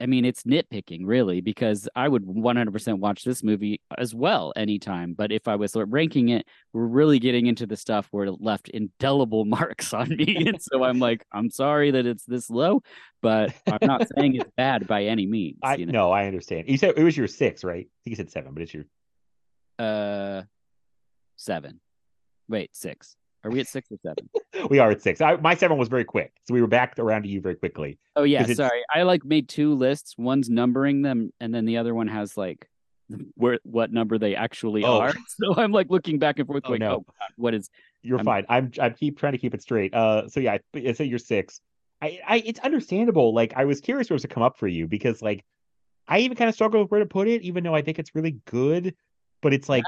I 0.00 0.06
mean, 0.06 0.24
it's 0.24 0.44
nitpicking 0.44 1.00
really 1.04 1.40
because 1.40 1.88
I 1.96 2.08
would 2.08 2.24
100% 2.24 2.98
watch 2.98 3.24
this 3.24 3.42
movie 3.42 3.80
as 3.98 4.14
well 4.14 4.52
anytime. 4.56 5.14
But 5.14 5.32
if 5.32 5.48
I 5.48 5.56
was 5.56 5.72
sort 5.72 5.88
of 5.88 5.92
ranking 5.92 6.28
it, 6.30 6.46
we're 6.72 6.86
really 6.86 7.18
getting 7.18 7.46
into 7.46 7.66
the 7.66 7.76
stuff 7.76 8.08
where 8.10 8.26
it 8.26 8.40
left 8.40 8.68
indelible 8.68 9.44
marks 9.58 9.92
on 9.92 10.08
me. 10.10 10.46
and 10.46 10.60
so 10.62 10.84
I'm 10.84 10.98
like, 11.08 11.24
I'm 11.32 11.50
sorry 11.50 11.90
that 11.90 12.06
it's 12.06 12.24
this 12.24 12.48
low, 12.50 12.82
but 13.20 13.52
I'm 13.66 13.78
not 13.82 14.06
saying 14.16 14.36
it's 14.36 14.50
bad 14.56 14.86
by 14.86 15.04
any 15.04 15.26
means. 15.26 15.58
I 15.62 15.76
you 15.76 15.86
know? 15.86 15.92
no, 15.92 16.12
I 16.12 16.26
understand. 16.26 16.68
You 16.68 16.76
said 16.78 16.94
it 16.96 17.02
was 17.02 17.16
your 17.16 17.28
six, 17.28 17.64
right? 17.64 17.86
I 17.86 17.98
think 18.04 18.10
you 18.12 18.16
said 18.16 18.30
seven, 18.30 18.54
but 18.54 18.62
it's 18.62 18.74
your 18.74 18.84
Uh, 19.78 20.42
seven. 21.36 21.80
Wait, 22.48 22.70
six. 22.76 23.16
Are 23.44 23.50
we 23.50 23.60
at 23.60 23.66
six 23.66 23.88
or 23.90 23.96
seven? 24.02 24.28
we 24.70 24.78
are 24.78 24.90
at 24.90 25.02
six. 25.02 25.20
I, 25.20 25.36
my 25.36 25.54
seven 25.54 25.76
was 25.76 25.88
very 25.88 26.04
quick, 26.04 26.32
so 26.44 26.54
we 26.54 26.60
were 26.60 26.68
back 26.68 26.98
around 26.98 27.22
to 27.24 27.28
you 27.28 27.40
very 27.40 27.56
quickly. 27.56 27.98
Oh 28.16 28.22
yeah, 28.22 28.46
sorry. 28.46 28.82
I 28.94 29.02
like 29.02 29.24
made 29.24 29.48
two 29.48 29.74
lists. 29.74 30.14
One's 30.16 30.48
numbering 30.48 31.02
them, 31.02 31.32
and 31.40 31.54
then 31.54 31.64
the 31.64 31.78
other 31.78 31.94
one 31.94 32.08
has 32.08 32.36
like 32.36 32.68
where 33.34 33.58
what 33.64 33.92
number 33.92 34.16
they 34.18 34.34
actually 34.36 34.84
Oh. 34.84 34.98
are. 35.00 35.12
So 35.28 35.54
I'm 35.56 35.72
like 35.72 35.90
looking 35.90 36.18
back 36.18 36.38
and 36.38 36.46
forth, 36.46 36.62
Oh, 36.66 36.70
like, 36.72 36.80
no. 36.80 36.90
oh 36.90 36.98
God, 37.00 37.30
what 37.36 37.54
is? 37.54 37.68
You're 38.02 38.18
I'm- 38.18 38.24
fine. 38.24 38.46
I'm 38.48 38.72
I 38.80 38.90
keep 38.90 39.18
trying 39.18 39.32
to 39.32 39.38
keep 39.38 39.54
it 39.54 39.62
straight. 39.62 39.92
Uh, 39.94 40.28
so 40.28 40.40
yeah, 40.40 40.58
I, 40.74 40.92
say 40.92 41.04
you're 41.04 41.18
six. 41.18 41.60
I, 42.00 42.20
I 42.26 42.42
it's 42.44 42.60
understandable. 42.60 43.34
Like 43.34 43.52
I 43.56 43.64
was 43.64 43.80
curious 43.80 44.08
where 44.08 44.14
it 44.14 44.16
was 44.16 44.22
to 44.22 44.28
come 44.28 44.42
up 44.42 44.58
for 44.58 44.66
you 44.68 44.86
because 44.86 45.20
like 45.22 45.44
I 46.08 46.18
even 46.20 46.36
kind 46.36 46.48
of 46.48 46.54
struggle 46.54 46.80
with 46.82 46.90
where 46.90 47.00
to 47.00 47.06
put 47.06 47.28
it, 47.28 47.42
even 47.42 47.64
though 47.64 47.74
I 47.74 47.82
think 47.82 47.98
it's 47.98 48.14
really 48.14 48.36
good. 48.46 48.94
But 49.40 49.52
it's 49.52 49.68
like 49.68 49.84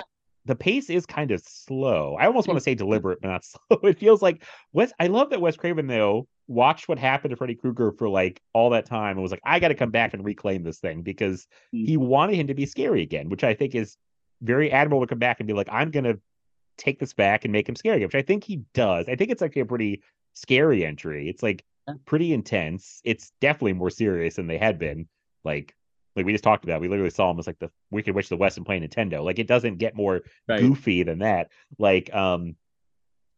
the 0.47 0.55
pace 0.55 0.91
is 0.91 1.07
kind 1.07 1.31
of 1.31 1.41
slow. 1.41 2.17
I 2.21 2.27
almost 2.27 2.49
want 2.49 2.59
to 2.59 2.63
say 2.65 2.75
deliberate, 2.75 3.21
but 3.23 3.29
not 3.29 3.45
slow. 3.45 3.79
It 3.85 3.99
feels 3.99 4.23
like 4.23 4.45
Wes. 4.73 4.93
I 5.01 5.07
love 5.07 5.31
that 5.31 5.41
Wes 5.41 5.57
Craven 5.57 5.87
though 5.87 6.27
watched 6.47 6.89
what 6.89 6.99
happened 6.99 7.31
to 7.31 7.37
Freddy 7.37 7.55
Krueger 7.55 7.93
for 7.93 8.09
like 8.09 8.41
all 8.53 8.69
that 8.71 8.85
time 8.85 9.13
and 9.13 9.23
was 9.23 9.31
like, 9.31 9.41
I 9.47 9.59
got 9.59 9.69
to 9.69 9.75
come 9.75 9.91
back 9.91 10.13
and 10.13 10.23
reclaim 10.25 10.63
this 10.63 10.79
thing 10.79 11.01
because 11.03 11.47
Mm. 11.75 11.87
he 11.87 11.97
wanted 11.97 12.37
him 12.37 12.47
to 12.49 12.55
be 12.55 12.67
scary 12.67 13.01
again, 13.03 13.31
which 13.31 13.43
I 13.45 13.55
think 13.55 13.75
is 13.75 13.97
very 14.43 14.71
admirable 14.71 15.07
to 15.07 15.09
come 15.09 15.19
back 15.19 15.41
and 15.41 15.47
be 15.47 15.55
like, 15.55 15.69
I'm 15.73 15.91
gonna 15.91 16.17
take 16.77 16.99
this 16.99 17.15
back 17.15 17.45
and 17.45 17.53
make 17.53 17.69
him 17.69 17.77
scary, 17.77 17.97
again, 17.97 18.09
which 18.09 18.15
I 18.15 18.23
think 18.23 18.45
he 18.45 18.57
does. 18.75 19.09
I 19.09 19.17
think 19.17 19.31
it's 19.31 19.41
actually 19.41 19.63
a 19.63 19.67
pretty 19.67 20.03
scary 20.35 20.85
entry. 20.85 21.29
It's 21.31 21.43
like 21.43 21.65
pretty 22.05 22.35
intense. 22.35 23.01
It's 23.05 23.33
definitely 23.41 23.75
more 23.75 23.91
serious 23.91 24.37
than 24.37 24.47
they 24.49 24.59
had 24.59 24.79
been. 24.79 25.09
Like 25.45 25.75
like 26.17 26.27
we 26.27 26.33
just 26.33 26.45
talked 26.45 26.65
about. 26.65 26.81
We 26.81 26.89
literally 26.89 27.11
saw 27.11 27.31
him 27.31 27.39
as 27.39 27.47
like 27.47 27.59
the 27.59 27.71
we 27.91 28.03
could 28.03 28.17
of 28.17 28.29
the 28.29 28.37
West 28.37 28.57
and 28.57 28.67
play 28.67 28.79
Nintendo. 28.81 29.23
Like 29.25 29.39
it 29.39 29.47
doesn't 29.47 29.79
get 29.79 29.95
more 29.97 30.23
Right. 30.49 30.61
goofy 30.61 31.03
than 31.03 31.19
that. 31.21 31.51
Like 31.79 32.15
um 32.15 32.57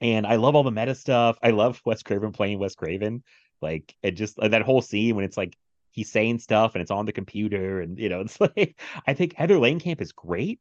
and 0.00 0.26
I 0.26 0.36
love 0.36 0.54
all 0.54 0.62
the 0.62 0.70
meta 0.70 0.94
stuff. 0.94 1.38
I 1.42 1.50
love 1.50 1.80
Wes 1.86 2.02
Craven 2.02 2.32
playing 2.32 2.58
Wes 2.58 2.74
Craven. 2.74 3.22
Like 3.62 3.94
it 4.02 4.12
just 4.12 4.36
that 4.36 4.62
whole 4.62 4.82
scene 4.82 5.16
when 5.16 5.24
it's 5.24 5.36
like 5.36 5.56
he's 5.92 6.10
saying 6.12 6.38
stuff 6.40 6.74
and 6.74 6.82
it's 6.82 6.90
on 6.90 7.06
the 7.06 7.12
computer 7.12 7.80
and 7.80 7.98
you 7.98 8.08
know 8.10 8.20
it's 8.26 8.40
like 8.40 8.78
I 9.06 9.14
think 9.14 9.34
Heather 9.34 9.56
Langenkamp 9.56 10.00
is 10.00 10.12
great. 10.12 10.60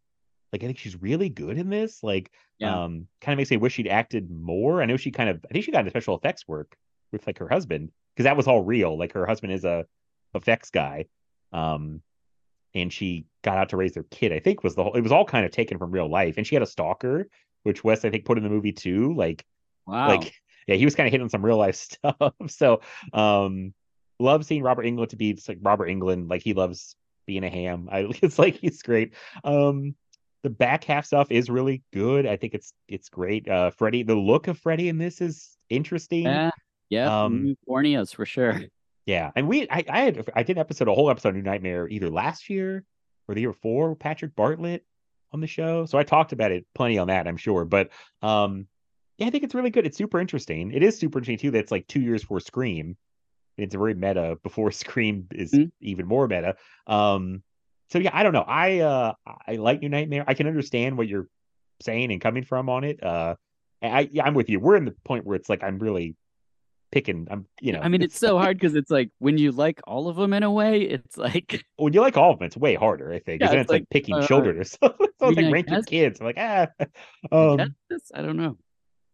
Like 0.54 0.64
I 0.64 0.68
think 0.68 0.78
she's 0.78 1.02
really 1.02 1.28
good 1.30 1.58
in 1.58 1.70
this. 1.70 2.02
Like 2.04 2.32
Yeah. 2.60 2.84
um 2.86 3.08
kind 3.20 3.34
of 3.34 3.38
makes 3.38 3.52
me 3.52 3.58
wish 3.58 3.74
she'd 3.74 3.88
acted 3.90 4.32
more. 4.32 4.82
I 4.82 4.86
know 4.86 4.96
she 4.98 5.12
kind 5.12 5.30
of 5.30 5.46
I 5.50 5.54
think 5.54 5.66
she 5.66 5.72
got 5.72 5.80
into 5.80 5.92
special 5.92 6.16
effects 6.18 6.48
work 6.48 6.78
with 7.12 7.28
like 7.28 7.40
her 7.40 7.50
husband 7.50 7.92
because 8.16 8.24
that 8.24 8.38
was 8.38 8.48
all 8.48 8.62
real. 8.64 8.98
Like 8.98 9.12
her 9.14 9.26
husband 9.26 9.52
is 9.52 9.66
a 9.66 9.86
effects 10.34 10.70
guy. 10.70 11.06
Um 11.52 12.02
and 12.74 12.92
she 12.92 13.26
got 13.42 13.58
out 13.58 13.70
to 13.70 13.78
raise 13.78 13.94
their 13.94 14.04
kid. 14.04 14.34
I 14.34 14.40
think 14.40 14.64
was 14.64 14.76
the 14.76 14.84
whole 14.84 14.94
it 14.96 15.02
was 15.02 15.12
all 15.12 15.26
kind 15.26 15.46
of 15.46 15.52
taken 15.52 15.78
from 15.78 15.92
real 15.92 16.10
life. 16.10 16.36
And 16.38 16.46
she 16.46 16.56
had 16.56 16.62
a 16.62 16.68
stalker, 16.68 17.28
which 17.64 17.84
Wes 17.84 18.04
I 18.06 18.10
think 18.10 18.26
put 18.26 18.38
in 18.38 18.44
the 18.44 18.50
movie 18.50 18.74
too. 18.74 19.14
Like 19.14 19.46
Wow. 19.88 20.08
like 20.08 20.34
yeah, 20.68 20.76
he 20.76 20.86
was 20.86 20.96
kind 20.96 21.08
of 21.08 21.12
hitting 21.12 21.24
on 21.24 21.30
some 21.30 21.46
real 21.46 21.58
life 21.58 21.76
stuff. 22.16 22.34
So 22.48 22.82
um 23.14 23.74
love 24.20 24.46
seeing 24.46 24.64
Robert 24.64 24.86
Englund 24.86 25.10
to 25.10 25.16
be 25.16 25.38
like 25.48 25.60
Robert 25.62 25.88
Englund, 25.88 26.30
like 26.30 26.42
he 26.42 26.54
loves 26.54 26.96
being 27.26 27.44
a 27.44 27.50
ham. 27.50 27.88
I 27.92 28.00
it's 28.22 28.40
like 28.40 28.56
he's 28.56 28.82
great. 28.82 29.14
Um 29.44 29.96
the 30.44 30.50
back 30.52 30.84
half 30.84 31.06
stuff 31.06 31.32
is 31.32 31.50
really 31.50 31.82
good. 31.92 32.28
I 32.28 32.38
think 32.38 32.54
it's 32.54 32.74
it's 32.88 33.10
great. 33.10 33.48
Uh 33.50 33.72
Freddy, 33.72 34.04
the 34.04 34.16
look 34.16 34.48
of 34.48 34.58
Freddy 34.60 34.90
in 34.90 34.98
this 34.98 35.22
is 35.22 35.58
interesting. 35.70 36.24
Yeah, 36.24 36.52
yeah, 36.90 37.24
Um, 37.24 37.56
Borneos 37.68 38.14
for 38.16 38.26
sure. 38.26 38.62
Yeah, 39.06 39.32
and 39.36 39.48
we 39.48 39.68
I, 39.70 39.84
I 39.88 40.00
had 40.02 40.30
I 40.36 40.44
did 40.44 40.58
an 40.58 40.62
episode 40.62 40.88
a 40.88 40.94
whole 40.94 41.10
episode 41.10 41.30
of 41.30 41.36
New 41.36 41.42
Nightmare 41.44 41.88
either 41.88 42.10
last 42.10 42.50
year 42.50 42.84
or 43.28 43.36
the 43.36 43.42
year 43.42 43.52
before 43.52 43.90
with 43.90 44.00
Patrick 44.00 44.36
Bartlett 44.36 44.84
on 45.32 45.42
the 45.42 45.48
show. 45.48 45.86
So 45.86 45.98
I 45.98 46.04
talked 46.04 46.32
about 46.32 46.52
it 46.52 46.66
plenty 46.74 46.98
on 46.98 47.08
that, 47.08 47.28
I'm 47.28 47.38
sure. 47.38 47.66
But 47.66 47.92
um 48.22 48.68
yeah, 49.18 49.28
I 49.28 49.30
think 49.30 49.44
it's 49.44 49.56
really 49.56 49.70
good. 49.70 49.86
It's 49.86 49.98
super 49.98 50.20
interesting. 50.20 50.72
It 50.72 50.84
is 50.84 50.98
super 51.00 51.20
interesting 51.20 51.38
too 51.38 51.52
That's 51.52 51.72
like 51.72 51.88
two 51.88 52.02
years 52.02 52.22
before 52.22 52.40
Scream. 52.40 52.98
It's 53.58 53.76
a 53.76 53.78
very 53.78 53.94
meta 53.94 54.38
before 54.44 54.72
Scream 54.72 55.28
is 55.32 55.52
Mhm. 55.52 55.72
even 55.82 56.08
more 56.08 56.28
meta. 56.28 56.56
Um 56.88 57.44
so 57.92 58.00
yeah, 58.00 58.10
I 58.14 58.24
don't 58.24 58.34
know. 58.34 58.46
I 58.48 58.80
uh 58.80 59.14
I 59.48 59.56
like 59.58 59.82
New 59.82 59.90
Nightmare. 59.90 60.24
I 60.28 60.34
can 60.34 60.48
understand 60.48 60.98
what 60.98 61.08
you're 61.08 61.28
saying 61.82 62.12
and 62.12 62.20
coming 62.22 62.44
from 62.44 62.70
on 62.70 62.84
it. 62.84 63.04
Uh 63.04 63.36
I 63.84 64.10
yeah, 64.12 64.26
I'm 64.26 64.34
with 64.34 64.50
you. 64.50 64.60
We're 64.60 64.78
in 64.78 64.86
the 64.86 64.96
point 65.04 65.26
where 65.26 65.36
it's 65.36 65.50
like 65.50 65.64
I'm 65.64 65.78
really 65.78 66.16
picking 66.92 67.28
I'm 67.30 67.46
you 67.62 67.74
know 67.74 67.80
I 67.82 67.88
mean, 67.90 68.02
it's 68.02 68.18
so 68.18 68.38
hard 68.44 68.58
because 68.58 68.76
it's 68.76 68.92
like 68.92 69.10
when 69.20 69.38
you 69.38 69.52
like 69.52 69.82
all 69.86 70.08
of 70.08 70.16
them 70.16 70.34
in 70.34 70.44
a 70.44 70.52
way, 70.52 70.82
it's 70.82 71.18
like 71.18 71.66
when 71.78 71.94
you 71.94 72.02
like 72.02 72.18
all 72.18 72.32
of 72.32 72.40
them, 72.40 72.46
it's 72.46 72.58
way 72.58 72.76
harder, 72.76 73.12
I 73.14 73.20
think. 73.20 73.42
Yeah, 73.42 73.48
it's 73.52 73.62
it's 73.62 73.70
like, 73.70 73.82
like, 73.82 73.90
picking 73.90 74.16
uh, 74.16 74.26
children 74.28 74.58
or 74.60 74.64
something. 74.66 75.08
so 75.20 75.28
it's 75.30 75.36
mean, 75.38 75.46
like 75.46 75.46
I 75.46 75.52
rank 75.52 75.70
your 75.70 75.80
guess- 75.80 75.86
kids. 75.86 76.20
I'm 76.20 76.26
like, 76.28 76.38
ah. 76.40 76.68
I 77.32 77.36
Um, 77.36 77.60
it's- 77.90 78.12
I 78.14 78.22
don't 78.22 78.38
know. 78.38 78.58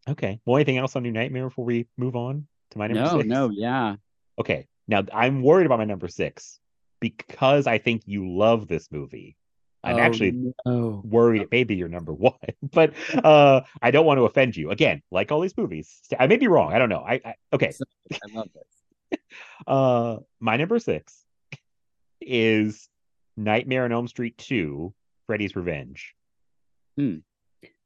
okay. 0.09 0.39
Well, 0.45 0.57
anything 0.57 0.77
else 0.77 0.95
on 0.95 1.03
New 1.03 1.11
Nightmare 1.11 1.45
before 1.49 1.65
we 1.65 1.87
move 1.97 2.15
on 2.15 2.47
to 2.71 2.77
my 2.77 2.87
number 2.87 3.03
No, 3.03 3.17
six? 3.19 3.27
no, 3.29 3.49
yeah. 3.49 3.95
Okay. 4.39 4.67
Now 4.87 5.03
I'm 5.13 5.41
worried 5.41 5.65
about 5.65 5.79
my 5.79 5.85
number 5.85 6.07
six 6.07 6.59
because 6.99 7.67
I 7.67 7.77
think 7.77 8.03
you 8.05 8.29
love 8.37 8.67
this 8.67 8.91
movie. 8.91 9.35
I'm 9.83 9.95
Oh, 9.95 9.99
actually 9.99 10.53
no. 10.65 11.01
worried 11.03 11.41
it 11.41 11.51
may 11.51 11.63
be 11.63 11.75
your 11.75 11.87
number 11.89 12.13
one, 12.29 12.35
but 12.71 12.93
uh 13.23 13.61
I 13.81 13.91
don't 13.91 14.05
want 14.05 14.17
to 14.19 14.25
offend 14.25 14.55
you. 14.55 14.69
Again, 14.71 15.01
like 15.11 15.31
all 15.31 15.41
these 15.41 15.57
movies. 15.57 16.01
I 16.19 16.27
may 16.27 16.37
be 16.37 16.47
wrong. 16.47 16.73
I 16.73 16.79
don't 16.79 16.89
know. 16.89 17.03
I, 17.07 17.21
I 17.25 17.33
okay. 17.53 17.71
I 18.13 18.17
love 18.33 18.49
this. 18.53 19.19
Uh 19.67 20.17
my 20.39 20.57
number 20.57 20.79
six 20.79 21.23
is 22.21 22.87
Nightmare 23.37 23.85
on 23.85 23.91
Elm 23.91 24.07
Street 24.07 24.37
2, 24.37 24.93
Freddy's 25.27 25.55
Revenge. 25.55 26.13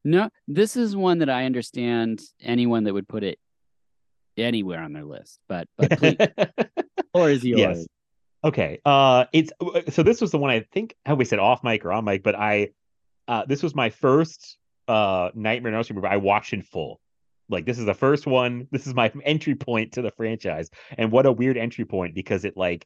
No, 0.03 0.29
this 0.47 0.75
is 0.75 0.95
one 0.95 1.19
that 1.19 1.29
I 1.29 1.45
understand 1.45 2.21
anyone 2.41 2.83
that 2.83 2.93
would 2.93 3.07
put 3.07 3.23
it 3.23 3.39
anywhere 4.37 4.81
on 4.81 4.93
their 4.93 5.05
list, 5.05 5.39
but 5.47 5.67
but 5.77 5.91
please, 5.97 6.17
or 7.13 7.29
is 7.29 7.43
yours? 7.43 7.59
Yes. 7.59 7.87
Okay. 8.45 8.79
Uh 8.85 9.25
it's 9.33 9.51
so 9.89 10.03
this 10.03 10.21
was 10.21 10.29
the 10.31 10.37
one 10.37 10.51
I 10.51 10.59
think 10.71 10.95
how 11.05 11.15
we 11.15 11.25
said 11.25 11.39
off 11.39 11.63
mic 11.63 11.83
or 11.83 11.91
on 11.91 12.05
mic, 12.05 12.21
but 12.21 12.35
I 12.35 12.69
uh 13.27 13.43
this 13.45 13.63
was 13.63 13.73
my 13.73 13.89
first 13.89 14.57
uh 14.87 15.31
Nightmare 15.33 15.71
on 15.71 15.75
Elm 15.77 15.83
Street 15.83 15.95
movie 15.95 16.07
I 16.07 16.17
watched 16.17 16.53
in 16.53 16.61
full. 16.61 17.01
Like 17.49 17.65
this 17.65 17.79
is 17.79 17.85
the 17.85 17.95
first 17.95 18.27
one. 18.27 18.67
This 18.71 18.85
is 18.85 18.93
my 18.93 19.11
entry 19.25 19.55
point 19.55 19.93
to 19.93 20.03
the 20.03 20.11
franchise. 20.11 20.69
And 20.95 21.11
what 21.11 21.25
a 21.25 21.31
weird 21.31 21.57
entry 21.57 21.85
point 21.85 22.13
because 22.13 22.45
it 22.45 22.55
like 22.55 22.85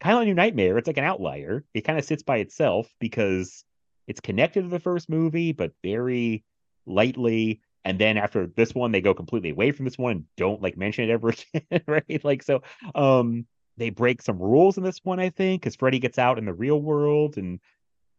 kind 0.00 0.16
of 0.16 0.22
a 0.22 0.24
New 0.24 0.34
Nightmare, 0.34 0.78
it's 0.78 0.86
like 0.86 0.98
an 0.98 1.04
outlier. 1.04 1.62
It 1.74 1.82
kind 1.82 1.98
of 1.98 2.04
sits 2.06 2.22
by 2.22 2.38
itself 2.38 2.88
because 2.98 3.64
it's 4.06 4.20
connected 4.20 4.62
to 4.62 4.68
the 4.68 4.80
first 4.80 5.10
movie, 5.10 5.52
but 5.52 5.72
very 5.82 6.42
lightly. 6.86 7.60
And 7.84 7.98
then 7.98 8.16
after 8.16 8.46
this 8.46 8.74
one, 8.74 8.92
they 8.92 9.02
go 9.02 9.14
completely 9.14 9.50
away 9.50 9.72
from 9.72 9.84
this 9.84 9.98
one 9.98 10.24
don't 10.38 10.62
like 10.62 10.78
mention 10.78 11.04
it 11.04 11.12
ever 11.12 11.28
again, 11.54 11.82
right? 11.86 12.24
Like 12.24 12.42
so 12.42 12.62
um 12.94 13.46
they 13.76 13.90
break 13.90 14.22
some 14.22 14.38
rules 14.38 14.76
in 14.78 14.82
this 14.82 15.00
one, 15.02 15.20
I 15.20 15.30
think, 15.30 15.62
because 15.62 15.76
Freddy 15.76 15.98
gets 15.98 16.18
out 16.18 16.38
in 16.38 16.44
the 16.44 16.54
real 16.54 16.80
world 16.80 17.36
and 17.36 17.60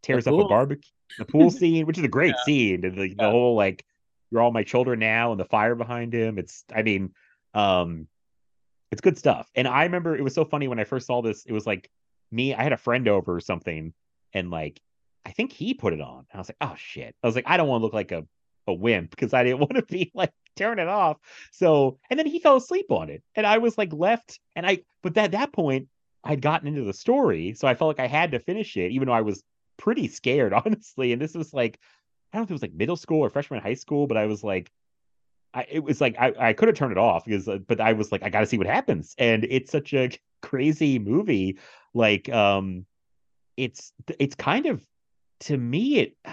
tears 0.03 0.27
up 0.27 0.33
a 0.33 0.47
barbecue, 0.47 0.91
the 1.17 1.25
pool 1.25 1.49
scene, 1.51 1.85
which 1.85 1.97
is 1.97 2.03
a 2.03 2.09
great 2.09 2.35
scene. 2.45 2.85
And 2.85 2.97
the, 2.97 3.13
the 3.13 3.29
whole 3.29 3.55
like, 3.55 3.85
you're 4.29 4.41
all 4.41 4.51
my 4.51 4.63
children 4.63 4.99
now, 4.99 5.31
and 5.31 5.39
the 5.39 5.45
fire 5.45 5.75
behind 5.75 6.13
him. 6.13 6.37
It's, 6.37 6.63
I 6.75 6.83
mean, 6.83 7.13
um, 7.53 8.07
it's 8.91 9.01
good 9.01 9.17
stuff. 9.17 9.49
And 9.55 9.67
I 9.67 9.83
remember 9.83 10.15
it 10.15 10.23
was 10.23 10.35
so 10.35 10.45
funny 10.45 10.67
when 10.67 10.79
I 10.79 10.83
first 10.83 11.07
saw 11.07 11.21
this. 11.21 11.45
It 11.45 11.53
was 11.53 11.65
like 11.65 11.89
me, 12.31 12.53
I 12.53 12.63
had 12.63 12.73
a 12.73 12.77
friend 12.77 13.07
over 13.07 13.35
or 13.35 13.39
something, 13.39 13.93
and 14.33 14.51
like, 14.51 14.81
I 15.25 15.31
think 15.31 15.51
he 15.51 15.73
put 15.73 15.93
it 15.93 16.01
on. 16.01 16.25
I 16.33 16.37
was 16.37 16.49
like, 16.49 16.57
oh 16.61 16.75
shit. 16.77 17.15
I 17.21 17.27
was 17.27 17.35
like, 17.35 17.47
I 17.47 17.57
don't 17.57 17.67
want 17.67 17.81
to 17.81 17.85
look 17.85 17.93
like 17.93 18.11
a 18.11 18.25
a 18.67 18.73
wimp 18.73 19.09
because 19.09 19.33
I 19.33 19.43
didn't 19.43 19.59
want 19.61 19.75
to 19.75 19.83
be 19.83 20.11
like 20.13 20.33
turn 20.57 20.79
it 20.79 20.87
off. 20.87 21.17
So 21.51 21.99
and 22.09 22.19
then 22.19 22.27
he 22.27 22.39
fell 22.39 22.57
asleep 22.57 22.91
on 22.91 23.09
it, 23.09 23.23
and 23.35 23.45
I 23.45 23.57
was 23.57 23.77
like 23.77 23.93
left. 23.93 24.39
And 24.55 24.65
I, 24.65 24.79
but 25.03 25.17
at 25.17 25.31
that 25.31 25.53
point, 25.53 25.87
I'd 26.23 26.41
gotten 26.41 26.67
into 26.67 26.83
the 26.83 26.93
story, 26.93 27.53
so 27.53 27.67
I 27.67 27.75
felt 27.75 27.87
like 27.87 28.03
I 28.03 28.07
had 28.07 28.31
to 28.31 28.39
finish 28.39 28.75
it, 28.77 28.91
even 28.91 29.07
though 29.07 29.13
I 29.13 29.21
was 29.21 29.43
pretty 29.77 30.07
scared, 30.07 30.53
honestly. 30.65 31.13
And 31.13 31.21
this 31.21 31.33
was 31.35 31.53
like, 31.53 31.79
I 32.33 32.37
don't 32.37 32.41
know 32.41 32.45
if 32.45 32.51
it 32.51 32.53
was 32.53 32.61
like 32.61 32.73
middle 32.73 32.97
school 32.97 33.23
or 33.23 33.29
freshman 33.29 33.61
high 33.61 33.75
school, 33.75 34.07
but 34.07 34.17
I 34.17 34.25
was 34.25 34.43
like, 34.43 34.71
I 35.53 35.65
it 35.69 35.83
was 35.83 36.01
like 36.01 36.17
I 36.19 36.33
I 36.37 36.53
could 36.53 36.67
have 36.67 36.77
turned 36.77 36.91
it 36.91 36.97
off 36.97 37.25
because, 37.25 37.47
uh, 37.47 37.59
but 37.59 37.79
I 37.79 37.93
was 37.93 38.11
like, 38.11 38.23
I 38.23 38.29
got 38.29 38.41
to 38.41 38.45
see 38.45 38.57
what 38.57 38.67
happens, 38.67 39.15
and 39.17 39.45
it's 39.49 39.71
such 39.71 39.93
a 39.93 40.11
crazy 40.41 40.99
movie. 40.99 41.57
Like, 41.93 42.29
um, 42.29 42.85
it's 43.55 43.93
it's 44.19 44.35
kind 44.35 44.65
of 44.65 44.85
to 45.41 45.57
me 45.57 45.99
it 45.99 46.17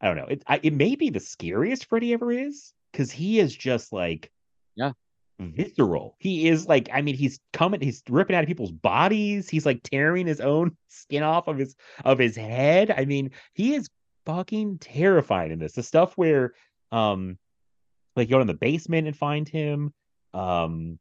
I 0.00 0.06
don't 0.06 0.16
know. 0.16 0.26
It 0.26 0.42
I, 0.46 0.60
it 0.62 0.72
may 0.72 0.94
be 0.96 1.10
the 1.10 1.20
scariest 1.20 1.86
Freddy 1.86 2.12
ever 2.12 2.32
is 2.32 2.72
because 2.98 3.12
he 3.12 3.38
is 3.38 3.54
just 3.54 3.92
like 3.92 4.28
Yeah. 4.74 4.92
visceral. 5.38 6.16
He 6.18 6.48
is 6.48 6.66
like 6.66 6.88
I 6.92 7.00
mean 7.00 7.14
he's 7.14 7.38
coming 7.52 7.80
he's 7.80 8.02
ripping 8.08 8.34
out 8.34 8.42
of 8.42 8.48
people's 8.48 8.72
bodies. 8.72 9.48
He's 9.48 9.64
like 9.64 9.84
tearing 9.84 10.26
his 10.26 10.40
own 10.40 10.76
skin 10.88 11.22
off 11.22 11.46
of 11.46 11.58
his 11.58 11.76
of 12.04 12.18
his 12.18 12.34
head. 12.34 12.90
I 12.90 13.04
mean 13.04 13.30
he 13.54 13.74
is 13.76 13.88
fucking 14.26 14.78
terrifying 14.78 15.52
in 15.52 15.60
this. 15.60 15.74
The 15.74 15.82
stuff 15.84 16.14
where 16.14 16.54
um 16.90 17.38
like 18.16 18.28
you 18.28 18.34
go 18.34 18.40
in 18.40 18.48
the 18.48 18.54
basement 18.54 19.06
and 19.06 19.16
find 19.16 19.48
him 19.48 19.94
um 20.34 20.98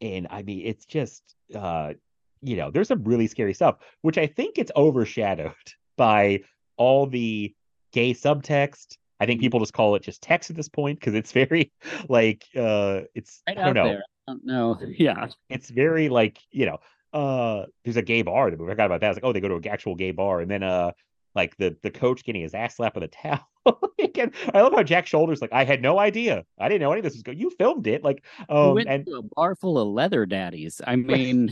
and 0.00 0.26
I 0.30 0.42
mean 0.42 0.62
it's 0.64 0.86
just 0.86 1.22
uh 1.54 1.92
you 2.40 2.56
know 2.56 2.70
there's 2.70 2.88
some 2.88 3.04
really 3.04 3.26
scary 3.26 3.52
stuff 3.52 3.76
which 4.00 4.16
I 4.16 4.26
think 4.26 4.56
it's 4.56 4.72
overshadowed 4.74 5.52
by 5.98 6.40
all 6.78 7.06
the 7.06 7.54
gay 7.92 8.14
subtext. 8.14 8.96
I 9.20 9.26
think 9.26 9.40
people 9.40 9.60
just 9.60 9.72
call 9.72 9.94
it 9.94 10.02
just 10.02 10.22
text 10.22 10.50
at 10.50 10.56
this 10.56 10.68
point 10.68 11.00
because 11.00 11.14
it's 11.14 11.32
very 11.42 11.72
like 12.08 12.44
uh 12.56 13.02
it's 13.14 13.42
Right 13.48 13.58
I 13.58 13.64
don't 13.64 13.74
know. 13.74 13.88
there. 13.88 14.02
I 14.28 14.32
don't 14.32 14.44
know. 14.44 14.78
Yeah. 14.98 15.28
It's 15.48 15.70
very 15.70 16.08
like, 16.08 16.38
you 16.50 16.66
know, 16.66 16.78
uh 17.12 17.66
there's 17.84 17.96
a 17.96 18.02
gay 18.02 18.22
bar 18.22 18.50
that 18.50 18.58
we 18.58 18.66
forgot 18.66 18.86
about 18.86 19.00
that. 19.00 19.06
I 19.06 19.10
was 19.10 19.16
like, 19.16 19.24
oh, 19.24 19.32
they 19.32 19.40
go 19.40 19.48
to 19.48 19.56
an 19.56 19.68
actual 19.68 19.94
gay 19.94 20.10
bar 20.10 20.40
and 20.40 20.50
then 20.50 20.62
uh 20.62 20.92
like 21.34 21.56
the 21.58 21.76
the 21.82 21.90
coach 21.90 22.24
getting 22.24 22.42
his 22.42 22.54
ass 22.54 22.76
slapped 22.76 22.96
with 22.96 23.04
a 23.04 23.08
towel. 23.08 23.46
Again, 23.98 24.32
I 24.54 24.62
love 24.62 24.72
how 24.72 24.82
Jack 24.82 25.06
Sholder's 25.06 25.40
like 25.42 25.52
I 25.52 25.64
had 25.64 25.82
no 25.82 25.98
idea. 25.98 26.44
I 26.58 26.68
didn't 26.68 26.80
know 26.80 26.92
any 26.92 27.00
of 27.00 27.04
this 27.04 27.12
was 27.12 27.22
going. 27.22 27.38
You 27.38 27.50
filmed 27.50 27.86
it, 27.86 28.02
like 28.02 28.24
um 28.48 28.74
went 28.74 28.88
and 28.88 29.06
to 29.06 29.16
a 29.16 29.22
bar 29.22 29.54
full 29.54 29.78
of 29.78 29.88
leather 29.88 30.24
daddies. 30.26 30.80
I 30.86 30.96
mean, 30.96 31.50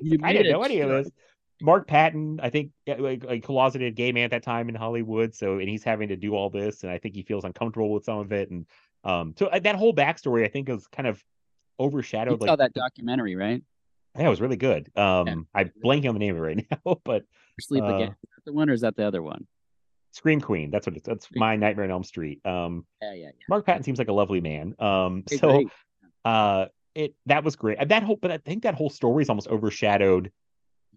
you 0.00 0.18
I 0.22 0.32
didn't 0.32 0.52
know 0.52 0.62
any 0.62 0.80
of 0.80 0.88
this. 0.88 1.10
Mark 1.60 1.86
Patton, 1.86 2.38
I 2.42 2.50
think, 2.50 2.72
yeah, 2.84 2.96
like, 2.98 3.24
like 3.24 3.42
closeted 3.42 3.94
gay 3.94 4.12
man 4.12 4.24
at 4.24 4.30
that 4.32 4.42
time 4.42 4.68
in 4.68 4.74
Hollywood. 4.74 5.34
So, 5.34 5.58
and 5.58 5.68
he's 5.68 5.82
having 5.82 6.08
to 6.08 6.16
do 6.16 6.34
all 6.34 6.50
this, 6.50 6.82
and 6.82 6.92
I 6.92 6.98
think 6.98 7.14
he 7.14 7.22
feels 7.22 7.44
uncomfortable 7.44 7.92
with 7.92 8.04
some 8.04 8.18
of 8.18 8.32
it. 8.32 8.50
And 8.50 8.66
um, 9.04 9.34
so 9.38 9.46
uh, 9.46 9.58
that 9.60 9.76
whole 9.76 9.94
backstory, 9.94 10.44
I 10.44 10.48
think, 10.48 10.68
is 10.68 10.86
kind 10.88 11.06
of 11.06 11.22
You 11.78 11.86
overshadowed. 11.86 12.40
saw 12.40 12.50
Like, 12.52 12.58
that 12.58 12.74
documentary, 12.74 13.36
right? 13.36 13.62
yeah, 14.18 14.26
it 14.26 14.30
was 14.30 14.40
really 14.40 14.56
good. 14.56 14.90
Um, 14.96 15.46
I'm 15.54 15.72
blanking 15.84 16.08
on 16.08 16.14
the 16.14 16.20
name 16.20 16.36
of 16.36 16.42
it 16.42 16.46
right 16.46 16.66
now, 16.86 17.00
but 17.04 17.24
Sleep 17.60 17.84
Uh, 17.84 17.94
again. 17.94 18.08
Is 18.08 18.30
that 18.36 18.44
the 18.44 18.52
one 18.52 18.68
or 18.68 18.72
is 18.74 18.82
that 18.82 18.96
the 18.96 19.06
other 19.06 19.22
one? 19.22 19.46
Scream 20.12 20.40
Queen. 20.40 20.70
That's 20.70 20.86
what 20.86 20.96
it's. 20.96 21.06
That's 21.06 21.28
my 21.34 21.56
Nightmare 21.56 21.84
on 21.84 21.90
Elm 21.90 22.04
Street. 22.04 22.40
Um, 22.46 22.86
Yeah, 23.02 23.12
yeah, 23.12 23.24
yeah. 23.26 23.30
Mark 23.48 23.66
Patton 23.66 23.82
seems 23.82 23.98
like 23.98 24.08
a 24.08 24.12
lovely 24.12 24.40
man. 24.40 24.74
Um, 24.78 25.24
so 25.28 25.62
uh 26.24 26.66
it 26.96 27.14
that 27.26 27.44
was 27.44 27.56
great 27.56 27.78
that 27.88 28.02
whole 28.02 28.16
but 28.16 28.30
i 28.30 28.38
think 28.38 28.62
that 28.64 28.74
whole 28.74 28.88
story 28.90 29.22
is 29.22 29.28
almost 29.28 29.46
overshadowed 29.48 30.32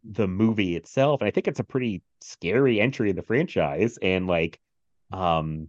the 0.03 0.27
movie 0.27 0.75
itself 0.75 1.21
and 1.21 1.27
i 1.27 1.31
think 1.31 1.47
it's 1.47 1.59
a 1.59 1.63
pretty 1.63 2.01
scary 2.21 2.79
entry 2.79 3.09
in 3.09 3.15
the 3.15 3.21
franchise 3.21 3.97
and 4.01 4.27
like 4.27 4.59
um 5.11 5.67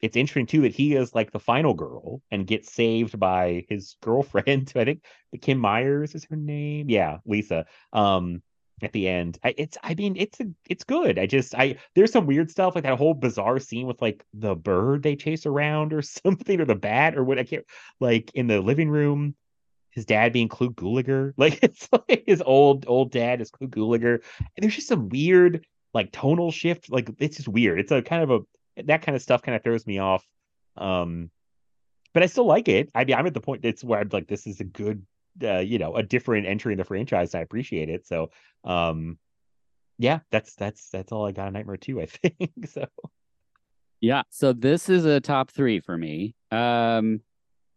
it's 0.00 0.16
interesting 0.16 0.46
too 0.46 0.62
that 0.62 0.74
he 0.74 0.94
is 0.94 1.14
like 1.14 1.30
the 1.30 1.38
final 1.38 1.74
girl 1.74 2.22
and 2.30 2.46
gets 2.46 2.72
saved 2.72 3.18
by 3.18 3.64
his 3.68 3.96
girlfriend 4.02 4.72
i 4.76 4.84
think 4.84 5.04
the 5.32 5.38
kim 5.38 5.58
myers 5.58 6.14
is 6.14 6.24
her 6.24 6.36
name? 6.36 6.88
Yeah 6.88 7.18
lisa. 7.24 7.66
Um 7.92 8.42
at 8.82 8.92
the 8.92 9.08
end 9.08 9.38
I, 9.44 9.54
it's 9.58 9.76
i 9.82 9.94
mean 9.94 10.16
it's 10.16 10.40
a, 10.40 10.46
it's 10.68 10.84
good. 10.84 11.18
I 11.18 11.26
just 11.26 11.54
i 11.54 11.76
there's 11.94 12.12
some 12.12 12.26
weird 12.26 12.50
stuff 12.50 12.74
like 12.74 12.84
that 12.84 12.96
whole 12.98 13.14
bizarre 13.14 13.58
scene 13.58 13.86
with 13.86 14.00
like 14.00 14.24
the 14.32 14.54
bird 14.54 15.02
they 15.02 15.16
chase 15.16 15.46
around 15.46 15.92
or 15.92 16.02
something 16.24 16.60
or 16.60 16.64
the 16.64 16.74
bat 16.74 17.16
or 17.16 17.24
what 17.24 17.38
i 17.38 17.44
can't 17.44 17.66
like 18.00 18.30
in 18.34 18.46
the 18.46 18.60
living 18.60 18.88
room 18.88 19.34
his 19.90 20.04
dad 20.04 20.32
being 20.32 20.48
Clu 20.48 20.70
Gulager. 20.70 21.32
Like 21.38 21.58
it's 21.62 21.88
like 21.92 22.24
his 22.26 22.42
old 22.42 22.84
old 22.88 23.10
dad 23.10 23.40
is 23.40 23.50
Clu 23.50 23.68
Gulager. 23.68 24.22
And 24.38 24.62
there's 24.62 24.76
just 24.76 24.88
some 24.88 25.08
weird 25.08 25.66
like 25.94 26.12
tonal 26.12 26.52
shift. 26.52 26.90
Like 26.90 27.10
it's 27.18 27.36
just 27.36 27.48
weird. 27.48 27.80
It's 27.80 27.92
a 27.92 28.02
kind 28.02 28.22
of 28.22 28.30
a 28.30 28.82
that 28.84 29.02
kind 29.02 29.16
of 29.16 29.22
stuff 29.22 29.42
kind 29.42 29.56
of 29.56 29.62
throws 29.62 29.86
me 29.86 29.98
off. 29.98 30.24
Um 30.76 31.30
but 32.12 32.22
I 32.22 32.26
still 32.26 32.46
like 32.46 32.68
it. 32.68 32.90
I 32.94 33.04
mean 33.04 33.16
I'm 33.16 33.26
at 33.26 33.34
the 33.34 33.40
point 33.40 33.62
that's 33.62 33.84
where 33.84 34.00
I'm 34.00 34.08
like, 34.12 34.28
this 34.28 34.46
is 34.46 34.60
a 34.60 34.64
good 34.64 35.04
uh, 35.42 35.58
you 35.58 35.78
know 35.78 35.94
a 35.94 36.02
different 36.02 36.46
entry 36.46 36.72
in 36.72 36.78
the 36.78 36.84
franchise. 36.84 37.34
I 37.34 37.40
appreciate 37.40 37.88
it. 37.88 38.06
So 38.06 38.30
um, 38.64 39.18
yeah, 39.98 40.20
that's 40.30 40.54
that's 40.54 40.88
that's 40.90 41.12
all 41.12 41.26
I 41.26 41.32
got. 41.32 41.48
A 41.48 41.50
Nightmare 41.50 41.76
Two, 41.76 42.00
I 42.00 42.06
think. 42.06 42.50
so 42.68 42.86
Yeah. 44.00 44.22
So 44.30 44.52
this 44.52 44.88
is 44.88 45.04
a 45.04 45.20
top 45.20 45.50
three 45.50 45.80
for 45.80 45.96
me. 45.96 46.34
Um, 46.50 47.20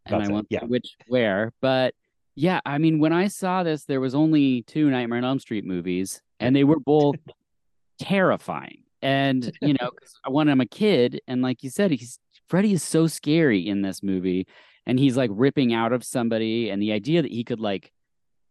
and 0.06 0.16
About 0.16 0.24
I 0.24 0.32
won't 0.32 0.48
yeah. 0.50 0.64
which 0.66 0.96
where, 1.08 1.54
but 1.62 1.94
yeah, 2.36 2.60
I 2.66 2.78
mean, 2.78 3.00
when 3.00 3.14
I 3.14 3.28
saw 3.28 3.64
this, 3.64 3.86
there 3.86 4.02
was 4.02 4.16
only 4.16 4.64
two 4.64 4.90
Nightmare 4.90 5.20
on 5.20 5.26
Elm 5.26 5.40
Street 5.40 5.66
movies, 5.66 6.22
and 6.40 6.56
they 6.56 6.64
were 6.64 6.80
both 6.80 7.16
terrifying. 8.00 8.84
And 9.02 9.52
you 9.62 9.76
know, 9.80 9.92
when 10.28 10.50
I'm 10.50 10.62
a 10.62 10.66
kid, 10.66 11.22
and 11.28 11.42
like 11.42 11.64
you 11.64 11.70
said, 11.70 11.92
he's 11.92 12.20
Freddy 12.48 12.74
is 12.74 12.84
so 12.84 13.08
scary 13.08 13.68
in 13.68 13.82
this 13.82 14.02
movie, 14.02 14.48
and 14.86 14.98
he's 14.98 15.16
like 15.16 15.30
ripping 15.34 15.74
out 15.74 15.94
of 15.94 16.04
somebody, 16.04 16.70
and 16.70 16.82
the 16.82 16.92
idea 16.92 17.22
that 17.22 17.32
he 17.32 17.44
could 17.44 17.60
like 17.60 17.92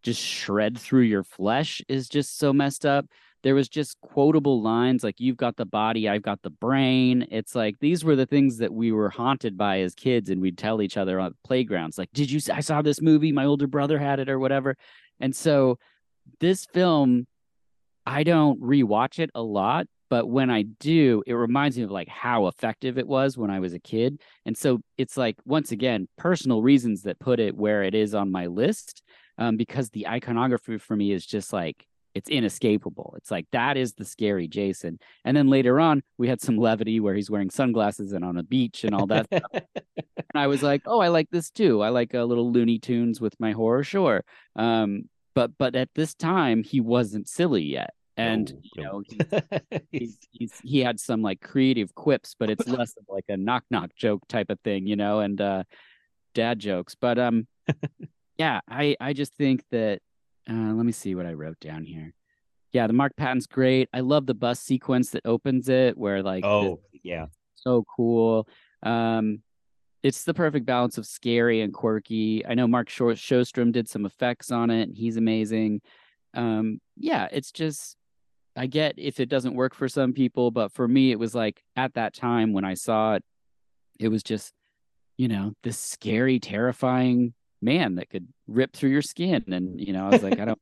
just 0.02 0.20
shred 0.20 0.78
through 0.78 1.02
your 1.02 1.24
flesh 1.24 1.80
is 1.88 2.08
just 2.08 2.38
so 2.38 2.52
messed 2.52 2.86
up. 2.86 3.06
There 3.42 3.54
was 3.54 3.68
just 3.68 4.00
quotable 4.00 4.62
lines 4.62 5.02
like 5.02 5.20
"You've 5.20 5.36
got 5.36 5.56
the 5.56 5.64
body, 5.64 6.08
I've 6.08 6.22
got 6.22 6.42
the 6.42 6.50
brain." 6.50 7.26
It's 7.30 7.54
like 7.54 7.78
these 7.80 8.04
were 8.04 8.16
the 8.16 8.26
things 8.26 8.58
that 8.58 8.72
we 8.72 8.92
were 8.92 9.10
haunted 9.10 9.56
by 9.58 9.80
as 9.80 9.94
kids, 9.94 10.30
and 10.30 10.40
we'd 10.40 10.58
tell 10.58 10.82
each 10.82 10.96
other 10.96 11.18
on 11.20 11.34
playgrounds, 11.44 11.98
like, 11.98 12.10
"Did 12.12 12.30
you? 12.30 12.40
i 12.52 12.60
saw 12.60 12.82
this 12.82 13.00
movie. 13.00 13.32
My 13.32 13.44
older 13.44 13.66
brother 13.66 13.98
had 13.98 14.20
it, 14.20 14.28
or 14.28 14.38
whatever." 14.38 14.76
And 15.20 15.34
so, 15.34 15.78
this 16.40 16.66
film, 16.66 17.26
I 18.06 18.24
don't 18.24 18.60
rewatch 18.60 19.18
it 19.18 19.30
a 19.34 19.42
lot, 19.42 19.86
but 20.12 20.28
when 20.28 20.50
I 20.50 20.62
do, 20.62 21.22
it 21.26 21.32
reminds 21.32 21.78
me 21.78 21.84
of 21.84 21.90
like 21.90 22.08
how 22.08 22.46
effective 22.46 22.98
it 22.98 23.06
was 23.06 23.38
when 23.38 23.50
I 23.50 23.60
was 23.60 23.72
a 23.72 23.78
kid. 23.78 24.20
And 24.44 24.56
so 24.56 24.80
it's 24.98 25.16
like 25.16 25.36
once 25.46 25.72
again 25.72 26.06
personal 26.18 26.60
reasons 26.60 27.02
that 27.04 27.18
put 27.18 27.40
it 27.40 27.56
where 27.56 27.82
it 27.82 27.94
is 27.94 28.14
on 28.14 28.30
my 28.30 28.46
list, 28.46 29.02
um, 29.38 29.56
because 29.56 29.90
the 29.90 30.06
iconography 30.08 30.76
for 30.78 30.96
me 30.96 31.12
is 31.12 31.24
just 31.24 31.52
like 31.52 31.86
it's 32.14 32.28
inescapable. 32.28 33.14
It's 33.16 33.30
like 33.30 33.46
that 33.52 33.76
is 33.76 33.94
the 33.94 34.04
scary 34.04 34.48
Jason. 34.48 34.98
And 35.24 35.36
then 35.36 35.48
later 35.48 35.80
on, 35.80 36.02
we 36.18 36.28
had 36.28 36.40
some 36.40 36.56
levity 36.56 37.00
where 37.00 37.14
he's 37.14 37.30
wearing 37.30 37.50
sunglasses 37.50 38.12
and 38.12 38.24
on 38.24 38.36
a 38.36 38.42
beach 38.42 38.84
and 38.84 38.94
all 38.94 39.06
that 39.06 39.26
stuff. 39.26 39.50
And 39.52 40.40
I 40.40 40.46
was 40.46 40.62
like, 40.62 40.82
oh, 40.86 41.00
I 41.00 41.08
like 41.08 41.30
this 41.30 41.50
too. 41.50 41.82
I 41.82 41.88
like 41.88 42.14
a 42.14 42.22
little 42.24 42.52
Looney 42.52 42.78
Tunes 42.78 43.20
with 43.20 43.38
my 43.40 43.52
horror, 43.52 43.84
sure. 43.84 44.24
Um, 44.56 45.08
but 45.34 45.52
but 45.58 45.74
at 45.74 45.88
this 45.94 46.14
time, 46.14 46.62
he 46.62 46.80
wasn't 46.80 47.28
silly 47.28 47.62
yet, 47.62 47.94
and 48.16 48.52
No, 48.76 49.02
you 49.10 49.18
know, 49.22 49.50
he, 49.70 49.80
he's, 49.98 50.18
he's 50.30 50.52
he 50.62 50.80
had 50.80 51.00
some 51.00 51.22
like 51.22 51.40
creative 51.40 51.94
quips, 51.94 52.36
but 52.38 52.50
it's 52.50 52.68
less 52.68 52.94
of 52.98 53.04
like 53.08 53.24
a 53.28 53.36
knock 53.36 53.64
knock 53.70 53.90
joke 53.96 54.22
type 54.28 54.50
of 54.50 54.60
thing, 54.60 54.86
you 54.86 54.96
know, 54.96 55.20
and 55.20 55.40
uh, 55.40 55.62
dad 56.34 56.58
jokes. 56.58 56.94
But 56.94 57.18
um, 57.18 57.46
yeah, 58.38 58.60
I 58.68 58.96
I 59.00 59.12
just 59.14 59.34
think 59.34 59.64
that 59.70 60.00
uh, 60.50 60.72
let 60.74 60.84
me 60.86 60.92
see 60.92 61.14
what 61.14 61.26
I 61.26 61.32
wrote 61.32 61.60
down 61.60 61.84
here. 61.84 62.14
Yeah, 62.72 62.86
the 62.86 62.92
Mark 62.94 63.14
Patton's 63.16 63.46
great. 63.46 63.88
I 63.92 64.00
love 64.00 64.26
the 64.26 64.34
bus 64.34 64.58
sequence 64.60 65.10
that 65.10 65.22
opens 65.26 65.68
it, 65.68 65.96
where 65.98 66.22
like 66.22 66.42
this- 66.42 66.50
oh 66.50 66.80
yeah, 67.02 67.26
so 67.54 67.84
cool. 67.96 68.48
Um, 68.82 69.42
it's 70.02 70.24
the 70.24 70.34
perfect 70.34 70.66
balance 70.66 70.98
of 70.98 71.06
scary 71.06 71.60
and 71.60 71.72
quirky. 71.72 72.44
I 72.44 72.54
know 72.54 72.66
Mark 72.66 72.88
Shor- 72.88 73.12
Shostrom 73.12 73.70
did 73.70 73.88
some 73.88 74.04
effects 74.04 74.50
on 74.50 74.70
it. 74.70 74.90
He's 74.94 75.16
amazing. 75.16 75.80
Um, 76.34 76.80
yeah, 76.96 77.28
it's 77.30 77.52
just 77.52 77.96
I 78.56 78.66
get 78.66 78.94
if 78.98 79.20
it 79.20 79.28
doesn't 79.28 79.54
work 79.54 79.74
for 79.74 79.88
some 79.88 80.12
people, 80.12 80.50
but 80.50 80.72
for 80.72 80.88
me, 80.88 81.12
it 81.12 81.18
was 81.18 81.34
like 81.34 81.62
at 81.76 81.94
that 81.94 82.14
time 82.14 82.52
when 82.52 82.64
I 82.64 82.74
saw 82.74 83.14
it, 83.14 83.24
it 84.00 84.08
was 84.08 84.22
just 84.22 84.52
you 85.18 85.28
know 85.28 85.52
this 85.62 85.78
scary, 85.78 86.40
terrifying 86.40 87.34
man 87.62 87.94
that 87.94 88.10
could 88.10 88.28
rip 88.46 88.74
through 88.74 88.90
your 88.90 89.02
skin, 89.02 89.44
and 89.52 89.80
you 89.80 89.92
know 89.92 90.06
I 90.06 90.10
was 90.10 90.22
like, 90.22 90.38
I 90.38 90.44
don't, 90.44 90.60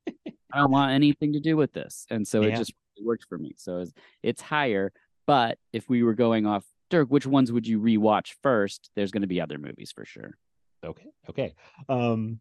I 0.52 0.58
don't 0.58 0.70
want 0.70 0.92
anything 0.92 1.32
to 1.32 1.40
do 1.40 1.56
with 1.56 1.72
this, 1.72 2.06
and 2.10 2.26
so 2.26 2.42
it 2.42 2.54
just 2.56 2.72
really 2.96 3.06
worked 3.06 3.24
for 3.28 3.38
me. 3.38 3.54
So 3.56 3.78
it's, 3.78 3.92
it's 4.22 4.42
higher, 4.42 4.92
but 5.26 5.58
if 5.72 5.88
we 5.88 6.02
were 6.02 6.14
going 6.14 6.46
off 6.46 6.64
Dirk, 6.90 7.08
which 7.08 7.26
ones 7.26 7.52
would 7.52 7.66
you 7.66 7.80
rewatch 7.80 8.34
first? 8.42 8.90
There's 8.96 9.12
going 9.12 9.22
to 9.22 9.28
be 9.28 9.40
other 9.40 9.58
movies 9.58 9.92
for 9.92 10.04
sure. 10.04 10.36
okay, 10.84 11.10
okay. 11.28 11.54
Um, 11.88 12.40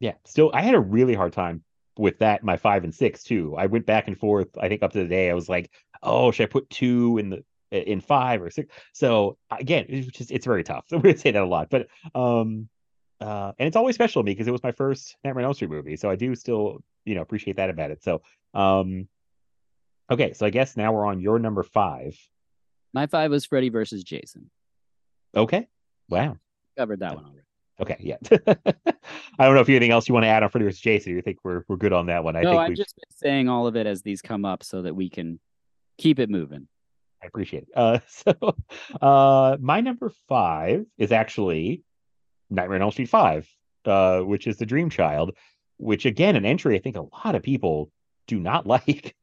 yeah. 0.00 0.14
Still, 0.24 0.50
I 0.54 0.62
had 0.62 0.74
a 0.74 0.80
really 0.80 1.14
hard 1.14 1.34
time 1.34 1.62
with 1.98 2.18
that. 2.20 2.42
My 2.42 2.56
five 2.56 2.82
and 2.82 2.94
six 2.94 3.22
too. 3.22 3.54
I 3.56 3.66
went 3.66 3.86
back 3.86 4.08
and 4.08 4.18
forth. 4.18 4.48
I 4.58 4.68
think 4.68 4.82
up 4.82 4.92
to 4.92 5.02
the 5.02 5.08
day, 5.08 5.30
I 5.30 5.34
was 5.34 5.48
like, 5.48 5.70
oh, 6.02 6.30
should 6.30 6.44
I 6.44 6.46
put 6.46 6.68
two 6.70 7.18
in 7.18 7.30
the 7.30 7.44
in 7.70 8.00
five 8.00 8.42
or 8.42 8.50
six? 8.50 8.74
So 8.94 9.36
again, 9.50 9.84
it's 9.88 10.08
just 10.08 10.30
it's 10.30 10.46
very 10.46 10.64
tough. 10.64 10.86
So 10.88 10.96
We 10.96 11.14
say 11.16 11.30
that 11.30 11.42
a 11.42 11.46
lot, 11.46 11.68
but 11.70 11.88
um, 12.14 12.68
uh, 13.20 13.52
and 13.58 13.66
it's 13.66 13.76
always 13.76 13.94
special 13.94 14.22
to 14.22 14.26
me 14.26 14.32
because 14.32 14.48
it 14.48 14.52
was 14.52 14.62
my 14.62 14.72
first 14.72 15.16
Nightmare 15.24 15.42
on 15.42 15.46
Elm 15.46 15.54
Street 15.54 15.70
movie, 15.70 15.96
so 15.96 16.08
I 16.08 16.16
do 16.16 16.34
still 16.34 16.82
you 17.04 17.14
know 17.14 17.22
appreciate 17.22 17.56
that 17.56 17.70
about 17.70 17.90
it. 17.90 18.02
So 18.02 18.22
um, 18.54 19.08
okay, 20.10 20.32
so 20.32 20.46
I 20.46 20.50
guess 20.50 20.76
now 20.76 20.92
we're 20.92 21.06
on 21.06 21.20
your 21.20 21.38
number 21.38 21.62
five. 21.62 22.18
My 22.92 23.06
five 23.06 23.30
was 23.30 23.44
Freddy 23.44 23.68
versus 23.68 24.02
Jason. 24.02 24.50
Okay, 25.36 25.68
wow. 26.08 26.36
Covered 26.76 27.00
that 27.00 27.14
one 27.14 27.24
already. 27.24 27.40
Okay, 27.80 27.96
yeah. 28.00 28.16
I 29.38 29.44
don't 29.44 29.54
know 29.54 29.60
if 29.60 29.68
you 29.68 29.76
anything 29.76 29.92
else 29.92 30.08
you 30.08 30.12
want 30.12 30.24
to 30.24 30.28
add 30.28 30.42
on 30.42 30.50
Freddy 30.50 30.66
vs. 30.66 30.80
Jason. 30.80 31.14
You 31.14 31.22
think 31.22 31.38
we're 31.42 31.64
we're 31.68 31.76
good 31.76 31.92
on 31.92 32.06
that 32.06 32.24
one? 32.24 32.36
I 32.36 32.42
no, 32.42 32.50
think 32.50 32.60
I've 32.60 32.68
we 32.70 32.74
just 32.74 32.96
been 32.96 33.16
saying 33.16 33.48
all 33.48 33.66
of 33.66 33.76
it 33.76 33.86
as 33.86 34.02
these 34.02 34.20
come 34.20 34.44
up 34.44 34.62
so 34.62 34.82
that 34.82 34.94
we 34.94 35.08
can 35.08 35.40
keep 35.98 36.18
it 36.18 36.28
moving. 36.28 36.68
I 37.22 37.26
appreciate 37.26 37.64
it. 37.64 37.68
Uh, 37.74 37.98
so, 38.08 38.34
uh, 39.00 39.56
my 39.60 39.80
number 39.80 40.10
five 40.28 40.86
is 40.98 41.12
actually 41.12 41.82
Nightmare 42.50 42.76
on 42.76 42.82
Elm 42.82 42.90
Street 42.90 43.08
Five, 43.08 43.48
uh, 43.84 44.20
which 44.20 44.46
is 44.46 44.56
the 44.58 44.66
Dream 44.66 44.90
Child, 44.90 45.36
which 45.78 46.04
again 46.04 46.36
an 46.36 46.44
entry 46.44 46.76
I 46.76 46.80
think 46.80 46.96
a 46.96 47.06
lot 47.24 47.34
of 47.34 47.42
people 47.42 47.90
do 48.26 48.38
not 48.40 48.66
like. 48.74 49.14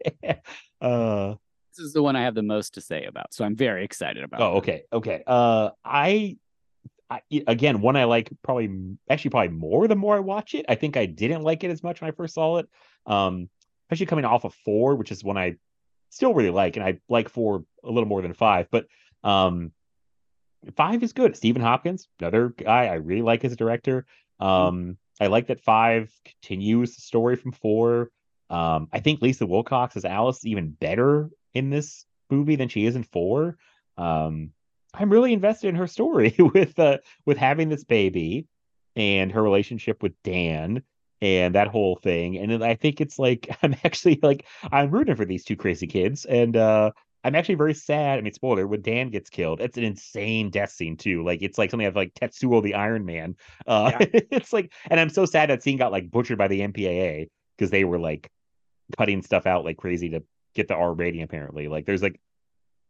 uh, 0.81 1.35
This 1.75 1.85
is 1.85 1.93
the 1.93 2.03
one 2.03 2.15
I 2.15 2.23
have 2.23 2.35
the 2.35 2.43
most 2.43 2.73
to 2.75 2.81
say 2.81 3.05
about, 3.05 3.33
so 3.33 3.45
I'm 3.45 3.55
very 3.55 3.83
excited 3.83 4.23
about. 4.23 4.41
oh, 4.41 4.57
okay, 4.57 4.83
okay. 4.91 5.23
Uh, 5.27 5.69
I, 5.83 6.37
I 7.09 7.21
again 7.47 7.81
one 7.81 7.95
I 7.95 8.03
like 8.05 8.29
probably 8.43 8.69
actually 9.09 9.31
probably 9.31 9.49
more 9.49 9.87
the 9.87 9.95
more 9.95 10.15
I 10.15 10.19
watch 10.19 10.55
it. 10.55 10.65
I 10.67 10.75
think 10.75 10.97
I 10.97 11.05
didn't 11.05 11.43
like 11.43 11.63
it 11.63 11.71
as 11.71 11.83
much 11.83 12.01
when 12.01 12.09
I 12.09 12.11
first 12.11 12.33
saw 12.33 12.57
it. 12.57 12.67
Um, 13.05 13.49
especially 13.89 14.07
coming 14.07 14.25
off 14.25 14.43
of 14.43 14.53
four, 14.65 14.95
which 14.95 15.11
is 15.11 15.23
one 15.23 15.37
I 15.37 15.55
still 16.09 16.33
really 16.33 16.49
like, 16.49 16.75
and 16.75 16.85
I 16.85 16.99
like 17.07 17.29
four 17.29 17.63
a 17.83 17.89
little 17.89 18.09
more 18.09 18.21
than 18.21 18.33
five, 18.33 18.67
but 18.71 18.85
um 19.23 19.71
five 20.75 21.03
is 21.03 21.13
good. 21.13 21.35
Stephen 21.35 21.61
Hopkins, 21.61 22.07
another 22.19 22.49
guy 22.49 22.87
I 22.87 22.95
really 22.95 23.21
like 23.21 23.45
as 23.45 23.53
a 23.53 23.57
director. 23.57 24.05
Um, 24.39 24.97
I 25.19 25.27
like 25.27 25.47
that 25.47 25.61
five 25.61 26.11
continues 26.25 26.95
the 26.95 27.01
story 27.01 27.35
from 27.35 27.51
four. 27.51 28.11
Um, 28.49 28.87
I 28.93 28.99
think 28.99 29.21
Lisa 29.21 29.45
Wilcox 29.45 29.97
as 29.97 30.05
Alice 30.05 30.37
is 30.37 30.45
even 30.45 30.69
better 30.69 31.29
in 31.53 31.69
this 31.69 32.05
movie 32.29 32.55
than 32.55 32.69
she 32.69 32.85
is 32.85 32.95
in 32.95 33.03
four. 33.03 33.57
Um, 33.97 34.51
I'm 34.93 35.09
really 35.09 35.33
invested 35.33 35.69
in 35.69 35.75
her 35.75 35.87
story 35.87 36.35
with 36.39 36.77
uh 36.79 36.97
with 37.25 37.37
having 37.37 37.69
this 37.69 37.83
baby 37.83 38.47
and 38.95 39.31
her 39.31 39.43
relationship 39.43 40.01
with 40.01 40.13
Dan 40.23 40.83
and 41.21 41.55
that 41.55 41.67
whole 41.67 41.95
thing. 41.95 42.37
And 42.37 42.63
I 42.63 42.75
think 42.75 43.01
it's 43.01 43.19
like 43.19 43.55
I'm 43.63 43.75
actually 43.83 44.19
like 44.21 44.45
I'm 44.71 44.91
rooting 44.91 45.15
for 45.15 45.25
these 45.25 45.43
two 45.43 45.55
crazy 45.55 45.87
kids, 45.87 46.25
and 46.25 46.55
uh 46.55 46.91
I'm 47.27 47.35
actually 47.35 47.55
very 47.55 47.73
sad. 47.73 48.17
I 48.17 48.21
mean, 48.21 48.31
spoiler 48.31 48.65
when 48.65 48.81
Dan 48.81 49.09
gets 49.09 49.29
killed. 49.29 49.59
It's 49.59 49.77
an 49.77 49.83
insane 49.83 50.49
death 50.49 50.71
scene 50.71 50.95
too. 50.95 51.25
Like 51.25 51.41
it's 51.41 51.57
like 51.57 51.69
something 51.69 51.85
of 51.85 51.93
like 51.93 52.13
Tetsuo 52.13 52.63
the 52.63 52.73
Iron 52.73 53.05
Man. 53.05 53.35
Uh, 53.67 53.91
it's 53.99 54.53
like, 54.53 54.71
and 54.89 54.97
I'm 54.97 55.09
so 55.09 55.25
sad 55.25 55.49
that 55.49 55.61
scene 55.61 55.77
got 55.77 55.91
like 55.91 56.09
butchered 56.09 56.37
by 56.37 56.47
the 56.47 56.61
MPAA 56.61 57.27
because 57.57 57.69
they 57.69 57.83
were 57.83 57.99
like 57.99 58.31
cutting 58.97 59.21
stuff 59.21 59.45
out 59.45 59.65
like 59.65 59.75
crazy 59.75 60.11
to 60.11 60.23
get 60.55 60.69
the 60.69 60.75
R 60.75 60.93
rating. 60.93 61.21
Apparently, 61.21 61.67
like 61.67 61.85
there's 61.85 62.01
like 62.01 62.17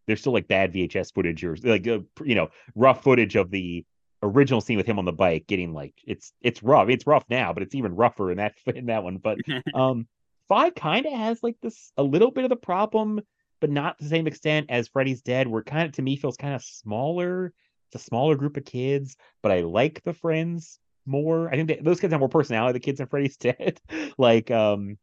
there's 0.06 0.20
still 0.20 0.34
like 0.34 0.48
bad 0.48 0.72
VHS 0.72 1.16
footage 1.16 1.44
or 1.44 1.58
like 1.64 1.88
uh, 1.88 2.02
you 2.24 2.36
know 2.36 2.50
rough 2.76 3.02
footage 3.02 3.36
of 3.36 3.50
the 3.50 3.86
original 4.22 4.62
scene 4.62 4.78
with 4.78 4.86
him 4.86 5.00
on 5.00 5.06
the 5.06 5.12
bike 5.12 5.48
getting 5.48 5.74
like 5.74 5.96
it's 6.06 6.32
it's 6.42 6.62
rough. 6.62 6.90
It's 6.90 7.08
rough 7.08 7.26
now, 7.28 7.54
but 7.54 7.64
it's 7.64 7.74
even 7.74 7.96
rougher 7.96 8.30
in 8.30 8.38
that 8.38 8.54
in 8.68 8.86
that 8.86 9.04
one. 9.04 9.18
But 9.18 9.40
um 9.74 10.08
five 10.48 10.76
kind 10.76 11.08
of 11.08 11.14
has 11.14 11.42
like 11.42 11.58
this 11.64 11.92
a 11.98 12.04
little 12.04 12.30
bit 12.30 12.44
of 12.44 12.52
the 12.52 12.56
problem, 12.56 13.20
but 13.60 13.70
not 13.70 13.98
to 13.98 14.04
the 14.04 14.10
same 14.10 14.28
extent 14.28 14.68
as 14.70 14.88
Freddy's 14.88 15.22
Dead, 15.22 15.48
where 15.48 15.64
kind 15.64 15.88
of 15.88 15.94
to 15.94 16.02
me 16.02 16.16
feels 16.16 16.38
kind 16.38 16.54
of 16.54 16.64
smaller. 16.64 17.54
It's 17.92 18.04
a 18.04 18.06
smaller 18.06 18.36
group 18.36 18.58
of 18.58 18.66
kids, 18.66 19.16
but 19.42 19.52
I 19.52 19.62
like 19.62 20.04
the 20.04 20.14
friends 20.14 20.80
more. 21.06 21.50
I 21.50 21.56
think 21.56 21.70
that 21.70 21.84
those 21.84 22.00
kids 22.00 22.12
have 22.12 22.20
more 22.20 22.30
personality. 22.30 22.74
The 22.74 22.86
kids 22.86 23.00
in 23.00 23.08
Freddy's 23.08 23.38
Dead, 23.38 23.80
like 24.18 24.52
um, 24.52 24.98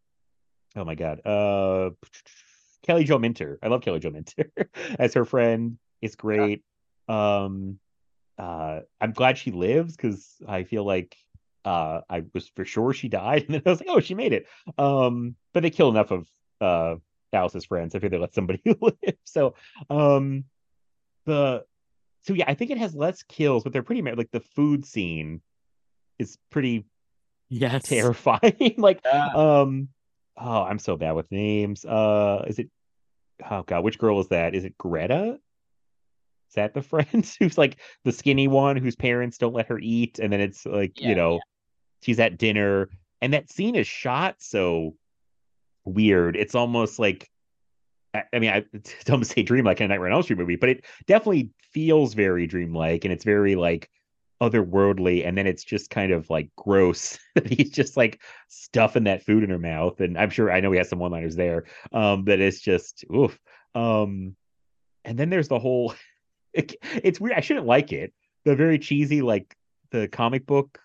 oh 0.77 0.85
my 0.85 0.95
god, 0.95 1.27
uh, 1.27 1.91
Kelly 2.83 3.05
Jo 3.05 3.19
Minter. 3.19 3.59
I 3.63 3.69
love 3.69 3.83
Kelly 3.83 4.01
Jo 4.01 4.11
Minter 4.11 4.51
as 4.99 5.15
her 5.15 5.25
friend. 5.25 5.79
It's 6.03 6.17
great. 6.17 6.63
Um, 7.09 7.79
uh, 8.39 8.81
I'm 9.01 9.13
glad 9.13 9.39
she 9.39 9.51
lives 9.51 9.97
because 9.97 10.37
I 10.47 10.65
feel 10.65 10.85
like 10.85 11.17
uh 11.65 12.03
I 12.11 12.25
was 12.35 12.49
for 12.49 12.65
sure 12.65 12.93
she 12.93 13.09
died, 13.09 13.45
and 13.49 13.55
then 13.55 13.63
I 13.65 13.71
was 13.71 13.81
like, 13.81 13.89
oh, 13.91 14.01
she 14.01 14.15
made 14.15 14.33
it. 14.33 14.47
Um, 14.77 15.37
but 15.53 15.63
they 15.63 15.71
kill 15.71 15.89
enough 15.89 16.11
of 16.11 16.29
uh 16.61 16.97
Alice's 17.35 17.65
friends. 17.65 17.95
I 17.95 17.99
feel 17.99 18.11
they 18.11 18.19
let 18.19 18.35
somebody 18.35 18.63
live. 18.81 19.17
So, 19.25 19.55
um, 19.91 20.45
the 21.27 21.65
so 22.23 22.33
yeah, 22.35 22.45
I 22.49 22.55
think 22.55 22.71
it 22.71 22.79
has 22.79 22.95
less 22.95 23.23
kills, 23.23 23.65
but 23.65 23.73
they're 23.73 23.83
pretty 23.83 24.03
ma- 24.03 24.13
like 24.17 24.31
the 24.31 24.41
food 24.41 24.87
scene 24.87 25.41
is 26.19 26.39
pretty 26.51 26.87
Yes. 27.51 27.85
terrifying. 27.85 28.75
like, 28.79 29.01
Yeah. 29.05 29.27
um, 29.35 29.89
oh, 30.37 30.63
I'm 30.63 30.79
so 30.79 30.97
bad 30.97 31.13
with 31.13 31.31
names. 31.31 31.85
Uh, 31.85 32.45
is 32.47 32.59
it? 32.59 32.71
Oh 33.51 33.63
God, 33.63 33.85
which 33.85 33.99
girl 33.99 34.21
is 34.21 34.29
that? 34.29 34.55
Is 34.55 34.65
it 34.65 34.79
Greta? 34.79 35.39
Is 36.49 36.55
that 36.55 36.73
the 36.75 36.83
friend 36.91 37.29
who's 37.39 37.59
like 37.59 37.79
the 38.05 38.13
skinny 38.13 38.49
one 38.49 38.77
whose 38.77 38.97
parents 38.97 39.39
don't 39.39 39.55
let 39.55 39.67
her 39.69 39.79
eat, 39.79 40.19
and 40.19 40.33
then 40.33 40.41
it's 40.41 40.65
like 40.65 41.01
Yeah, 41.01 41.11
you 41.11 41.15
know, 41.15 41.41
she's 42.03 42.19
at 42.21 42.39
dinner, 42.39 42.89
and 43.21 43.33
that 43.35 43.51
scene 43.51 43.75
is 43.75 43.87
shot 43.87 44.37
so 44.39 44.95
weird. 45.85 46.37
It's 46.37 46.55
almost 46.55 46.99
like. 46.99 47.29
I 48.33 48.39
mean, 48.39 48.51
I 48.51 48.65
don't 49.05 49.25
say 49.25 49.43
dreamlike 49.43 49.81
in 49.81 49.87
a 49.87 49.89
Nightmare 49.89 50.09
on 50.09 50.15
Elm 50.15 50.23
Street 50.23 50.39
movie, 50.39 50.57
but 50.57 50.69
it 50.69 50.85
definitely 51.07 51.51
feels 51.73 52.15
very 52.15 52.47
dreamlike, 52.47 53.05
and 53.05 53.13
it's 53.13 53.25
very 53.25 53.57
like 53.57 53.91
otherworldly 54.41 55.27
and 55.27 55.39
then 55.39 55.47
it's 55.47 55.65
just 55.65 55.91
kind 55.91 56.13
of 56.13 56.29
like 56.29 56.51
gross 56.57 57.19
that 57.35 57.51
he's 57.51 57.71
just 57.71 57.97
like 57.97 58.21
stuffing 58.49 59.05
that 59.05 59.25
food 59.25 59.43
in 59.43 59.51
her 59.51 59.59
mouth 59.59 60.01
and 60.01 60.19
i'm 60.19 60.31
sure 60.31 60.51
i 60.51 60.61
know 60.61 60.73
he 60.73 60.79
has 60.79 60.89
some 60.89 60.99
one 60.99 61.13
liners 61.13 61.37
there 61.37 61.65
um 61.93 62.25
but 62.25 62.41
it's 62.41 62.61
just 62.61 63.05
oof 63.15 63.39
um 63.75 64.35
and 65.05 65.19
then 65.19 65.31
there's 65.31 65.49
the 65.49 65.59
whole 65.59 65.95
it, 66.53 66.75
it's 66.83 67.21
weird 67.21 67.37
i 67.37 67.41
shouldn't 67.41 67.67
like 67.67 67.93
it 67.93 68.13
the 68.45 68.57
very 68.57 68.79
cheesy 68.79 69.23
like 69.23 69.57
the 69.91 70.09
comic 70.09 70.47
book 70.47 70.81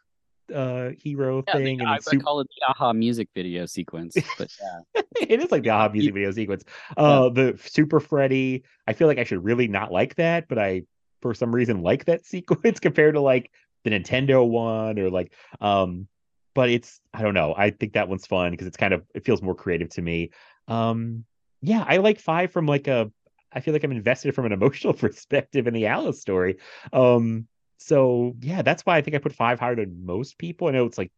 uh 0.52 0.92
hero 1.02 1.44
Yeah, 1.48 1.58
the- 1.58 1.64
thing 1.64 1.80
and 1.82 1.90
I, 1.90 2.00
super, 2.00 2.24
call 2.24 2.40
it 2.42 2.48
the 2.48 2.72
a-ha 2.72 2.94
music 2.94 3.30
video 3.36 3.66
sequence. 3.66 4.18
But 4.38 4.52
yeah. 4.96 5.02
it 5.22 5.40
is 5.42 5.52
like 5.52 5.64
the 5.64 5.70
a-ha 5.70 5.90
music 5.90 6.14
video 6.14 6.32
sequence 6.32 6.64
uh 6.98 7.30
the 7.30 7.60
super 7.64 8.00
freddy 8.00 8.64
i 8.88 8.94
feel 8.94 9.08
like 9.08 9.18
i 9.18 9.24
should 9.24 9.44
really 9.44 9.68
not 9.68 9.92
like 9.92 10.16
that 10.16 10.48
but 10.48 10.58
i 10.58 10.82
for 11.22 11.34
some 11.34 11.54
reason 11.54 11.82
like 11.82 12.06
that 12.06 12.26
sequence 12.34 12.80
compared 12.80 13.14
to 13.16 13.22
like 13.22 13.52
the 13.84 13.90
nintendo 13.90 14.48
one 14.48 14.98
or 15.00 15.10
like 15.10 15.34
um 15.62 16.08
but 16.56 16.70
it's 16.70 17.02
i 17.14 17.22
don't 17.22 17.34
know 17.34 17.54
i 17.58 17.70
think 17.70 17.94
that 17.94 18.08
one's 18.08 18.26
fun 18.26 18.52
because 18.52 18.68
it's 18.68 18.78
kind 18.78 18.94
of 18.94 19.04
it 19.14 19.26
feels 19.26 19.42
more 19.42 19.56
creative 19.56 19.90
to 19.90 20.02
me 20.02 20.30
um 20.68 21.24
yeah 21.62 21.84
i 21.88 21.98
like 21.98 22.20
five 22.20 22.52
from 22.52 22.66
like 22.66 22.88
a 22.88 23.12
i 23.52 23.60
feel 23.60 23.74
like 23.74 23.84
i'm 23.84 23.92
invested 23.92 24.34
from 24.34 24.46
an 24.46 24.52
emotional 24.60 24.94
perspective 24.94 25.68
in 25.68 25.74
the 25.74 25.88
alice 25.88 26.22
story 26.22 26.58
um 26.94 27.48
so 27.80 28.36
yeah 28.42 28.62
that's 28.62 28.86
why 28.86 28.98
i 28.98 29.02
think 29.02 29.16
i 29.16 29.20
put 29.20 29.34
five 29.34 29.60
higher 29.60 29.76
than 29.76 30.06
most 30.06 30.38
people 30.38 30.68
i 30.68 30.72
know 30.72 30.86
it's 30.86 30.98
like 30.98 31.12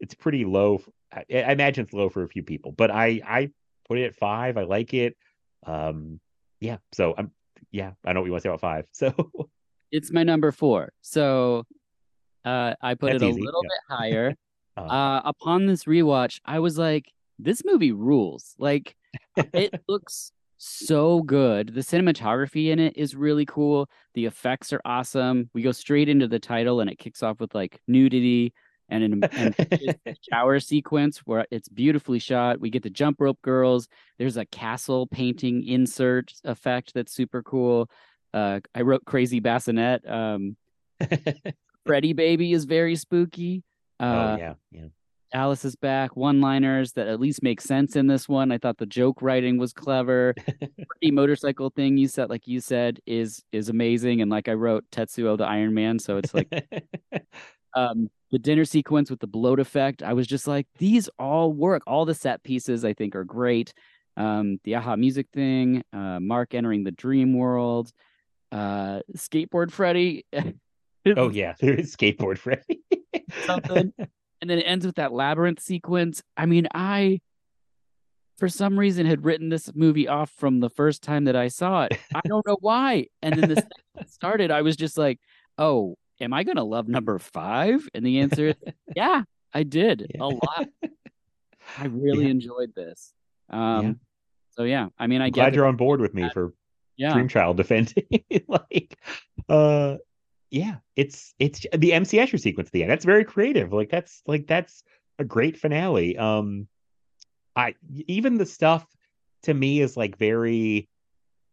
it's 0.00 0.14
pretty 0.14 0.44
low 0.44 0.82
I, 1.12 1.24
I 1.32 1.52
imagine 1.52 1.84
it's 1.84 1.94
low 1.94 2.08
for 2.08 2.22
a 2.22 2.28
few 2.28 2.42
people 2.42 2.72
but 2.72 2.90
i 2.90 3.20
i 3.26 3.50
put 3.88 3.98
it 3.98 4.04
at 4.04 4.14
five 4.14 4.56
i 4.56 4.64
like 4.64 4.92
it 4.92 5.16
um 5.66 6.20
yeah 6.60 6.76
so 6.92 7.14
i'm 7.16 7.30
yeah 7.70 7.92
i 8.04 8.12
know 8.12 8.20
what 8.20 8.26
you 8.26 8.32
want 8.32 8.42
to 8.42 8.48
say 8.48 8.50
about 8.50 8.60
five 8.60 8.86
so 8.92 9.48
it's 9.94 10.10
my 10.10 10.24
number 10.24 10.50
four. 10.50 10.92
So 11.02 11.64
uh, 12.44 12.74
I 12.82 12.94
put 12.94 13.12
That's 13.12 13.22
it 13.22 13.26
a 13.26 13.28
easy, 13.28 13.42
little 13.42 13.62
yeah. 13.62 13.68
bit 13.68 13.96
higher. 13.96 14.34
Uh, 14.76 14.80
uh, 14.80 15.22
upon 15.24 15.66
this 15.66 15.84
rewatch, 15.84 16.40
I 16.44 16.58
was 16.58 16.76
like, 16.76 17.12
this 17.38 17.62
movie 17.64 17.92
rules. 17.92 18.56
Like, 18.58 18.96
it 19.36 19.72
looks 19.88 20.32
so 20.64 21.22
good. 21.22 21.74
The 21.74 21.80
cinematography 21.80 22.68
in 22.70 22.78
it 22.78 22.96
is 22.96 23.14
really 23.14 23.44
cool. 23.44 23.88
The 24.14 24.26
effects 24.26 24.72
are 24.72 24.80
awesome. 24.84 25.50
We 25.52 25.62
go 25.62 25.72
straight 25.72 26.08
into 26.08 26.26
the 26.26 26.38
title, 26.38 26.80
and 26.80 26.90
it 26.90 26.98
kicks 26.98 27.22
off 27.22 27.40
with 27.40 27.54
like 27.54 27.80
nudity 27.86 28.52
and 28.88 29.04
an 29.04 29.24
and 29.24 29.54
a 30.06 30.16
shower 30.30 30.60
sequence 30.60 31.18
where 31.18 31.46
it's 31.50 31.68
beautifully 31.68 32.18
shot. 32.18 32.60
We 32.60 32.70
get 32.70 32.82
the 32.82 32.90
jump 32.90 33.20
rope 33.20 33.40
girls. 33.42 33.88
There's 34.18 34.36
a 34.36 34.46
castle 34.46 35.06
painting 35.06 35.66
insert 35.66 36.32
effect 36.44 36.94
that's 36.94 37.12
super 37.12 37.42
cool. 37.42 37.90
Uh, 38.32 38.60
I 38.74 38.82
wrote 38.82 39.04
crazy 39.04 39.40
bassinet. 39.40 40.08
Um, 40.08 40.56
Freddy 41.86 42.12
baby 42.12 42.52
is 42.52 42.64
very 42.64 42.96
spooky. 42.96 43.62
Uh, 44.00 44.04
oh 44.04 44.38
yeah 44.38 44.54
yeah 44.72 44.86
Alice 45.34 45.64
is 45.64 45.74
back. 45.74 46.16
One 46.16 46.40
liners 46.40 46.92
that 46.92 47.08
at 47.08 47.18
least 47.18 47.42
make 47.42 47.60
sense 47.60 47.96
in 47.96 48.06
this 48.06 48.28
one. 48.28 48.52
I 48.52 48.58
thought 48.58 48.78
the 48.78 48.86
joke 48.86 49.20
writing 49.20 49.58
was 49.58 49.72
clever. 49.72 50.32
the 51.00 51.10
motorcycle 51.10 51.70
thing 51.70 51.96
you 51.96 52.06
said, 52.06 52.30
like 52.30 52.46
you 52.46 52.60
said, 52.60 53.00
is 53.04 53.42
is 53.50 53.68
amazing. 53.68 54.22
And 54.22 54.30
like 54.30 54.48
I 54.48 54.52
wrote 54.52 54.84
Tetsuo 54.92 55.36
the 55.36 55.44
Iron 55.44 55.74
Man, 55.74 55.98
so 55.98 56.18
it's 56.18 56.32
like 56.32 56.48
um 57.74 58.08
the 58.30 58.38
dinner 58.38 58.64
sequence 58.64 59.10
with 59.10 59.18
the 59.18 59.26
bloat 59.26 59.58
effect. 59.58 60.04
I 60.04 60.12
was 60.12 60.28
just 60.28 60.46
like, 60.46 60.68
these 60.78 61.08
all 61.18 61.52
work. 61.52 61.82
All 61.86 62.04
the 62.04 62.14
set 62.14 62.44
pieces 62.44 62.84
I 62.84 62.92
think 62.92 63.16
are 63.16 63.24
great. 63.24 63.74
Um, 64.16 64.58
the 64.62 64.74
a-ha 64.74 64.94
music 64.94 65.26
thing, 65.32 65.82
uh, 65.92 66.20
Mark 66.20 66.54
entering 66.54 66.84
the 66.84 66.92
dream 66.92 67.36
world, 67.36 67.90
uh, 68.52 69.00
skateboard 69.16 69.72
Freddy. 69.72 70.24
oh 71.16 71.28
yeah 71.28 71.52
there 71.60 71.74
is 71.74 71.94
skateboard 71.94 72.38
freddy 72.38 72.80
something. 73.44 73.92
And 74.44 74.50
then 74.50 74.58
it 74.58 74.64
ends 74.68 74.84
with 74.84 74.96
that 74.96 75.10
labyrinth 75.10 75.58
sequence. 75.58 76.22
I 76.36 76.44
mean, 76.44 76.68
I 76.74 77.20
for 78.36 78.46
some 78.46 78.78
reason 78.78 79.06
had 79.06 79.24
written 79.24 79.48
this 79.48 79.70
movie 79.74 80.06
off 80.06 80.30
from 80.36 80.60
the 80.60 80.68
first 80.68 81.02
time 81.02 81.24
that 81.24 81.34
I 81.34 81.48
saw 81.48 81.84
it. 81.84 81.92
I 82.14 82.20
don't 82.28 82.46
know 82.46 82.58
why. 82.60 83.06
And 83.22 83.38
then 83.38 83.48
this 83.48 83.64
started, 84.06 84.50
I 84.50 84.60
was 84.60 84.76
just 84.76 84.98
like, 84.98 85.18
"Oh, 85.56 85.96
am 86.20 86.34
I 86.34 86.44
gonna 86.44 86.62
love 86.62 86.88
number 86.88 87.18
five? 87.18 87.88
And 87.94 88.04
the 88.04 88.18
answer 88.18 88.48
is, 88.48 88.54
yeah, 88.94 89.22
I 89.54 89.62
did 89.62 90.08
Yeah. 90.14 90.20
a 90.20 90.28
lot. 90.28 90.66
I 91.78 91.86
really 91.86 92.24
Yeah. 92.26 92.30
enjoyed 92.32 92.74
this. 92.74 93.14
Um, 93.48 93.82
Yeah. 93.86 93.92
so 94.50 94.64
yeah, 94.64 94.88
I 94.98 95.06
mean, 95.06 95.22
I 95.22 95.26
I'm 95.26 95.30
get 95.30 95.40
glad 95.40 95.54
you're 95.54 95.64
on 95.64 95.76
board 95.76 96.02
with 96.02 96.12
me 96.12 96.28
for 96.28 96.52
yeah, 96.98 97.14
Dream 97.14 97.28
Child 97.28 97.56
defending. 97.56 98.04
like, 98.46 98.98
uh, 99.48 99.96
yeah, 100.54 100.76
it's 100.94 101.34
it's 101.40 101.66
the 101.76 101.92
MC 101.92 102.18
Escher 102.18 102.38
sequence 102.38 102.68
at 102.68 102.72
the 102.72 102.82
end. 102.82 102.90
That's 102.92 103.04
very 103.04 103.24
creative. 103.24 103.72
Like 103.72 103.90
that's 103.90 104.22
like 104.24 104.46
that's 104.46 104.84
a 105.18 105.24
great 105.24 105.56
finale. 105.56 106.16
Um, 106.16 106.68
I 107.56 107.74
even 108.06 108.38
the 108.38 108.46
stuff 108.46 108.86
to 109.42 109.52
me 109.52 109.80
is 109.80 109.96
like 109.96 110.16
very, 110.16 110.88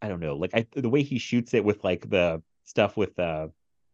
I 0.04 0.08
don't 0.08 0.20
know, 0.20 0.36
like 0.36 0.52
I 0.54 0.68
the 0.76 0.90
way 0.90 1.02
he 1.02 1.18
shoots 1.18 1.56
it 1.56 1.66
with 1.66 1.84
like 1.84 2.12
the 2.12 2.44
stuff 2.66 2.96
with 2.96 3.18
uh 3.18 3.48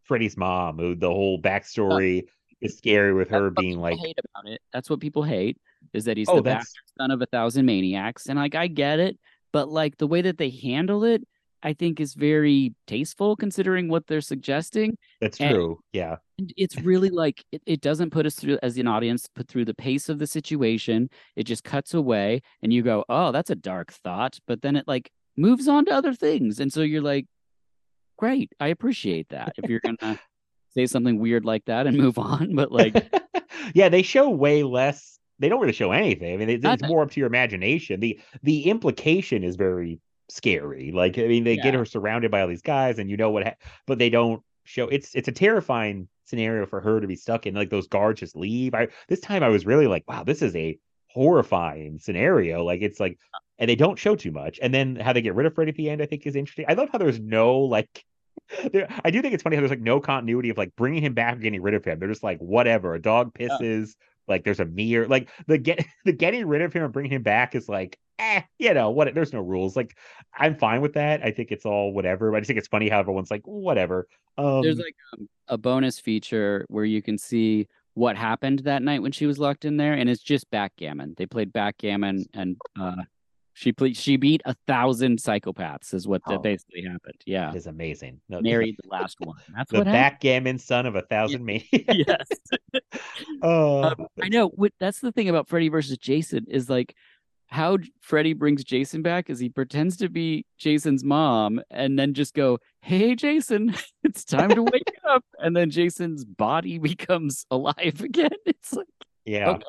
Freddy's 0.04 0.36
mom, 0.36 0.78
who 0.78 0.94
the 0.94 1.08
whole 1.08 1.42
backstory 1.42 2.26
is 2.60 2.78
scary 2.78 3.14
with 3.14 3.30
her 3.30 3.50
being 3.50 3.80
like, 3.80 3.98
hate 3.98 4.20
about 4.36 4.52
it. 4.52 4.60
That's 4.74 4.90
what 4.90 5.00
people 5.00 5.24
hate 5.24 5.58
is 5.94 6.04
that 6.04 6.18
he's 6.18 6.28
oh, 6.28 6.36
the 6.36 6.42
bastard 6.42 6.84
son 6.98 7.12
of 7.12 7.22
a 7.22 7.28
thousand 7.28 7.66
maniacs, 7.66 8.28
and 8.28 8.38
like 8.38 8.56
I 8.56 8.68
get 8.68 9.00
it, 9.00 9.18
but 9.54 9.70
like 9.70 10.00
the 10.00 10.08
way 10.08 10.22
that 10.24 10.38
they 10.38 10.50
handle 10.50 11.06
it, 11.06 11.26
I 11.64 11.74
think 11.74 12.00
is 12.00 12.14
very 12.14 12.74
tasteful 12.86 13.36
considering 13.36 13.90
what 13.90 14.08
they're 14.08 14.22
suggesting. 14.22 14.98
that's 15.22 15.40
and- 15.40 15.54
true. 15.54 15.80
Yeah, 15.92 16.18
And 16.38 16.54
it's 16.58 16.78
really 16.78 17.10
like 17.10 17.44
it, 17.52 17.62
it 17.66 17.82
doesn't 17.82 18.12
put 18.12 18.26
us 18.26 18.36
through 18.36 18.60
as 18.62 18.78
an 18.78 18.88
audience 18.88 19.28
put 19.34 19.48
through 19.48 19.66
the 19.66 19.74
pace 19.74 20.10
of 20.10 20.20
the 20.20 20.28
situation. 20.28 21.10
It 21.36 21.44
just 21.46 21.64
cuts 21.64 21.94
away, 21.94 22.42
and 22.62 22.72
you 22.72 22.84
go, 22.84 23.04
"Oh, 23.10 23.32
that's 23.32 23.50
a 23.50 23.56
dark 23.56 23.92
thought," 23.92 24.40
but 24.48 24.62
then 24.62 24.76
it 24.76 24.88
like 24.88 25.10
moves 25.36 25.68
on 25.68 25.86
to 25.86 25.92
other 25.92 26.14
things, 26.14 26.60
and 26.60 26.72
so 26.72 26.82
you're 26.82 27.02
like, 27.02 27.26
"Great, 28.18 28.52
I 28.60 28.68
appreciate 28.68 29.30
that." 29.30 29.54
If 29.58 29.70
you're 29.70 29.82
gonna 29.82 30.20
say 30.70 30.86
something 30.86 31.20
weird 31.20 31.46
like 31.46 31.66
that 31.66 31.88
and 31.88 31.98
move 31.98 32.18
on, 32.18 32.56
but 32.56 32.72
like. 32.72 33.12
yeah, 33.74 33.90
they 33.90 34.04
show 34.04 34.30
way 34.30 34.64
less. 34.64 35.20
They 35.40 35.50
don't 35.50 35.60
really 35.60 35.74
show 35.74 35.92
anything. 35.92 36.34
I 36.34 36.38
mean, 36.38 36.50
it's, 36.50 36.66
it's 36.66 36.88
more 36.88 37.04
up 37.04 37.12
to 37.12 37.20
your 37.20 37.28
imagination. 37.28 38.00
the 38.00 38.20
The 38.44 38.64
implication 38.70 39.44
is 39.44 39.56
very 39.56 40.00
scary. 40.30 40.92
Like, 40.92 41.18
I 41.18 41.28
mean, 41.28 41.44
they 41.44 41.58
get 41.58 41.74
her 41.74 41.86
surrounded 41.86 42.32
by 42.32 42.42
all 42.42 42.48
these 42.48 42.62
guys, 42.62 43.00
and 43.00 43.10
you 43.10 43.18
know 43.18 43.32
what, 43.32 43.44
ha- 43.46 43.56
but 43.86 44.00
they 44.00 44.10
don't 44.10 44.42
show. 44.66 44.88
It's 44.88 45.16
it's 45.16 45.28
a 45.28 45.32
terrifying 45.32 46.08
scenario 46.26 46.66
for 46.66 46.82
her 46.82 47.00
to 47.00 47.08
be 47.08 47.16
stuck 47.16 47.46
in. 47.46 47.56
Like 47.56 47.70
those 47.70 47.88
guards 47.88 48.20
just 48.20 48.36
leave. 48.36 48.74
I 48.74 48.90
this 49.08 49.20
time 49.22 49.44
I 49.44 49.50
was 49.50 49.66
really 49.66 49.88
like, 49.88 50.04
wow, 50.08 50.24
this 50.24 50.42
is 50.42 50.56
a 50.56 50.78
horrifying 51.10 52.00
scenario. 52.00 52.64
Like 52.64 52.82
it's 52.82 53.00
like, 53.00 53.18
uh 53.34 53.40
and 53.60 53.70
they 53.70 53.76
don't 53.76 53.98
show 53.98 54.16
too 54.16 54.32
much. 54.32 54.60
And 54.62 54.72
then 54.74 54.98
how 54.98 55.14
they 55.14 55.22
get 55.22 55.34
rid 55.34 55.48
of 55.48 55.56
Freddy 55.56 55.70
at 55.70 55.76
the 55.76 55.90
end, 55.90 56.02
I 56.02 56.06
think, 56.06 56.28
is 56.28 56.36
interesting. 56.36 56.66
I 56.68 56.74
love 56.74 56.90
how 56.92 57.00
there's 57.00 57.20
no 57.20 57.58
like 57.60 58.06
there, 58.72 58.88
I 59.04 59.10
do 59.10 59.22
think 59.22 59.34
it's 59.34 59.44
funny 59.44 59.56
how 59.56 59.62
there's 59.62 59.72
like 59.72 59.82
no 59.82 60.00
continuity 60.00 60.50
of 60.50 60.58
like 60.58 60.76
bringing 60.76 61.02
him 61.04 61.14
back 61.14 61.36
or 61.36 61.40
getting 61.40 61.62
rid 61.62 61.74
of 61.74 61.84
him. 61.84 62.00
They're 62.00 62.10
just 62.10 62.24
like 62.24 62.40
whatever. 62.40 62.94
A 62.94 63.02
dog 63.02 63.34
pisses. 63.34 63.96
Like 64.28 64.44
there's 64.44 64.60
a 64.60 64.66
mirror. 64.66 65.08
Like 65.08 65.30
the 65.48 65.58
get 65.58 65.86
the 66.06 66.14
getting 66.14 66.46
rid 66.48 66.62
of 66.62 66.74
him 66.74 66.84
and 66.84 66.94
bringing 66.94 67.14
him 67.14 67.24
back 67.24 67.56
is 67.56 67.70
like 67.70 67.98
eh, 68.20 68.42
you 68.58 68.74
know 68.74 68.90
what? 68.90 69.14
There's 69.14 69.34
no 69.34 69.42
rules. 69.42 69.76
Like 69.76 69.98
I'm 70.38 70.56
fine 70.56 70.82
with 70.82 70.94
that. 70.94 71.24
I 71.24 71.32
think 71.32 71.52
it's 71.52 71.66
all 71.66 71.94
whatever. 71.94 72.32
But 72.32 72.38
I 72.38 72.40
just 72.42 72.48
think 72.48 72.60
it's 72.60 72.68
funny 72.68 72.90
how 72.90 73.00
everyone's 73.00 73.32
like 73.32 73.44
whatever. 73.46 74.08
Um, 74.38 74.62
There's 74.62 74.80
like 74.80 74.96
um, 75.14 75.30
a 75.48 75.58
bonus 75.58 76.00
feature 76.00 76.66
where 76.70 76.86
you 76.86 77.02
can 77.02 77.18
see 77.18 77.68
what 77.94 78.16
happened 78.16 78.60
that 78.60 78.84
night 78.84 79.02
when 79.02 79.12
she 79.12 79.26
was 79.26 79.40
locked 79.40 79.66
in 79.66 79.78
there, 79.78 79.94
and 79.94 80.10
it's 80.10 80.22
just 80.22 80.50
backgammon. 80.52 81.16
They 81.18 81.26
played 81.26 81.52
backgammon, 81.52 82.26
and 82.34 82.58
uh, 82.80 83.04
she 83.60 83.72
played. 83.74 83.98
She 83.98 84.18
beat 84.18 84.42
a 84.46 84.56
thousand 84.68 85.18
psychopaths, 85.18 85.92
is 85.96 86.08
what 86.08 86.22
Oh. 86.28 86.34
that 86.34 86.44
basically 86.44 86.84
happened. 86.84 87.20
Yeah, 87.26 87.50
it 87.50 87.56
is 87.56 87.66
amazing. 87.66 88.22
No, 88.30 88.40
married 88.40 88.76
the 88.84 88.88
last 88.90 89.18
one. 89.20 89.36
That's 89.56 89.72
the 89.72 89.84
backgammon 89.84 90.60
son 90.60 90.86
of 90.86 90.96
a 90.96 91.02
thousand 91.02 91.44
maniacs. 91.44 91.68
Yes, 91.90 92.28
Oh, 93.42 93.84
Um, 93.84 94.08
I 94.22 94.30
know. 94.30 94.50
What 94.50 94.74
that's 94.80 95.00
the 95.00 95.12
thing 95.12 95.28
about 95.30 95.48
Freddy 95.48 95.70
versus 95.70 95.98
Jason 95.98 96.46
is 96.50 96.70
like 96.70 96.96
how 97.48 97.78
Freddy 98.02 98.34
brings 98.34 98.64
Jason 98.64 99.02
back 99.02 99.30
is 99.30 99.40
he 99.40 99.50
pretends 99.50 99.98
to 99.98 100.10
be 100.10 100.46
Jason's 100.60 101.04
mom 101.04 101.60
and 101.72 101.98
then 101.98 102.14
just 102.14 102.36
go, 102.36 102.60
"Hey, 102.82 103.16
Jason, 103.16 103.74
it's 104.04 104.24
time 104.24 104.50
to 104.52 104.62
wake 104.62 104.92
up," 105.10 105.24
and 105.40 105.56
then 105.56 105.72
Jason's 105.72 106.26
body 106.26 106.78
becomes 106.78 107.46
alive 107.50 108.02
again. 108.04 108.30
It's 108.46 108.74
like 108.74 108.86
Yeah. 109.26 109.50
Okay. 109.50 109.64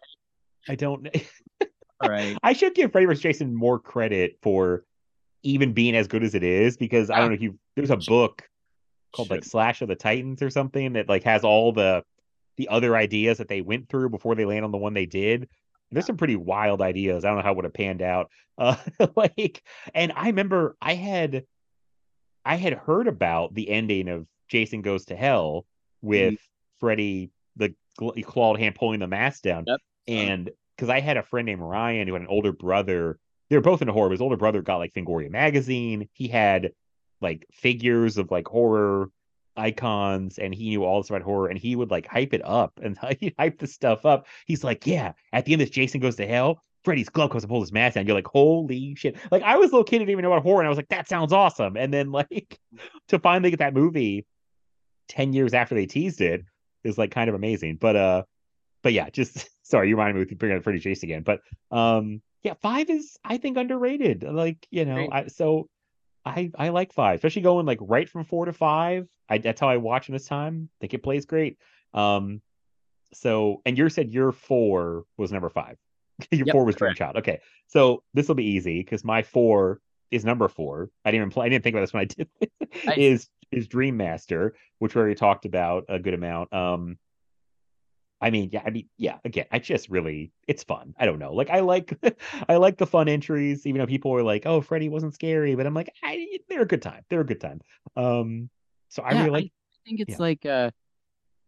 I 0.68 0.74
don't. 0.74 1.08
All 2.00 2.10
right. 2.10 2.36
I 2.42 2.52
should 2.52 2.74
give 2.74 2.92
Freddy 2.92 3.06
vs. 3.06 3.22
Jason 3.22 3.54
more 3.54 3.78
credit 3.78 4.38
for 4.42 4.84
even 5.42 5.72
being 5.72 5.94
as 5.94 6.08
good 6.08 6.24
as 6.24 6.34
it 6.34 6.42
is 6.42 6.76
because 6.76 7.10
I 7.10 7.18
don't 7.18 7.28
know 7.28 7.34
if 7.34 7.42
you 7.42 7.58
there's 7.76 7.90
a 7.90 7.96
book 7.96 8.48
called 9.12 9.30
like 9.30 9.44
Slash 9.44 9.82
of 9.82 9.88
the 9.88 9.94
Titans 9.94 10.42
or 10.42 10.50
something 10.50 10.94
that 10.94 11.08
like 11.08 11.24
has 11.24 11.44
all 11.44 11.72
the 11.72 12.04
the 12.56 12.68
other 12.68 12.96
ideas 12.96 13.38
that 13.38 13.48
they 13.48 13.60
went 13.60 13.88
through 13.88 14.10
before 14.10 14.34
they 14.34 14.44
land 14.44 14.64
on 14.64 14.72
the 14.72 14.78
one 14.78 14.94
they 14.94 15.06
did. 15.06 15.48
There's 15.90 16.06
some 16.06 16.16
pretty 16.16 16.36
wild 16.36 16.82
ideas. 16.82 17.24
I 17.24 17.28
don't 17.28 17.38
know 17.38 17.44
how 17.44 17.52
it 17.52 17.56
would 17.56 17.64
have 17.64 17.74
panned 17.74 18.02
out. 18.02 18.30
Uh 18.58 18.74
like 19.14 19.62
and 19.94 20.12
I 20.16 20.26
remember 20.26 20.76
I 20.82 20.94
had 20.94 21.44
I 22.44 22.56
had 22.56 22.72
heard 22.72 23.06
about 23.06 23.54
the 23.54 23.70
ending 23.70 24.08
of 24.08 24.26
Jason 24.48 24.82
Goes 24.82 25.04
to 25.04 25.14
Hell 25.14 25.64
with 26.02 26.34
Freddy 26.80 27.30
the 27.54 27.72
clawed 28.24 28.58
hand 28.58 28.74
pulling 28.74 28.98
the 28.98 29.06
mask 29.06 29.42
down. 29.42 29.62
Yep. 29.68 29.80
And 30.08 30.50
because 30.78 30.88
I 30.88 31.00
had 31.00 31.16
a 31.16 31.22
friend 31.22 31.46
named 31.46 31.60
Ryan 31.60 32.06
who 32.06 32.14
had 32.14 32.22
an 32.22 32.28
older 32.28 32.52
brother. 32.52 33.18
They 33.50 33.56
were 33.56 33.62
both 33.62 33.82
into 33.82 33.92
horror. 33.92 34.10
His 34.10 34.20
older 34.20 34.36
brother 34.36 34.62
got 34.62 34.76
like 34.76 34.94
Fangoria 34.94 35.28
magazine. 35.28 36.08
He 36.12 36.28
had 36.28 36.70
like 37.20 37.46
figures 37.52 38.16
of 38.16 38.30
like 38.30 38.46
horror 38.46 39.10
icons 39.56 40.38
and 40.38 40.54
he 40.54 40.68
knew 40.68 40.84
all 40.84 41.02
this 41.02 41.10
about 41.10 41.22
horror 41.22 41.48
and 41.48 41.58
he 41.58 41.74
would 41.74 41.90
like 41.90 42.06
hype 42.06 42.32
it 42.32 42.42
up 42.44 42.78
and 42.80 42.96
he 43.20 43.34
hype 43.36 43.58
the 43.58 43.66
stuff 43.66 44.06
up. 44.06 44.26
He's 44.46 44.62
like, 44.62 44.86
Yeah, 44.86 45.12
at 45.32 45.44
the 45.44 45.52
end 45.52 45.62
of 45.62 45.68
this 45.68 45.74
Jason 45.74 46.00
goes 46.00 46.16
to 46.16 46.26
hell. 46.26 46.62
Freddy's 46.84 47.08
glove 47.08 47.30
comes 47.30 47.42
and 47.42 47.50
pulls 47.50 47.64
his 47.64 47.72
mask 47.72 47.96
down. 47.96 48.06
You're 48.06 48.14
like, 48.14 48.28
holy 48.28 48.94
shit. 48.94 49.16
Like 49.32 49.42
I 49.42 49.56
was 49.56 49.70
a 49.70 49.72
little 49.72 49.84
kid, 49.84 49.98
didn't 49.98 50.10
even 50.10 50.22
know 50.22 50.32
about 50.32 50.44
horror, 50.44 50.60
and 50.60 50.66
I 50.66 50.70
was 50.70 50.78
like, 50.78 50.88
that 50.88 51.08
sounds 51.08 51.32
awesome. 51.32 51.76
And 51.76 51.92
then 51.92 52.12
like 52.12 52.58
to 53.08 53.18
finally 53.18 53.50
get 53.50 53.58
that 53.58 53.74
movie 53.74 54.26
10 55.08 55.32
years 55.32 55.54
after 55.54 55.74
they 55.74 55.86
teased 55.86 56.20
it 56.20 56.42
is 56.84 56.96
like 56.96 57.10
kind 57.10 57.28
of 57.28 57.34
amazing. 57.34 57.78
But 57.80 57.96
uh 57.96 58.22
but 58.82 58.92
yeah, 58.92 59.10
just 59.10 59.48
sorry, 59.68 59.88
you 59.88 59.96
reminded 59.96 60.14
me 60.14 60.26
with 60.26 60.38
bringing 60.38 60.58
up 60.58 60.64
Freddy 60.64 60.78
Chase 60.78 61.02
again. 61.02 61.22
But 61.22 61.40
um 61.70 62.22
yeah, 62.42 62.54
five 62.54 62.88
is 62.90 63.18
I 63.24 63.36
think 63.36 63.56
underrated. 63.56 64.22
Like, 64.22 64.66
you 64.70 64.84
know, 64.84 65.08
I 65.10 65.26
so 65.26 65.68
I 66.24 66.50
I 66.58 66.68
like 66.70 66.92
five, 66.92 67.16
especially 67.16 67.42
going 67.42 67.66
like 67.66 67.78
right 67.80 68.08
from 68.08 68.24
four 68.24 68.46
to 68.46 68.52
five. 68.52 69.08
I 69.28 69.38
that's 69.38 69.60
how 69.60 69.68
I 69.68 69.76
watch 69.76 70.08
in 70.08 70.14
this 70.14 70.26
time. 70.26 70.68
I 70.72 70.76
think 70.80 70.94
it 70.94 71.02
plays 71.02 71.26
great. 71.26 71.58
Um 71.94 72.40
so 73.12 73.62
and 73.64 73.76
you 73.76 73.88
said 73.88 74.10
your 74.10 74.32
four 74.32 75.04
was 75.16 75.32
number 75.32 75.48
five. 75.48 75.76
your 76.30 76.46
Yep, 76.46 76.52
four 76.52 76.64
was 76.64 76.76
Dream 76.76 76.94
Child. 76.94 77.16
Okay. 77.16 77.40
So 77.66 78.02
this 78.14 78.28
will 78.28 78.34
be 78.34 78.46
easy 78.46 78.80
because 78.80 79.04
my 79.04 79.22
four 79.22 79.80
is 80.10 80.24
number 80.24 80.48
four. 80.48 80.90
I 81.04 81.10
didn't 81.10 81.22
even 81.22 81.30
play, 81.30 81.46
I 81.46 81.48
didn't 81.50 81.64
think 81.64 81.74
about 81.74 81.82
this 81.82 81.92
when 81.92 82.02
I 82.02 82.04
did. 82.06 82.28
Nice. 82.84 82.96
is 82.98 83.28
is 83.50 83.66
Dream 83.66 83.96
Master, 83.96 84.54
which 84.78 84.94
we 84.94 85.00
already 85.00 85.14
talked 85.14 85.44
about 85.44 85.84
a 85.88 85.98
good 85.98 86.14
amount. 86.14 86.52
Um 86.52 86.98
I 88.20 88.30
mean, 88.30 88.50
yeah, 88.52 88.62
I 88.66 88.70
mean, 88.70 88.88
yeah, 88.96 89.18
again, 89.24 89.46
I 89.52 89.58
just 89.60 89.88
really 89.88 90.32
it's 90.48 90.64
fun. 90.64 90.94
I 90.98 91.06
don't 91.06 91.18
know. 91.18 91.32
Like 91.32 91.50
I 91.50 91.60
like 91.60 91.96
I 92.48 92.56
like 92.56 92.78
the 92.78 92.86
fun 92.86 93.08
entries, 93.08 93.66
even 93.66 93.80
though 93.80 93.86
people 93.86 94.10
were 94.10 94.22
like, 94.24 94.44
oh, 94.46 94.60
Freddy 94.60 94.88
wasn't 94.88 95.14
scary, 95.14 95.54
but 95.54 95.66
I'm 95.66 95.74
like, 95.74 95.92
I, 96.02 96.38
they're 96.48 96.62
a 96.62 96.66
good 96.66 96.82
time. 96.82 97.04
They're 97.08 97.20
a 97.20 97.26
good 97.26 97.40
time. 97.40 97.60
Um 97.96 98.50
so 98.88 99.02
I 99.02 99.12
Yeah, 99.12 99.24
really 99.24 99.30
like 99.30 99.44
I 99.44 99.78
think 99.88 100.00
it's 100.00 100.12
Yeah. 100.12 100.16
like 100.18 100.46
uh 100.46 100.70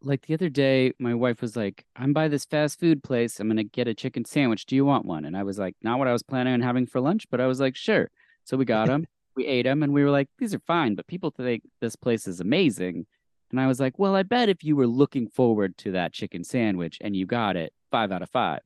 like 0.03 0.27
the 0.27 0.35
other 0.35 0.49
day 0.49 0.93
my 0.99 1.15
wife 1.15 1.43
was 1.43 1.57
like 1.57 1.85
i'm 1.97 2.13
by 2.13 2.27
this 2.29 2.45
fast 2.47 2.81
food 2.81 3.03
place 3.03 3.39
i'm 3.39 3.49
gonna 3.49 3.65
get 3.65 3.89
a 3.89 3.95
chicken 3.95 4.25
sandwich 4.25 4.65
do 4.67 4.75
you 4.75 4.85
want 4.85 5.05
one 5.05 5.25
and 5.25 5.37
i 5.37 5.43
was 5.43 5.59
like 5.59 5.75
not 5.83 5.99
what 5.99 6.09
i 6.09 6.13
was 6.13 6.23
planning 6.23 6.55
on 6.55 6.61
having 6.61 6.87
for 6.87 7.01
lunch 7.01 7.27
but 7.31 7.41
i 7.41 7.47
was 7.47 7.61
like 7.61 7.77
sure 7.77 8.11
so 8.45 8.57
we 8.57 8.65
got 8.65 8.87
them 8.89 9.07
we 9.37 9.47
ate 9.47 9.65
them 9.65 9.83
and 9.83 9.93
we 9.93 10.03
were 10.03 10.11
like 10.11 10.29
these 10.39 10.55
are 10.55 10.61
fine 10.61 10.95
but 10.95 11.07
people 11.07 11.31
think 11.31 11.63
this 11.81 11.97
place 11.97 12.27
is 12.27 12.41
amazing 12.41 13.07
and 13.51 13.61
i 13.61 13.67
was 13.67 13.81
like 13.81 13.99
well 13.99 14.15
i 14.15 14.23
bet 14.23 14.49
if 14.49 14.65
you 14.65 14.77
were 14.77 14.87
looking 14.87 15.29
forward 15.29 15.77
to 15.77 15.93
that 15.93 16.13
chicken 16.13 16.45
sandwich 16.45 16.99
and 17.01 17.17
you 17.17 17.27
got 17.27 17.57
it 17.57 17.73
five 17.91 18.13
out 18.13 18.23
of 18.23 18.31
five 18.31 18.61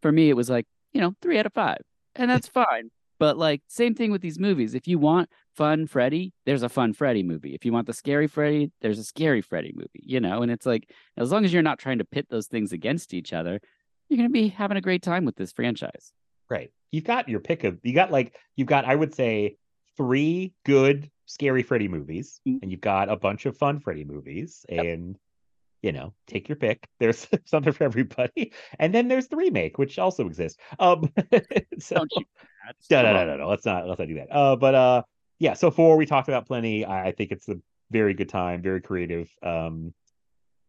for 0.00 0.12
me 0.12 0.28
it 0.28 0.36
was 0.36 0.50
like 0.50 0.66
you 0.92 1.00
know 1.00 1.14
three 1.20 1.38
out 1.38 1.46
of 1.46 1.52
five 1.52 1.78
and 2.16 2.30
that's 2.30 2.48
fine 2.48 2.90
but 3.18 3.36
like 3.36 3.62
same 3.68 3.94
thing 3.94 4.10
with 4.10 4.22
these 4.22 4.38
movies 4.38 4.74
if 4.74 4.88
you 4.88 4.98
want 4.98 5.28
fun 5.60 5.86
Freddy, 5.86 6.32
there's 6.46 6.62
a 6.62 6.70
fun 6.70 6.94
Freddy 6.94 7.22
movie. 7.22 7.54
If 7.54 7.66
you 7.66 7.72
want 7.72 7.86
the 7.86 7.92
scary 7.92 8.26
Freddy, 8.26 8.70
there's 8.80 8.98
a 8.98 9.04
scary 9.04 9.42
Freddy 9.42 9.72
movie, 9.74 10.02
you 10.02 10.18
know? 10.18 10.40
And 10.42 10.50
it's 10.50 10.64
like, 10.64 10.90
as 11.18 11.30
long 11.30 11.44
as 11.44 11.52
you're 11.52 11.60
not 11.60 11.78
trying 11.78 11.98
to 11.98 12.04
pit 12.06 12.28
those 12.30 12.46
things 12.46 12.72
against 12.72 13.12
each 13.12 13.34
other, 13.34 13.60
you're 14.08 14.16
going 14.16 14.28
to 14.28 14.32
be 14.32 14.48
having 14.48 14.78
a 14.78 14.80
great 14.80 15.02
time 15.02 15.26
with 15.26 15.36
this 15.36 15.52
franchise. 15.52 16.14
Right. 16.48 16.72
You've 16.92 17.04
got 17.04 17.28
your 17.28 17.40
pick 17.40 17.64
of 17.64 17.78
you 17.82 17.92
got 17.92 18.10
like 18.10 18.34
you've 18.56 18.68
got 18.68 18.86
I 18.86 18.96
would 18.96 19.14
say 19.14 19.56
three 19.98 20.54
good 20.64 21.10
scary 21.30 21.62
Freddy 21.62 21.88
movies 21.88 22.40
Mm. 22.46 22.62
and 22.62 22.70
you've 22.70 22.80
got 22.80 23.08
a 23.08 23.16
bunch 23.16 23.46
of 23.46 23.56
fun 23.56 23.78
Freddy 23.80 24.04
movies 24.04 24.64
and 24.68 25.16
you 25.82 25.92
know, 25.92 26.12
take 26.26 26.46
your 26.48 26.56
pick. 26.56 26.86
There's 27.00 27.26
something 27.46 27.72
for 27.72 27.84
everybody. 27.84 28.52
And 28.78 28.94
then 28.94 29.08
there's 29.08 29.28
the 29.28 29.36
remake 29.36 29.78
which 29.78 29.98
also 29.98 30.26
exists. 30.26 30.58
Um 30.78 31.10
so 31.78 31.96
Don't 31.96 32.12
you? 32.16 32.24
no, 32.90 33.02
no, 33.02 33.12
no, 33.14 33.26
no, 33.26 33.36
no. 33.36 33.48
Let's 33.48 33.64
not 33.64 33.86
let's 33.86 33.98
not 33.98 34.08
do 34.08 34.14
that. 34.16 34.30
Uh 34.34 34.56
but 34.56 34.74
uh 34.74 35.02
yeah, 35.38 35.54
so 35.54 35.70
four 35.70 35.96
we 35.96 36.04
talked 36.06 36.28
about 36.28 36.46
plenty. 36.46 36.84
I, 36.84 37.08
I 37.08 37.12
think 37.12 37.32
it's 37.32 37.48
a 37.48 37.56
very 37.90 38.12
good 38.14 38.28
time, 38.28 38.60
very 38.62 38.80
creative. 38.80 39.30
Um 39.42 39.94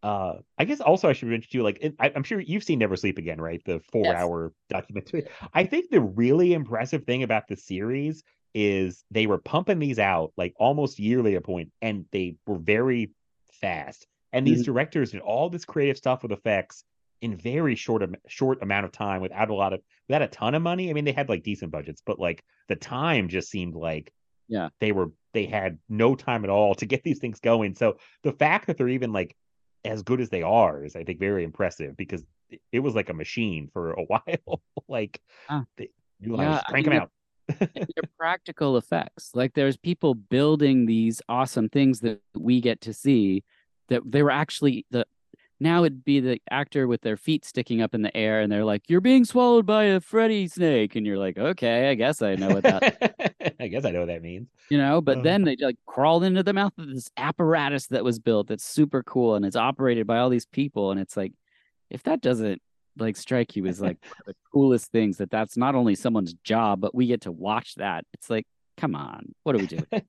uh 0.02 0.34
I 0.58 0.64
guess 0.64 0.80
also 0.80 1.08
I 1.08 1.12
should 1.12 1.28
mention 1.28 1.50
too, 1.52 1.62
like 1.62 1.84
I, 2.00 2.10
I'm 2.14 2.24
sure 2.24 2.40
you've 2.40 2.64
seen 2.64 2.78
Never 2.78 2.96
Sleep 2.96 3.18
Again, 3.18 3.40
right? 3.40 3.60
The 3.66 3.80
four 3.92 4.04
Yes. 4.04 4.22
hour 4.22 4.52
documentary. 4.70 5.26
I 5.52 5.64
think 5.64 5.90
the 5.90 6.00
really 6.00 6.54
impressive 6.54 7.04
thing 7.04 7.22
about 7.22 7.48
the 7.48 7.56
series 7.56 8.22
is 8.54 9.04
they 9.10 9.26
were 9.26 9.38
pumping 9.38 9.78
these 9.78 9.98
out 9.98 10.32
like 10.36 10.54
almost 10.58 10.98
yearly 10.98 11.34
at 11.34 11.38
a 11.38 11.40
point, 11.42 11.70
and 11.80 12.04
they 12.12 12.36
were 12.46 12.58
very 12.58 13.12
fast. 13.60 14.06
And 14.32 14.46
these 14.46 14.62
mm-hmm. 14.62 14.72
directors 14.72 15.12
did 15.12 15.20
all 15.20 15.50
this 15.50 15.64
creative 15.64 15.96
stuff 15.96 16.22
with 16.22 16.32
effects 16.32 16.84
in 17.20 17.36
very 17.36 17.74
short 17.76 18.02
short 18.26 18.62
amount 18.62 18.84
of 18.84 18.92
time 18.92 19.20
without 19.22 19.48
a 19.50 19.54
lot 19.54 19.72
of 19.72 19.80
without 20.08 20.22
a 20.22 20.28
ton 20.28 20.54
of 20.54 20.62
money. 20.62 20.90
I 20.90 20.92
mean, 20.92 21.04
they 21.04 21.12
had 21.12 21.28
like 21.28 21.42
decent 21.42 21.70
budgets, 21.70 22.02
but 22.04 22.18
like 22.18 22.42
the 22.68 22.76
time 22.76 23.28
just 23.28 23.48
seemed 23.50 23.74
like 23.74 24.12
Yeah. 24.48 24.70
they 24.80 24.92
were 24.92 25.12
they 25.32 25.46
had 25.46 25.78
no 25.88 26.14
time 26.14 26.44
at 26.44 26.50
all 26.50 26.74
to 26.76 26.86
get 26.92 27.02
these 27.04 27.18
things 27.20 27.40
going. 27.40 27.74
So 27.74 27.98
the 28.22 28.32
fact 28.32 28.66
that 28.66 28.76
they're 28.76 28.88
even 28.88 29.12
like 29.12 29.36
as 29.84 30.02
good 30.02 30.20
as 30.20 30.30
they 30.30 30.42
are 30.42 30.84
is 30.84 30.96
I 30.96 31.04
think 31.04 31.20
very 31.20 31.44
impressive 31.44 31.96
because 31.96 32.24
it- 32.72 32.80
was 32.80 32.94
like 32.94 33.08
a 33.08 33.14
machine 33.14 33.68
for 33.72 33.92
a 33.92 34.02
while. 34.06 34.62
like 34.88 35.20
they, 35.76 35.88
you 36.20 36.36
Yeah, 36.36 36.52
just 36.52 36.64
I 36.66 36.70
crank 36.70 36.86
mean, 36.86 36.94
them 36.94 37.02
out. 37.02 37.10
They're 37.48 38.10
practical 38.18 38.76
effects. 38.76 39.30
Like 39.34 39.54
there's 39.54 39.76
people 39.76 40.14
building 40.14 40.86
these 40.86 41.20
awesome 41.28 41.68
things 41.68 42.00
that 42.00 42.20
we 42.36 42.60
get 42.60 42.80
to 42.82 42.92
see 42.92 43.44
that 43.88 44.02
they 44.04 44.22
were 44.22 44.30
actually 44.30 44.86
the 44.90 45.06
now 45.60 45.84
it'd 45.84 46.04
be 46.04 46.18
the 46.18 46.40
actor 46.50 46.88
with 46.88 47.02
their 47.02 47.16
feet 47.16 47.44
sticking 47.44 47.80
up 47.82 47.94
in 47.94 48.02
the 48.02 48.16
air 48.16 48.40
and 48.40 48.50
they're 48.50 48.64
like, 48.64 48.82
You're 48.88 49.00
being 49.00 49.24
swallowed 49.24 49.64
by 49.64 49.84
a 49.84 50.00
Freddy 50.00 50.48
snake. 50.48 50.96
And 50.96 51.06
you're 51.06 51.18
like, 51.18 51.38
Okay, 51.38 51.88
I 51.90 51.94
guess 51.94 52.20
I 52.20 52.34
know 52.34 52.48
what 52.48 52.64
that 52.64 53.54
I 53.60 53.68
guess 53.68 53.84
I 53.84 53.90
know 53.92 54.00
what 54.00 54.08
that 54.08 54.22
means. 54.22 54.48
you 54.70 54.78
know 54.78 55.00
but 55.00 55.18
Uh. 55.18 55.22
then 55.22 55.44
they 55.44 55.56
like 55.60 55.76
crawled 55.86 56.24
into 56.24 56.42
the 56.42 56.52
mouth 56.52 56.72
of 56.78 56.88
this 56.88 57.10
apparatus 57.16 57.86
that 57.88 58.02
was 58.02 58.18
built 58.18 58.48
that's 58.48 58.64
super 58.64 59.02
cool 59.04 59.34
and 59.36 59.44
it's 59.44 59.54
operated 59.56 60.06
by 60.06 60.18
all 60.18 60.30
these 60.30 60.46
people 60.46 60.90
and 60.90 60.98
it's 61.00 61.16
like 61.16 61.32
if 61.90 62.02
that 62.04 62.20
doesn't 62.20 62.60
like 62.98 63.16
strike 63.16 63.56
you 63.56 63.66
as 63.66 63.80
like 63.80 63.98
the 64.26 64.34
coolest 64.52 64.90
things 64.92 65.16
that 65.18 65.30
that's 65.30 65.56
not 65.56 65.74
only 65.74 65.94
someone's 65.94 66.34
job 66.44 66.80
but 66.80 66.94
we 66.94 67.06
get 67.06 67.22
to 67.22 67.32
watch 67.32 67.74
that 67.76 68.04
it's 68.12 68.28
like 68.28 68.46
come 68.76 68.94
on 68.94 69.34
what 69.42 69.54
are 69.54 69.58
we 69.58 69.66
doing 69.66 69.86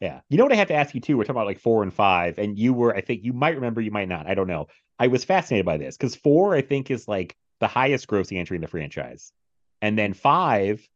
yeah. 0.00 0.20
You 0.28 0.38
know 0.38 0.44
what 0.44 0.52
I 0.52 0.56
have 0.56 0.68
to 0.68 0.74
ask 0.74 0.94
you 0.94 1.00
too? 1.00 1.16
We're 1.16 1.24
talking 1.24 1.36
about 1.36 1.46
like 1.46 1.58
four 1.58 1.82
and 1.82 1.92
five, 1.92 2.38
and 2.38 2.58
you 2.58 2.72
were, 2.72 2.94
I 2.94 3.00
think 3.00 3.24
you 3.24 3.32
might 3.32 3.54
remember, 3.54 3.80
you 3.80 3.90
might 3.90 4.08
not. 4.08 4.26
I 4.26 4.34
don't 4.34 4.46
know. 4.46 4.68
I 4.98 5.08
was 5.08 5.24
fascinated 5.24 5.66
by 5.66 5.76
this 5.76 5.96
because 5.96 6.14
four, 6.14 6.54
I 6.54 6.60
think, 6.60 6.90
is 6.90 7.08
like 7.08 7.36
the 7.60 7.68
highest 7.68 8.06
grossing 8.08 8.38
entry 8.38 8.56
in 8.56 8.62
the 8.62 8.68
franchise. 8.68 9.32
And 9.80 9.98
then 9.98 10.12
five, 10.12 10.86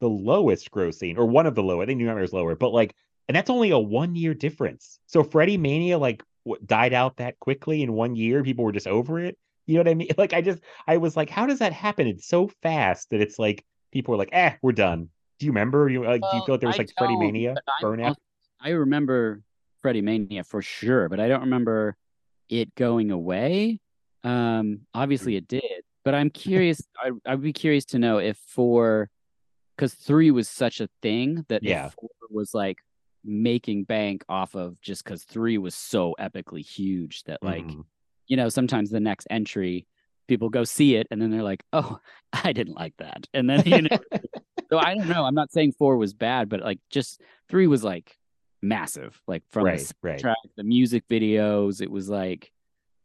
the 0.00 0.08
lowest 0.08 0.70
grossing, 0.70 1.18
or 1.18 1.26
one 1.26 1.46
of 1.46 1.54
the 1.54 1.62
low. 1.62 1.80
I 1.80 1.86
think 1.86 1.98
New 1.98 2.06
Nightmare 2.06 2.24
is 2.24 2.32
lower, 2.32 2.54
but 2.56 2.72
like, 2.72 2.94
and 3.28 3.36
that's 3.36 3.50
only 3.50 3.70
a 3.70 3.78
one 3.78 4.14
year 4.14 4.34
difference. 4.34 4.98
So 5.06 5.22
Freddy 5.22 5.56
Mania, 5.56 5.98
like, 5.98 6.22
died 6.66 6.92
out 6.92 7.16
that 7.16 7.38
quickly 7.40 7.82
in 7.82 7.92
one 7.94 8.16
year. 8.16 8.42
People 8.42 8.64
were 8.64 8.72
just 8.72 8.86
over 8.86 9.18
it. 9.18 9.38
You 9.66 9.74
know 9.74 9.80
what 9.80 9.88
I 9.88 9.94
mean? 9.94 10.08
Like, 10.18 10.32
I 10.32 10.40
just, 10.42 10.62
I 10.86 10.96
was 10.96 11.16
like, 11.16 11.30
how 11.30 11.46
does 11.46 11.58
that 11.60 11.72
happen? 11.72 12.06
It's 12.06 12.26
so 12.28 12.48
fast 12.62 13.10
that 13.10 13.20
it's 13.20 13.38
like 13.38 13.64
people 13.92 14.12
were 14.12 14.18
like, 14.18 14.30
eh, 14.32 14.56
we're 14.62 14.72
done. 14.72 15.08
Do 15.38 15.46
you 15.46 15.52
remember? 15.52 15.88
You 15.88 16.04
like, 16.04 16.28
do 16.28 16.36
you 16.36 16.42
Well, 16.42 16.46
feel 16.46 16.54
like 16.54 16.60
there 16.60 16.68
was 16.68 16.78
I 16.78 16.78
like 16.78 16.94
Freddy 16.96 17.16
Mania 17.16 17.60
burnout? 17.82 18.16
I 18.60 18.70
remember 18.70 19.42
Freddy 19.82 20.00
Mania 20.02 20.44
for 20.44 20.62
sure, 20.62 21.08
but 21.08 21.20
I 21.20 21.28
don't 21.28 21.40
remember 21.42 21.96
it 22.48 22.74
going 22.76 23.10
away. 23.10 23.80
Um, 24.24 24.86
obviously 24.94 25.36
it 25.36 25.48
did, 25.48 25.82
but 26.04 26.14
I'm 26.14 26.30
curious. 26.30 26.82
I 26.98 27.10
I'd 27.26 27.42
be 27.42 27.52
curious 27.52 27.84
to 27.86 27.98
know 27.98 28.18
if 28.18 28.38
four, 28.38 29.10
because 29.76 29.94
three 29.94 30.30
was 30.30 30.48
such 30.48 30.80
a 30.80 30.88
thing 31.02 31.44
that 31.48 31.62
Yeah. 31.62 31.90
four 31.98 32.10
was 32.30 32.54
like 32.54 32.78
making 33.24 33.84
bank 33.84 34.24
off 34.28 34.54
of 34.56 34.80
just 34.82 35.04
because 35.04 35.24
three 35.24 35.58
was 35.58 35.74
so 35.74 36.14
epically 36.20 36.64
huge 36.66 37.24
that 37.24 37.42
like 37.42 37.76
Mhm. 37.76 37.84
You 38.26 38.36
know 38.36 38.48
sometimes 38.48 38.90
the 38.90 39.00
next 39.00 39.26
entry 39.30 39.86
people 40.26 40.48
go 40.48 40.64
see 40.64 40.96
it 40.96 41.06
and 41.10 41.20
then 41.20 41.30
they're 41.30 41.42
like 41.42 41.62
oh 41.72 41.98
I 42.32 42.52
didn't 42.52 42.74
like 42.74 42.94
that 42.98 43.26
and 43.34 43.48
then 43.48 43.62
you 43.66 43.82
know 43.82 43.98
so 44.70 44.78
I 44.78 44.94
don't 44.94 45.08
know 45.08 45.24
I'm 45.24 45.34
not 45.34 45.52
saying 45.52 45.72
four 45.72 45.96
was 45.96 46.14
bad 46.14 46.48
but 46.48 46.60
like 46.60 46.80
just 46.90 47.20
three 47.48 47.66
was 47.66 47.84
like 47.84 48.16
massive 48.64 49.20
like 49.28 49.42
from 49.50 49.64
right, 49.64 49.78
the 49.78 49.94
right. 50.02 50.18
track, 50.18 50.36
the 50.56 50.64
music 50.64 51.06
videos. 51.08 51.80
It 51.80 51.90
was 51.90 52.08
like, 52.08 52.50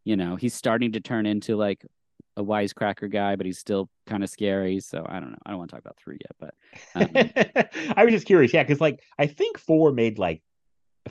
you 0.06 0.16
know, 0.16 0.36
he's 0.36 0.54
starting 0.54 0.94
to 0.94 1.00
turn 1.00 1.26
into 1.26 1.56
like 1.56 1.86
a 2.38 2.44
wisecracker 2.44 3.12
guy, 3.12 3.36
but 3.36 3.46
he's 3.46 3.60
still 3.60 3.90
kind 4.08 4.24
of 4.24 4.30
scary. 4.30 4.80
So 4.80 5.06
I 5.08 5.20
don't 5.20 5.32
know. 5.32 5.38
I 5.46 5.52
don't 5.52 5.60
want 5.60 5.70
to 5.70 5.76
talk 5.76 5.82
about 5.82 5.98
three 5.98 6.18
yet, 6.22 6.36
but 6.40 6.54
um, 6.96 7.94
I 7.96 8.06
was 8.06 8.14
just 8.14 8.26
curious, 8.26 8.54
yeah, 8.54 8.64
because 8.64 8.82
like 8.82 9.02
I 9.20 9.28
think 9.28 9.60
four 9.60 9.92
made 9.92 10.18
like 10.18 10.42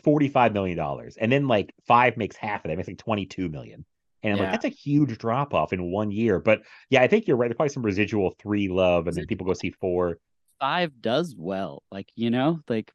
forty-five 0.02 0.52
million 0.52 0.76
dollars, 0.76 1.16
and 1.20 1.30
then 1.30 1.46
like 1.46 1.74
five 1.86 2.16
makes 2.16 2.36
half 2.36 2.64
of 2.64 2.70
that, 2.70 2.76
makes 2.76 2.88
like 2.88 2.98
twenty-two 2.98 3.48
million. 3.48 3.84
And 4.22 4.36
Yeah. 4.36 4.44
like, 4.44 4.52
that's 4.52 4.64
a 4.64 4.68
huge 4.68 5.16
drop 5.18 5.54
off 5.54 5.72
in 5.72 5.90
one 5.92 6.10
year. 6.10 6.40
But 6.40 6.62
yeah, 6.90 7.02
I 7.02 7.06
think 7.08 7.26
you're 7.26 7.36
right. 7.36 7.48
There's 7.48 7.56
probably 7.56 7.72
some 7.72 7.84
residual 7.84 8.34
three 8.40 8.68
love, 8.68 9.06
and 9.06 9.16
then 9.16 9.26
people 9.26 9.46
go 9.46 9.54
see 9.54 9.70
four. 9.70 10.18
five 10.60 11.00
does 11.00 11.34
well. 11.38 11.82
Like 11.92 12.08
you 12.16 12.30
know, 12.30 12.60
like 12.68 12.92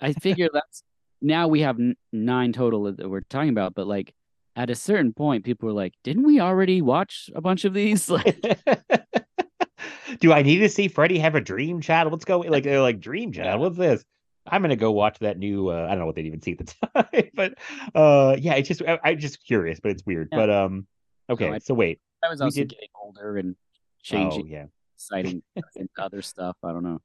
I 0.00 0.12
figure 0.14 0.48
that's 0.52 0.82
now 1.22 1.48
we 1.48 1.60
have 1.60 1.78
nine 2.12 2.52
total 2.52 2.92
that 2.92 3.08
we're 3.08 3.20
talking 3.22 3.50
about, 3.50 3.74
but 3.74 3.86
like 3.86 4.12
at 4.56 4.70
a 4.70 4.74
certain 4.74 5.12
point, 5.12 5.44
people 5.44 5.66
were 5.68 5.72
like, 5.74 5.94
"Didn't 6.04 6.24
we 6.24 6.40
already 6.40 6.82
watch 6.82 7.30
a 7.34 7.40
bunch 7.40 7.64
of 7.64 7.72
these?" 7.74 8.08
Like, 8.10 8.40
Do 10.20 10.32
I 10.32 10.42
need 10.42 10.58
to 10.58 10.68
see 10.68 10.88
Freddy 10.88 11.18
have 11.18 11.34
a 11.34 11.40
dream 11.40 11.80
child? 11.80 12.12
Let's 12.12 12.24
go. 12.24 12.40
Like 12.40 12.64
they're 12.64 12.80
like 12.80 13.00
dream 13.00 13.32
child. 13.32 13.60
What's 13.60 13.76
this? 13.76 14.04
I'm 14.46 14.62
gonna 14.62 14.76
go 14.76 14.92
watch 14.92 15.18
that 15.20 15.38
new. 15.38 15.68
Uh, 15.70 15.84
I 15.86 15.90
don't 15.90 16.00
know 16.00 16.06
what 16.06 16.14
they'd 16.16 16.26
even 16.26 16.42
see 16.42 16.52
at 16.52 16.58
the 16.66 16.74
time, 17.12 17.30
but 17.34 17.54
uh, 17.94 18.36
yeah, 18.38 18.54
it's 18.54 18.68
just 18.68 18.82
I, 18.82 18.98
I'm 19.02 19.18
just 19.18 19.44
curious, 19.44 19.80
but 19.80 19.90
it's 19.92 20.04
weird. 20.04 20.28
Yeah. 20.32 20.38
But 20.38 20.50
um, 20.50 20.86
okay. 21.30 21.50
I- 21.50 21.58
so 21.58 21.74
wait. 21.74 22.00
I 22.24 22.28
was 22.28 22.40
also 22.40 22.54
did- 22.60 22.70
getting 22.70 22.88
older 23.02 23.36
and 23.38 23.54
Oh 23.56 24.02
changing, 24.02 24.48
yeah. 24.48 24.66
citing 24.96 25.42
into 25.76 25.92
other 25.98 26.20
stuff. 26.22 26.56
I 26.62 26.72
don't 26.72 26.82
know. 26.84 27.00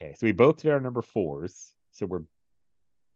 Okay. 0.00 0.14
So 0.16 0.26
we 0.26 0.32
both 0.32 0.62
did 0.62 0.70
our 0.70 0.80
number 0.80 1.02
fours. 1.02 1.72
So 1.92 2.06
we're 2.06 2.22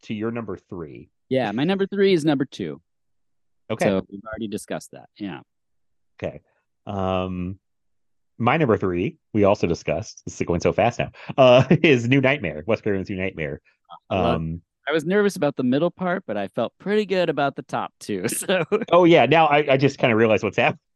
to 0.03 0.15
your 0.15 0.33
number 0.33 0.57
three. 0.57 1.11
Yeah, 1.29 1.53
my 1.53 1.63
number 1.65 1.87
three 1.87 2.13
is 2.15 2.25
number 2.25 2.45
two. 2.45 2.81
Okay. 3.71 3.85
So 3.85 4.05
we've 4.11 4.21
already 4.27 4.49
discussed 4.49 4.91
that. 4.91 5.09
Yeah. 5.17 5.41
Okay. 6.21 6.41
Um, 6.85 7.59
my 8.43 8.57
number 8.57 8.77
three, 8.77 9.17
we 9.33 9.45
also 9.45 9.67
discussed. 9.67 10.23
This 10.27 10.41
is 10.41 10.47
going 10.47 10.61
so 10.61 10.73
fast 10.73 10.99
now. 10.99 11.11
Uh, 11.39 11.65
is 11.83 12.09
New 12.09 12.21
Nightmare, 12.21 12.65
Wes 12.67 12.81
Craven's 12.81 13.09
New 13.09 13.17
Nightmare. 13.17 13.61
Um, 14.11 14.61
I 14.89 14.93
was 14.93 15.05
nervous 15.05 15.37
about 15.37 15.55
the 15.55 15.63
middle 15.63 15.93
part, 15.93 16.25
but 16.27 16.37
I 16.37 16.49
felt 16.49 16.73
pretty 16.79 17.07
good 17.07 17.29
about 17.29 17.55
the 17.55 17.63
top 17.63 17.93
two. 18.01 18.27
So 18.29 18.65
oh 18.91 19.05
yeah, 19.05 19.27
now 19.27 19.47
I, 19.47 19.73
I 19.73 19.77
just 19.77 19.99
kind 19.99 20.13
of 20.13 20.19
realized 20.19 20.43
what's 20.43 20.57
happening. 20.57 20.81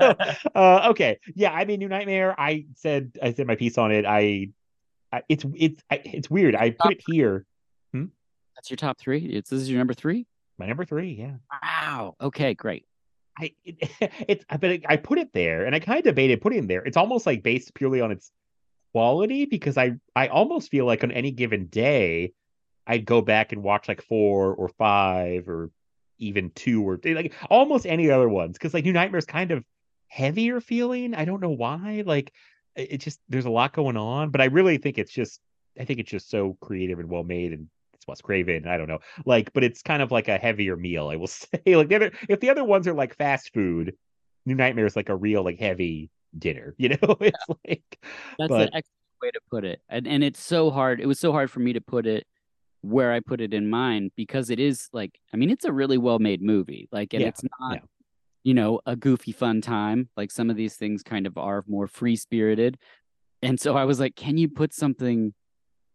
So, 0.00 0.14
uh, 0.54 0.88
okay, 0.90 1.18
yeah, 1.34 1.52
I 1.52 1.64
mean, 1.64 1.78
New 1.78 1.88
Nightmare. 1.88 2.34
I 2.38 2.66
said 2.74 3.12
I 3.22 3.32
said 3.32 3.46
my 3.46 3.54
piece 3.54 3.78
on 3.78 3.92
it. 3.92 4.06
I, 4.06 4.48
I 5.12 5.22
it's 5.28 5.44
it's 5.54 5.82
I, 5.90 6.00
it's 6.04 6.28
weird. 6.30 6.56
I 6.56 6.70
put 6.70 6.92
it 6.92 7.02
here. 7.06 7.44
that's 7.92 8.70
your 8.70 8.76
top 8.76 8.98
three. 8.98 9.20
It's 9.20 9.50
this 9.50 9.60
is 9.60 9.70
your 9.70 9.78
number 9.78 9.94
three. 9.94 10.26
My 10.58 10.66
number 10.66 10.84
three. 10.84 11.12
Yeah. 11.12 11.34
Wow. 11.62 12.16
Okay, 12.20 12.54
great. 12.54 12.87
I 13.38 13.52
it, 13.64 13.90
it's 14.28 14.44
but 14.48 14.80
I 14.88 14.96
put 14.96 15.18
it 15.18 15.32
there, 15.32 15.64
and 15.64 15.74
I 15.74 15.80
kind 15.80 15.98
of 15.98 16.04
debated 16.04 16.40
putting 16.40 16.64
it 16.64 16.68
there. 16.68 16.82
It's 16.84 16.96
almost 16.96 17.26
like 17.26 17.42
based 17.42 17.74
purely 17.74 18.00
on 18.00 18.10
its 18.10 18.30
quality 18.92 19.44
because 19.44 19.78
I 19.78 19.92
I 20.16 20.28
almost 20.28 20.70
feel 20.70 20.86
like 20.86 21.04
on 21.04 21.12
any 21.12 21.30
given 21.30 21.66
day, 21.66 22.32
I'd 22.86 23.04
go 23.04 23.20
back 23.20 23.52
and 23.52 23.62
watch 23.62 23.88
like 23.88 24.02
four 24.02 24.54
or 24.54 24.68
five 24.68 25.48
or 25.48 25.70
even 26.18 26.50
two 26.50 26.82
or 26.82 26.98
like 27.04 27.32
almost 27.48 27.86
any 27.86 28.10
other 28.10 28.28
ones 28.28 28.58
because 28.58 28.74
like 28.74 28.84
New 28.84 28.92
Nightmare's 28.92 29.26
kind 29.26 29.50
of 29.50 29.64
heavier 30.08 30.60
feeling. 30.60 31.14
I 31.14 31.24
don't 31.24 31.40
know 31.40 31.50
why. 31.50 32.02
Like 32.04 32.32
it 32.74 32.98
just 32.98 33.20
there's 33.28 33.44
a 33.44 33.50
lot 33.50 33.72
going 33.72 33.96
on, 33.96 34.30
but 34.30 34.40
I 34.40 34.46
really 34.46 34.78
think 34.78 34.98
it's 34.98 35.12
just 35.12 35.40
I 35.78 35.84
think 35.84 36.00
it's 36.00 36.10
just 36.10 36.30
so 36.30 36.56
creative 36.60 36.98
and 36.98 37.08
well 37.08 37.24
made 37.24 37.52
and 37.52 37.68
Wes 38.08 38.20
Craven. 38.20 38.66
I 38.66 38.76
don't 38.76 38.88
know. 38.88 38.98
Like, 39.26 39.52
but 39.52 39.64
it's 39.64 39.82
kind 39.82 40.02
of 40.02 40.10
like 40.10 40.28
a 40.28 40.38
heavier 40.38 40.76
meal, 40.76 41.08
I 41.08 41.16
will 41.16 41.26
say. 41.26 41.48
Like 41.66 41.88
the 41.88 41.96
other 41.96 42.12
if 42.28 42.40
the 42.40 42.50
other 42.50 42.64
ones 42.64 42.86
are 42.88 42.94
like 42.94 43.14
fast 43.16 43.52
food, 43.52 43.94
New 44.46 44.54
Nightmare 44.54 44.86
is 44.86 44.96
like 44.96 45.08
a 45.08 45.16
real 45.16 45.44
like 45.44 45.58
heavy 45.58 46.10
dinner, 46.36 46.74
you 46.78 46.90
know? 46.90 47.16
It's 47.20 47.44
like 47.66 47.98
That's 48.38 48.48
but 48.48 48.62
an 48.62 48.68
excellent 48.74 48.84
way 49.22 49.30
to 49.30 49.40
put 49.50 49.64
it. 49.64 49.80
And 49.88 50.06
and 50.06 50.24
it's 50.24 50.40
so 50.40 50.70
hard. 50.70 51.00
It 51.00 51.06
was 51.06 51.20
so 51.20 51.32
hard 51.32 51.50
for 51.50 51.60
me 51.60 51.72
to 51.74 51.80
put 51.80 52.06
it 52.06 52.26
where 52.80 53.12
I 53.12 53.20
put 53.20 53.40
it 53.40 53.52
in 53.52 53.68
mine 53.68 54.10
because 54.16 54.50
it 54.50 54.60
is 54.60 54.88
like 54.92 55.18
I 55.32 55.36
mean 55.36 55.50
it's 55.50 55.64
a 55.64 55.72
really 55.72 55.98
well 55.98 56.18
made 56.18 56.42
movie. 56.42 56.88
Like 56.92 57.12
and 57.14 57.22
Yeah, 57.22 57.28
it's 57.28 57.42
not 57.60 57.74
yeah. 57.74 57.80
you 58.44 58.54
know 58.54 58.80
a 58.86 58.96
goofy 58.96 59.32
fun 59.32 59.60
time. 59.60 60.08
Like 60.16 60.30
some 60.30 60.50
of 60.50 60.56
these 60.56 60.76
things 60.76 61.02
kind 61.02 61.26
of 61.26 61.36
are 61.36 61.64
more 61.66 61.86
free 61.86 62.16
spirited. 62.16 62.78
And 63.42 63.60
so 63.60 63.76
I 63.76 63.84
was 63.84 64.00
like, 64.00 64.16
can 64.16 64.36
you 64.36 64.48
put 64.48 64.74
something 64.74 65.32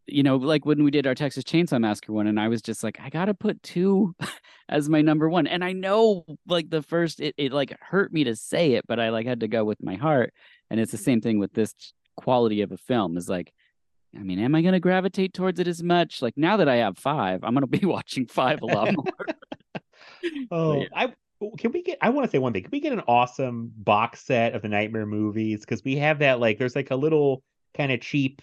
you 0.07 0.23
know, 0.23 0.35
like 0.35 0.65
when 0.65 0.83
we 0.83 0.91
did 0.91 1.07
our 1.07 1.15
Texas 1.15 1.43
Chainsaw 1.43 1.79
Massacre 1.79 2.13
one, 2.13 2.27
and 2.27 2.39
I 2.39 2.47
was 2.47 2.61
just 2.61 2.83
like, 2.83 2.99
I 2.99 3.09
gotta 3.09 3.33
put 3.33 3.61
two 3.63 4.15
as 4.69 4.89
my 4.89 5.01
number 5.01 5.29
one. 5.29 5.47
And 5.47 5.63
I 5.63 5.73
know 5.73 6.25
like 6.47 6.69
the 6.69 6.81
first 6.81 7.19
it, 7.19 7.35
it 7.37 7.51
like 7.51 7.77
hurt 7.81 8.11
me 8.11 8.25
to 8.25 8.35
say 8.35 8.73
it, 8.73 8.85
but 8.87 8.99
I 8.99 9.09
like 9.09 9.25
had 9.25 9.41
to 9.41 9.47
go 9.47 9.63
with 9.63 9.81
my 9.81 9.95
heart. 9.95 10.33
And 10.69 10.79
it's 10.79 10.91
the 10.91 10.97
same 10.97 11.21
thing 11.21 11.39
with 11.39 11.53
this 11.53 11.73
quality 12.17 12.61
of 12.61 12.71
a 12.71 12.77
film 12.77 13.17
is 13.17 13.29
like, 13.29 13.53
I 14.15 14.19
mean, 14.19 14.39
am 14.39 14.55
I 14.55 14.61
gonna 14.61 14.79
gravitate 14.79 15.33
towards 15.33 15.59
it 15.59 15.67
as 15.67 15.81
much? 15.81 16.21
Like 16.21 16.37
now 16.37 16.57
that 16.57 16.69
I 16.69 16.77
have 16.77 16.97
five, 16.97 17.43
I'm 17.43 17.53
gonna 17.53 17.67
be 17.67 17.79
watching 17.85 18.27
five 18.27 18.61
a 18.61 18.65
lot 18.65 18.93
more. 18.93 19.05
Oh, 20.51 20.81
yeah. 20.81 20.87
I 20.95 21.13
can 21.57 21.71
we 21.71 21.81
get? 21.81 21.97
I 22.01 22.09
want 22.09 22.25
to 22.25 22.31
say 22.31 22.39
one 22.39 22.53
thing. 22.53 22.63
Can 22.63 22.71
we 22.71 22.79
get 22.79 22.93
an 22.93 23.01
awesome 23.07 23.71
box 23.75 24.21
set 24.21 24.53
of 24.53 24.61
the 24.61 24.69
Nightmare 24.69 25.05
movies? 25.05 25.61
Because 25.61 25.83
we 25.83 25.97
have 25.97 26.19
that. 26.19 26.39
Like, 26.39 26.57
there's 26.57 26.75
like 26.75 26.91
a 26.91 26.95
little 26.95 27.43
kind 27.73 27.91
of 27.91 28.01
cheap 28.01 28.41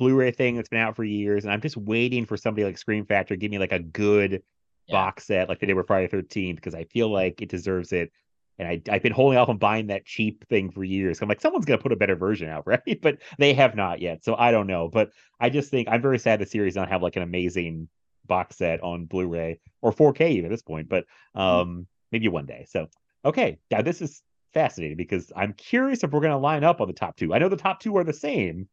Blu-ray 0.00 0.32
thing 0.32 0.56
that's 0.56 0.70
been 0.70 0.80
out 0.80 0.96
for 0.96 1.04
years, 1.04 1.44
and 1.44 1.52
I'm 1.52 1.60
just 1.60 1.76
waiting 1.76 2.24
for 2.26 2.36
somebody 2.38 2.64
like 2.64 2.78
Scream 2.78 3.04
Factory 3.06 3.36
to 3.36 3.40
give 3.40 3.50
me 3.50 3.58
like 3.58 3.72
a 3.72 3.78
good 3.78 4.42
Yeah. 4.88 4.94
box 4.94 5.26
set, 5.26 5.48
like 5.50 5.60
they 5.60 5.66
did 5.66 5.74
with 5.74 5.86
Friday 5.86 6.08
Thirteenth, 6.08 6.56
because 6.56 6.74
I 6.74 6.84
feel 6.84 7.10
like 7.12 7.42
it 7.42 7.50
deserves 7.50 7.92
it. 7.92 8.10
And 8.58 8.66
I, 8.68 8.82
I've 8.90 9.02
been 9.02 9.12
holding 9.12 9.38
off 9.38 9.48
on 9.50 9.58
buying 9.58 9.86
that 9.88 10.06
cheap 10.06 10.46
thing 10.48 10.70
for 10.70 10.84
years. 10.84 11.20
I'm 11.22 11.28
like, 11.28 11.40
someone's 11.40 11.66
gonna 11.66 11.78
put 11.82 11.92
a 11.92 11.96
better 11.96 12.16
version 12.16 12.48
out, 12.48 12.64
right? 12.66 12.98
But 13.02 13.18
they 13.38 13.52
have 13.54 13.76
not 13.76 14.00
yet, 14.00 14.24
so 14.24 14.34
I 14.36 14.50
don't 14.50 14.66
know. 14.66 14.88
But 14.88 15.10
I 15.38 15.50
just 15.50 15.70
think 15.70 15.88
I'm 15.88 16.02
very 16.02 16.18
sad 16.18 16.40
the 16.40 16.46
series 16.46 16.74
don't 16.74 16.88
have 16.88 17.02
like 17.02 17.16
an 17.16 17.22
amazing 17.22 17.88
box 18.26 18.56
set 18.56 18.82
on 18.82 19.04
Blu-ray 19.06 19.58
or 19.82 19.92
4K 19.92 20.30
even 20.30 20.46
at 20.46 20.50
this 20.50 20.62
point. 20.62 20.88
But 20.88 21.04
um, 21.34 21.86
maybe 22.12 22.28
one 22.28 22.46
day. 22.46 22.66
So 22.68 22.88
okay, 23.24 23.58
now 23.70 23.82
this 23.82 24.00
is 24.02 24.22
fascinating 24.54 24.96
because 24.96 25.30
I'm 25.36 25.52
curious 25.52 26.02
if 26.04 26.10
we're 26.10 26.20
gonna 26.20 26.38
line 26.38 26.64
up 26.64 26.80
on 26.80 26.86
the 26.88 26.94
top 26.94 27.16
two. 27.16 27.34
I 27.34 27.38
know 27.38 27.48
the 27.50 27.56
top 27.56 27.80
two 27.80 27.96
are 27.98 28.04
the 28.04 28.12
same, 28.12 28.68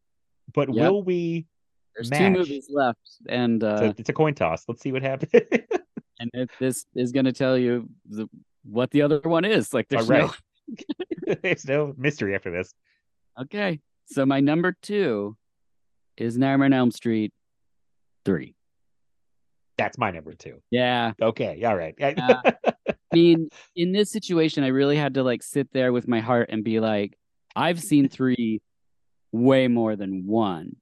but 0.54 0.72
Yep. 0.72 0.90
will 0.90 1.02
we? 1.02 1.46
There's 1.94 2.10
Match. 2.10 2.18
two 2.20 2.30
movies 2.30 2.66
left, 2.70 3.08
and 3.28 3.62
It's, 3.62 3.82
uh, 3.82 3.84
a, 3.84 3.94
it's 3.98 4.08
a 4.08 4.12
coin 4.12 4.34
toss. 4.34 4.64
Let's 4.68 4.82
see 4.82 4.92
what 4.92 5.02
happens. 5.02 5.32
and 6.20 6.30
it, 6.32 6.50
this 6.60 6.86
is 6.94 7.12
gonna 7.12 7.32
tell 7.32 7.58
you 7.58 7.88
the, 8.08 8.28
what 8.64 8.90
the 8.90 9.02
other 9.02 9.20
one 9.20 9.44
is. 9.44 9.74
Like 9.74 9.88
there's 9.88 10.08
right. 10.08 10.22
no 10.22 10.32
There's 11.42 11.66
no 11.66 11.94
mystery 11.96 12.34
after 12.34 12.50
this. 12.50 12.72
Okay. 13.40 13.80
So 14.06 14.24
my 14.24 14.40
number 14.40 14.74
two 14.82 15.36
is 16.16 16.38
Nightmare 16.38 16.66
on 16.66 16.72
Elm 16.72 16.90
Street 16.90 17.32
three. 18.24 18.54
That's 19.76 19.98
my 19.98 20.10
number 20.10 20.34
two. 20.34 20.60
Yeah. 20.70 21.12
Okay, 21.22 21.62
all 21.64 21.76
right. 21.76 21.94
Yeah. 21.98 22.40
I 22.44 23.16
mean, 23.16 23.48
in 23.76 23.92
this 23.92 24.10
situation, 24.10 24.64
I 24.64 24.68
really 24.68 24.96
had 24.96 25.14
to 25.14 25.22
like 25.22 25.42
sit 25.42 25.72
there 25.72 25.92
with 25.92 26.08
my 26.08 26.20
heart 26.20 26.48
and 26.50 26.64
be 26.64 26.80
like, 26.80 27.16
I've 27.54 27.80
seen 27.80 28.08
three 28.08 28.60
way 29.32 29.68
more 29.68 29.96
than 29.96 30.26
one. 30.26 30.76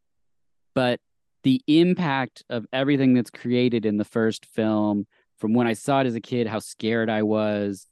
But 0.74 1.00
the 1.42 1.62
impact 1.66 2.42
of 2.50 2.66
everything 2.72 3.14
that's 3.14 3.30
created 3.30 3.86
in 3.86 3.96
the 3.96 4.04
first 4.04 4.46
film, 4.46 5.06
from 5.38 5.54
when 5.54 5.66
I 5.66 5.74
saw 5.74 6.00
it 6.00 6.06
as 6.06 6.14
a 6.14 6.20
kid, 6.20 6.46
how 6.46 6.58
scared 6.58 7.08
I 7.08 7.22
was, 7.22 7.86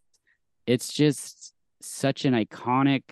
it's 0.66 0.93
just 0.93 1.52
such 1.81 2.24
an 2.24 2.35
iconic 2.35 3.02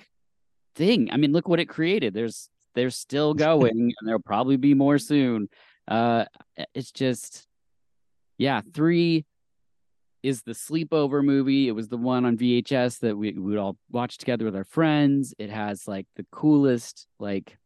thing. 0.75 1.11
I 1.13 1.17
mean, 1.17 1.33
look 1.33 1.49
what 1.49 1.61
it 1.61 1.69
created. 1.69 2.15
There's 2.15 2.49
they're 2.75 2.91
still 2.91 3.35
going 3.49 3.71
and 3.99 4.09
there'll 4.09 4.21
probably 4.21 4.57
be 4.57 4.75
more 4.75 4.99
soon. 4.99 5.49
Uh 5.89 6.25
it's 6.75 6.93
just 6.93 7.47
yeah, 8.39 8.63
three 8.73 9.25
is 10.23 10.43
the 10.43 10.53
sleepover 10.53 11.25
movie. 11.25 11.69
It 11.69 11.73
was 11.73 11.89
the 11.89 11.97
one 11.97 12.25
on 12.25 12.37
VHS 12.37 13.01
that 13.01 13.17
we, 13.17 13.33
would 13.33 13.59
all 13.59 13.77
watch 13.91 14.19
together 14.19 14.45
with 14.45 14.55
our 14.57 14.65
friends. 14.65 15.35
It 15.39 15.51
has 15.51 15.89
like 15.89 16.07
the 16.17 16.27
coolest 16.31 17.07
like 17.19 17.59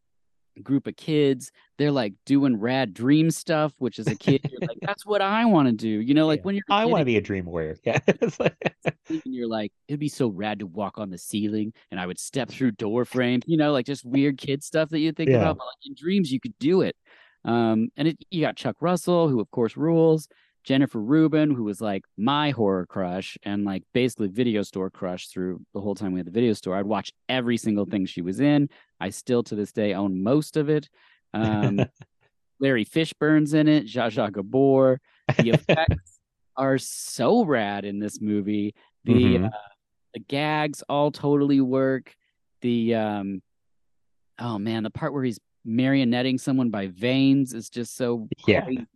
group 0.62 0.86
of 0.86 0.96
kids. 0.96 1.50
They're 1.76 1.90
like 1.92 2.14
doing 2.24 2.58
rad 2.58 2.94
dream 2.94 3.30
stuff, 3.30 3.74
which 3.78 3.98
is 3.98 4.06
a 4.06 4.14
kid, 4.16 4.40
you're 4.50 4.60
like, 4.66 4.78
that's 4.82 5.04
what 5.04 5.20
I 5.20 5.44
want 5.44 5.68
to 5.68 5.72
do. 5.72 5.88
You 5.88 6.14
know, 6.14 6.26
like 6.26 6.38
Yeah. 6.40 6.44
when 6.44 6.54
you're 6.54 6.64
I 6.70 6.86
want 6.86 7.02
to 7.02 7.04
be 7.06 7.18
a 7.18 7.20
dream 7.20 7.44
warrior. 7.44 7.76
Yeah. 7.84 7.98
And 9.08 9.22
you're 9.26 9.48
like, 9.48 9.70
it'd 9.88 10.00
be 10.00 10.08
so 10.08 10.28
rad 10.28 10.58
to 10.60 10.66
walk 10.66 10.98
on 10.98 11.10
the 11.10 11.18
ceiling 11.18 11.72
and 11.90 12.00
I 12.00 12.06
would 12.06 12.18
step 12.18 12.48
through 12.48 12.72
door 12.72 13.04
frames, 13.04 13.44
you 13.46 13.56
know, 13.56 13.72
like 13.72 13.86
just 13.86 14.04
weird 14.04 14.38
kid 14.38 14.64
stuff 14.64 14.88
that 14.90 14.98
you 14.98 15.12
think 15.12 15.30
Yeah. 15.30 15.36
about. 15.36 15.58
But 15.58 15.66
like 15.66 15.86
in 15.86 15.94
dreams, 15.94 16.32
you 16.32 16.40
could 16.40 16.58
do 16.58 16.80
it. 16.80 16.96
Um, 17.44 17.88
and 17.96 18.08
it, 18.08 18.16
you 18.30 18.40
got 18.40 18.56
Chuck 18.56 18.76
Russell, 18.80 19.28
who 19.28 19.40
of 19.40 19.50
course 19.52 19.76
rules, 19.76 20.26
Jennifer 20.66 21.00
Rubin, 21.00 21.54
who 21.54 21.62
was 21.62 21.80
like 21.80 22.02
my 22.16 22.50
horror 22.50 22.86
crush 22.86 23.38
and 23.44 23.64
like 23.64 23.84
basically 23.94 24.26
video 24.26 24.62
store 24.62 24.90
crush 24.90 25.28
through 25.28 25.60
the 25.72 25.80
whole 25.80 25.94
time 25.94 26.12
we 26.12 26.18
had 26.18 26.26
the 26.26 26.32
video 26.32 26.52
store. 26.54 26.76
I'd 26.76 26.86
watch 26.86 27.12
every 27.28 27.56
single 27.56 27.86
thing 27.86 28.04
she 28.04 28.20
was 28.20 28.40
in. 28.40 28.68
I 29.00 29.10
still 29.10 29.44
to 29.44 29.54
this 29.54 29.70
day 29.72 29.94
own 29.94 30.22
most 30.22 30.56
of 30.56 30.68
it. 30.68 30.88
Um, 31.32 31.86
Larry 32.60 32.84
Fishburne's 32.84 33.54
in 33.54 33.68
it, 33.68 33.84
Zsa 33.86 34.10
Zsa 34.10 34.32
Gabor. 34.32 35.00
The 35.38 35.50
effects 35.50 36.18
are 36.56 36.78
so 36.78 37.44
rad 37.44 37.84
in 37.84 38.00
this 38.00 38.20
movie. 38.20 38.74
The 39.04 39.36
Mhm. 39.36 39.46
uh, 39.46 39.50
the 40.14 40.20
gags 40.20 40.82
all 40.88 41.12
totally 41.12 41.60
work. 41.60 42.12
the 42.62 42.94
um 42.94 43.42
oh 44.40 44.58
man, 44.58 44.82
the 44.82 44.90
part 44.90 45.12
where 45.12 45.22
he's 45.22 45.38
marionetting 45.66 46.40
someone 46.40 46.70
by 46.70 46.88
veins 46.88 47.52
is 47.54 47.70
just 47.70 47.94
so 47.96 48.28
Yeah. 48.48 48.62
crazy. 48.62 48.86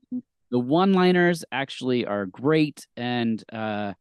The 0.51 0.59
one-liners 0.59 1.45
actually 1.53 2.05
are 2.07 2.27
great 2.27 2.87
and 2.97 3.43
uh 3.53 3.93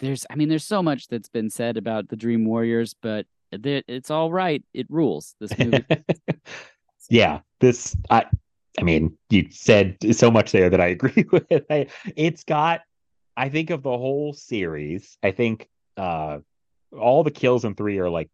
there's 0.00 0.26
I 0.30 0.34
mean 0.34 0.48
there's 0.48 0.64
so 0.64 0.82
much 0.82 1.06
that's 1.08 1.28
been 1.28 1.48
said 1.48 1.76
about 1.76 2.08
the 2.08 2.16
Dream 2.16 2.44
Warriors, 2.44 2.94
but 3.00 3.26
it- 3.52 3.84
it's 3.86 4.10
all 4.10 4.32
right. 4.32 4.62
It 4.74 4.86
rules. 4.90 5.34
This 5.40 5.56
movie. 5.58 5.84
yeah, 7.10 7.40
this 7.60 7.96
I 8.10 8.26
I 8.80 8.82
mean, 8.84 9.16
you 9.30 9.46
said 9.50 9.98
so 10.12 10.30
much 10.30 10.50
there 10.52 10.70
that 10.70 10.80
I 10.80 10.86
agree 10.86 11.24
with. 11.30 11.64
I, 11.70 11.86
it's 12.16 12.42
got 12.44 12.80
I 13.36 13.48
think 13.48 13.70
of 13.70 13.82
the 13.82 13.90
whole 13.96 14.32
series, 14.32 15.16
I 15.22 15.30
think 15.30 15.68
uh 15.96 16.38
all 16.98 17.22
the 17.22 17.30
kills 17.30 17.64
in 17.64 17.74
3 17.74 17.98
are 17.98 18.10
like 18.10 18.28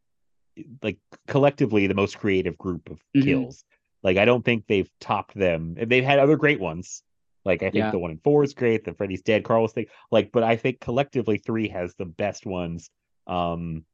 like 0.83 0.99
collectively 1.27 1.87
the 1.87 1.95
most 1.95 2.19
creative 2.19 2.57
group 2.59 2.89
of 2.91 2.99
Mhm. 3.17 3.25
kills. 3.25 3.65
Like 4.03 4.17
I 4.17 4.25
don't 4.25 4.45
think 4.45 4.65
they've 4.69 4.91
topped 5.01 5.35
them. 5.35 5.77
They've 5.79 6.05
had 6.05 6.19
other 6.19 6.37
great 6.37 6.61
ones. 6.61 7.03
Like 7.49 7.63
I 7.63 7.71
think 7.71 7.77
Yeah. 7.83 7.91
the 7.91 7.99
one 7.99 8.13
in 8.13 8.19
4 8.19 8.45
is 8.45 8.55
great, 8.55 8.85
the 8.85 8.95
Freddy's 8.95 9.23
Dead 9.23 9.43
Carlos 9.43 9.73
thing. 9.73 9.87
Like 10.13 10.31
but 10.33 10.43
I 10.45 10.55
think 10.57 10.79
collectively 10.81 11.39
3 11.39 11.69
has 11.71 11.95
the 11.97 12.05
best 12.05 12.47
ones. 12.47 12.91
Um 13.27 13.85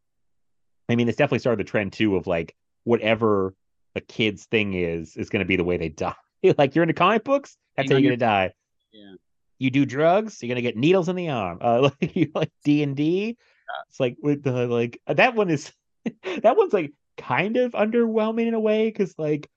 I 0.91 0.97
mean, 0.97 1.09
it's 1.09 1.17
definitely 1.17 1.39
started 1.39 1.61
the 1.61 1.71
trend 1.71 1.95
too 1.95 2.17
of 2.17 2.27
like 2.27 2.55
whatever 2.85 3.55
a 3.95 4.01
kid's 4.03 4.45
thing 4.45 4.75
is 4.75 5.17
is 5.17 5.31
going 5.31 5.41
to 5.41 5.47
be 5.47 5.57
the 5.57 5.65
way 5.65 5.79
they 5.79 5.89
die. 6.05 6.15
like 6.59 6.75
you're 6.75 6.83
into 6.83 6.93
comic 6.95 7.25
books, 7.25 7.57
that's 7.77 7.91
how 7.91 7.97
you're 7.97 8.11
going 8.11 8.19
to 8.19 8.25
die. 8.25 8.53
Yeah. 8.93 9.15
You 9.59 9.71
do 9.71 9.87
drugs, 9.87 10.43
you're 10.43 10.49
going 10.49 10.57
to 10.57 10.63
get 10.63 10.77
needles 10.77 11.09
in 11.09 11.17
the 11.17 11.31
arm. 11.31 11.59
Uh, 11.63 11.91
like 12.03 12.17
you 12.17 12.31
like 12.35 12.51
D 12.65 12.83
and 12.83 12.97
D. 12.97 13.39
It's 13.89 14.01
like 14.01 14.17
with 14.23 14.43
the 14.43 14.67
like 14.67 15.01
that 15.07 15.35
one 15.35 15.49
is 15.49 15.73
that 16.43 16.57
one's 16.57 16.73
like 16.75 16.93
kind 17.17 17.57
of 17.57 17.73
underwhelming 17.73 18.47
in 18.49 18.55
a 18.55 18.61
way 18.61 18.89
because 18.89 19.15
like 19.17 19.49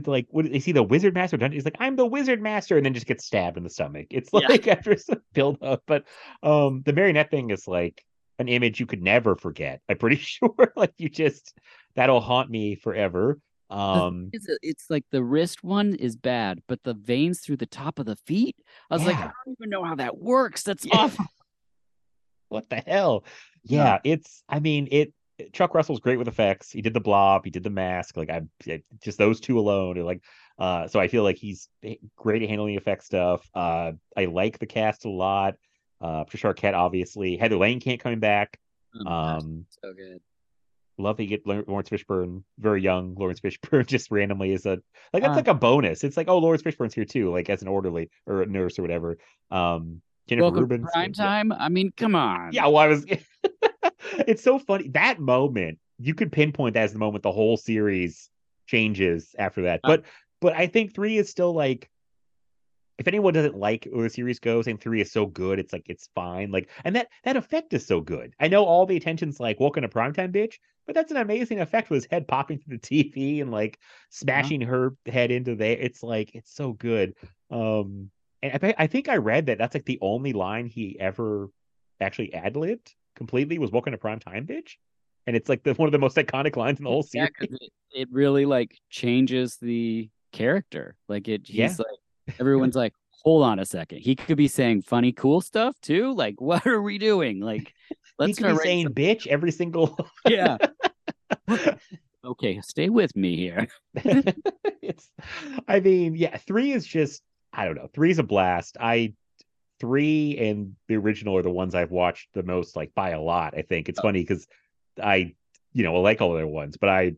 like 0.00 0.26
they 0.34 0.58
see 0.60 0.72
the 0.72 0.82
wizard 0.82 1.14
master 1.14 1.36
dungeon? 1.36 1.56
He's 1.56 1.64
like 1.64 1.76
I'm 1.78 1.96
the 1.96 2.06
wizard 2.06 2.40
master, 2.42 2.76
and 2.76 2.84
then 2.86 2.94
just 2.94 3.06
gets 3.06 3.24
stabbed 3.24 3.56
in 3.56 3.62
the 3.64 3.70
stomach. 3.70 4.06
It's 4.10 4.30
Yeah. 4.32 4.46
like 4.48 4.66
after 4.68 4.96
some 4.96 5.22
build 5.32 5.58
up, 5.62 5.82
but 5.86 6.04
um 6.42 6.82
the 6.84 6.92
marionette 6.92 7.30
thing 7.30 7.50
is 7.50 7.66
like 7.68 8.04
an 8.38 8.48
image 8.48 8.80
you 8.80 8.86
could 8.86 9.02
never 9.02 9.36
forget. 9.36 9.80
I'm 9.88 9.98
pretty 9.98 10.16
sure. 10.22 10.72
like 10.76 10.94
you 10.98 11.08
just 11.08 11.54
that'll 11.94 12.20
haunt 12.20 12.50
me 12.50 12.74
forever. 12.74 13.38
Um 13.70 14.30
It's, 14.32 14.46
it's 14.62 14.86
like 14.90 15.04
the 15.10 15.22
wrist 15.22 15.62
one 15.64 15.94
is 15.94 16.16
bad, 16.16 16.60
but 16.68 16.82
the 16.82 16.94
veins 16.94 17.40
through 17.40 17.58
the 17.58 17.66
top 17.66 17.98
of 17.98 18.06
the 18.06 18.16
feet. 18.16 18.56
I 18.90 18.94
was 18.94 19.06
like, 19.06 19.16
I 19.16 19.22
don't 19.22 19.56
even 19.60 19.70
know 19.70 19.84
how 19.84 19.94
that 19.96 20.18
works. 20.18 20.62
That's 20.62 20.84
Yeah. 20.84 20.96
awful. 20.96 21.26
what 22.48 22.68
the 22.68 22.82
hell? 22.86 23.24
Yeah. 23.64 23.84
Yeah, 23.84 23.98
it's 24.04 24.42
I 24.48 24.60
mean 24.60 24.88
it 24.90 25.12
Chuck 25.52 25.74
Russell's 25.74 26.00
great 26.00 26.18
with 26.18 26.28
effects. 26.28 26.70
He 26.70 26.82
did 26.82 26.94
the 26.94 27.00
blob, 27.00 27.44
he 27.44 27.50
did 27.50 27.62
the 27.62 27.70
mask. 27.70 28.16
Like 28.16 28.30
I 28.30 28.42
I- 28.68 28.82
just 29.02 29.18
those 29.18 29.40
two 29.40 29.58
alone 29.58 29.98
are 29.98 30.02
like 30.04 30.22
uh 30.58 30.86
so 30.88 31.00
I 31.00 31.08
feel 31.08 31.22
like 31.22 31.36
he's 31.38 31.68
great 32.16 32.42
at 32.42 32.48
handling 32.48 32.76
effect 32.76 33.04
stuff. 33.04 33.48
Uh 33.54 33.92
I 34.16 34.26
like 34.26 34.58
the 34.58 34.66
cast 34.66 35.04
a 35.04 35.10
lot. 35.10 35.54
Uh 36.00 36.24
Patricia 36.24 36.52
Arquette 36.52 36.74
obviously. 36.74 37.36
Heather 37.36 37.56
Langenkamp 37.56 38.00
coming 38.00 38.20
back. 38.20 38.58
Oh 38.94 39.04
gosh, 39.04 39.42
Um 39.42 39.66
so 39.70 39.92
good. 39.94 40.20
love 40.98 41.16
that 41.16 41.22
you 41.24 41.28
get 41.30 41.46
Laurence 41.46 41.88
Fishburne, 41.88 42.42
very 42.58 42.82
young 42.82 43.14
Laurence 43.16 43.40
Fishburne, 43.40 43.86
just 43.94 44.10
randomly 44.10 44.52
as 44.52 44.66
a 44.66 44.78
like 45.12 45.22
that's 45.22 45.32
Ah. 45.32 45.36
like 45.36 45.48
a 45.48 45.54
bonus. 45.54 46.04
It's 46.04 46.16
like 46.16 46.28
oh 46.28 46.38
Laurence 46.38 46.62
Fishburne's 46.62 46.94
here 46.94 47.04
too, 47.06 47.30
like 47.32 47.48
as 47.50 47.62
an 47.62 47.68
orderly 47.68 48.10
or 48.26 48.42
a 48.42 48.46
nurse 48.46 48.78
or 48.78 48.82
whatever. 48.82 49.18
Um, 49.50 50.02
Jennifer 50.28 50.42
Welcome 50.44 50.60
Rubin, 50.60 50.84
prime 50.84 51.12
time. 51.12 51.50
I 51.52 51.68
mean, 51.68 51.92
come 51.96 52.14
on. 52.14 52.52
Yeah, 52.52 52.66
well, 52.66 52.76
I 52.78 52.86
was. 52.88 53.04
it's 54.26 54.42
so 54.42 54.58
funny 54.58 54.88
that 54.88 55.20
moment. 55.20 55.78
You 55.98 56.14
could 56.14 56.32
pinpoint 56.32 56.74
that 56.74 56.84
as 56.84 56.92
the 56.92 56.98
moment 56.98 57.22
the 57.22 57.32
whole 57.32 57.56
series 57.56 58.28
changes 58.66 59.34
after 59.38 59.62
that. 59.62 59.80
Uh. 59.84 59.88
But 59.88 60.04
but 60.40 60.54
I 60.54 60.66
think 60.66 60.94
three 60.94 61.18
is 61.18 61.28
still 61.28 61.52
like. 61.52 61.88
If 62.98 63.08
anyone 63.08 63.32
doesn't 63.32 63.56
like 63.56 63.88
where 63.90 64.04
the 64.04 64.10
series 64.10 64.38
goes, 64.38 64.66
and 64.66 64.80
three 64.80 65.00
is 65.00 65.10
so 65.10 65.26
good, 65.26 65.58
it's 65.58 65.72
like 65.72 65.88
it's 65.88 66.08
fine. 66.14 66.52
Like, 66.52 66.68
and 66.84 66.94
that 66.94 67.08
that 67.24 67.36
effect 67.36 67.72
is 67.72 67.84
so 67.84 68.00
good. 68.00 68.34
I 68.38 68.48
know 68.48 68.64
all 68.64 68.86
the 68.86 68.96
attention's 68.96 69.40
like 69.40 69.58
"Welcome 69.58 69.82
to 69.82 69.88
Primetime, 69.88 70.32
bitch," 70.32 70.56
but 70.86 70.94
that's 70.94 71.10
an 71.10 71.16
amazing 71.16 71.60
effect 71.60 71.90
with 71.90 72.02
his 72.02 72.10
head 72.10 72.28
popping 72.28 72.58
through 72.58 72.78
the 72.78 73.02
TV 73.12 73.40
and 73.40 73.50
like 73.50 73.78
smashing 74.10 74.60
her 74.60 74.94
head 75.06 75.30
into 75.30 75.56
there. 75.56 75.76
It's 75.76 76.02
like 76.02 76.34
it's 76.34 76.54
so 76.54 76.74
good. 76.74 77.14
Um, 77.50 78.10
and 78.42 78.62
I, 78.62 78.74
I 78.78 78.86
think 78.86 79.08
I 79.08 79.16
read 79.16 79.46
that 79.46 79.58
that's 79.58 79.74
like 79.74 79.86
the 79.86 79.98
only 80.02 80.32
line 80.32 80.66
he 80.66 80.98
ever 81.00 81.48
actually 82.00 82.34
ad 82.34 82.56
libbed 82.56 82.94
completely 83.16 83.58
was 83.58 83.70
"Welcome 83.70 83.92
to 83.92 83.98
Prime 83.98 84.18
Time, 84.20 84.46
bitch," 84.46 84.76
and 85.26 85.36
it's 85.36 85.48
like 85.48 85.62
the 85.62 85.74
one 85.74 85.86
of 85.88 85.92
the 85.92 85.98
most 85.98 86.16
iconic 86.16 86.56
lines 86.56 86.78
in 86.78 86.84
the 86.84 86.90
whole 86.90 87.02
series. 87.02 87.30
it, 87.40 87.72
it 87.92 88.08
really 88.10 88.46
like 88.46 88.76
changes 88.90 89.56
the 89.60 90.08
character. 90.32 90.96
Like 91.08 91.28
it, 91.28 91.42
he's 91.46 91.56
Yeah. 91.56 91.68
like 91.78 92.36
everyone's 92.40 92.76
like, 92.76 92.92
hold 93.10 93.44
on 93.44 93.58
a 93.58 93.64
second. 93.66 93.98
He 93.98 94.14
could 94.16 94.36
be 94.36 94.48
saying 94.48 94.82
funny, 94.82 95.12
cool 95.12 95.40
stuff 95.40 95.78
too. 95.80 96.12
Like, 96.14 96.40
what 96.40 96.66
are 96.66 96.80
we 96.82 96.98
doing? 96.98 97.40
Like, 97.40 97.72
let's 98.18 98.38
be 98.38 98.42
start 98.44 98.62
saying 98.62 98.84
some- 98.86 98.94
"bitch" 98.94 99.26
every 99.26 99.50
single. 99.52 99.96
yeah. 100.28 100.56
okay, 102.24 102.60
stay 102.62 102.88
with 102.88 103.14
me 103.16 103.36
here. 103.36 103.68
it's 104.82 105.10
I 105.68 105.80
mean, 105.80 106.14
yeah, 106.14 106.36
three 106.38 106.72
is 106.72 106.86
just 106.86 107.22
I 107.52 107.66
don't 107.66 107.74
know. 107.74 107.88
Three 107.92 108.10
is 108.10 108.18
a 108.18 108.22
blast. 108.22 108.76
I 108.80 109.12
three 109.82 110.38
and 110.38 110.76
the 110.86 110.96
original 110.96 111.36
are 111.36 111.42
the 111.42 111.50
ones 111.50 111.74
I've 111.74 111.90
watched 111.90 112.28
the 112.34 112.44
most, 112.44 112.76
like 112.76 112.94
by 112.94 113.10
a 113.10 113.20
lot. 113.20 113.54
I 113.58 113.62
think 113.62 113.88
it's 113.88 113.98
funny 113.98 114.20
because 114.20 114.46
I, 115.02 115.34
you 115.72 115.82
know, 115.82 115.96
I 115.96 115.98
like 115.98 116.20
all 116.20 116.30
the 116.30 116.36
other 116.36 116.46
ones, 116.46 116.76
but 116.76 116.88
I 116.88 117.16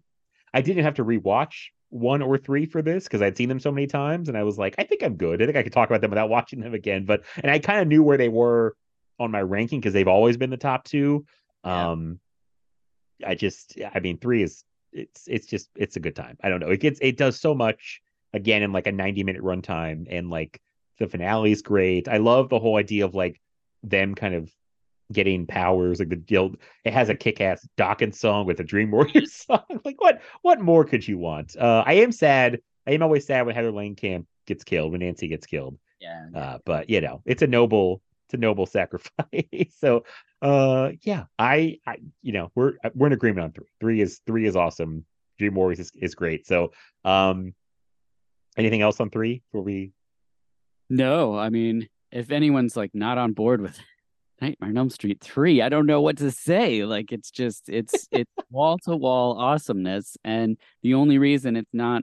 I 0.54 0.62
didn't 0.62 0.84
have 0.84 0.94
to 0.94 1.04
rewatch 1.04 1.66
one 1.90 2.22
or 2.22 2.38
three 2.38 2.64
for 2.64 2.80
this 2.80 3.04
because 3.04 3.20
I'd 3.20 3.36
seen 3.36 3.50
them 3.50 3.60
so 3.60 3.70
many 3.70 3.86
times 3.86 4.30
and 4.30 4.38
I 4.38 4.44
was 4.44 4.56
like, 4.56 4.74
I 4.78 4.84
think 4.84 5.02
I'm 5.02 5.16
good. 5.16 5.42
I 5.42 5.44
think 5.44 5.58
I 5.58 5.62
could 5.62 5.74
talk 5.74 5.90
about 5.90 6.00
them 6.00 6.10
without 6.10 6.30
watching 6.36 6.60
them 6.60 6.72
again. 6.72 7.04
But 7.04 7.24
and 7.36 7.52
I 7.52 7.58
kind 7.58 7.80
of 7.80 7.86
knew 7.86 8.02
where 8.02 8.16
they 8.16 8.30
were 8.30 8.74
on 9.20 9.30
my 9.30 9.42
ranking 9.42 9.78
because 9.78 9.92
they've 9.92 10.08
always 10.08 10.38
been 10.38 10.50
the 10.50 10.56
top 10.56 10.84
two. 10.84 11.26
Yeah. 11.66 11.90
Um 11.90 12.18
I 13.24 13.34
just 13.34 13.78
I 13.94 14.00
mean 14.00 14.16
three 14.18 14.42
is 14.42 14.64
it's 14.90 15.28
it's 15.28 15.46
just 15.46 15.68
it's 15.76 15.96
a 15.96 16.00
good 16.00 16.16
time. 16.16 16.38
I 16.42 16.48
don't 16.48 16.60
know. 16.60 16.70
It 16.70 16.80
gets 16.80 16.98
it 17.02 17.18
does 17.18 17.38
so 17.38 17.54
much 17.54 18.00
again 18.32 18.62
in 18.62 18.72
like 18.72 18.86
a 18.86 18.92
90 18.92 19.22
minute 19.22 19.42
runtime 19.42 20.06
and 20.10 20.30
like 20.30 20.62
the 20.98 21.08
finale 21.08 21.52
is 21.52 21.62
great. 21.62 22.08
I 22.08 22.18
love 22.18 22.48
the 22.48 22.58
whole 22.58 22.76
idea 22.76 23.04
of 23.04 23.14
like 23.14 23.40
them 23.82 24.14
kind 24.14 24.34
of 24.34 24.50
getting 25.12 25.46
powers 25.46 25.98
like 25.98 26.08
the 26.08 26.16
guild 26.16 26.56
it 26.84 26.92
has 26.92 27.08
a 27.08 27.14
kick-ass 27.14 27.66
Dokken 27.76 28.14
song 28.14 28.46
with 28.46 28.60
a 28.60 28.64
Dream 28.64 28.90
Warriors 28.90 29.32
song. 29.46 29.62
like 29.84 30.00
what 30.00 30.22
what 30.42 30.60
more 30.60 30.84
could 30.84 31.06
you 31.06 31.18
want? 31.18 31.56
Uh 31.56 31.82
I 31.86 31.94
am 31.94 32.12
sad. 32.12 32.60
I 32.86 32.92
am 32.92 33.02
always 33.02 33.26
sad 33.26 33.46
when 33.46 33.54
Heather 33.54 33.72
Lane 33.72 33.94
gets 34.46 34.64
killed, 34.64 34.92
when 34.92 35.00
Nancy 35.00 35.28
gets 35.28 35.46
killed. 35.46 35.78
Yeah. 36.00 36.26
Uh 36.34 36.58
but 36.64 36.88
you 36.88 37.00
know, 37.00 37.22
it's 37.26 37.42
a 37.42 37.46
noble 37.46 38.02
it's 38.26 38.34
a 38.34 38.38
noble 38.38 38.66
sacrifice. 38.78 39.76
so 39.78 40.04
uh 40.42 40.92
yeah, 41.02 41.24
I 41.38 41.78
I 41.86 41.96
you 42.22 42.32
know, 42.32 42.50
we're 42.54 42.74
we're 42.94 43.08
in 43.08 43.12
agreement 43.12 43.44
on 43.44 43.52
3. 43.52 43.64
3 43.80 44.00
is 44.00 44.20
3 44.26 44.46
is 44.46 44.56
awesome. 44.56 45.04
Dream 45.38 45.54
Warriors 45.54 45.80
is, 45.80 45.92
is 45.94 46.14
great. 46.14 46.46
So 46.46 46.72
um 47.04 47.54
anything 48.56 48.80
else 48.80 49.00
on 49.00 49.10
3 49.10 49.42
before 49.52 49.62
we 49.62 49.92
No, 50.90 51.36
I 51.38 51.50
mean, 51.50 51.88
if 52.12 52.30
anyone's 52.30 52.76
like 52.76 52.90
not 52.94 53.18
on 53.18 53.32
board 53.32 53.60
with 53.60 53.78
Nightmare 54.40 54.70
on 54.70 54.76
Elm 54.76 54.90
Street 54.90 55.20
3, 55.20 55.62
I 55.62 55.68
don't 55.68 55.86
know 55.86 56.00
what 56.00 56.18
to 56.18 56.30
say. 56.30 56.84
Like 56.84 57.12
it's 57.12 57.30
just 57.30 57.68
it's 57.68 58.08
it's 58.10 58.30
wall 58.50 58.78
to 58.84 58.96
wall 58.96 59.38
awesomeness. 59.38 60.16
And 60.24 60.58
the 60.82 60.94
only 60.94 61.18
reason 61.18 61.56
it's 61.56 61.72
not 61.72 62.02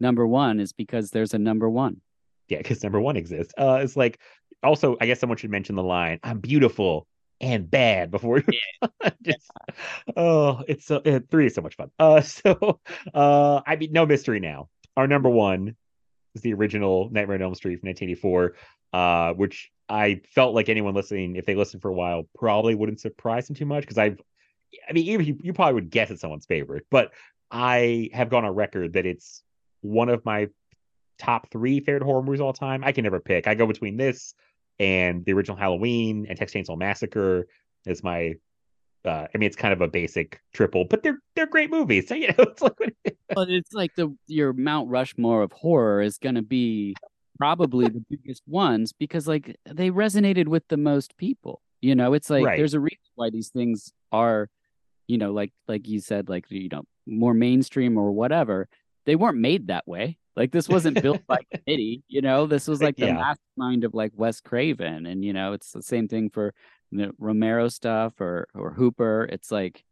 number 0.00 0.26
one 0.26 0.60
is 0.60 0.72
because 0.72 1.10
there's 1.10 1.34
a 1.34 1.38
number 1.38 1.68
one. 1.68 2.00
yeah, 2.48 2.58
because 2.58 2.82
number 2.82 3.00
one 3.00 3.16
exists. 3.16 3.52
Uh, 3.58 3.80
it's 3.82 3.96
like 3.96 4.20
also, 4.62 4.96
I 5.00 5.06
guess 5.06 5.20
someone 5.20 5.36
should 5.38 5.50
mention 5.50 5.76
the 5.76 5.82
line, 5.82 6.18
"I'm 6.22 6.40
beautiful 6.40 7.06
and 7.40 7.70
bad" 7.70 8.10
before. 8.10 8.42
Just, 9.22 9.50
oh, 10.16 10.62
it's 10.68 10.86
so 10.86 10.96
uh, 10.98 11.20
three 11.30 11.46
is 11.46 11.54
so 11.54 11.62
much 11.62 11.76
fun. 11.76 11.90
Uh, 11.98 12.20
so 12.22 12.80
uh, 13.14 13.60
I 13.66 13.76
mean, 13.76 13.92
no 13.92 14.06
mystery 14.06 14.40
now. 14.40 14.68
Our 14.96 15.06
number 15.06 15.28
one 15.28 15.76
is 16.36 16.42
the 16.42 16.54
original 16.54 17.08
Nightmare 17.10 17.36
on 17.36 17.42
Elm 17.42 17.54
Street 17.54 17.80
from 17.80 17.88
1984, 17.88 18.54
uh, 18.92 19.34
which 19.34 19.70
I 19.88 20.20
felt 20.34 20.54
like 20.54 20.68
anyone 20.68 20.94
listening, 20.94 21.36
if 21.36 21.46
they 21.46 21.54
listened 21.54 21.82
for 21.82 21.90
a 21.90 21.94
while, 21.94 22.28
probably 22.34 22.74
wouldn't 22.74 23.00
surprise 23.00 23.46
them 23.46 23.56
too 23.56 23.66
much 23.66 23.82
because 23.82 23.98
I've, 23.98 24.20
I 24.88 24.92
mean, 24.92 25.06
even 25.06 25.26
you, 25.26 25.38
you 25.40 25.52
probably 25.52 25.74
would 25.74 25.90
guess 25.90 26.10
it's 26.10 26.20
someone's 26.20 26.46
favorite, 26.46 26.86
but 26.90 27.12
I 27.50 28.10
have 28.12 28.30
gone 28.30 28.44
on 28.44 28.54
record 28.54 28.94
that 28.94 29.06
it's 29.06 29.42
one 29.80 30.08
of 30.08 30.24
my 30.24 30.48
top 31.18 31.50
three 31.50 31.80
favorite 31.80 32.02
horror 32.02 32.22
movies 32.22 32.40
all 32.40 32.52
time. 32.52 32.82
I 32.84 32.92
can 32.92 33.04
never 33.04 33.20
pick. 33.20 33.46
I 33.46 33.54
go 33.54 33.66
between 33.66 33.96
this 33.96 34.34
and 34.78 35.24
the 35.24 35.32
original 35.32 35.56
Halloween 35.56 36.26
and 36.28 36.38
Texas 36.38 36.68
Chainsaw 36.68 36.78
Massacre 36.78 37.46
as 37.86 38.02
my. 38.02 38.34
Uh, 39.06 39.26
I 39.34 39.38
mean, 39.38 39.46
it's 39.46 39.56
kind 39.56 39.72
of 39.72 39.80
a 39.80 39.88
basic 39.88 40.40
triple, 40.52 40.84
but 40.84 41.02
they're 41.02 41.18
they're 41.34 41.46
great 41.46 41.70
movies. 41.70 42.06
So 42.08 42.14
you 42.14 42.28
know, 42.28 42.34
it's 42.38 42.62
like 42.62 42.72
But 43.34 43.50
it's 43.50 43.72
like 43.72 43.94
the 43.96 44.16
your 44.26 44.52
Mount 44.52 44.88
Rushmore 44.88 45.42
of 45.42 45.52
horror 45.52 46.00
is 46.02 46.18
gonna 46.18 46.42
be 46.42 46.98
probably 47.38 47.88
the 47.88 48.04
biggest 48.08 48.42
ones 48.46 48.92
because 48.92 49.28
like 49.28 49.56
they 49.66 49.90
resonated 49.90 50.48
with 50.48 50.66
the 50.68 50.76
most 50.78 51.16
people. 51.18 51.60
You 51.82 51.94
know, 51.94 52.14
it's 52.14 52.30
like 52.30 52.44
Right. 52.44 52.56
there's 52.56 52.74
a 52.74 52.80
reason 52.80 52.98
why 53.14 53.30
these 53.30 53.50
things 53.50 53.92
are 54.12 54.48
you 55.08 55.18
know, 55.18 55.32
like 55.32 55.52
like 55.68 55.86
you 55.88 56.00
said, 56.00 56.28
like 56.28 56.50
you 56.50 56.68
know, 56.70 56.82
more 57.06 57.34
mainstream 57.34 57.98
or 57.98 58.12
whatever, 58.12 58.68
they 59.06 59.16
weren't 59.16 59.38
made 59.38 59.68
that 59.68 59.86
way. 59.86 60.18
Like 60.36 60.52
this 60.52 60.68
wasn't 60.68 61.00
built 61.02 61.26
by 61.26 61.38
committee, 61.54 62.02
you 62.08 62.22
know. 62.22 62.46
This 62.46 62.68
was 62.68 62.82
like 62.82 62.96
the 62.98 63.06
Yeah. 63.06 63.36
mastermind 63.56 63.84
of 63.84 63.94
like 63.94 64.12
Wes 64.16 64.40
Craven, 64.40 65.06
and 65.06 65.24
you 65.24 65.32
know, 65.32 65.52
it's 65.52 65.72
the 65.72 65.82
same 65.82 66.08
thing 66.08 66.30
for 66.30 66.54
the 66.92 67.10
Romero 67.18 67.68
stuff 67.68 68.20
or 68.20 68.48
or 68.54 68.72
Hooper. 68.72 69.28
It's 69.30 69.50
like 69.50 69.84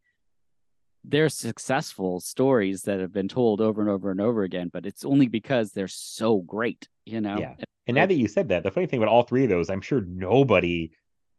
they're 1.03 1.29
successful 1.29 2.19
stories 2.19 2.83
that 2.83 2.99
have 2.99 3.13
been 3.13 3.27
told 3.27 3.61
over 3.61 3.81
and 3.81 3.89
over 3.89 4.09
and 4.11 4.19
over 4.21 4.43
again, 4.43 4.69
but 4.73 4.85
it's 4.85 5.05
only 5.05 5.27
because 5.27 5.71
they're 5.71 5.87
so 5.87 6.37
great, 6.39 6.87
you 7.05 7.21
know. 7.21 7.37
Yeah. 7.39 7.55
And 7.87 7.95
now 7.95 8.07
that 8.07 8.15
you 8.15 8.27
said 8.27 8.49
that, 8.49 8.63
the 8.63 8.71
funny 8.71 8.87
thing 8.87 8.99
about 9.01 9.11
all 9.11 9.21
three 9.23 9.43
of 9.43 9.49
those, 9.49 9.69
I'm 9.69 9.81
sure 9.81 10.01
nobody 10.01 10.91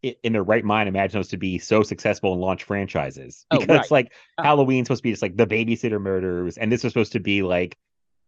in 0.02 0.32
their 0.32 0.44
right 0.44 0.64
mind 0.64 0.88
imagines 0.88 1.14
those 1.14 1.28
to 1.28 1.36
be 1.36 1.58
so 1.58 1.82
successful 1.82 2.32
and 2.32 2.40
launch 2.40 2.62
franchises. 2.62 3.44
Oh, 3.50 3.58
Because 3.58 3.78
right. 3.78 3.90
like 3.90 4.12
Oh. 4.38 4.44
Halloween's 4.44 4.86
supposed 4.86 5.00
to 5.00 5.02
be 5.02 5.10
just 5.10 5.22
like 5.22 5.36
the 5.36 5.46
babysitter 5.46 6.00
murders, 6.00 6.58
and 6.58 6.70
this 6.70 6.84
was 6.84 6.92
supposed 6.92 7.12
to 7.12 7.20
be 7.20 7.42
like 7.42 7.76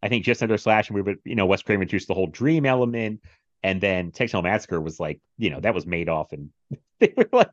I 0.02 0.08
think 0.08 0.24
just 0.24 0.42
under 0.42 0.58
slash 0.58 0.88
and 0.88 0.96
we 0.96 1.02
would 1.02 1.18
you 1.24 1.36
know 1.36 1.46
Wes 1.46 1.62
Craven 1.62 1.82
introduced 1.82 2.08
the 2.08 2.14
whole 2.14 2.26
dream 2.26 2.66
element, 2.66 3.20
and 3.62 3.80
then 3.80 4.10
Texas 4.12 4.40
Massacre 4.42 4.80
was 4.80 5.00
like 5.00 5.20
you 5.36 5.50
know 5.50 5.60
that 5.60 5.74
was 5.74 5.86
made 5.86 6.08
off 6.08 6.32
and 6.32 6.50
they 7.00 7.12
were 7.16 7.28
like 7.32 7.50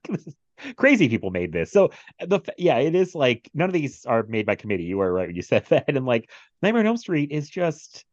crazy 0.77 1.10
people 1.10 1.32
made 1.32 1.52
this. 1.52 1.72
So 1.72 1.91
the 2.19 2.41
yeah, 2.57 2.77
it 2.77 2.95
is 2.95 3.15
like 3.15 3.49
none 3.53 3.69
of 3.69 3.73
these 3.73 4.06
are 4.06 4.23
made 4.23 4.45
by 4.45 4.56
committee. 4.56 4.84
You 4.84 4.99
are 5.02 5.11
right 5.11 5.27
when 5.27 5.36
you 5.36 5.41
said 5.41 5.65
that, 5.68 5.86
and 5.88 6.06
like 6.06 6.30
Nightmare 6.61 6.82
on 6.82 6.88
Elm 6.88 6.98
Street 6.98 7.32
is 7.32 7.49
just 7.49 8.06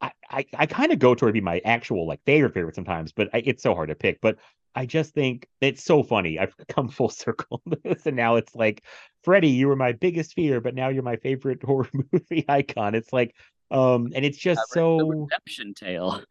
I 0.00 0.12
I, 0.30 0.46
I 0.54 0.66
kind 0.66 0.92
of 0.92 0.98
go 0.98 1.14
toward 1.14 1.34
be 1.34 1.40
my 1.40 1.60
actual 1.64 2.06
like 2.06 2.20
favorite 2.24 2.54
favorite 2.54 2.74
sometimes, 2.74 3.12
but 3.12 3.28
I, 3.32 3.42
it's 3.44 3.62
so 3.62 3.74
hard 3.74 3.88
to 3.88 3.94
pick. 3.94 4.20
But 4.20 4.38
I 4.74 4.86
just 4.86 5.12
think 5.12 5.46
it's 5.60 5.84
so 5.84 6.02
funny. 6.02 6.38
I've 6.38 6.54
come 6.68 6.88
full 6.88 7.10
circle 7.10 7.62
on 7.66 7.74
this, 7.84 8.06
and 8.06 8.16
now 8.16 8.36
it's 8.36 8.54
like 8.54 8.82
Freddy, 9.22 9.50
you 9.50 9.68
were 9.68 9.76
my 9.76 9.92
biggest 9.92 10.34
fear, 10.34 10.60
but 10.60 10.74
now 10.74 10.88
you're 10.88 11.02
my 11.02 11.16
favorite 11.16 11.62
horror 11.62 11.88
movie 12.12 12.44
icon. 12.48 12.94
It's 12.94 13.12
like, 13.12 13.34
um, 13.70 14.12
and 14.14 14.24
it's 14.24 14.38
just 14.38 14.60
so 14.70 14.98
redemption 14.98 15.74
tale. 15.74 16.22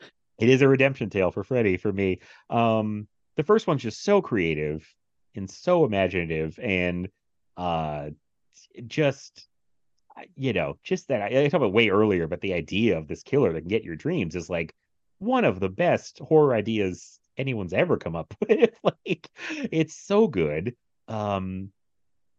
It 0.41 0.49
is 0.49 0.61
a 0.61 0.67
redemption 0.67 1.09
tale 1.09 1.31
for 1.31 1.43
Freddy 1.43 1.77
for 1.77 1.93
me. 1.93 2.19
Um, 2.49 3.07
the 3.37 3.43
first 3.43 3.67
one's 3.67 3.83
just 3.83 4.03
so 4.03 4.21
creative 4.21 4.85
and 5.35 5.49
so 5.49 5.85
imaginative, 5.85 6.59
and 6.61 7.09
uh, 7.57 8.09
just 8.87 9.47
you 10.35 10.53
know, 10.53 10.77
just 10.83 11.07
that 11.07 11.21
I, 11.21 11.27
I 11.27 11.43
talked 11.43 11.55
about 11.55 11.73
way 11.73 11.89
earlier, 11.89 12.27
but 12.27 12.41
the 12.41 12.53
idea 12.53 12.97
of 12.97 13.07
this 13.07 13.23
killer 13.23 13.53
that 13.53 13.61
can 13.61 13.69
get 13.69 13.83
your 13.83 13.95
dreams 13.95 14.35
is 14.35 14.49
like 14.49 14.75
one 15.19 15.45
of 15.45 15.59
the 15.59 15.69
best 15.69 16.19
horror 16.19 16.53
ideas 16.53 17.19
anyone's 17.37 17.73
ever 17.73 17.97
come 17.97 18.15
up 18.15 18.33
with. 18.47 18.71
like, 18.83 19.29
it's 19.47 19.95
so 19.95 20.27
good. 20.27 20.75
Um, 21.07 21.71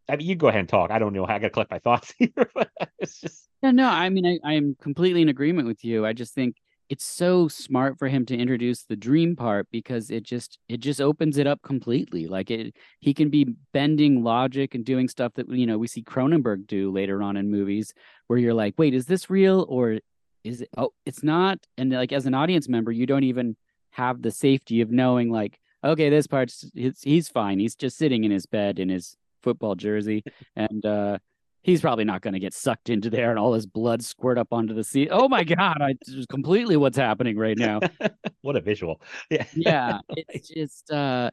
I 0.09 0.17
mean, 0.17 0.27
you 0.27 0.35
go 0.35 0.49
ahead 0.49 0.61
and 0.61 0.69
talk. 0.69 0.91
I 0.91 0.99
don't 0.99 1.13
know 1.13 1.27
how 1.27 1.35
I 1.35 1.39
got 1.39 1.49
to 1.49 1.51
collect 1.51 1.71
my 1.71 1.79
thoughts 1.79 2.13
here, 2.19 2.51
it's 2.99 3.21
just 3.21 3.49
Yeah, 3.63 3.71
no, 3.71 3.89
I 3.89 4.09
mean, 4.11 4.27
I, 4.27 4.39
I 4.45 4.55
am 4.55 4.77
completely 4.81 5.23
in 5.23 5.29
agreement 5.29 5.69
with 5.69 5.85
you. 5.85 6.05
I 6.05 6.13
just 6.13 6.35
think 6.35 6.57
it's 6.89 7.05
so 7.05 7.49
smart 7.49 7.99
for 7.99 8.09
him 8.09 8.27
to 8.27 8.37
introduce 8.37 8.83
the 8.83 8.97
dream 8.97 9.35
part 9.37 9.67
because 9.71 10.11
it 10.11 10.23
just 10.23 10.59
it 10.69 10.81
just 10.81 11.01
opens 11.01 11.39
it 11.39 11.47
up 11.47 11.63
completely. 11.63 12.27
Like 12.27 12.51
it, 12.51 12.75
he 13.01 13.15
can 13.15 13.31
be 13.31 13.47
bending 13.73 14.23
logic 14.23 14.75
and 14.75 14.85
doing 14.85 15.09
stuff 15.09 15.33
that 15.35 15.49
you 15.49 15.67
know 15.67 15.79
we 15.79 15.87
see 15.87 16.03
Cronenberg 16.03 16.67
do 16.67 16.91
later 16.91 17.23
on 17.23 17.37
in 17.37 17.51
movies, 17.51 17.93
where 18.27 18.39
you're 18.39 18.55
like, 18.55 18.75
wait, 18.77 18.95
is 18.95 19.07
this 19.07 19.31
real 19.31 19.67
or 19.69 19.99
is 20.45 20.63
it? 20.63 20.69
Oh, 20.77 20.91
it's 21.07 21.23
not. 21.23 21.59
And 21.79 21.93
like 21.93 22.13
as 22.13 22.27
an 22.27 22.35
audience 22.35 22.69
member, 22.69 22.93
you 22.93 23.07
don't 23.07 23.25
even 23.25 23.57
have 23.93 24.23
the 24.23 24.31
safety 24.31 24.81
of 24.81 24.91
knowing 24.91 25.31
like, 25.31 25.59
okay, 25.85 26.11
this 26.11 26.27
part's 26.27 26.71
he's, 26.75 27.01
he's 27.03 27.29
fine. 27.29 27.59
He's 27.59 27.75
just 27.75 27.97
sitting 27.97 28.25
in 28.25 28.31
his 28.31 28.47
bed 28.47 28.79
in 28.79 28.89
his 28.89 29.17
football 29.43 29.75
jersey, 29.75 30.25
and 30.57 30.85
uh 30.85 31.19
he's 31.63 31.81
probably 31.81 32.05
not 32.05 32.21
going 32.23 32.35
to 32.35 32.41
get 32.41 32.53
sucked 32.55 32.91
into 32.91 33.09
there 33.11 33.31
and 33.31 33.39
all 33.39 33.55
his 33.55 33.67
blood 33.67 34.03
squirt 34.05 34.37
up 34.39 34.49
onto 34.53 34.75
the 34.75 34.85
seat. 34.85 35.09
Oh 35.11 35.29
my 35.29 35.45
god, 35.45 35.79
I 35.81 35.95
just 36.07 36.29
completely 36.29 36.77
what's 36.77 36.97
happening 36.97 37.37
right 37.37 37.57
now. 37.57 37.81
what 38.43 38.57
a 38.57 38.61
visual. 38.61 39.01
Yeah. 39.31 39.47
Yeah, 39.55 39.99
it's 40.11 40.49
just 40.49 40.91
uh 40.91 41.31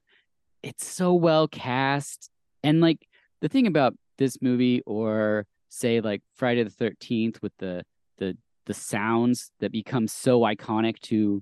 it's 0.63 0.85
so 0.85 1.13
well 1.13 1.47
cast 1.47 2.29
and 2.63 2.81
like 2.81 3.07
the 3.41 3.47
thing 3.49 3.65
about 3.67 3.95
this 4.17 4.37
movie 4.41 4.81
or 4.85 5.45
say 5.69 6.01
like 6.01 6.21
Friday 6.35 6.63
the 6.63 6.69
13th 6.69 7.41
with 7.41 7.53
the 7.59 7.83
the 8.17 8.37
the 8.65 8.73
sounds 8.73 9.51
that 9.61 9.71
become 9.71 10.07
so 10.07 10.41
iconic 10.41 10.99
to 10.99 11.41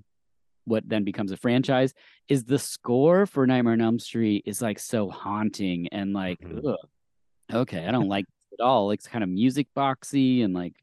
what 0.64 0.88
then 0.88 1.02
becomes 1.02 1.32
a 1.32 1.36
franchise 1.36 1.92
is 2.28 2.44
the 2.44 2.58
score 2.58 3.26
for 3.26 3.46
Nightmare 3.46 3.72
on 3.72 3.80
Elm 3.80 3.98
Street 3.98 4.44
is 4.46 4.62
like 4.62 4.78
so 4.78 5.08
haunting 5.10 5.88
and 5.88 6.12
like 6.12 6.38
Mhm. 6.40 6.76
okay, 7.52 7.86
I 7.86 7.90
don't 7.90 8.08
like 8.08 8.26
at 8.58 8.64
all. 8.64 8.90
It's 8.90 9.06
kind 9.06 9.24
of 9.24 9.30
music 9.30 9.68
boxy 9.76 10.44
and 10.44 10.54
like 10.54 10.74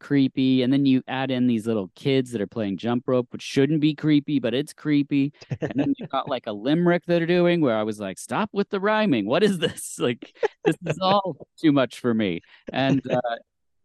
creepy. 0.00 0.62
And 0.62 0.72
then 0.72 0.84
you 0.84 1.02
add 1.08 1.30
in 1.30 1.46
these 1.46 1.66
little 1.66 1.90
kids 1.94 2.32
that 2.32 2.40
are 2.40 2.46
playing 2.46 2.76
jump 2.76 3.04
rope, 3.06 3.28
which 3.30 3.42
shouldn't 3.42 3.80
be 3.80 3.94
creepy, 3.94 4.38
but 4.38 4.52
it's 4.52 4.72
creepy. 4.72 5.32
And 5.60 5.72
then 5.74 5.94
you 5.96 6.06
got 6.08 6.28
like 6.28 6.46
a 6.46 6.52
limerick 6.52 7.04
that 7.06 7.22
are 7.22 7.26
doing 7.26 7.60
where 7.60 7.76
I 7.76 7.82
was 7.82 7.98
like, 7.98 8.18
stop 8.18 8.50
with 8.52 8.68
the 8.70 8.80
rhyming. 8.80 9.26
What 9.26 9.42
is 9.42 9.58
this? 9.58 9.98
Like, 10.04 10.36
this 10.64 10.76
is 10.84 10.98
all 11.00 11.48
too 11.58 11.72
much 11.72 12.00
for 12.00 12.12
me. 12.12 12.42
And 12.70 13.00
uh, 13.10 13.36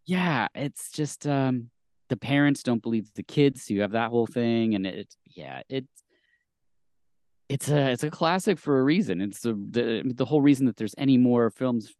yeah, 0.05 0.47
it's 0.53 0.91
just 0.91 1.25
um 1.25 1.69
the 2.09 2.17
parents 2.17 2.63
don't 2.63 2.81
believe 2.81 3.09
the 3.13 3.23
kids. 3.23 3.63
So 3.63 3.73
you 3.73 3.81
have 3.81 3.91
that 3.91 4.09
whole 4.09 4.27
thing, 4.27 4.75
and 4.75 4.85
it 4.85 5.15
yeah, 5.25 5.61
it's 5.69 6.03
it's 7.47 7.69
a 7.69 7.91
it's 7.91 8.03
a 8.03 8.09
classic 8.09 8.59
for 8.59 8.79
a 8.79 8.83
reason. 8.83 9.21
It's 9.21 9.41
the 9.41 9.53
the, 9.53 10.11
the 10.13 10.25
whole 10.25 10.41
reason 10.41 10.65
that 10.65 10.77
there's 10.77 10.95
any 10.97 11.17
more 11.17 11.49
films 11.49 11.93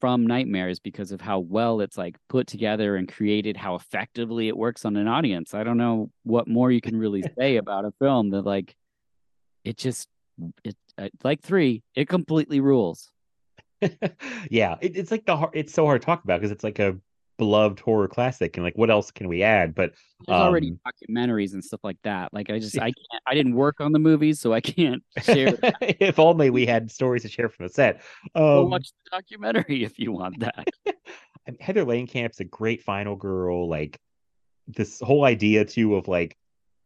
from 0.00 0.26
Nightmares 0.26 0.78
because 0.78 1.12
of 1.12 1.20
how 1.20 1.40
well 1.40 1.80
it's 1.80 1.96
like 1.96 2.16
put 2.28 2.46
together 2.46 2.96
and 2.96 3.08
created, 3.08 3.56
how 3.56 3.74
effectively 3.74 4.48
it 4.48 4.56
works 4.56 4.84
on 4.84 4.96
an 4.96 5.08
audience. 5.08 5.54
I 5.54 5.64
don't 5.64 5.78
know 5.78 6.10
what 6.22 6.48
more 6.48 6.70
you 6.70 6.80
can 6.80 6.96
really 6.96 7.22
say 7.38 7.56
about 7.56 7.84
a 7.84 7.92
film 7.98 8.30
that 8.30 8.42
like 8.42 8.76
it 9.64 9.76
just 9.76 10.08
it 10.64 10.76
uh, 10.98 11.08
like 11.24 11.42
three, 11.42 11.82
it 11.94 12.08
completely 12.08 12.60
rules. 12.60 13.10
yeah, 14.50 14.76
it, 14.80 14.96
it's 14.96 15.10
like 15.10 15.26
the 15.26 15.36
har- 15.36 15.50
it's 15.52 15.72
so 15.72 15.84
hard 15.84 16.00
to 16.00 16.06
talk 16.06 16.24
about 16.24 16.40
because 16.40 16.50
it's 16.50 16.64
like 16.64 16.78
a 16.78 16.96
beloved 17.38 17.80
horror 17.80 18.08
classic, 18.08 18.56
and 18.56 18.64
like 18.64 18.76
what 18.76 18.90
else 18.90 19.10
can 19.10 19.28
we 19.28 19.42
add? 19.42 19.74
But 19.74 19.92
There's 20.26 20.38
already 20.38 20.70
um, 20.70 20.80
documentaries 20.86 21.52
and 21.52 21.64
stuff 21.64 21.80
like 21.82 21.98
that. 22.02 22.32
Like 22.32 22.50
I 22.50 22.58
just 22.58 22.78
I 22.80 22.86
can't 22.86 23.22
I 23.26 23.34
didn't 23.34 23.54
work 23.54 23.80
on 23.80 23.92
the 23.92 23.98
movies, 23.98 24.40
so 24.40 24.52
I 24.52 24.60
can't 24.60 25.02
share. 25.22 25.56
if 25.80 26.18
only 26.18 26.50
we 26.50 26.66
had 26.66 26.90
stories 26.90 27.22
to 27.22 27.28
share 27.28 27.48
from 27.48 27.66
the 27.66 27.72
set. 27.72 28.02
Um, 28.34 28.70
watch 28.70 28.90
the 29.04 29.16
documentary 29.16 29.84
if 29.84 29.98
you 29.98 30.12
want 30.12 30.40
that. 30.40 30.66
I 30.86 30.92
mean, 31.50 31.58
Heather 31.60 31.84
Langenkamp's 31.84 32.40
a 32.40 32.44
great 32.44 32.82
final 32.82 33.16
girl. 33.16 33.68
Like 33.68 34.00
this 34.66 35.00
whole 35.00 35.24
idea 35.24 35.64
too 35.64 35.96
of 35.96 36.08
like 36.08 36.36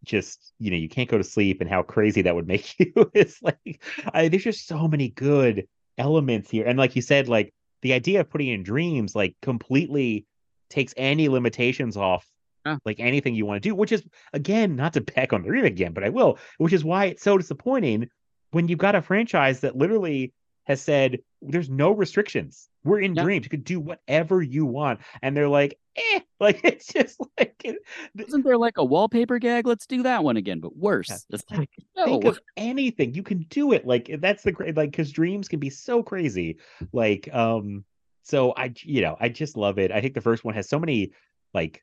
just 0.05 0.53
you 0.59 0.71
know 0.71 0.77
you 0.77 0.89
can't 0.89 1.09
go 1.09 1.19
to 1.19 1.25
sleep 1.25 1.61
and 1.61 1.69
how 1.69 1.83
crazy 1.83 2.23
that 2.23 2.35
would 2.35 2.49
make 2.49 2.79
you. 2.79 2.93
it's 3.15 3.43
like 3.43 3.83
I, 4.13 4.29
there's 4.29 4.45
just 4.45 4.67
so 4.67 4.89
many 4.89 5.09
good 5.11 5.67
elements 5.99 6.51
here, 6.51 6.67
and 6.67 6.79
like 6.79 6.97
you 6.97 7.03
said, 7.03 7.29
like 7.29 7.55
the 7.83 7.93
idea 7.93 8.21
of 8.21 8.31
putting 8.31 8.49
in 8.49 8.63
dreams 8.63 9.15
like 9.15 9.35
completely 9.43 10.27
takes 10.71 10.95
any 10.97 11.29
limitations 11.29 11.97
off. 11.97 12.27
Yeah. 12.65 12.77
Like 12.85 13.01
anything 13.01 13.35
you 13.35 13.47
want 13.47 13.63
to 13.63 13.69
do, 13.69 13.75
which 13.75 13.93
is 13.93 14.03
again 14.33 14.77
not 14.77 14.93
to 14.95 15.01
back 15.01 15.33
on 15.33 15.43
the 15.43 15.49
dream 15.49 15.65
again, 15.65 15.93
but 15.93 16.05
I 16.05 16.11
will, 16.11 16.39
which 16.59 16.73
is 16.73 16.85
why 16.85 17.07
it's 17.07 17.23
so 17.23 17.39
disappointing 17.39 18.09
when 18.51 18.69
you've 18.69 18.79
got 18.79 18.95
a 18.95 19.03
franchise 19.03 19.61
that 19.61 19.77
literally 19.77 20.33
has 20.65 20.81
said 20.83 21.21
there's 21.41 21.71
no 21.71 21.91
restrictions. 21.91 22.69
We're 22.85 23.01
in 23.01 23.15
Yeah. 23.15 23.23
dreams. 23.23 23.45
You 23.47 23.51
could 23.51 23.65
do 23.65 23.81
whatever 23.81 24.43
you 24.43 24.67
want. 24.67 25.01
And 25.23 25.35
they're 25.35 25.49
like, 25.49 25.79
eh, 25.97 26.21
like 26.41 26.61
it's 26.63 26.87
just 26.87 27.19
like 27.39 27.55
it- 27.65 27.79
Isn't 28.19 28.45
there 28.45 28.59
like 28.59 28.77
a 28.77 28.85
wallpaper 28.85 29.39
gag? 29.39 29.67
Let's 29.67 29.87
do 29.87 30.03
that 30.03 30.23
one 30.23 30.37
again, 30.37 30.61
but 30.61 30.77
worse. 30.77 31.25
It's 31.31 31.45
like 31.51 31.71
no. 31.97 32.05
think 32.05 32.25
of 32.27 32.41
anything. 32.59 33.15
You 33.15 33.23
can 33.23 33.47
do 33.49 33.73
it. 33.73 33.87
Like 33.87 34.11
that's 34.21 34.43
the 34.43 34.53
great 34.53 34.77
like 34.77 34.91
because 34.91 35.13
dreams 35.13 35.49
can 35.49 35.61
be 35.61 35.71
so 35.71 36.03
crazy. 36.03 36.59
Like, 36.93 37.29
um, 37.33 37.85
so 38.23 38.53
I 38.57 38.73
you 38.83 39.03
know, 39.03 39.17
I 39.21 39.29
just 39.29 39.57
love 39.57 39.79
it. 39.79 39.93
I 39.93 40.01
think 40.01 40.15
the 40.15 40.21
first 40.21 40.45
one 40.45 40.55
has 40.55 40.69
so 40.69 40.79
many 40.79 41.13
like 41.55 41.83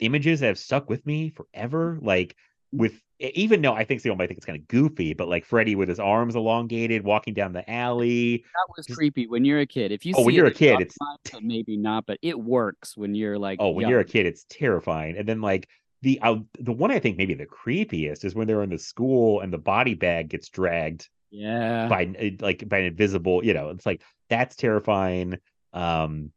images 0.00 0.40
that 0.40 0.46
have 0.46 0.58
stuck 0.58 0.88
with 0.88 1.04
me 1.06 1.30
forever. 1.30 1.98
Like 2.00 2.36
with 2.72 3.00
even 3.20 3.62
though 3.62 3.72
I 3.72 3.84
think 3.84 4.02
the 4.02 4.10
only 4.10 4.24
I 4.24 4.26
think 4.28 4.38
it's 4.38 4.46
kind 4.46 4.58
of 4.60 4.68
goofy, 4.68 5.12
but 5.14 5.28
like 5.28 5.44
Freddy 5.44 5.74
with 5.74 5.88
his 5.88 5.98
arms 5.98 6.36
elongated, 6.36 7.02
walking 7.04 7.34
down 7.34 7.52
the 7.52 7.68
alley. 7.68 8.38
that 8.38 8.74
was 8.76 8.86
just- 8.86 8.96
creepy 8.96 9.26
when 9.26 9.44
you're 9.44 9.60
a 9.60 9.66
kid. 9.66 9.90
If 9.90 10.06
you 10.06 10.14
oh, 10.16 10.24
when 10.24 10.34
you're 10.34 10.46
a 10.46 10.52
kid, 10.52 10.80
it's- 10.80 11.40
maybe 11.42 11.76
not, 11.76 12.06
but 12.06 12.18
it 12.22 12.38
works 12.38 12.96
when 12.96 13.14
you're 13.14 13.38
like 13.38 13.58
Oh, 13.60 13.70
when 13.70 13.82
young. 13.82 13.90
you're 13.90 14.00
a 14.00 14.04
kid, 14.04 14.26
it's 14.26 14.44
terrifying. 14.48 15.16
And 15.16 15.28
then 15.28 15.40
like 15.40 15.68
the 16.02 16.20
uh, 16.22 16.36
the 16.60 16.72
one 16.72 16.90
I 16.90 17.00
think 17.00 17.16
maybe 17.16 17.34
the 17.34 17.46
creepiest 17.46 18.24
is 18.24 18.34
when 18.34 18.46
they're 18.46 18.62
in 18.62 18.70
the 18.70 18.78
school 18.78 19.40
and 19.40 19.52
the 19.52 19.58
body 19.58 19.94
bag 19.94 20.28
gets 20.28 20.48
dragged 20.48 21.08
yeah. 21.30 21.88
by 21.88 22.04
uh, 22.04 22.30
like 22.40 22.68
by 22.68 22.78
an 22.78 22.84
invisible, 22.84 23.44
you 23.44 23.54
know, 23.54 23.70
it's 23.70 23.86
like 23.86 24.02
that's 24.28 24.54
terrifying. 24.54 25.38
Um 25.72 26.32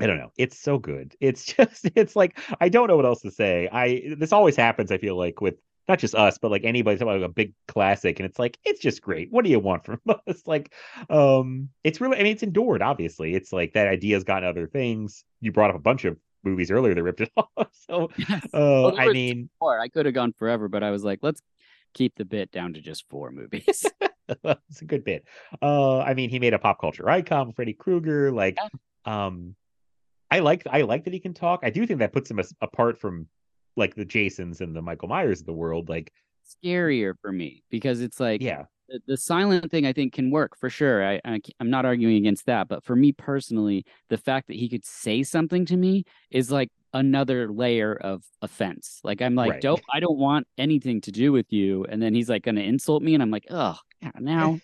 I 0.00 0.06
don't 0.08 0.18
know. 0.18 0.32
It's 0.36 0.58
so 0.58 0.78
good. 0.78 1.14
It's 1.20 1.44
just 1.44 1.88
it's 1.94 2.16
like 2.16 2.38
I 2.60 2.68
don't 2.68 2.88
know 2.88 2.96
what 2.96 3.06
else 3.06 3.22
to 3.22 3.30
say. 3.30 3.68
I 3.72 4.14
this 4.16 4.32
always 4.32 4.56
happens 4.56 4.90
I 4.90 4.98
feel 4.98 5.16
like 5.16 5.40
with 5.40 5.54
not 5.86 5.98
just 5.98 6.14
us, 6.14 6.38
but 6.38 6.50
like 6.50 6.64
anybody 6.64 6.96
talking 6.96 7.14
about 7.14 7.28
a 7.28 7.32
big 7.32 7.52
classic, 7.68 8.18
and 8.18 8.24
it's 8.26 8.38
like 8.38 8.58
it's 8.64 8.80
just 8.80 9.02
great. 9.02 9.30
What 9.30 9.44
do 9.44 9.50
you 9.50 9.58
want 9.58 9.84
from 9.84 10.00
us? 10.26 10.42
Like, 10.46 10.72
um, 11.10 11.68
it's 11.84 12.00
really, 12.00 12.16
I 12.18 12.22
mean, 12.22 12.32
it's 12.32 12.42
endured. 12.42 12.80
Obviously, 12.80 13.34
it's 13.34 13.52
like 13.52 13.74
that 13.74 13.86
idea 13.86 14.16
has 14.16 14.24
gotten 14.24 14.48
other 14.48 14.66
things. 14.66 15.24
You 15.42 15.52
brought 15.52 15.68
up 15.68 15.76
a 15.76 15.80
bunch 15.80 16.06
of 16.06 16.16
movies 16.42 16.70
earlier 16.70 16.94
that 16.94 17.02
ripped 17.02 17.20
it 17.20 17.30
off. 17.36 17.68
So, 17.72 18.08
Yes. 18.16 18.46
uh, 18.46 18.48
Well, 18.54 18.98
I 18.98 19.12
mean, 19.12 19.50
Four. 19.58 19.78
I 19.78 19.88
could 19.88 20.06
have 20.06 20.14
gone 20.14 20.32
forever, 20.38 20.68
but 20.68 20.82
I 20.82 20.90
was 20.90 21.04
like, 21.04 21.18
let's 21.20 21.42
keep 21.92 22.14
the 22.16 22.24
bit 22.24 22.50
down 22.50 22.72
to 22.74 22.80
just 22.80 23.06
four 23.10 23.30
movies. 23.30 23.84
it's 24.44 24.82
a 24.82 24.84
good 24.84 25.04
bit. 25.04 25.24
Uh, 25.60 26.00
I 26.00 26.14
mean, 26.14 26.30
he 26.30 26.38
made 26.38 26.54
a 26.54 26.58
pop 26.58 26.80
culture 26.80 27.08
icon, 27.08 27.52
Freddy 27.52 27.74
Krueger. 27.74 28.30
Like, 28.32 28.58
um, 29.04 29.54
I 30.30 30.40
like 30.40 30.66
I 30.70 30.82
like 30.82 31.04
that 31.04 31.12
he 31.12 31.20
can 31.20 31.34
talk. 31.34 31.60
I 31.62 31.70
do 31.70 31.86
think 31.86 32.00
that 32.00 32.12
puts 32.12 32.30
him 32.30 32.38
as, 32.38 32.52
apart 32.60 32.98
from 32.98 33.28
like 33.76 33.94
the 33.94 34.04
Jasons 34.04 34.60
and 34.60 34.74
the 34.74 34.82
Michael 34.82 35.08
Myers 35.08 35.40
of 35.40 35.46
the 35.46 35.52
world. 35.52 35.88
Like, 35.88 36.12
Scarier 36.64 37.14
for 37.20 37.32
me 37.32 37.62
because 37.70 38.00
it's 38.00 38.20
like 38.20 38.42
yeah, 38.42 38.64
the, 38.88 39.00
the 39.06 39.16
silent 39.16 39.70
thing 39.70 39.86
I 39.86 39.92
think 39.92 40.12
can 40.12 40.30
work 40.30 40.56
for 40.58 40.68
sure. 40.68 41.06
I, 41.06 41.20
I 41.24 41.40
am 41.60 41.70
not 41.70 41.84
arguing 41.84 42.16
against 42.16 42.46
that, 42.46 42.68
but 42.68 42.84
for 42.84 42.96
me 42.96 43.12
personally, 43.12 43.84
the 44.08 44.18
fact 44.18 44.48
that 44.48 44.56
he 44.56 44.68
could 44.68 44.84
say 44.84 45.22
something 45.22 45.64
to 45.66 45.76
me 45.76 46.04
is 46.30 46.50
like 46.50 46.70
another 46.94 47.52
layer 47.52 47.94
of 47.94 48.24
offense. 48.40 49.00
Like 49.04 49.20
I'm 49.20 49.34
like, 49.34 49.50
Right. 49.52 49.60
don't 49.60 49.82
I 49.92 50.00
don't 50.00 50.16
want 50.18 50.46
anything 50.56 51.00
to 51.02 51.12
do 51.12 51.32
with 51.32 51.52
you, 51.52 51.84
and 51.90 52.00
then 52.00 52.14
he's 52.14 52.28
like 52.30 52.42
going 52.44 52.54
to 52.56 52.62
insult 52.64 53.02
me, 53.02 53.12
and 53.14 53.22
I'm 53.22 53.30
like, 53.30 53.46
oh, 53.50 53.76
yeah, 54.00 54.12
now 54.18 54.58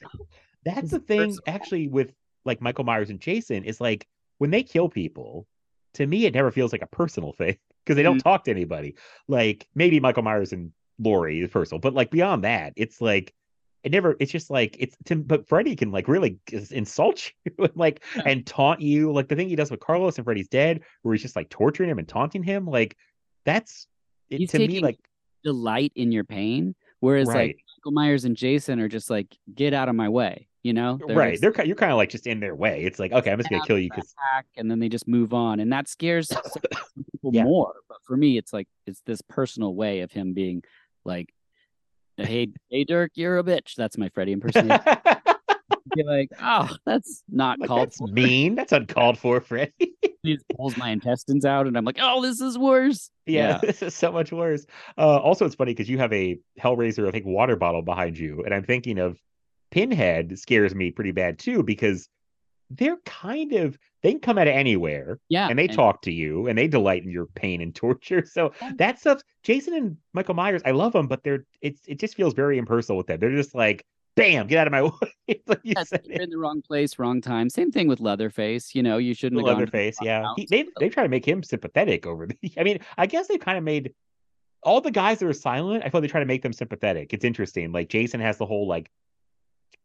that's 0.65 0.91
the 0.91 1.01
thing. 1.01 1.37
Actually, 1.47 1.89
with 1.89 2.13
like 2.45 2.61
Michael 2.63 2.85
Myers 2.85 3.11
and 3.11 3.21
Jason, 3.21 3.65
is 3.65 3.81
like 3.81 4.07
when 4.39 4.51
they 4.51 4.63
kill 4.63 4.89
people. 4.89 5.47
To 5.95 6.07
me, 6.07 6.25
it 6.25 6.35
never 6.35 6.53
feels 6.53 6.71
like 6.71 6.83
a 6.83 6.87
personal 6.87 7.33
thing 7.33 7.57
because 7.85 7.97
they 7.97 8.05
don't 8.05 8.19
Mm. 8.19 8.23
talk 8.23 8.45
to 8.45 8.51
anybody. 8.53 8.95
Like 9.27 9.67
maybe 9.75 9.99
Michael 9.99 10.23
Myers 10.23 10.53
and 10.53 10.71
Laurie 11.01 11.41
is 11.41 11.51
personal, 11.51 11.81
but 11.81 11.95
like 11.95 12.13
beyond 12.13 12.45
that, 12.45 12.73
it's 12.77 13.01
like 13.01 13.35
it 13.83 13.93
never. 13.93 14.17
It's 14.21 14.31
just 14.33 14.51
like 14.51 14.77
it's. 14.79 14.97
To, 15.07 15.17
but 15.17 15.49
Freddy 15.49 15.75
can 15.75 15.91
like 15.91 16.09
really 16.09 16.39
insult 16.71 17.31
you 17.45 17.53
and 17.59 17.77
like 17.77 18.03
Yeah. 18.17 18.23
and 18.27 18.47
taunt 18.47 18.81
you. 18.81 19.13
Like 19.13 19.29
the 19.29 19.37
thing 19.37 19.49
he 19.49 19.57
does 19.57 19.71
with 19.71 19.81
Carlos 19.81 20.17
and 20.19 20.25
Freddy's 20.25 20.49
dead, 20.49 20.83
where 21.03 21.15
he's 21.15 21.23
just 21.23 21.37
like 21.37 21.49
torturing 21.49 21.91
him 21.91 21.99
and 21.99 22.09
taunting 22.09 22.43
him. 22.43 22.67
Like 22.67 22.97
that's 23.45 23.87
it, 24.29 24.39
He's 24.39 24.51
to 24.51 24.59
me 24.59 24.81
like 24.81 24.99
delight 25.43 25.93
in 25.97 26.13
your 26.13 26.25
pain, 26.25 26.75
whereas 27.01 27.29
right. 27.29 27.49
like 27.49 27.57
Michael 27.79 27.93
Myers 27.93 28.25
and 28.25 28.37
Jason 28.37 28.81
are 28.81 28.89
just 28.89 29.09
like, 29.09 29.35
get 29.55 29.73
out 29.73 29.89
of 29.89 29.95
my 29.95 30.09
way, 30.09 30.47
you 30.63 30.75
know? 30.75 30.99
They're 31.07 31.17
right. 31.17 31.31
just 31.33 31.41
They're 31.41 31.65
you're 31.67 31.75
kind 31.77 31.91
of 31.91 31.97
like 31.97 32.11
just 32.11 32.27
in 32.27 32.39
their 32.41 32.55
way. 32.55 32.85
It's 32.85 32.99
like 32.99 33.13
okay, 33.13 33.31
I'm 33.33 33.39
just 33.39 33.49
gonna 33.49 33.65
kill 33.65 33.79
you 33.79 33.89
because 33.89 34.15
and 34.57 34.71
then 34.71 34.79
they 34.79 34.89
just 34.91 35.09
move 35.09 35.33
on, 35.33 35.61
and 35.61 35.73
that 35.73 35.89
scares 35.89 36.29
people 37.13 37.31
Yeah. 37.33 37.45
more. 37.45 37.73
But 37.89 37.99
for 38.05 38.17
me, 38.17 38.37
it's 38.37 38.53
like 38.53 38.69
it's 38.87 39.01
this 39.07 39.23
personal 39.23 39.75
way 39.75 40.01
of 40.01 40.13
him 40.13 40.35
being 40.35 40.63
like, 41.05 41.33
"Hey, 42.27 42.49
hey, 42.71 42.85
Dirk, 42.85 43.13
you're 43.15 43.39
a 43.39 43.45
bitch." 43.45 43.75
That's 43.77 43.99
my 43.99 44.09
Freddy 44.11 44.33
impersonation. 44.33 44.81
Be 45.97 46.05
like, 46.05 46.31
"Oh, 46.41 46.69
that's 46.87 47.23
not 47.29 47.59
Like, 47.59 47.69
called 47.69 47.89
that's 47.89 47.99
for." 47.99 48.07
mean. 48.09 48.55
That's 48.55 48.73
uncalled 48.73 49.19
for, 49.19 49.41
Freddy. 49.41 49.73
He 50.23 50.35
just 50.35 50.45
pulls 50.55 50.77
my 50.77 50.91
intestines 50.91 51.47
out, 51.47 51.67
and 51.67 51.79
I'm 51.79 51.85
like, 51.87 51.97
"Oh, 51.99 52.21
this 52.21 52.43
is 52.43 52.59
worse." 52.59 53.11
yeah, 53.25 53.57
this 53.63 53.81
is 53.83 53.95
so 53.95 54.13
much 54.13 54.33
worse. 54.33 54.67
Uh, 54.99 55.17
also, 55.17 55.47
it's 55.47 55.55
funny 55.55 55.73
because 55.73 55.89
you 55.89 55.97
have 55.97 56.13
a 56.13 56.39
Hellraiser, 56.61 57.09
I 57.09 57.11
think, 57.11 57.25
water 57.25 57.57
bottle 57.57 57.81
behind 57.81 58.19
you, 58.19 58.43
and 58.45 58.53
I'm 58.53 58.63
thinking 58.63 58.99
of 58.99 59.19
Pinhead 59.71 60.39
scares 60.39 60.75
me 60.75 60.91
pretty 60.91 61.13
bad 61.13 61.39
too 61.39 61.63
because 61.63 62.07
they're 62.69 62.99
kind 63.07 63.53
of 63.55 63.79
they 64.03 64.13
can 64.13 64.21
come 64.21 64.39
out 64.39 64.49
of 64.49 64.55
anywhere 64.55 65.19
yeah, 65.29 65.49
and 65.49 65.59
they 65.59 65.67
talk 65.69 66.03
to 66.03 66.13
you 66.13 66.47
and 66.47 66.59
they 66.59 66.67
delight 66.69 67.05
in 67.05 67.11
your 67.11 67.27
pain 67.27 67.61
and 67.61 67.75
torture. 67.75 68.25
So 68.25 68.53
Yeah. 68.63 68.73
that 68.77 68.99
stuff, 68.99 69.21
Jason 69.43 69.75
and 69.75 69.97
Michael 70.13 70.35
Myers, 70.35 70.63
I 70.65 70.71
love 70.71 70.93
them, 70.93 71.07
but 71.07 71.23
they're 71.23 71.45
it's 71.61 71.83
it 71.87 71.99
just 71.99 72.15
feels 72.15 72.35
very 72.35 72.59
impersonal 72.59 72.97
with 72.97 73.07
them. 73.07 73.21
They're 73.21 73.31
just 73.37 73.55
like, 73.55 73.85
bam, 74.17 74.47
get 74.47 74.59
out 74.59 74.67
of 74.67 74.73
my 74.73 74.83
way. 75.29 75.43
Like 75.47 75.61
you 75.63 75.75
Yes, 75.77 75.91
you're 75.93 76.15
it. 76.15 76.23
in 76.23 76.31
the 76.31 76.39
wrong 76.39 76.63
place, 76.63 76.99
wrong 76.99 77.21
time. 77.21 77.49
Same 77.51 77.71
thing 77.71 77.89
with 77.89 78.01
Leatherface. 78.01 78.75
You 78.75 78.83
know, 78.83 78.99
you 78.99 79.15
shouldn't 79.15 79.41
have 79.41 79.47
gone 79.47 79.61
to 79.61 79.71
the 79.71 79.77
Leatherface, 79.77 79.99
yeah. 80.03 80.33
He, 80.37 80.47
they 80.51 80.67
they 80.79 80.89
try 80.89 81.03
to 81.03 81.09
make 81.09 81.27
him 81.27 81.43
sympathetic 81.43 82.07
over 82.07 82.27
the. 82.27 82.37
I 82.59 82.63
mean, 82.65 82.81
I 82.99 83.07
guess 83.07 83.29
they 83.29 83.39
kind 83.39 83.59
of 83.59 83.65
made 83.65 83.93
all 84.63 84.81
the 84.81 84.91
guys 84.91 85.19
that 85.19 85.27
are 85.27 85.33
silent. 85.33 85.85
I 85.85 85.89
feel 85.91 86.01
they 86.01 86.07
try 86.09 86.21
to 86.21 86.27
make 86.27 86.43
them 86.43 86.53
sympathetic. 86.53 87.13
It's 87.15 87.25
interesting. 87.25 87.73
Like 87.73 87.89
Jason 87.89 88.21
has 88.21 88.37
the 88.39 88.47
whole 88.47 88.67
like 88.67 88.91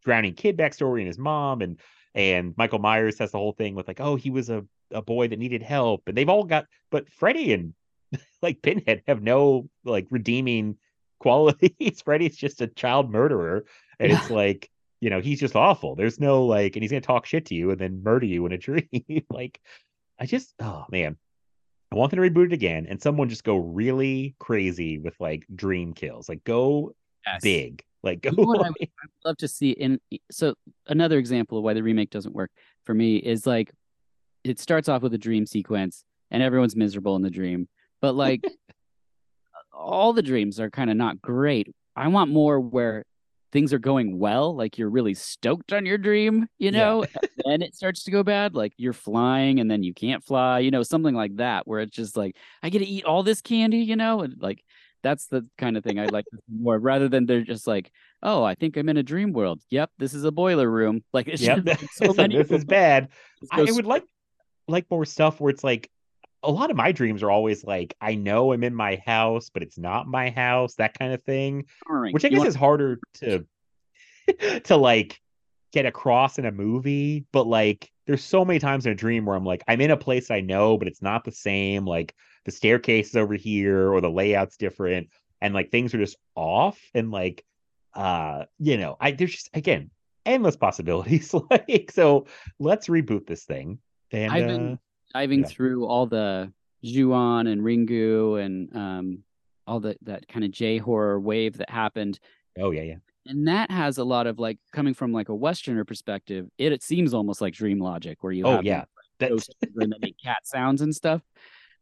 drowning 0.04 0.34
kid 0.34 0.58
backstory 0.58 1.00
and 1.00 1.08
his 1.08 1.18
mom, 1.18 1.62
and 1.62 1.80
and 2.16 2.56
Michael 2.58 2.80
Myers 2.80 3.20
has 3.20 3.32
the 3.32 3.38
whole 3.38 3.52
thing 3.52 3.76
with 3.76 3.88
like, 3.88 4.00
oh, 4.00 4.16
he 4.16 4.32
was 4.32 4.50
a 4.50 4.66
a 4.92 5.02
boy 5.02 5.28
that 5.28 5.40
needed 5.40 5.62
help, 5.62 6.04
and 6.08 6.18
they've 6.18 6.30
all 6.30 6.46
got. 6.46 6.66
But 6.90 7.10
Freddy 7.10 7.54
and 7.54 7.74
like 8.42 8.62
Pinhead 8.62 9.04
have 9.08 9.22
no 9.22 9.70
like 9.84 10.08
redeeming 10.10 10.78
qualities. 11.20 12.02
Freddy's 12.02 12.38
just 12.38 12.62
a 12.62 12.68
child 12.68 13.12
murderer, 13.12 13.66
and 14.00 14.12
it's 14.12 14.30
like 14.30 14.72
you 15.02 15.10
know 15.10 15.20
he's 15.20 15.40
just 15.40 15.56
awful. 15.56 15.96
There's 15.96 16.20
no 16.20 16.46
like, 16.46 16.76
and 16.76 16.84
he's 16.84 16.92
gonna 16.92 17.02
talk 17.02 17.26
shit 17.26 17.46
to 17.48 17.56
you 17.56 17.72
and 17.72 17.80
then 17.80 18.02
murder 18.02 18.26
you 18.26 18.46
in 18.46 18.54
a 18.54 18.58
dream. 18.58 18.88
like, 19.30 19.60
I 20.18 20.26
just, 20.26 20.54
oh 20.60 20.86
man, 20.90 21.18
I 21.92 21.96
want 21.96 22.12
them 22.12 22.22
to 22.22 22.30
reboot 22.30 22.48
it 22.48 22.54
again, 22.54 22.88
and 22.90 23.02
someone 23.02 23.28
just 23.28 23.44
go 23.44 23.58
really 23.58 24.36
crazy 24.40 25.00
with 25.00 25.20
like 25.20 25.46
dream 25.54 25.94
kills, 25.94 26.30
like 26.30 26.44
go 26.46 26.96
Yes. 27.26 27.42
big, 27.42 27.84
like 28.04 28.22
go. 28.22 28.30
You 28.32 28.38
know 28.38 28.44
what 28.44 28.66
I'd 28.66 28.90
love 29.24 29.38
to 29.38 29.48
see 29.48 29.72
in 29.72 30.00
so 30.32 30.56
another 30.88 31.18
example 31.18 31.58
of 31.58 31.64
why 31.64 31.74
the 31.74 31.84
remake 31.84 32.10
doesn't 32.10 32.36
work 32.36 32.52
for 32.84 32.94
me 32.94 33.18
is 33.18 33.46
like 33.48 33.72
it 34.44 34.60
starts 34.60 34.88
off 34.90 35.02
with 35.02 35.14
a 35.14 35.18
dream 35.18 35.46
sequence 35.46 36.04
and 36.32 36.44
everyone's 36.44 36.76
miserable 36.76 37.16
in 37.16 37.22
the 37.22 37.30
dream 37.30 37.68
but 38.02 38.14
like 38.16 38.42
all 39.74 40.14
the 40.14 40.22
dreams 40.24 40.60
are 40.60 40.70
kind 40.70 40.90
of 40.90 40.98
not 40.98 41.22
great 41.22 41.68
i 41.96 42.08
want 42.08 42.30
more 42.32 42.60
where 42.60 43.04
things 43.52 43.72
are 43.74 43.80
going 43.80 44.18
well 44.20 44.56
like 44.56 44.78
you're 44.78 44.90
really 44.90 45.14
stoked 45.14 45.72
on 45.74 45.86
your 45.86 45.98
dream 45.98 46.48
you 46.58 46.72
Yeah. 46.72 46.80
know 46.80 47.02
and 47.04 47.30
then 47.46 47.62
it 47.62 47.76
starts 47.76 48.04
to 48.04 48.12
go 48.12 48.24
bad 48.24 48.54
like 48.56 48.74
you're 48.78 48.94
flying 48.94 49.60
and 49.60 49.70
then 49.70 49.84
you 49.84 49.94
can't 49.94 50.24
fly 50.24 50.60
you 50.60 50.72
know 50.72 50.84
something 50.84 51.16
like 51.16 51.36
that 51.38 51.68
where 51.68 51.80
it's 51.80 51.96
just 51.96 52.18
like 52.18 52.36
i 52.64 52.70
get 52.70 52.80
to 52.80 52.86
eat 52.86 53.06
all 53.06 53.24
this 53.24 53.42
candy 53.42 53.78
you 53.80 53.96
know 53.96 54.22
and 54.22 54.36
like 54.42 54.64
that's 55.06 55.28
the 55.28 55.48
kind 55.58 55.78
of 55.78 55.84
thing 55.84 56.00
i'd 56.00 56.12
like 56.12 56.26
to 56.26 56.38
see 56.38 56.58
more 56.60 56.80
rather 56.80 57.08
than 57.08 57.26
they're 57.28 57.44
just 57.44 57.68
like 57.68 57.92
oh 58.24 58.44
i 58.44 58.56
think 58.56 58.76
i'm 58.76 58.90
in 58.90 58.98
a 58.98 59.04
dream 59.04 59.32
world 59.34 59.62
yep 59.70 59.92
this 60.00 60.14
is 60.16 60.24
a 60.24 60.32
boiler 60.32 60.70
room 60.70 61.04
like 61.14 61.28
it's 61.28 61.42
Yep, 61.42 61.64
just 61.66 61.68
like 61.82 61.90
so 62.10 62.14
many 62.14 62.36
this 62.38 62.52
is 62.52 62.66
bad. 62.66 63.10
just 63.40 63.54
I 63.54 63.72
would 63.72 63.86
like 63.86 64.04
like 64.68 64.86
more 64.90 65.06
stuff 65.06 65.40
where 65.40 65.52
it's 65.52 65.64
like 65.64 65.90
a 66.42 66.52
lot 66.52 66.72
of 66.72 66.78
my 66.78 66.92
dreams 66.92 67.22
are 67.24 67.30
always 67.32 67.64
like 67.64 67.96
I 68.02 68.16
know 68.16 68.52
I'm 68.54 68.64
in 68.64 68.74
my 68.76 69.02
house, 69.06 69.50
but 69.52 69.64
it's 69.64 69.78
not 69.78 70.08
my 70.08 70.30
house, 70.30 70.76
that 70.76 70.98
kind 70.98 71.12
of 71.14 71.24
thing. 71.24 71.66
starring. 71.86 72.14
Which 72.14 72.26
I 72.26 72.30
guess 72.30 72.38
want- 72.40 72.50
is 72.50 72.56
harder 72.56 73.00
to 73.22 73.46
to 74.66 74.76
like 74.76 75.20
get 75.74 75.86
across 75.86 76.38
in 76.40 76.46
a 76.46 76.52
movie, 76.52 77.26
but 77.32 77.48
like 77.48 77.90
there's 78.08 78.24
so 78.24 78.46
many 78.46 78.60
times 78.60 78.86
in 78.86 78.92
a 78.92 78.96
dream 78.96 79.26
where 79.26 79.36
I'm 79.36 79.46
like, 79.46 79.64
I'm 79.68 79.82
in 79.82 79.92
a 79.92 79.98
place 79.98 80.30
I 80.32 80.42
know, 80.42 80.78
but 80.78 80.88
it's 80.88 81.02
not 81.02 81.24
the 81.26 81.32
same. 81.32 81.86
Like 81.86 82.14
the 82.46 82.52
staircase 82.52 83.10
is 83.10 83.16
over 83.16 83.36
here 83.36 83.92
or 83.92 84.02
the 84.02 84.10
layout's 84.10 84.58
different, 84.58 85.10
and 85.42 85.54
like 85.54 85.72
things 85.72 85.94
are 85.94 86.00
just 86.00 86.18
off. 86.36 86.80
And 86.94 87.12
like 87.12 87.44
uh, 87.96 88.46
you 88.60 88.78
know, 88.78 88.98
I 89.00 89.12
there's 89.12 89.32
just 89.32 89.50
again 89.54 89.90
endless 90.26 90.56
possibilities. 90.56 91.34
like, 91.50 91.92
so 91.92 92.28
let's 92.60 92.88
reboot 92.88 93.26
this 93.28 93.44
thing. 93.44 93.80
And 94.12 94.32
I've 94.32 94.48
been 94.48 94.74
uh, 94.74 94.76
diving 95.14 95.42
yeah. 95.42 95.48
through 95.48 95.86
all 95.86 96.06
the 96.06 96.52
Juon 96.84 97.48
and 97.52 97.62
Ringu 97.62 98.44
and 98.44 98.76
um 98.76 99.24
all 99.66 99.80
the 99.80 99.98
that 100.04 100.28
kind 100.28 100.46
of 100.46 100.52
J 100.52 100.78
horror 100.78 101.20
wave 101.20 101.58
that 101.58 101.70
happened. 101.70 102.20
oh 102.60 102.72
yeah, 102.72 102.84
yeah. 102.84 102.96
And 103.28 103.48
that 103.48 103.72
has 103.72 103.98
a 103.98 104.04
lot 104.04 104.28
of 104.28 104.38
like 104.38 104.60
coming 104.72 104.94
from 104.94 105.12
like 105.12 105.30
a 105.30 105.36
Westerner 105.36 105.84
perspective, 105.84 106.48
it, 106.60 106.72
it 106.72 106.84
seems 106.84 107.12
almost 107.12 107.42
like 107.42 107.56
dream 107.56 107.80
logic 107.80 108.20
where 108.22 108.32
you 108.32 108.46
Oh 108.46 108.58
have 108.58 108.64
yeah. 108.64 108.86
And 109.20 109.42
they 109.76 109.88
make 110.00 110.16
cat 110.24 110.46
sounds 110.46 110.82
and 110.82 110.94
stuff. 110.94 111.22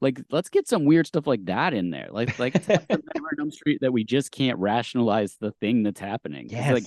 Like 0.04 0.22
let's 0.30 0.50
get 0.50 0.68
some 0.68 0.86
weird 0.86 1.08
stuff 1.08 1.26
like 1.26 1.46
that 1.46 1.74
in 1.74 1.90
there. 1.90 2.10
Like 2.12 2.38
like 2.38 2.54
it's 2.56 2.68
like 2.70 2.88
the 2.88 3.02
on 3.42 3.50
Street 3.52 3.80
that 3.82 3.92
we 3.92 4.04
just 4.04 4.32
can't 4.32 4.60
rationalize 4.60 5.38
the 5.40 5.52
thing 5.54 5.82
that's 5.82 6.00
happening. 6.00 6.48
yes. 6.50 6.72
Like 6.72 6.84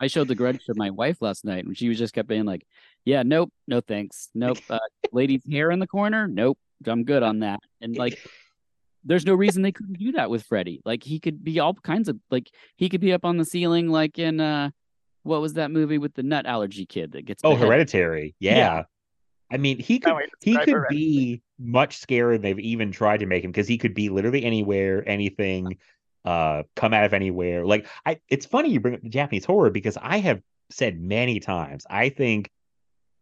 I 0.00 0.06
showed 0.06 0.28
the 0.28 0.34
grudge 0.34 0.64
to 0.66 0.74
my 0.76 0.90
wife 0.90 1.20
last 1.20 1.44
night, 1.44 1.64
and 1.64 1.76
she 1.76 1.88
was 1.88 1.98
just 1.98 2.14
kept 2.14 2.28
being 2.28 2.44
like, 2.44 2.64
"Yeah, 3.04 3.22
nope, 3.24 3.52
no 3.66 3.80
thanks, 3.80 4.28
nope." 4.34 4.58
Uh, 4.70 4.78
lady's 5.12 5.42
hair 5.50 5.70
in 5.72 5.78
the 5.80 5.86
corner, 5.88 6.26
nope, 6.28 6.56
I'm 6.86 7.02
good 7.04 7.22
on 7.24 7.40
that. 7.40 7.58
And 7.80 7.96
like, 7.96 8.18
there's 9.04 9.26
no 9.26 9.34
reason 9.34 9.62
they 9.62 9.72
couldn't 9.72 9.98
do 9.98 10.12
that 10.12 10.30
with 10.30 10.44
Freddy. 10.44 10.80
Like 10.84 11.02
he 11.02 11.18
could 11.18 11.42
be 11.42 11.58
all 11.60 11.74
kinds 11.74 12.08
of 12.08 12.16
like 12.30 12.48
he 12.76 12.88
could 12.88 13.00
be 13.00 13.12
up 13.12 13.24
on 13.24 13.38
the 13.38 13.44
ceiling, 13.44 13.88
like 13.88 14.18
in 14.20 14.40
uh, 14.40 14.70
what 15.24 15.40
was 15.40 15.54
that 15.54 15.70
movie 15.72 15.98
with 15.98 16.14
the 16.14 16.22
nut 16.22 16.46
allergy 16.46 16.86
kid 16.86 17.12
that 17.12 17.24
gets 17.26 17.42
Oh, 17.44 17.50
beheaded? 17.50 17.68
hereditary. 17.68 18.34
Yeah. 18.38 18.56
Yeah. 18.56 18.82
I 19.50 19.56
mean, 19.56 19.78
he 19.78 19.98
could 19.98 20.14
he 20.40 20.56
could 20.58 20.68
Hereditary. 20.68 20.86
be 20.90 21.42
much 21.58 22.00
scarier 22.00 22.34
than 22.34 22.42
they've 22.42 22.58
even 22.58 22.92
tried 22.92 23.18
to 23.18 23.26
make 23.26 23.44
him 23.44 23.50
because 23.50 23.68
he 23.68 23.78
could 23.78 23.94
be 23.94 24.08
literally 24.08 24.44
anywhere, 24.44 25.06
anything, 25.08 25.78
uh, 26.24 26.64
come 26.76 26.92
out 26.92 27.04
of 27.04 27.14
anywhere. 27.14 27.64
Like 27.64 27.86
I, 28.04 28.20
it's 28.28 28.46
funny 28.46 28.70
you 28.70 28.80
bring 28.80 28.94
up 28.94 29.02
the 29.02 29.08
Japanese 29.08 29.44
horror 29.44 29.70
because 29.70 29.96
I 30.00 30.18
have 30.18 30.42
said 30.70 31.00
many 31.00 31.40
times 31.40 31.86
I 31.88 32.10
think. 32.10 32.50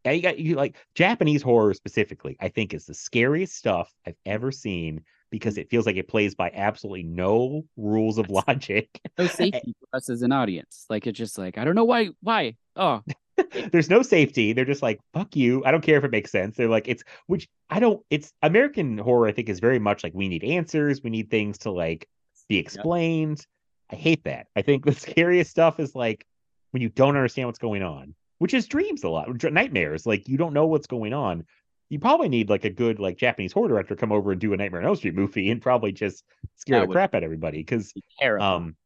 I 0.05 0.21
got 0.21 0.39
you 0.39 0.55
like 0.55 0.77
Japanese 0.95 1.43
horror 1.43 1.75
specifically. 1.75 2.37
I 2.39 2.49
think 2.49 2.73
is 2.73 2.87
the 2.87 2.95
scariest 2.95 3.57
stuff 3.57 3.93
I've 4.07 4.15
ever 4.25 4.53
seen 4.53 5.03
because 5.31 5.59
it 5.59 5.69
feels 5.69 5.85
like 5.85 5.97
it 5.97 6.07
plays 6.07 6.37
by 6.37 6.53
absolutely 6.55 7.03
no 7.03 7.65
rules 7.77 8.19
of 8.19 8.31
logic. 8.31 9.01
No 9.19 9.27
safety 9.27 9.75
for 9.81 9.97
us 9.97 10.09
as 10.09 10.23
an 10.23 10.31
audience. 10.31 10.87
Like 10.89 11.09
it's 11.09 11.19
just 11.19 11.39
like 11.39 11.59
I 11.59 11.65
don't 11.65 11.75
know 11.75 11.85
why. 11.85 12.11
Why? 12.21 12.57
Oh, 12.77 13.03
There's 13.73 13.91
no 13.91 14.03
safety. 14.03 14.53
They're 14.53 14.65
just 14.65 14.83
like, 14.83 15.01
fuck 15.13 15.37
you. 15.37 15.63
I 15.65 15.71
don't 15.71 15.83
care 15.83 15.99
if 15.99 16.05
it 16.05 16.11
makes 16.11 16.31
sense. 16.31 16.57
They're 16.57 16.69
like, 16.69 16.89
it's 16.89 17.03
which 17.27 17.49
I 17.71 17.81
don't, 17.81 18.05
it's 18.11 18.33
American 18.43 18.99
horror, 18.99 19.29
I 19.29 19.33
think, 19.33 19.49
is 19.49 19.61
very 19.61 19.79
much 19.79 20.03
like 20.03 20.15
we 20.15 20.29
need 20.29 20.45
answers. 20.45 21.03
We 21.03 21.11
need 21.11 21.31
things 21.31 21.59
to 21.59 21.71
like 21.71 22.09
be 22.49 22.59
explained. 22.59 23.47
I 23.91 23.97
hate 23.97 24.25
that. 24.25 24.47
I 24.57 24.63
think 24.63 24.85
the 24.85 24.93
scariest 25.07 25.51
stuff 25.51 25.81
is 25.81 25.95
like 25.95 26.27
when 26.71 26.83
you 26.83 26.89
don't 26.89 27.17
understand 27.17 27.49
what's 27.49 27.59
going 27.59 27.83
on, 27.83 28.15
which 28.39 28.55
is 28.55 28.67
dreams 28.67 29.05
a 29.05 29.09
lot, 29.09 29.29
nightmares. 29.53 30.07
Like 30.07 30.29
you 30.29 30.37
don't 30.37 30.53
know 30.53 30.67
what's 30.67 30.87
going 30.87 31.13
on. 31.13 31.45
You 31.89 32.01
probably 32.01 32.29
need 32.29 32.51
like 32.51 32.65
a 32.65 32.71
good 32.71 32.99
like 32.99 33.17
Japanese 33.17 33.53
horror 33.53 33.69
director 33.69 33.95
come 33.95 34.11
over 34.11 34.33
and 34.33 34.41
do 34.41 34.53
a 34.53 34.57
Nightmare 34.57 34.81
on 34.81 34.89
Elm 34.89 34.97
Street 34.97 35.15
movie 35.15 35.51
and 35.51 35.63
probably 35.63 35.93
just 35.93 36.25
scare 36.57 36.81
That 36.81 36.89
the 36.89 36.93
crap 36.93 37.15
out 37.15 37.19
of 37.19 37.25
everybody 37.25 37.59
because 37.59 37.93
terrifying. 38.19 38.53
um 38.53 38.77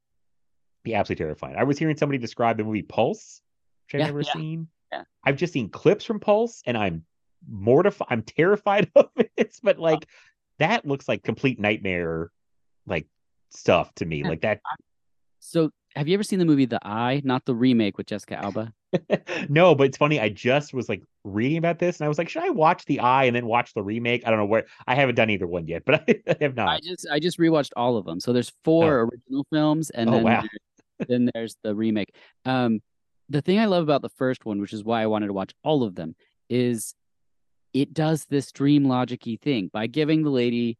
be 0.82 0.94
absolutely 0.94 1.24
terrifying. 1.24 1.56
I 1.56 1.64
was 1.64 1.78
hearing 1.78 1.96
somebody 1.96 2.18
describe 2.18 2.58
the 2.58 2.64
movie 2.64 2.82
Pulse, 2.82 3.40
which 3.92 4.00
I've 4.00 4.06
Yeah, 4.06 4.06
never 4.06 4.20
yeah, 4.22 4.32
seen. 4.32 4.68
yeah. 4.92 5.02
I've 5.24 5.36
just 5.36 5.52
seen 5.52 5.68
clips 5.68 6.04
from 6.04 6.20
Pulse 6.20 6.62
and 6.66 6.76
I'm 6.76 7.04
mortified. 7.48 8.06
I'm 8.10 8.22
terrified 8.22 8.90
of 8.96 9.08
it. 9.16 9.56
But 9.62 9.78
like 9.78 10.06
that 10.58 10.86
looks 10.86 11.08
like 11.08 11.22
complete 11.22 11.58
nightmare 11.60 12.30
like 12.86 13.06
stuff 13.50 13.92
to 13.96 14.06
me. 14.06 14.22
Like 14.24 14.42
that 14.42 14.60
so 15.40 15.70
have 15.96 16.06
you 16.06 16.14
ever 16.14 16.22
seen 16.22 16.38
the 16.38 16.44
movie 16.44 16.66
The 16.66 16.78
Eye? 16.86 17.20
Not 17.24 17.44
the 17.46 17.54
remake 17.54 17.98
with 17.98 18.06
Jessica 18.06 18.36
Alba. 18.36 18.72
no, 19.48 19.74
but 19.74 19.88
it's 19.88 19.96
funny. 19.96 20.20
I 20.20 20.28
just 20.28 20.72
was 20.74 20.88
like 20.88 21.02
reading 21.24 21.58
about 21.58 21.78
this 21.78 21.98
and 21.98 22.04
I 22.04 22.08
was 22.08 22.18
like, 22.18 22.28
should 22.28 22.42
I 22.44 22.50
watch 22.50 22.84
the 22.84 23.00
eye 23.00 23.24
and 23.24 23.34
then 23.34 23.46
watch 23.46 23.74
the 23.74 23.82
remake? 23.82 24.22
I 24.26 24.30
don't 24.30 24.38
know 24.38 24.44
where 24.46 24.66
I 24.86 24.94
haven't 24.94 25.14
done 25.16 25.30
either 25.30 25.46
one 25.46 25.66
yet, 25.66 25.82
but 25.86 26.04
I, 26.08 26.36
have 26.40 26.54
not. 26.54 26.68
I 26.68 26.80
just 26.80 27.06
I 27.10 27.18
just 27.18 27.38
rewatched 27.38 27.70
all 27.76 27.96
of 27.96 28.04
them. 28.04 28.20
So 28.20 28.32
there's 28.32 28.52
four 28.64 29.00
original 29.00 29.46
films, 29.52 29.90
and 29.90 30.08
Oh, 30.10 30.12
then 30.12 30.22
wow. 30.24 30.40
there- 30.42 31.06
then 31.08 31.30
there's 31.32 31.56
the 31.64 31.74
remake. 31.74 32.14
Um, 32.44 32.80
the 33.30 33.40
thing 33.40 33.58
I 33.58 33.66
love 33.66 33.82
about 33.82 34.02
the 34.02 34.08
first 34.10 34.44
one, 34.44 34.60
which 34.60 34.72
is 34.72 34.84
why 34.84 35.02
I 35.02 35.06
wanted 35.06 35.28
to 35.28 35.32
watch 35.32 35.52
all 35.62 35.82
of 35.82 35.94
them, 35.94 36.14
is 36.48 36.94
it 37.72 37.94
does 37.94 38.24
this 38.26 38.50
dream 38.52 38.84
logic-y 38.84 39.38
thing 39.40 39.70
by 39.72 39.86
giving 39.86 40.22
the 40.22 40.30
lady 40.30 40.76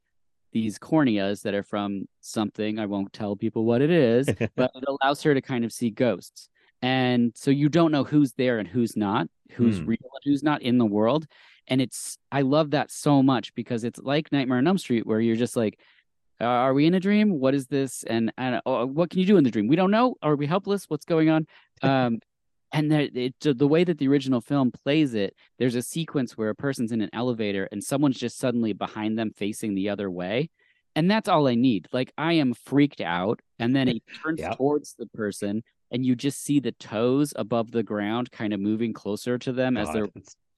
these 0.53 0.79
corneas 0.79 1.43
that 1.43 1.55
are 1.55 1.63
from 1.63 2.07
something. 2.21 2.81
I 2.81 2.87
won't 2.87 3.13
tell 3.13 3.37
people 3.37 3.65
what 3.65 3.81
it 3.81 3.91
is, 3.91 4.27
but 4.57 4.73
it 4.75 4.85
allows 4.89 5.23
her 5.23 5.33
to 5.33 5.41
kind 5.41 5.65
of 5.65 5.73
see 5.73 5.91
ghosts. 5.91 6.49
And 6.83 7.33
so 7.37 7.51
you 7.53 7.69
don't 7.69 7.93
know 7.93 8.05
who's 8.05 8.33
there 8.33 8.59
and 8.59 8.67
who's 8.67 8.97
not, 8.97 9.29
who's 9.53 9.79
Hmm. 9.79 9.87
real 9.87 9.99
and 10.03 10.23
who's 10.25 10.43
not 10.43 10.63
in 10.63 10.79
the 10.79 10.87
world. 10.87 11.27
And 11.69 11.81
it's 11.81 12.19
I 12.33 12.41
love 12.41 12.73
that 12.73 12.91
so 12.91 13.23
much 13.23 13.55
because 13.55 13.85
it's 13.85 14.01
like 14.01 14.33
Nightmare 14.33 14.59
on 14.59 14.67
Elm 14.67 14.79
Street, 14.79 15.07
where 15.07 15.21
you're 15.21 15.37
just 15.37 15.55
like, 15.57 15.79
are 16.41 16.73
we 16.73 16.87
in 16.87 16.95
a 16.95 17.01
dream? 17.01 17.39
What 17.39 17.55
is 17.55 17.67
this? 17.67 18.03
And 18.05 18.33
and 18.39 18.61
oh, 18.67 18.87
what 18.87 19.11
can 19.11 19.21
you 19.21 19.27
do 19.27 19.37
in 19.37 19.45
the 19.45 19.51
dream? 19.51 19.69
We 19.69 19.77
don't 19.77 19.91
know. 19.91 20.17
Are 20.23 20.35
we 20.37 20.47
helpless? 20.47 20.87
What's 20.89 21.05
going 21.05 21.29
on? 21.29 21.47
Um, 21.83 22.19
and 22.73 22.91
there, 22.91 23.09
it, 23.15 23.35
the 23.41 23.67
way 23.69 23.85
that 23.85 23.99
the 23.99 24.09
original 24.09 24.41
film 24.41 24.71
plays 24.71 25.15
it, 25.15 25.35
there's 25.59 25.75
a 25.75 25.83
sequence 25.83 26.37
where 26.39 26.51
a 26.51 26.55
person's 26.55 26.93
in 26.93 27.01
an 27.01 27.11
elevator 27.13 27.69
and 27.73 27.83
someone's 27.83 28.19
just 28.19 28.39
suddenly 28.39 28.73
behind 28.73 29.19
them 29.19 29.33
facing 29.37 29.75
the 29.75 29.89
other 29.89 30.11
way. 30.11 30.51
And 30.97 31.11
that's 31.11 31.29
all 31.29 31.47
I 31.49 31.55
need. 31.55 31.89
Like 31.93 32.13
I 32.19 32.35
am 32.35 32.53
freaked 32.55 33.01
out, 33.01 33.41
and 33.59 33.75
then 33.75 33.89
it 33.89 34.03
turns 34.23 34.41
Yeah. 34.41 34.55
towards 34.55 34.95
the 34.99 35.07
person, 35.07 35.63
and 35.91 36.05
you 36.05 36.15
just 36.17 36.43
see 36.43 36.61
the 36.61 36.73
toes 36.73 37.33
above 37.37 37.71
the 37.71 37.83
ground, 37.83 38.31
kind 38.33 38.53
of 38.53 38.61
moving 38.61 38.93
closer 38.93 39.39
to 39.39 39.53
them 39.53 39.77
as 39.77 39.93
they're 39.93 40.09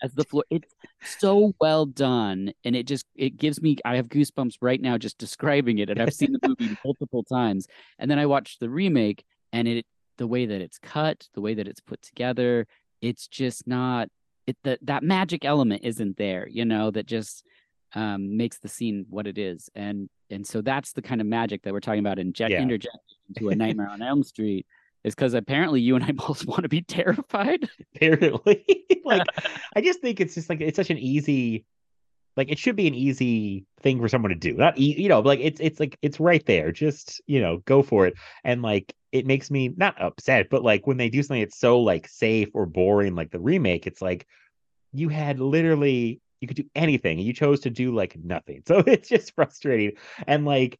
as 0.02 0.12
the 0.14 0.24
floor. 0.24 0.43
It's 0.51 0.74
so 1.05 1.52
well 1.60 1.84
done, 1.86 2.52
and 2.64 2.74
it 2.74 2.86
just 2.86 3.05
it 3.14 3.36
gives 3.36 3.60
me. 3.60 3.76
I 3.84 3.97
have 3.97 4.09
goosebumps 4.09 4.56
right 4.62 4.80
now 4.80 4.97
just 4.98 5.18
describing 5.18 5.78
it, 5.78 5.90
and 5.90 6.01
I've 6.01 6.14
seen 6.14 6.32
the 6.32 6.48
movie 6.48 6.74
multiple 6.84 7.24
times. 7.24 7.66
And 7.98 8.10
then 8.10 8.18
I 8.18 8.24
watched 8.26 8.59
the 8.60 8.70
remake, 8.70 9.24
and 9.52 9.68
it 9.68 9.84
the 10.22 10.26
way 10.28 10.46
that 10.46 10.60
it's 10.60 10.78
cut, 10.78 11.18
the 11.34 11.40
way 11.40 11.52
that 11.54 11.66
it's 11.66 11.80
put 11.80 12.00
together, 12.00 12.66
it's 13.00 13.26
just 13.26 13.66
not. 13.66 14.08
It 14.46 14.56
that 14.62 14.78
that 14.82 15.02
magic 15.02 15.44
element 15.44 15.80
isn't 15.84 16.16
there, 16.16 16.46
you 16.48 16.64
know, 16.64 16.92
that 16.92 17.06
just 17.06 17.44
um, 17.94 18.36
makes 18.36 18.58
the 18.58 18.68
scene 18.68 19.04
what 19.10 19.26
it 19.26 19.36
is, 19.36 19.68
and 19.74 20.08
and 20.30 20.46
so 20.46 20.60
that's 20.62 20.92
the 20.92 21.02
kind 21.02 21.20
of 21.20 21.26
magic 21.26 21.62
that 21.62 21.72
we're 21.72 21.80
talking 21.80 21.98
about 22.06 22.20
in 22.20 22.32
jet 22.32 22.50
Yeah. 22.52 22.62
interjecting 22.62 23.18
into 23.28 23.48
a 23.50 23.56
Nightmare 23.56 23.88
on 23.88 24.00
Elm 24.00 24.22
Street. 24.22 24.64
Is 25.04 25.16
because 25.16 25.34
apparently 25.34 25.80
you 25.80 25.96
and 25.96 26.04
I 26.04 26.12
both 26.26 26.46
want 26.46 26.62
to 26.62 26.68
be 26.68 26.82
terrified. 26.82 27.68
apparently 27.96 28.64
like 29.04 29.26
i 29.76 29.80
just 29.80 30.00
think 30.00 30.20
it's 30.20 30.34
just 30.36 30.48
like 30.48 30.60
it's 30.60 30.76
such 30.76 30.90
an 30.90 30.98
easy 30.98 31.64
like 32.36 32.50
it 32.50 32.59
should 32.59 32.76
be 32.76 32.86
an 32.86 32.94
easy 32.94 33.64
thing 33.80 34.00
for 34.00 34.09
someone 34.09 34.30
to 34.30 34.34
do. 34.36 34.54
Not 34.54 34.78
e- 34.78 35.00
you 35.00 35.09
know 35.09 35.20
like 35.20 35.40
it's 35.40 35.60
it's 35.60 35.80
like 35.80 35.98
it's 36.02 36.20
right 36.20 36.44
there. 36.46 36.72
Just 36.72 37.20
you 37.26 37.40
know 37.40 37.59
go 37.64 37.82
for 37.82 38.06
it. 38.06 38.14
And 38.44 38.62
like 38.62 38.94
it 39.12 39.26
makes 39.26 39.50
me 39.50 39.68
not 39.76 40.00
upset 40.00 40.48
but 40.50 40.62
like 40.62 40.86
when 40.86 40.96
they 40.96 41.10
do 41.10 41.22
something 41.22 41.42
that's 41.42 41.59
so 41.59 41.78
like 41.80 42.09
safe 42.09 42.48
or 42.54 42.64
boring 42.64 43.14
like 43.14 43.30
the 43.30 43.38
remake 43.38 43.86
it's 43.86 44.00
like 44.00 44.26
you 44.90 45.10
had 45.10 45.38
literally 45.38 46.18
you 46.40 46.48
could 46.48 46.56
do 46.56 46.64
anything 46.74 47.18
and 47.18 47.26
you 47.26 47.34
chose 47.34 47.60
to 47.60 47.70
do 47.70 47.94
like 47.94 48.16
nothing. 48.16 48.62
So 48.66 48.78
it's 48.86 49.09
just 49.09 49.34
frustrating. 49.34 49.96
And 50.26 50.44
like 50.44 50.78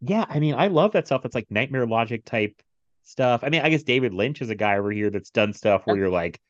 yeah 0.00 0.24
i 0.28 0.38
mean 0.38 0.54
i 0.54 0.66
love 0.66 0.92
that 0.92 1.06
stuff 1.06 1.22
that's 1.22 1.34
like 1.34 1.50
nightmare 1.50 1.86
logic 1.86 2.24
type 2.24 2.60
stuff. 3.04 3.44
I 3.44 3.48
mean 3.48 3.62
i 3.62 3.68
guess 3.68 3.82
david 3.82 4.12
lynch 4.12 4.42
is 4.42 4.50
a 4.50 4.54
guy 4.54 4.76
over 4.76 4.90
here 4.90 5.10
that's 5.10 5.30
done 5.30 5.52
stuff 5.52 5.82
where 5.84 5.96
you're 5.96 6.10
like 6.10 6.40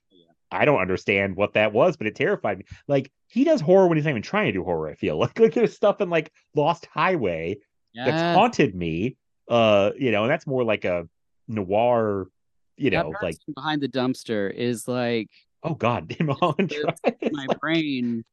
I 0.55 0.65
don't 0.65 0.81
understand 0.81 1.37
what 1.37 1.55
that 1.55 1.73
was, 1.73 1.97
but 1.97 2.07
it 2.07 2.15
terrified 2.15 2.59
me. 2.59 2.65
Like 2.87 3.11
he 3.35 3.43
does 3.43 3.61
horror 3.61 3.89
when 3.89 3.99
he's 3.99 4.05
not 4.05 4.11
even 4.11 4.23
trying 4.23 4.47
to 4.47 4.53
do 4.53 4.63
horror. 4.63 4.89
I 4.89 4.95
feel 4.95 5.19
like, 5.19 5.37
like 5.41 5.55
there's 5.55 5.75
stuff 5.75 6.01
in 6.01 6.09
like 6.09 6.31
Lost 6.55 6.87
Highway 6.87 7.59
that's 7.95 8.37
haunted 8.37 8.75
me. 8.77 9.17
Uh, 9.49 9.91
you 9.99 10.13
know, 10.13 10.23
and 10.23 10.31
that's 10.31 10.47
more 10.47 10.63
like 10.63 10.85
a 10.85 11.09
noir. 11.49 12.29
You 12.77 12.91
That 12.91 13.05
know, 13.05 13.15
like 13.21 13.37
behind 13.55 13.83
the 13.83 13.89
dumpster 13.89 14.53
is 14.53 14.87
like 14.89 15.31
oh 15.65 15.75
god, 15.75 16.15
lives 16.21 17.01
in 17.21 17.33
my 17.33 17.47
brain. 17.61 18.25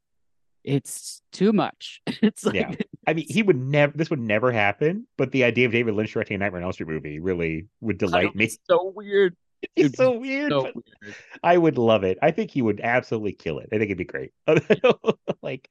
It's 0.64 1.24
too 1.32 1.52
much. 1.52 2.02
It's 2.22 2.46
like 2.46 2.56
Yeah. 2.56 2.76
I 3.08 3.14
mean, 3.14 3.26
he 3.28 3.42
would 3.42 3.58
never. 3.58 3.98
This 3.98 4.12
would 4.12 4.20
never 4.20 4.52
happen. 4.52 5.08
But 5.18 5.32
the 5.32 5.44
idea 5.44 5.66
of 5.66 5.72
David 5.72 5.96
Lynch 5.96 6.14
directing 6.14 6.36
a 6.36 6.38
Nightmare 6.38 6.62
on 6.62 6.66
Elm 6.66 6.74
Street 6.74 6.90
movie 6.90 7.20
really 7.20 7.66
would 7.80 7.98
delight 7.98 8.36
me. 8.36 8.46
It's 8.46 8.60
so 8.70 8.94
weird. 8.96 9.36
He's 9.76 9.86
It'd 9.86 9.96
so 9.98 10.14
be 10.14 10.18
weird. 10.20 10.52
So 10.52 10.64
but 10.64 10.76
weird. 10.76 11.16
I 11.44 11.58
would 11.58 11.78
love 11.78 12.04
it. 12.04 12.18
I 12.22 12.32
think 12.32 12.52
he 12.52 12.62
would 12.62 12.82
absolutely 12.82 13.34
kill 13.34 13.60
it. 13.60 13.70
I 13.72 13.78
think 13.78 13.84
it'd 13.84 13.98
be 13.98 14.06
great. 14.06 14.32
like, 15.42 15.70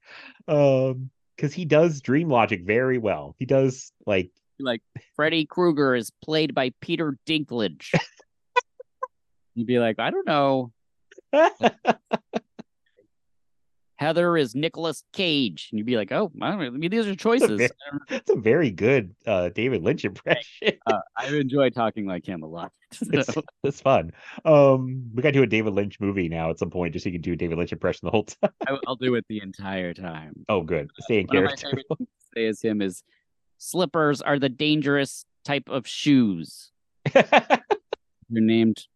um, 0.49 1.11
because 1.37 1.55
he 1.55 1.65
does 1.65 2.01
dream 2.01 2.29
logic 2.29 2.63
very 2.65 2.99
well. 2.99 3.35
He 3.39 3.47
does 3.47 3.93
like 4.07 4.31
Like 4.59 4.83
Freddy 5.17 5.47
Krueger 5.47 5.95
is 5.95 6.11
played 6.23 6.55
by 6.55 6.73
Peter 6.81 7.19
Dinklage. 7.27 7.95
You'd 9.55 9.67
be 9.67 9.79
like, 9.79 9.99
I 9.99 10.11
don't 10.11 10.27
know. 10.27 10.73
Heather 14.01 14.39
is 14.39 14.55
Nicolas 14.55 15.05
Cage. 15.13 15.69
And 15.71 15.79
you'd 15.79 15.87
be 15.87 15.99
like, 15.99 16.11
oh, 16.11 16.33
I 16.41 16.51
don't. 16.53 16.61
I 16.63 16.71
mean, 16.71 16.91
these 16.91 17.07
are 17.07 17.15
choices. 17.15 17.71
That's 18.09 18.31
a 18.31 18.37
very 18.37 18.71
good 18.71 19.15
uh 19.27 19.51
David 19.51 19.83
Lynch 19.83 20.07
impression. 20.07 20.79
Uh, 20.87 21.01
I 21.19 21.27
enjoy 21.27 21.69
talking 21.69 22.07
like 22.07 22.27
him 22.27 22.43
a 22.43 22.47
lot. 22.47 22.73
it's, 23.13 23.33
So, 23.33 23.43
it's 23.63 23.83
fun. 23.83 24.13
Um, 24.47 25.11
we 25.15 25.23
got 25.23 25.29
to 25.29 25.33
do 25.33 25.43
a 25.43 25.47
David 25.47 25.75
Lynch 25.75 26.01
movie 26.01 26.31
now 26.31 26.49
at 26.49 26.59
some 26.59 26.71
point, 26.71 26.95
just 26.95 27.05
so 27.05 27.11
you 27.11 27.13
can 27.13 27.21
do 27.21 27.35
a 27.35 27.37
David 27.37 27.59
Lynch 27.59 27.73
impression 27.73 28.07
the 28.07 28.11
whole 28.11 28.25
time. 28.43 28.51
I, 28.67 28.79
I'll 28.87 28.97
do 28.97 29.15
it 29.17 29.27
the 29.29 29.43
entire 29.43 29.93
time. 29.93 30.47
Oh, 30.49 30.63
good. 30.63 30.91
Stay 31.01 31.21
in 31.21 31.27
One 31.27 31.37
of 31.37 31.45
my 31.45 31.57
favorite 31.57 31.87
say 32.35 32.47
as 32.47 32.63
him 32.63 32.81
is 32.81 33.03
slippers 33.59 34.23
are 34.23 34.39
the 34.39 34.49
dangerous 34.49 35.27
type 35.45 35.69
of 35.69 35.87
shoes. 35.87 36.73
They're 37.13 37.61
named 38.31 38.87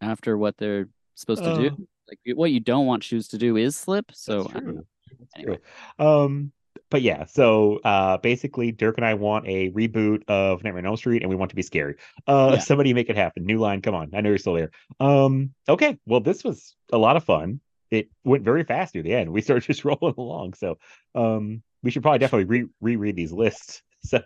after 0.00 0.38
what 0.38 0.56
they're 0.56 0.88
supposed 1.16 1.42
to 1.42 1.70
do. 1.70 1.88
Like 2.08 2.36
what 2.36 2.50
you 2.50 2.60
don't 2.60 2.86
want 2.86 3.04
shoes 3.04 3.28
to 3.28 3.38
do 3.38 3.56
is 3.56 3.76
slip. 3.76 4.10
So 4.12 4.42
That's 4.42 4.48
I 4.48 4.52
don't 4.54 4.64
true. 4.64 4.72
know. 4.74 4.82
That's 5.18 5.32
Anyway. 5.36 5.58
Um, 5.98 6.52
but 6.90 7.02
yeah, 7.02 7.24
so 7.26 7.80
uh, 7.84 8.16
basically, 8.18 8.72
Dirk 8.72 8.96
and 8.96 9.04
I 9.04 9.14
want 9.14 9.46
a 9.46 9.70
reboot 9.72 10.22
of 10.26 10.64
Nightmare 10.64 10.80
on 10.80 10.86
Elm 10.86 10.96
Street, 10.96 11.22
and 11.22 11.28
we 11.28 11.36
want 11.36 11.50
to 11.50 11.56
be 11.56 11.62
scary. 11.62 11.96
Uh, 12.26 12.52
Yeah. 12.54 12.58
somebody 12.60 12.94
make 12.94 13.10
it 13.10 13.16
happen. 13.16 13.44
New 13.44 13.58
line, 13.58 13.82
come 13.82 13.94
on! 13.94 14.10
I 14.14 14.22
know 14.22 14.30
you're 14.30 14.38
still 14.38 14.54
there. 14.54 14.70
Um, 14.98 15.52
okay, 15.68 15.98
well, 16.06 16.20
this 16.20 16.44
was 16.44 16.74
a 16.92 16.96
lot 16.98 17.16
of 17.16 17.24
fun. 17.24 17.60
It 17.90 18.08
went 18.24 18.42
very 18.44 18.64
fast 18.64 18.94
near 18.94 19.02
the 19.02 19.14
end. 19.14 19.30
We 19.32 19.42
started 19.42 19.64
just 19.66 19.84
rolling 19.84 20.14
along, 20.16 20.54
so 20.54 20.78
um, 21.14 21.62
we 21.82 21.90
should 21.90 22.02
probably 22.02 22.20
definitely 22.20 22.44
re 22.46 22.66
reread 22.80 23.16
these 23.16 23.32
lists. 23.32 23.82
So, 24.04 24.22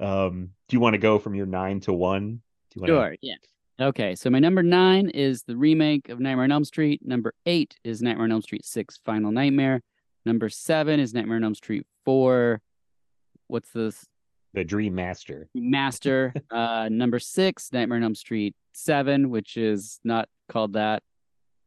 um, 0.00 0.50
do 0.68 0.76
you 0.76 0.80
want 0.80 0.94
to 0.94 0.98
go 0.98 1.20
from 1.20 1.36
your 1.36 1.46
nine 1.46 1.78
to 1.82 1.92
one? 1.92 2.42
Do 2.72 2.74
you 2.74 2.82
wanna... 2.82 2.92
Sure. 2.92 3.16
Yeah. 3.22 3.36
Okay. 3.80 4.14
So 4.14 4.28
my 4.28 4.38
number 4.38 4.62
nine 4.62 5.08
is 5.08 5.42
the 5.44 5.56
remake 5.56 6.10
of 6.10 6.20
Nightmare 6.20 6.44
on 6.44 6.52
Elm 6.52 6.64
Street. 6.64 7.00
Number 7.02 7.32
eight 7.46 7.76
is 7.82 8.02
Nightmare 8.02 8.24
on 8.24 8.32
Elm 8.32 8.42
Street 8.42 8.64
Six: 8.64 8.98
Final 9.06 9.32
Nightmare. 9.32 9.80
Number 10.26 10.50
seven 10.50 11.00
is 11.00 11.14
Nightmare 11.14 11.36
on 11.36 11.44
Elm 11.44 11.54
Street 11.54 11.86
Four. 12.04 12.60
What's 13.46 13.70
this? 13.70 14.04
The 14.52 14.64
Dream 14.64 14.94
Master. 14.94 15.48
Master. 15.54 16.34
uh, 16.50 16.88
number 16.90 17.18
six, 17.18 17.72
Nightmare 17.72 17.96
on 17.96 18.04
Elm 18.04 18.14
Street 18.14 18.54
Seven, 18.74 19.30
which 19.30 19.56
is 19.56 19.98
not 20.04 20.28
called 20.50 20.74
that. 20.74 21.02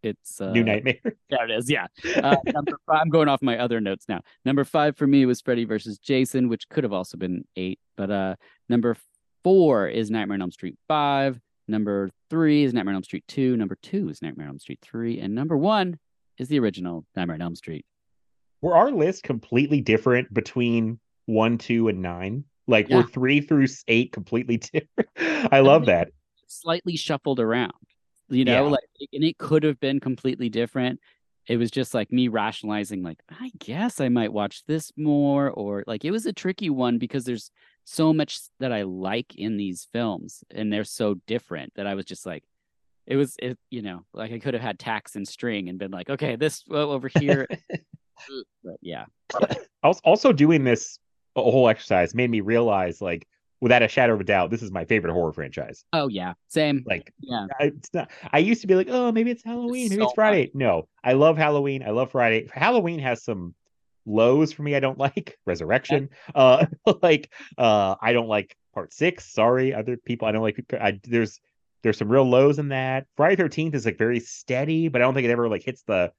It's 0.04 0.40
uh, 0.40 0.52
New 0.52 0.64
Nightmare. 0.64 1.00
There 1.30 1.50
it 1.50 1.52
is. 1.52 1.72
Yeah. 1.72 1.88
Uh, 2.16 2.36
number 2.46 2.78
five, 2.86 3.02
I'm 3.02 3.10
going 3.10 3.28
off 3.28 3.42
my 3.42 3.58
other 3.58 3.82
notes 3.82 4.06
now. 4.08 4.22
Number 4.46 4.64
five 4.64 4.96
for 4.98 5.08
me 5.08 5.26
was 5.26 5.42
Freddy 5.42 5.66
versus 5.66 5.98
Jason, 5.98 6.48
which 6.48 6.70
could 6.70 6.84
have 6.84 6.94
also 6.94 7.18
been 7.18 7.46
eight. 7.56 7.80
But 7.98 8.12
uh, 8.12 8.36
number 8.70 8.96
four 9.44 9.88
is 9.88 10.12
Nightmare 10.12 10.36
on 10.36 10.42
Elm 10.42 10.52
Street 10.52 10.78
five. 10.88 11.40
Number 11.68 12.10
three 12.30 12.64
is 12.64 12.74
Nightmare 12.74 12.92
on 12.94 12.98
Elm 12.98 13.04
Street 13.04 13.24
two. 13.28 13.56
Number 13.56 13.78
two 13.82 14.10
is 14.10 14.22
Nightmare 14.22 14.48
on 14.48 14.52
Elm 14.54 14.60
Street 14.60 14.80
three, 14.82 15.20
and 15.20 15.34
number 15.34 15.58
one 15.58 15.98
is 16.38 16.48
the 16.50 16.60
original 16.60 17.06
Nightmare 17.16 17.36
on 17.36 17.42
Elm 17.42 17.56
Street. 17.56 17.86
Were 18.62 18.76
our 18.76 18.92
lists 18.92 19.22
completely 19.22 19.82
different 19.82 20.34
between 20.34 21.00
one, 21.26 21.58
two, 21.58 21.88
and 21.88 22.02
nine? 22.02 22.44
Like 22.68 22.90
Yeah. 22.90 22.98
we're 22.98 23.04
three 23.08 23.42
through 23.42 23.68
eight 23.88 24.12
completely 24.12 24.58
different. 24.74 25.10
I 25.52 25.60
love 25.62 25.86
that. 25.88 26.10
Slightly 26.48 26.96
shuffled 26.96 27.40
around, 27.40 27.72
you 28.30 28.46
know, 28.46 28.66
Yeah. 28.66 28.72
like, 28.72 28.84
and 29.14 29.24
it 29.24 29.38
could 29.38 29.64
have 29.64 29.80
been 29.80 30.00
completely 30.00 30.50
different. 30.50 31.00
It 31.48 31.58
was 31.58 31.72
just 31.72 31.94
like 31.94 32.10
me 32.12 32.30
rationalizing, 32.30 33.04
like, 33.04 33.20
I 33.30 33.52
guess 33.60 34.00
I 34.00 34.08
might 34.10 34.32
watch 34.32 34.64
this 34.66 34.92
more, 34.96 35.50
or 35.50 35.84
like 35.88 36.06
it 36.06 36.12
was 36.12 36.26
a 36.26 36.32
tricky 36.34 36.70
one 36.70 36.98
because 37.00 37.26
there's 37.26 37.52
so 37.86 38.14
much 38.14 38.40
that 38.60 38.72
I 38.72 38.84
like 38.84 39.36
in 39.36 39.58
these 39.58 39.88
films, 39.92 40.44
and 40.52 40.72
they're 40.72 40.84
so 40.84 41.16
different 41.28 41.74
that 41.76 41.88
I 41.88 41.96
was 41.96 42.06
just 42.06 42.26
like, 42.26 42.44
it 43.06 43.16
was, 43.18 43.36
it, 43.40 43.58
you 43.70 43.82
know, 43.82 44.06
like 44.14 44.32
I 44.32 44.40
could 44.40 44.54
have 44.54 44.64
had 44.64 44.80
tax 44.80 45.16
and 45.16 45.28
string 45.28 45.70
and 45.70 45.78
been 45.78 45.92
like, 45.92 46.10
okay, 46.10 46.36
this 46.36 46.64
well, 46.68 46.92
over 46.92 47.10
here, 47.10 47.48
but 48.64 48.78
yeah, 48.82 49.06
I 49.84 49.88
was 49.88 50.00
Also, 50.04 50.32
doing 50.32 50.64
this 50.64 51.00
whole 51.36 51.68
exercise 51.68 52.16
made 52.16 52.30
me 52.30 52.42
realize, 52.42 53.02
like, 53.02 53.28
without 53.60 53.82
a 53.82 53.88
shadow 53.88 54.14
of 54.14 54.20
a 54.22 54.24
doubt, 54.26 54.52
this 54.52 54.62
is 54.62 54.72
my 54.72 54.86
favorite 54.86 55.14
horror 55.14 55.32
franchise. 55.32 55.86
oh 55.94 56.08
yeah, 56.08 56.34
same, 56.48 56.84
Like, 56.86 57.14
yeah, 57.20 57.48
I, 57.60 57.66
it's 57.66 57.94
not. 57.94 58.12
I 58.32 58.40
used 58.40 58.62
to 58.62 58.68
be 58.68 58.76
like, 58.76 58.88
oh, 58.90 59.12
maybe 59.12 59.32
it's 59.32 59.44
Halloween, 59.44 59.90
maybe 59.90 60.02
so 60.02 60.06
it's 60.06 60.14
Friday. 60.14 60.52
No, 60.54 60.88
I 61.04 61.14
love 61.14 61.38
Halloween. 61.38 61.84
I 61.84 61.92
love 61.92 62.12
Friday. 62.12 62.48
Halloween 62.54 63.00
has 63.00 63.24
some 63.24 63.56
lows 64.06 64.52
for 64.52 64.64
me. 64.64 64.76
I 64.76 64.80
don't 64.80 64.98
like 64.98 65.38
Resurrection. 65.46 66.10
Uh, 66.34 66.66
like, 67.02 67.32
uh, 67.58 67.96
I 68.02 68.14
don't 68.14 68.28
like 68.28 68.56
Part 68.74 68.94
Six. 68.94 69.32
Sorry, 69.32 69.74
other 69.74 69.98
people. 69.98 70.28
I 70.28 70.32
don't 70.32 70.42
like. 70.42 70.60
I, 70.80 71.00
there's 71.04 71.40
there's 71.84 71.98
some 71.98 72.10
real 72.10 72.30
lows 72.30 72.60
in 72.60 72.70
that. 72.70 73.08
Friday 73.16 73.36
Thirteenth 73.36 73.76
is 73.76 73.86
like 73.86 73.98
very 73.98 74.20
steady, 74.20 74.88
but 74.88 75.02
I 75.02 75.06
don't 75.06 75.14
think 75.14 75.26
it 75.26 75.32
ever 75.32 75.50
like 75.50 75.64
hits 75.64 75.84
the 75.84 76.12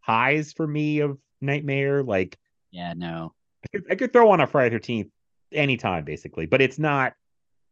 highs 0.00 0.52
for 0.52 0.66
me 0.66 1.00
of 1.00 1.18
Nightmare. 1.40 2.02
Like, 2.02 2.38
yeah, 2.70 2.94
no, 2.96 3.34
I 3.64 3.68
could, 3.68 3.86
I 3.90 3.94
could 3.94 4.12
throw 4.12 4.30
on 4.30 4.40
a 4.40 4.46
Friday 4.46 4.70
Thirteenth 4.70 5.10
anytime, 5.52 6.04
basically, 6.04 6.46
but 6.46 6.60
it's 6.60 6.78
not. 6.78 7.14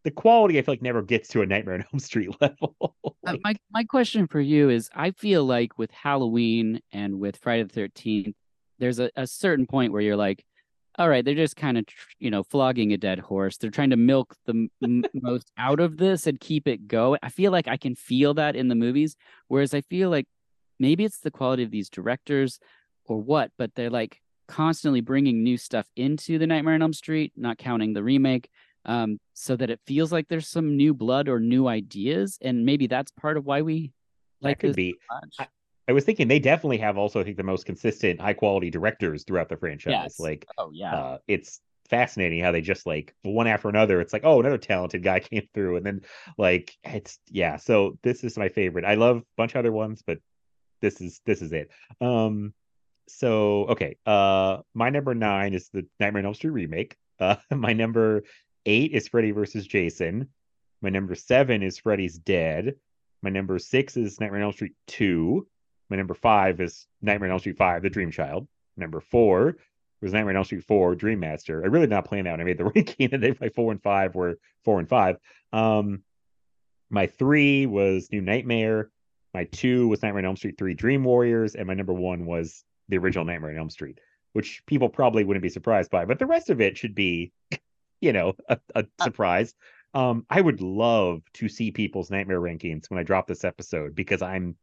The 0.05 0.13
quality 0.13 0.59
I 0.59 0.63
feel 0.63 0.73
like 0.73 0.81
never 0.81 1.03
gets 1.03 1.29
to 1.31 1.43
a 1.43 1.47
Nightmare 1.47 1.75
on 1.75 1.85
Elm 1.93 1.99
Street 1.99 2.31
level. 2.41 2.95
Uh, 3.27 3.37
my 3.43 3.57
my 3.73 3.83
question 3.83 4.29
for 4.29 4.41
you 4.41 4.71
is 4.71 4.89
I 4.95 5.11
feel 5.11 5.45
like 5.45 5.77
with 5.77 5.91
Halloween 5.91 6.81
and 6.93 7.19
with 7.19 7.37
Friday 7.37 7.65
the 7.65 7.81
13th 7.81 8.33
there's 8.79 8.99
a, 8.99 9.11
a 9.17 9.27
certain 9.27 9.67
point 9.67 9.93
where 9.93 10.03
you're 10.03 10.17
like 10.17 10.45
all 10.99 11.09
right 11.09 11.25
they're 11.25 11.35
just 11.35 11.57
kind 11.57 11.79
of 11.79 11.85
you 12.19 12.31
know 12.31 12.43
flogging 12.43 12.93
a 12.93 12.97
dead 12.97 13.19
horse 13.19 13.57
they're 13.57 13.71
trying 13.71 13.91
to 13.91 13.97
milk 13.97 14.35
the 14.47 14.69
m- 14.83 15.05
most 15.15 15.51
out 15.57 15.81
of 15.81 15.97
this 15.97 16.27
and 16.27 16.41
keep 16.41 16.67
it 16.67 16.89
going 16.89 17.19
I 17.23 17.29
feel 17.29 17.53
like 17.53 17.69
I 17.69 17.77
can 17.77 17.95
feel 17.95 18.35
that 18.35 18.57
in 18.57 18.69
the 18.69 18.75
movies 18.75 19.17
whereas 19.49 19.75
I 19.75 19.81
feel 19.83 20.11
like 20.11 20.27
maybe 20.79 21.05
it's 21.05 21.21
the 21.21 21.31
quality 21.31 21.63
of 21.63 21.71
these 21.71 21.91
directors 21.91 22.59
or 23.05 23.19
what 23.19 23.51
but 23.59 23.75
they're 23.75 23.91
like 23.91 24.21
constantly 24.49 25.01
bringing 25.03 25.43
new 25.43 25.57
stuff 25.59 25.87
into 25.95 26.39
the 26.39 26.47
Nightmare 26.47 26.75
on 26.75 26.83
Elm 26.83 26.93
Street 26.93 27.33
not 27.37 27.59
counting 27.59 27.93
the 27.93 28.03
remake 28.03 28.49
um, 28.85 29.21
so 29.35 29.55
that 29.57 29.69
it 29.69 29.81
feels 29.87 30.13
like 30.13 30.29
there's 30.29 30.49
some 30.49 30.77
new 30.77 30.95
blood 30.95 31.29
or 31.29 31.41
new 31.41 31.69
ideas, 31.69 32.39
and 32.41 32.65
maybe 32.65 32.87
that's 32.87 33.11
part 33.11 33.37
of 33.37 33.45
why 33.45 33.61
we 33.61 33.93
that 34.41 34.49
like 34.49 34.59
could 34.61 34.71
this 34.71 34.77
be. 34.77 34.93
so 34.93 35.15
much. 35.15 35.35
I- 35.41 35.47
I 35.89 35.93
was 35.93 36.05
thinking 36.05 36.29
they 36.29 36.39
definitely 36.39 36.79
have 36.79 36.99
also, 36.99 37.21
I 37.21 37.25
think, 37.25 37.39
the 37.39 37.43
most 37.43 37.65
consistent, 37.65 38.21
high 38.21 38.35
quality 38.35 38.71
directors 38.71 39.25
throughout 39.25 39.49
the 39.49 39.57
franchise. 39.57 39.93
Yes. 39.93 40.21
Like, 40.21 40.47
oh 40.59 40.71
yeah, 40.73 40.95
uh, 40.95 41.19
it's 41.27 41.61
fascinating 41.89 42.43
how 42.43 42.53
they 42.53 42.61
just 42.61 42.87
like 42.87 43.15
one 43.23 43.47
after 43.47 43.69
another. 43.69 44.01
It's 44.01 44.13
like, 44.13 44.25
oh, 44.25 44.41
another 44.41 44.59
talented 44.59 45.03
guy 45.03 45.21
came 45.21 45.49
through, 45.55 45.77
and 45.77 45.87
then 45.87 46.03
like 46.37 46.77
it's 46.85 47.19
yeah. 47.31 47.57
So 47.57 47.99
this 48.03 48.23
is 48.23 48.37
my 48.37 48.49
favorite. 48.49 48.85
I 48.85 48.95
love 48.95 49.19
a 49.19 49.23
bunch 49.37 49.55
of 49.55 49.61
other 49.61 49.73
ones, 49.73 50.03
but 50.07 50.19
this 50.81 51.01
is 51.01 51.21
this 51.25 51.43
is 51.43 51.53
it. 51.53 51.71
Um, 52.01 52.53
so 53.09 53.67
okay, 53.69 53.97
uh, 54.05 54.59
my 54.75 54.91
number 54.91 55.15
nine 55.15 55.55
is 55.55 55.71
the 55.73 55.87
Nightmare 55.99 56.21
on 56.21 56.27
Elm 56.27 56.35
Street 56.35 56.51
remake. 56.51 56.97
Uh, 57.21 57.35
my 57.51 57.73
number 57.73 58.23
eight 58.65 58.93
is 58.93 59.09
Freddy 59.09 59.33
versus 59.33 59.67
Jason. 59.67 60.29
My 60.81 60.89
number 60.89 61.17
seven 61.17 61.65
is 61.65 61.79
Freddy's 61.79 62.17
Dead. 62.17 62.77
My 63.23 63.31
number 63.31 63.59
six 63.59 63.97
is 63.97 64.21
Nightmare 64.21 64.39
on 64.39 64.45
Elm 64.45 64.53
Street 64.53 64.75
two. 64.87 65.49
My 65.91 65.97
number 65.97 66.15
five 66.15 66.61
is 66.61 66.87
Nightmare 67.01 67.29
on 67.29 67.33
Elm 67.33 67.41
Street 67.41 67.57
five, 67.57 67.83
The 67.83 67.91
Dream 67.91 68.11
Child. 68.11 68.47
Number 68.77 69.01
four 69.01 69.57
was 70.01 70.13
Nightmare 70.13 70.31
on 70.31 70.37
Elm 70.37 70.45
Street 70.45 70.65
4, 70.65 70.95
Dream 70.95 71.21
Master. 71.21 71.63
I 71.63 71.67
really 71.67 71.87
did 71.87 71.91
not 71.91 72.05
plan 72.05 72.25
that 72.25 72.33
when 72.33 72.41
I 72.41 72.45
made 72.45 72.59
the 72.59 72.65
ranking, 72.75 73.13
and 73.13 73.23
they 73.23 73.35
my 73.41 73.49
four 73.49 73.73
and 73.73 73.83
five 73.83 74.15
were 74.15 74.39
four 74.65 74.79
and 74.79 74.89
five. 74.89 75.17
Um, 75.53 76.03
my 76.91 77.07
three 77.07 77.67
was 77.67 78.11
New 78.13 78.21
Nightmare. 78.21 78.91
My 79.35 79.45
two 79.45 79.89
was 79.89 80.03
Nightmare 80.03 80.21
on 80.21 80.27
Elm 80.27 80.37
Street 80.37 80.57
3, 80.59 80.75
Dream 80.75 81.05
Warriors, 81.05 81.55
and 81.55 81.67
my 81.67 81.75
number 81.75 81.93
one 81.93 82.25
was 82.25 82.65
the 82.89 82.97
original 82.97 83.25
Nightmare 83.25 83.51
on 83.51 83.59
Elm 83.59 83.71
Street, 83.71 84.01
which 84.33 84.63
people 84.67 84.89
probably 84.89 85.25
wouldn't 85.25 85.43
be 85.43 85.51
surprised 85.51 85.91
by, 85.91 86.05
but 86.05 86.19
the 86.19 86.27
rest 86.27 86.49
of 86.49 86.61
it 86.61 86.79
should 86.79 86.95
be, 86.95 87.33
you 88.01 88.13
know, 88.13 88.35
a, 88.49 88.59
a 88.75 88.87
surprise. 89.03 89.55
Um, 89.95 90.25
I 90.31 90.41
would 90.41 90.61
love 90.61 91.23
to 91.35 91.49
see 91.49 91.71
people's 91.71 92.11
nightmare 92.11 92.41
rankings 92.41 92.91
when 92.91 92.99
I 92.99 93.03
drop 93.03 93.27
this 93.27 93.45
episode 93.45 93.95
because 93.95 94.23
I'm 94.23 94.57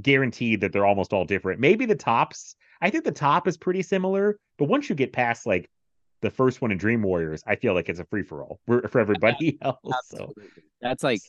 guaranteed 0.00 0.60
that 0.60 0.72
they're 0.72 0.86
almost 0.86 1.12
all 1.12 1.24
different. 1.24 1.60
Maybe 1.60 1.86
the 1.86 1.94
tops, 1.94 2.56
I 2.80 2.90
think 2.90 3.04
the 3.04 3.12
top 3.12 3.48
is 3.48 3.56
pretty 3.56 3.82
similar, 3.82 4.38
but 4.58 4.68
once 4.68 4.88
you 4.88 4.94
get 4.94 5.12
past 5.12 5.46
like 5.46 5.68
the 6.22 6.30
first 6.30 6.60
one 6.60 6.70
in 6.70 6.78
Dream 6.78 7.02
Warriors, 7.02 7.42
I 7.46 7.56
feel 7.56 7.74
like 7.74 7.88
it's 7.88 8.00
a 8.00 8.04
free 8.04 8.22
for 8.24 8.42
all 8.42 8.60
for, 8.66 8.98
everybody 8.98 9.58
else. 9.62 9.78
So. 10.04 10.32
That's 10.80 11.02
like 11.02 11.20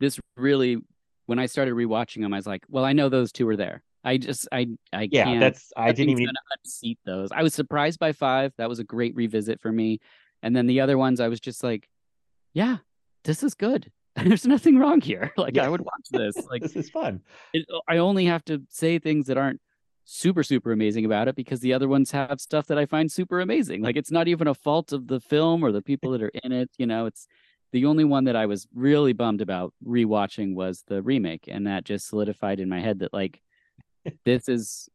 this 0.00 0.18
really. 0.36 0.78
When 1.26 1.38
I 1.38 1.46
started 1.46 1.74
rewatching 1.74 2.20
them, 2.20 2.34
I 2.34 2.36
was 2.36 2.48
like, 2.48 2.64
well, 2.68 2.84
I 2.84 2.92
know 2.92 3.08
those 3.08 3.30
two 3.30 3.48
are 3.48 3.56
there. 3.56 3.82
I 4.04 4.16
just 4.16 4.48
I 4.50 4.66
I 4.92 5.08
yeah, 5.10 5.24
can't. 5.24 5.40
that's 5.40 5.72
I 5.76 5.92
didn't 5.92 6.18
even 6.18 6.34
unseat 6.64 6.98
those. 7.04 7.30
I 7.30 7.42
was 7.42 7.54
surprised 7.54 8.00
by 8.00 8.12
five. 8.12 8.52
That 8.58 8.68
was 8.68 8.80
a 8.80 8.84
great 8.84 9.14
revisit 9.14 9.60
for 9.60 9.70
me. 9.70 10.00
And 10.42 10.54
then 10.56 10.66
the 10.66 10.80
other 10.80 10.98
ones, 10.98 11.20
I 11.20 11.28
was 11.28 11.38
just 11.38 11.62
like, 11.62 11.88
yeah, 12.52 12.78
this 13.22 13.44
is 13.44 13.54
good. 13.54 13.92
There's 14.24 14.46
nothing 14.46 14.78
wrong 14.78 15.00
here. 15.00 15.32
Like 15.36 15.56
Yeah. 15.56 15.64
I 15.64 15.68
would 15.68 15.80
watch 15.80 16.08
this. 16.10 16.36
Like 16.50 16.62
this 16.62 16.76
is 16.76 16.90
fun. 16.90 17.20
it, 17.52 17.66
I 17.88 17.98
only 17.98 18.26
have 18.26 18.44
to 18.46 18.62
say 18.68 18.98
things 18.98 19.26
that 19.26 19.38
aren't 19.38 19.60
super 20.04 20.42
super 20.42 20.72
amazing 20.72 21.04
about 21.04 21.28
it 21.28 21.36
because 21.36 21.60
the 21.60 21.72
other 21.72 21.86
ones 21.88 22.10
have 22.10 22.40
stuff 22.40 22.66
that 22.66 22.78
I 22.78 22.86
find 22.86 23.10
super 23.10 23.40
amazing. 23.40 23.82
Like 23.82 23.96
it's 23.96 24.10
not 24.10 24.28
even 24.28 24.48
a 24.48 24.54
fault 24.54 24.92
of 24.92 25.06
the 25.06 25.20
film 25.20 25.64
or 25.64 25.72
the 25.72 25.82
people 25.82 26.10
that 26.12 26.22
are 26.22 26.32
in 26.42 26.52
it. 26.52 26.70
You 26.76 26.86
know, 26.86 27.06
it's 27.06 27.26
the 27.72 27.86
only 27.86 28.04
one 28.04 28.24
that 28.24 28.36
I 28.36 28.46
was 28.46 28.66
really 28.74 29.12
bummed 29.14 29.40
about 29.40 29.72
rewatching 29.84 30.54
was 30.54 30.84
the 30.86 31.02
remake, 31.02 31.48
and 31.48 31.66
that 31.66 31.84
just 31.84 32.08
solidified 32.08 32.60
in 32.60 32.68
my 32.68 32.80
head 32.80 32.98
that 32.98 33.12
like 33.14 33.40
this 34.24 34.48
is 34.48 34.88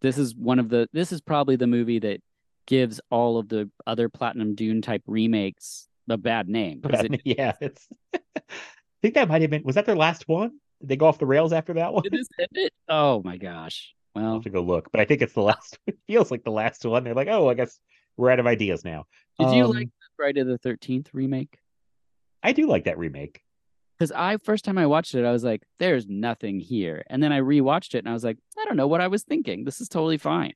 this 0.00 0.16
is 0.16 0.34
one 0.34 0.58
of 0.58 0.68
the 0.68 0.88
this 0.92 1.12
is 1.12 1.20
probably 1.20 1.56
the 1.56 1.66
movie 1.66 1.98
that 1.98 2.20
gives 2.66 3.00
all 3.10 3.38
of 3.38 3.48
the 3.48 3.68
other 3.86 4.08
Platinum 4.08 4.54
Dune 4.54 4.80
type 4.80 5.02
remakes 5.06 5.88
a 6.10 6.16
bad 6.18 6.48
name 6.48 6.80
because 6.80 7.04
it, 7.04 7.20
yeah, 7.24 7.52
it's 7.60 7.88
I 8.14 8.20
think 9.02 9.14
that 9.14 9.28
might 9.28 9.42
have 9.42 9.50
been 9.50 9.62
was 9.62 9.74
that 9.76 9.86
their 9.86 9.96
last 9.96 10.28
one? 10.28 10.52
Did 10.80 10.88
they 10.88 10.96
go 10.96 11.06
off 11.06 11.18
the 11.18 11.26
rails 11.26 11.52
after 11.52 11.74
that 11.74 11.92
one? 11.92 12.04
it 12.04 12.14
is 12.14 12.28
it, 12.38 12.72
oh 12.88 13.22
my 13.24 13.36
gosh. 13.36 13.94
I'll 14.16 14.22
Well, 14.22 14.34
have 14.34 14.42
to 14.44 14.50
go 14.50 14.60
look, 14.62 14.90
but 14.90 15.00
I 15.00 15.04
think 15.04 15.22
it's 15.22 15.34
the 15.34 15.42
last. 15.50 15.78
It 15.86 15.98
feels 16.06 16.30
like 16.30 16.44
the 16.44 16.50
last 16.50 16.84
one. 16.84 17.04
They're 17.04 17.14
like, 17.14 17.28
oh, 17.28 17.48
I 17.48 17.54
guess 17.54 17.78
we're 18.16 18.30
out 18.30 18.40
of 18.40 18.46
ideas 18.46 18.84
now. 18.84 19.06
did 19.38 19.52
you 19.52 19.64
Um, 19.64 19.70
like 19.70 19.86
the 19.88 20.08
Friday 20.16 20.42
the 20.42 20.58
Thirteenth 20.58 21.10
remake? 21.12 21.58
I 22.42 22.52
do 22.52 22.66
like 22.66 22.84
that 22.84 22.98
remake. 22.98 23.40
because 23.98 24.10
I 24.12 24.38
first 24.38 24.64
time 24.64 24.78
I 24.78 24.86
watched 24.86 25.14
it, 25.14 25.24
I 25.24 25.32
was 25.32 25.44
like, 25.44 25.62
"There's 25.78 26.06
nothing 26.08 26.58
here," 26.60 27.04
and 27.08 27.22
then 27.22 27.32
I 27.32 27.40
rewatched 27.40 27.94
it, 27.94 27.98
and 27.98 28.08
I 28.08 28.12
was 28.14 28.24
like, 28.24 28.38
"I 28.58 28.64
don't 28.64 28.76
know 28.76 28.88
what 28.88 29.00
I 29.02 29.08
was 29.08 29.22
thinking. 29.22 29.64
This 29.64 29.80
is 29.80 29.88
totally 29.88 30.18
fine." 30.18 30.54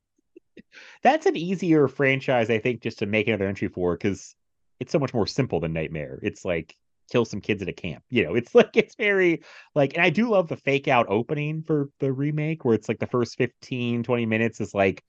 That's 1.03 1.27
an 1.27 1.37
easier 1.37 1.89
franchise, 1.89 2.51
I 2.51 2.59
think, 2.59 2.81
just 2.83 2.99
to 3.01 3.07
make 3.07 3.29
another 3.29 3.47
entry 3.47 3.69
for 3.69 3.95
because 3.97 4.35
it's 4.81 4.93
so 4.93 4.99
much 4.99 5.15
more 5.15 5.27
simple 5.27 5.61
than 5.61 5.73
Nightmare. 5.73 6.19
It's 6.23 6.45
like 6.45 6.77
kill 7.11 7.25
some 7.25 7.41
kids 7.41 7.63
at 7.63 7.69
a 7.69 7.73
camp. 7.73 8.03
You 8.11 8.25
know, 8.25 8.35
it's 8.35 8.55
like 8.55 8.77
it's 8.77 8.95
very 8.95 9.43
like, 9.75 9.95
and 9.95 10.03
I 10.03 10.11
do 10.11 10.29
love 10.31 10.49
the 10.49 10.57
fake 10.57 10.89
out 10.89 11.07
opening 11.09 11.63
for 11.63 11.91
the 12.01 12.13
remake 12.13 12.65
where 12.65 12.75
it's 12.75 12.89
like 12.89 12.99
the 12.99 13.07
first 13.07 13.37
15, 13.37 14.03
20 14.03 14.27
minutes 14.27 14.61
is 14.61 14.75
like 14.75 15.03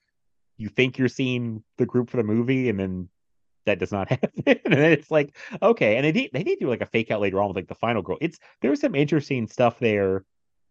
you 0.58 0.70
think 0.70 0.98
you're 0.98 1.08
seeing 1.08 1.64
the 1.78 1.86
group 1.86 2.10
for 2.10 2.18
the 2.18 2.24
movie, 2.24 2.70
and 2.70 2.80
then 2.80 3.10
that 3.66 3.80
does 3.80 3.92
not 3.92 4.10
happen. 4.10 4.32
and 4.46 4.74
then 4.74 4.92
it's 4.92 5.12
like, 5.12 5.36
okay. 5.62 5.98
And 5.98 6.06
they 6.06 6.12
did 6.12 6.30
they 6.34 6.44
did 6.44 6.60
do 6.60 6.70
like 6.70 6.82
a 6.82 6.86
fake 6.86 7.12
out 7.12 7.22
later 7.22 7.42
on 7.42 7.50
with 7.50 7.58
like 7.58 7.68
the 7.68 7.76
final 7.76 8.02
girl. 8.02 8.18
It's 8.22 8.40
there's 8.62 8.82
some 8.82 8.96
interesting 8.96 9.48
stuff 9.48 9.80
there. 9.80 10.24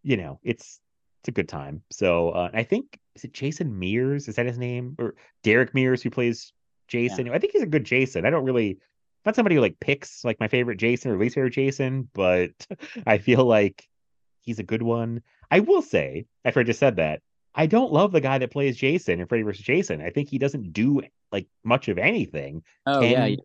You 0.03 0.17
know, 0.17 0.41
it's 0.43 0.81
it's 1.23 1.29
a 1.29 1.33
good 1.33 1.49
time. 1.49 1.83
So 1.91 2.31
uh, 2.31 2.51
I 2.53 2.63
think 2.63 2.99
is 3.15 3.25
it 3.25 3.33
Jason 3.33 3.79
Mears? 3.79 4.29
Is 4.29 4.37
that 4.37 4.47
his 4.47 4.59
name? 4.59 4.97
Or 4.99 5.15
Derek 5.43 5.75
Mears 5.75 6.03
who 6.03 6.11
plays 6.11 6.53
Jason? 6.89 7.31
I 7.31 7.39
think 7.39 7.53
he's 7.53 7.63
a 7.63 7.67
good 7.67 7.85
Jason. 7.85 8.27
I 8.27 8.31
don't 8.31 8.45
really 8.45 8.79
not 9.25 9.37
somebody 9.37 9.55
who 9.55 9.61
like 9.61 9.81
picks 9.81 10.25
like 10.25 10.41
my 10.41 10.49
favorite 10.49 10.77
Jason 10.77 11.11
or 11.11 11.19
least 11.19 11.35
favorite 11.35 11.55
Jason, 11.55 12.09
but 12.13 12.51
I 13.07 13.19
feel 13.19 13.45
like 13.45 13.87
he's 14.41 14.59
a 14.59 14.65
good 14.65 14.83
one. 14.83 15.23
I 15.51 15.61
will 15.61 15.83
say, 15.83 16.27
after 16.45 16.61
I 16.61 16.65
just 16.65 16.81
said 16.81 16.97
that, 16.97 17.23
I 17.55 17.67
don't 17.67 17.93
love 17.93 18.13
the 18.13 18.21
guy 18.21 18.39
that 18.39 18.51
plays 18.51 18.77
Jason 18.77 19.21
in 19.21 19.27
Freddy 19.27 19.45
vs. 19.45 19.65
Jason. 19.65 20.03
I 20.03 20.11
think 20.11 20.29
he 20.29 20.39
doesn't 20.39 20.73
do 20.73 21.03
like 21.31 21.47
much 21.63 21.89
of 21.89 21.99
anything. 21.99 22.63
Oh 22.87 23.01
Ken 23.01 23.11
yeah, 23.11 23.37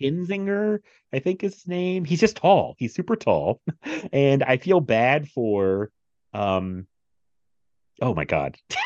Kirzinger, 0.00 0.80
I 1.12 1.18
think 1.18 1.44
is 1.44 1.54
his 1.54 1.66
name. 1.66 2.04
He's 2.04 2.20
just 2.20 2.36
tall. 2.36 2.74
He's 2.78 2.94
super 2.94 3.16
tall. 3.16 3.60
and 4.12 4.42
I 4.42 4.56
feel 4.56 4.80
bad 4.80 5.28
for 5.28 5.90
um 6.32 6.86
oh 8.00 8.14
my 8.14 8.24
god. 8.24 8.56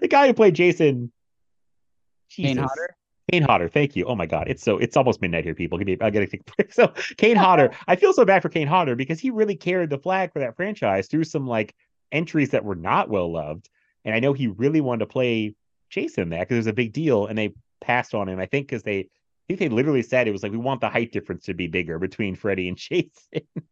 The 0.00 0.08
guy 0.08 0.28
who 0.28 0.34
played 0.34 0.54
Jason? 0.54 1.12
Kane 2.36 2.56
Jesus. 2.56 2.70
Hodder. 2.70 2.96
Kane 3.30 3.42
Hodder, 3.42 3.68
thank 3.68 3.94
you. 3.94 4.04
Oh 4.04 4.14
my 4.14 4.26
God, 4.26 4.48
it's 4.48 4.62
so 4.62 4.78
it's 4.78 4.96
almost 4.96 5.22
midnight 5.22 5.44
here, 5.44 5.54
people. 5.54 5.78
Give 5.78 5.86
me, 5.86 5.96
I 6.00 6.10
gotta 6.10 6.26
break. 6.26 6.72
So 6.72 6.92
Kane 7.16 7.36
Hodder, 7.36 7.70
I 7.88 7.96
feel 7.96 8.12
so 8.12 8.24
bad 8.24 8.42
for 8.42 8.48
Kane 8.48 8.66
Hodder 8.66 8.96
because 8.96 9.20
he 9.20 9.30
really 9.30 9.56
carried 9.56 9.90
the 9.90 9.98
flag 9.98 10.32
for 10.32 10.40
that 10.40 10.56
franchise 10.56 11.08
through 11.08 11.24
some 11.24 11.46
like 11.46 11.74
entries 12.10 12.50
that 12.50 12.64
were 12.64 12.74
not 12.74 13.08
well 13.08 13.32
loved, 13.32 13.70
and 14.04 14.14
I 14.14 14.20
know 14.20 14.32
he 14.32 14.48
really 14.48 14.80
wanted 14.80 15.00
to 15.00 15.06
play 15.06 15.54
Jason 15.90 16.30
that 16.30 16.40
because 16.40 16.56
it 16.56 16.58
was 16.58 16.66
a 16.66 16.72
big 16.72 16.92
deal, 16.92 17.26
and 17.26 17.38
they 17.38 17.54
passed 17.80 18.14
on 18.14 18.28
him. 18.28 18.40
I 18.40 18.46
think 18.46 18.66
because 18.66 18.82
they, 18.82 18.98
I 18.98 19.06
think 19.48 19.60
they 19.60 19.68
literally 19.68 20.02
said 20.02 20.26
it 20.26 20.32
was 20.32 20.42
like 20.42 20.52
we 20.52 20.58
want 20.58 20.80
the 20.80 20.90
height 20.90 21.12
difference 21.12 21.44
to 21.44 21.54
be 21.54 21.68
bigger 21.68 21.98
between 22.00 22.34
Freddy 22.34 22.68
and 22.68 22.76
Jason, 22.76 23.10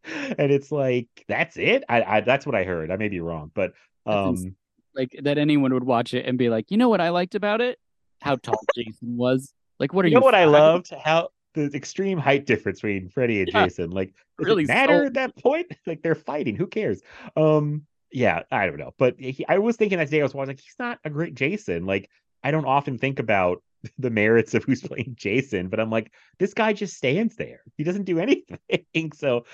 and 0.05 0.51
it's 0.51 0.71
like 0.71 1.07
that's 1.27 1.57
it. 1.57 1.83
I, 1.89 2.03
I 2.03 2.21
that's 2.21 2.45
what 2.45 2.55
I 2.55 2.63
heard. 2.63 2.89
I 2.89 2.95
may 2.95 3.09
be 3.09 3.19
wrong, 3.19 3.51
but 3.53 3.73
um, 4.05 4.55
Like 4.95 5.19
that 5.23 5.37
anyone 5.37 5.73
would 5.73 5.83
watch 5.83 6.13
it 6.13 6.25
and 6.25 6.37
be 6.37 6.49
like, 6.49 6.71
you 6.71 6.77
know 6.77 6.89
what 6.89 7.01
I 7.01 7.09
liked 7.09 7.35
about 7.35 7.59
it? 7.59 7.77
How 8.21 8.35
tall 8.37 8.61
Jason 8.75 9.17
was. 9.17 9.53
Like, 9.79 9.93
what 9.93 10.05
are 10.05 10.07
you 10.07 10.13
you? 10.13 10.19
know 10.19 10.25
what 10.25 10.35
I 10.35 10.45
loved? 10.45 10.91
How 11.03 11.29
the 11.53 11.69
extreme 11.73 12.17
height 12.17 12.45
difference 12.45 12.79
between 12.79 13.09
Freddy 13.09 13.39
and 13.41 13.49
Yeah, 13.51 13.63
Jason. 13.65 13.89
Like, 13.89 14.13
really 14.37 14.65
matter 14.65 14.93
sold 14.93 15.07
at 15.07 15.13
that 15.15 15.35
point? 15.37 15.71
Like, 15.87 16.01
they're 16.01 16.15
fighting. 16.15 16.55
Who 16.55 16.67
cares? 16.67 17.01
Um, 17.35 17.85
yeah, 18.11 18.43
I 18.51 18.65
don't 18.67 18.77
know. 18.77 18.93
But 18.97 19.19
he, 19.19 19.45
I 19.47 19.57
was 19.57 19.75
thinking 19.77 19.97
that 19.97 20.05
today. 20.05 20.19
I 20.19 20.23
was 20.23 20.33
watching. 20.33 20.49
Like, 20.49 20.59
he's 20.61 20.75
not 20.79 20.99
a 21.03 21.09
great 21.09 21.33
Jason. 21.35 21.85
Like, 21.85 22.09
I 22.43 22.51
don't 22.51 22.65
often 22.65 22.97
think 22.97 23.19
about 23.19 23.63
the 23.97 24.09
merits 24.11 24.53
of 24.53 24.63
who's 24.63 24.81
playing 24.87 25.15
Jason, 25.17 25.67
but 25.69 25.79
I'm 25.79 25.89
like, 25.89 26.11
this 26.39 26.53
guy 26.53 26.73
just 26.73 26.95
stands 26.95 27.35
there. 27.35 27.61
He 27.77 27.83
doesn't 27.83 28.03
do 28.05 28.19
anything. 28.19 29.11
So, 29.13 29.45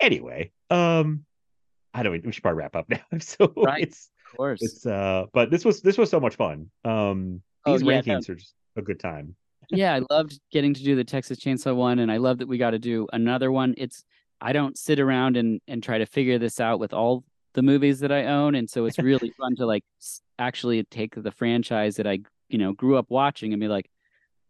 anyway, 0.00 0.52
um, 0.70 1.24
I 1.92 2.02
don't. 2.02 2.24
We 2.24 2.32
should 2.32 2.42
probably 2.42 2.58
wrap 2.58 2.76
up 2.76 2.88
now. 2.88 3.00
So 3.20 3.52
Right. 3.56 3.82
it's 3.82 4.10
Of 4.32 4.36
course. 4.36 4.62
it's 4.62 4.86
uh, 4.86 5.26
but 5.34 5.50
this 5.50 5.64
was 5.64 5.82
this 5.82 5.98
was 5.98 6.08
so 6.08 6.20
much 6.20 6.36
fun. 6.36 6.70
Um, 6.84 7.42
Oh, 7.66 7.72
these 7.72 7.82
yeah, 7.82 8.00
rankings 8.00 8.28
are 8.28 8.34
just 8.34 8.54
a 8.76 8.82
good 8.82 9.00
time. 9.00 9.36
yeah, 9.70 9.94
I 9.94 10.00
loved 10.10 10.40
getting 10.50 10.74
to 10.74 10.82
do 10.82 10.96
the 10.96 11.04
Texas 11.04 11.38
Chainsaw 11.38 11.74
one, 11.74 11.98
and 11.98 12.10
I 12.10 12.16
love 12.16 12.38
that 12.38 12.48
we 12.48 12.58
got 12.58 12.70
to 12.70 12.78
do 12.78 13.06
another 13.12 13.50
one. 13.52 13.74
It's 13.76 14.04
I 14.40 14.52
don't 14.52 14.76
sit 14.76 14.98
around 14.98 15.36
and 15.36 15.60
and 15.68 15.82
try 15.82 15.98
to 15.98 16.06
figure 16.06 16.38
this 16.38 16.60
out 16.60 16.78
with 16.80 16.92
all 16.92 17.24
the 17.54 17.62
movies 17.62 18.00
that 18.00 18.12
I 18.12 18.26
own, 18.26 18.54
and 18.54 18.68
so 18.68 18.86
it's 18.86 18.98
really 18.98 19.30
fun 19.38 19.56
to 19.56 19.66
like 19.66 19.84
actually 20.38 20.82
take 20.84 21.14
the 21.14 21.30
franchise 21.30 21.96
that 21.96 22.06
I 22.06 22.20
you 22.48 22.58
know 22.58 22.72
grew 22.72 22.96
up 22.96 23.06
watching 23.08 23.52
and 23.52 23.60
be 23.60 23.68
like, 23.68 23.90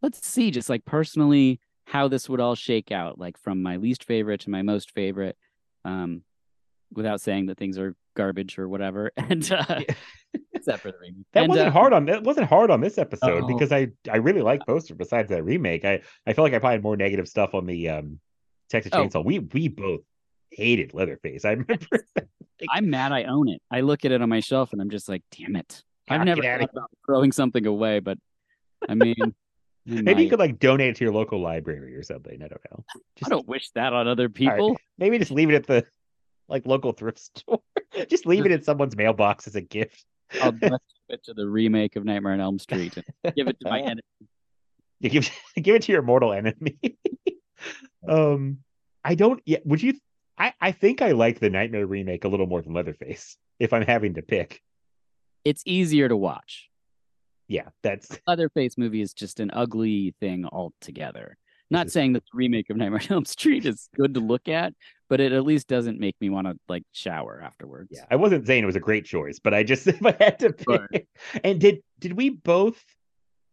let's 0.03 0.27
see, 0.27 0.51
just 0.51 0.69
like 0.69 0.85
personally 0.85 1.61
how 1.87 2.09
this 2.09 2.29
would 2.29 2.41
all 2.41 2.55
shake 2.55 2.93
out, 2.93 3.19
like 3.19 3.37
from 3.37 3.63
my 3.63 3.77
least 3.77 4.05
favorite 4.05 4.41
to 4.41 4.51
my 4.51 4.63
most 4.63 4.93
favorite, 4.93 5.37
um, 5.85 6.23
without 6.93 7.21
saying 7.21 7.47
that 7.47 7.59
things 7.59 7.79
are 7.79 7.95
garbage 8.15 8.59
or 8.59 8.69
whatever, 8.69 9.11
and 9.17 9.51
uh, 9.53 9.81
except 10.53 10.81
for 10.83 10.93
the 10.93 10.99
remake. 11.01 11.27
That 11.33 11.45
And, 11.45 11.49
wasn't 11.51 11.69
uh, 11.69 11.73
hard 11.73 11.93
on 11.93 12.07
that 12.07 12.23
wasn't 12.23 12.47
hard 12.49 12.71
on 12.71 12.81
this 12.81 12.99
episode 12.99 13.45
Oh. 13.45 13.47
because 13.47 13.73
I 13.73 13.89
I 14.11 14.17
really 14.19 14.43
like 14.43 14.65
Poster 14.67 14.95
besides 14.95 15.29
that 15.31 15.45
remake. 15.45 15.85
I 15.85 16.01
I 16.27 16.33
feel 16.33 16.45
like 16.45 16.55
I 16.55 16.59
probably 16.59 16.75
had 16.77 16.83
more 16.83 16.97
negative 16.97 17.29
stuff 17.29 17.55
on 17.55 17.67
the 17.67 17.89
um 17.89 18.21
Texas 18.71 18.93
Oh. 18.95 19.05
Chainsaw. 19.05 19.25
We 19.25 19.39
we 19.41 19.69
both 19.69 20.01
hated 20.51 20.95
Leatherface. 20.95 21.45
I 21.45 21.51
remember 21.53 21.77
I'm 22.71 22.91
mad 22.91 23.13
I 23.13 23.25
own 23.25 23.49
it. 23.49 23.61
I 23.71 23.81
look 23.81 24.05
at 24.05 24.13
it 24.13 24.23
on 24.23 24.29
my 24.29 24.41
shelf 24.41 24.73
and 24.73 24.81
I'm 24.81 24.91
just 24.91 25.09
like, 25.09 25.23
damn 25.37 25.57
it. 25.57 25.83
I've 26.09 26.25
never 26.25 26.43
get 26.43 26.55
outta 26.55 26.67
thought 26.67 26.77
about 26.77 26.91
throwing 27.07 27.33
something 27.33 27.67
away, 27.67 28.01
but 28.01 28.19
I 28.89 28.95
mean, 28.95 29.15
I 29.21 29.33
maybe 29.87 30.25
you 30.25 30.31
could 30.31 30.39
like 30.39 30.59
donate 30.59 30.91
it 30.91 30.97
to 30.97 31.05
your 31.05 31.13
local 31.15 31.41
library 31.41 31.97
or 31.97 32.03
something. 32.03 32.35
I 32.43 32.49
don't 32.49 32.61
know. 32.71 32.85
I 33.25 33.29
don't 33.31 33.49
wish 33.49 33.71
that 33.71 33.93
on 33.93 34.07
other 34.09 34.25
all 34.25 34.27
right, 34.27 34.35
people. 34.35 34.77
Maybe 34.99 35.19
just 35.19 35.31
leave 35.31 35.49
it 35.51 35.55
at 35.55 35.67
the 35.67 35.85
like 36.49 36.67
local 36.67 36.93
thrift 36.93 37.19
store. 37.21 37.61
just 38.09 38.27
leave 38.27 38.47
it 38.47 38.53
in 38.53 38.63
someone's 38.63 38.97
mailbox 38.97 39.47
as 39.47 39.55
a 39.57 39.61
gift. 39.61 40.05
I'll 40.41 40.53
give 40.53 40.73
it 41.09 41.25
to 41.25 41.35
the 41.35 41.47
remake 41.47 41.97
of 41.97 42.05
Nightmare 42.05 42.33
on 42.33 42.41
Elm 42.41 42.59
Street 42.59 42.97
and 42.97 43.35
give 43.35 43.49
it 43.49 43.59
to 43.61 43.69
my 43.69 43.81
enemy. 43.83 44.01
You 45.01 45.11
give 45.11 45.31
give 45.57 45.75
it 45.75 45.83
to 45.83 45.93
your 45.93 46.03
mortal 46.03 46.33
enemy. 46.33 46.79
um, 48.09 48.59
I 49.05 49.15
don't. 49.15 49.41
Yeah, 49.45 49.59
would 49.65 49.83
you? 49.83 49.95
I 50.39 50.55
I 50.61 50.73
think 50.73 51.03
I 51.03 51.13
like 51.13 51.41
the 51.41 51.51
Nightmare 51.51 51.87
remake 51.87 52.25
a 52.25 52.29
little 52.29 52.47
more 52.47 52.63
than 52.63 52.73
Leatherface. 52.73 53.37
If 53.59 53.73
I'm 53.73 53.83
having 53.83 54.15
to 54.15 54.23
pick, 54.23 54.61
It's 55.45 55.63
easier 55.67 56.09
to 56.09 56.17
watch. 56.17 56.69
yeah, 57.49 57.69
that's 57.83 58.19
Leatherface 58.27 58.77
movie 58.79 59.03
is 59.03 59.13
just 59.13 59.39
an 59.41 59.51
ugly 59.53 60.15
thing 60.21 60.47
altogether. 60.47 61.37
Not 61.71 61.91
saying 61.91 62.13
that 62.15 62.25
the 62.25 62.37
remake 62.37 62.69
of 62.71 62.77
Nightmare 62.77 63.01
on 63.09 63.13
Elm 63.17 63.25
Street 63.25 63.65
is 63.67 63.89
good 63.97 64.15
to 64.15 64.21
look 64.21 64.49
at, 64.49 64.75
but 65.13 65.21
it 65.21 65.31
at 65.33 65.45
least 65.45 65.69
doesn't 65.69 66.01
make 66.01 66.17
me 66.23 66.31
want 66.31 66.47
to 66.47 66.57
like 66.71 66.85
shower 66.93 67.43
afterwards. 67.45 67.91
yeah. 67.93 68.07
I 68.11 68.17
wasn't 68.17 68.47
saying 68.47 68.63
it 68.63 68.67
was 68.67 68.77
a 68.77 68.81
great 68.81 69.05
choice, 69.05 69.39
but 69.39 69.53
I 69.53 69.63
just 69.63 69.87
if 69.95 70.05
I 70.07 70.17
had 70.19 70.39
to 70.39 70.55
pick. 70.55 70.67
Sure. 70.67 70.89
And 71.45 71.61
did 71.61 71.83
did 72.01 72.15
we 72.15 72.31
both 72.31 72.83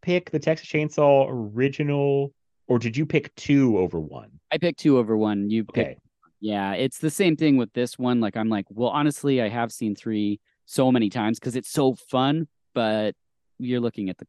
pick 0.02 0.32
the 0.32 0.40
Texas 0.40 0.70
Chainsaw 0.70 1.28
original, 1.30 2.32
or 2.70 2.80
did 2.80 2.96
you 2.96 3.06
pick 3.06 3.36
two 3.36 3.78
over 3.78 4.00
one? 4.00 4.30
I 4.54 4.58
picked 4.58 4.80
two 4.80 4.98
over 4.98 5.18
one. 5.18 5.50
You 5.50 5.66
picked 5.66 5.78
Okay, 5.78 5.98
Yeah, 6.40 6.72
it's 6.76 7.00
the 7.00 7.10
same 7.10 7.36
thing 7.36 7.58
with 7.58 7.74
this 7.74 8.00
one. 8.00 8.22
Like, 8.22 8.38
I'm 8.38 8.48
like, 8.48 8.66
well, 8.70 8.90
honestly, 8.92 9.42
I 9.42 9.50
have 9.50 9.74
seen 9.74 9.96
three 9.96 10.40
so 10.66 10.94
many 10.94 11.10
times 11.10 11.40
because 11.40 11.58
it's 11.58 11.70
so 11.70 11.96
fun. 12.10 12.48
But 12.74 13.16
you're 13.60 13.82
looking 13.82 14.10
at 14.10 14.18
the 14.18 14.28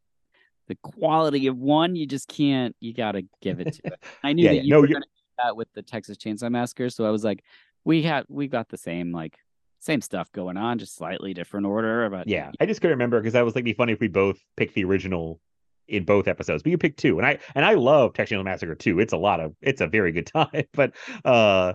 the 0.67 0.77
quality 0.83 1.47
of 1.47 1.57
one. 1.57 1.95
You 1.95 2.07
just 2.07 2.27
can't. 2.27 2.75
You 2.81 2.93
got 2.93 3.13
to 3.13 3.23
give 3.41 3.61
it 3.61 3.75
to 3.75 3.81
it. 3.85 3.95
I 4.25 4.33
knew 4.33 4.43
Yeah, 4.45 4.51
that 4.51 4.57
yeah. 4.57 4.63
you 4.63 4.71
No, 4.71 4.81
were 4.81 4.89
you- 4.89 4.95
going 4.95 5.03
to 5.03 5.09
do 5.09 5.20
that 5.43 5.57
with 5.57 5.73
the 5.75 5.83
Texas 5.83 6.17
Chainsaw 6.17 6.51
Massacre, 6.51 6.91
so 6.91 7.05
I 7.05 7.11
was 7.11 7.25
like, 7.25 7.43
we 7.85 8.03
have 8.03 8.27
we 8.29 8.47
got 8.49 8.69
the 8.69 8.77
same 8.77 9.13
like 9.13 9.39
same 9.81 10.01
stuff 10.01 10.31
going 10.33 10.57
on, 10.57 10.79
just 10.79 10.97
slightly 10.97 11.33
different 11.35 11.67
order. 11.67 12.09
But 12.11 12.29
yeah. 12.29 12.51
I 12.61 12.67
just 12.67 12.81
couldn't 12.81 12.97
remember 12.97 13.21
because 13.21 13.35
I 13.35 13.43
was 13.43 13.55
like, 13.55 13.65
be 13.65 13.73
funny 13.73 13.93
if 13.95 14.01
we 14.01 14.09
both 14.09 14.39
picked 14.57 14.75
the 14.75 14.85
original 14.85 15.41
in 15.89 16.05
both 16.05 16.29
episodes, 16.29 16.63
but 16.63 16.71
you 16.71 16.79
picked 16.79 17.01
two, 17.01 17.19
and 17.19 17.27
I 17.27 17.39
and 17.55 17.65
I 17.65 17.75
love 17.75 18.15
Texas 18.15 18.37
Chainsaw 18.37 18.45
Massacre 18.45 18.75
too. 18.75 19.01
It's 19.01 19.13
a 19.13 19.19
lot 19.19 19.41
of 19.41 19.55
it's 19.61 19.81
a 19.81 19.87
very 19.87 20.13
good 20.13 20.27
time, 20.35 20.65
but 20.73 20.93
uh, 21.25 21.75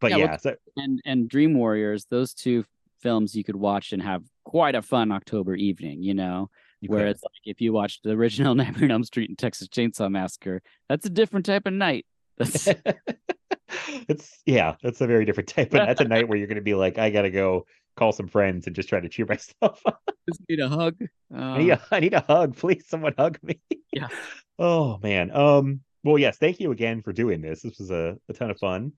but 0.00 0.10
Yeah, 0.10 0.16
yeah, 0.18 0.26
well, 0.26 0.38
so 0.38 0.56
and 0.76 1.00
and 1.06 1.28
Dream 1.28 1.54
Warriors, 1.54 2.06
those 2.10 2.34
two 2.34 2.64
films 3.00 3.34
you 3.34 3.44
could 3.44 3.56
watch 3.56 3.92
and 3.92 4.02
have 4.02 4.24
quite 4.44 4.74
a 4.74 4.82
fun 4.82 5.12
October 5.12 5.54
evening. 5.54 6.02
You 6.02 6.14
know. 6.14 6.50
you 6.80 6.88
could- 6.88 6.96
Whereas, 6.96 7.20
like, 7.22 7.42
if 7.44 7.60
you 7.60 7.72
watched 7.72 8.02
the 8.02 8.10
original 8.10 8.54
Nightmare 8.56 8.84
on 8.84 8.90
Elm 8.90 9.04
Street 9.04 9.30
and 9.30 9.38
Texas 9.38 9.68
Chainsaw 9.68 10.10
Massacre, 10.10 10.60
that's 10.88 11.06
a 11.06 11.10
different 11.10 11.46
type 11.46 11.66
of 11.66 11.72
night. 11.72 12.06
That's 12.38 12.68
it's 14.08 14.42
yeah, 14.46 14.74
that's 14.82 15.00
a 15.00 15.06
very 15.06 15.24
different 15.24 15.48
type, 15.48 15.70
but 15.70 15.86
that's 15.86 16.00
a 16.00 16.04
night 16.08 16.28
where 16.28 16.38
you're 16.38 16.46
gonna 16.48 16.60
be 16.60 16.74
like, 16.74 16.98
I 16.98 17.10
gotta 17.10 17.30
go 17.30 17.66
call 17.96 18.12
some 18.12 18.28
friends 18.28 18.66
and 18.66 18.76
just 18.76 18.88
try 18.88 19.00
to 19.00 19.08
cheer 19.08 19.26
myself 19.28 19.80
up. 19.86 20.00
just 20.28 20.40
need 20.48 20.60
a 20.60 20.68
hug. 20.68 20.96
I 21.34 21.58
need 21.58 21.70
Uh, 21.70 21.78
a, 21.90 21.94
I 21.94 22.00
need 22.00 22.14
a 22.14 22.20
hug, 22.20 22.56
please. 22.56 22.84
Someone 22.88 23.14
hug 23.18 23.38
me. 23.42 23.60
Yeah. 23.92 24.08
Oh 24.58 24.98
man. 25.02 25.30
Um. 25.36 25.80
Well, 26.02 26.16
yes. 26.16 26.38
Thank 26.38 26.60
you 26.60 26.70
again 26.72 27.02
for 27.02 27.12
doing 27.12 27.42
this. 27.42 27.60
This 27.60 27.78
was 27.78 27.90
a, 27.90 28.16
a 28.26 28.32
ton 28.32 28.50
of 28.50 28.58
fun. 28.58 28.92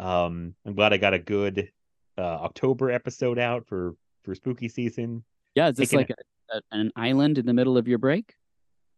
Um. 0.00 0.54
I'm 0.66 0.74
glad 0.74 0.92
I 0.92 0.96
got 0.96 1.14
a 1.14 1.20
good 1.20 1.70
uh, 2.18 2.20
October 2.22 2.90
episode 2.90 3.38
out 3.38 3.64
for 3.68 3.94
for 4.24 4.34
spooky 4.34 4.68
season. 4.68 5.22
yeah, 5.54 5.68
is 5.68 5.76
this 5.76 5.90
taking 5.90 5.98
like 6.00 6.10
a, 6.10 6.56
a, 6.56 6.60
an 6.72 6.90
island 6.96 7.38
in 7.38 7.46
the 7.46 7.52
middle 7.54 7.78
of 7.78 7.86
your 7.86 7.98
break? 7.98 8.34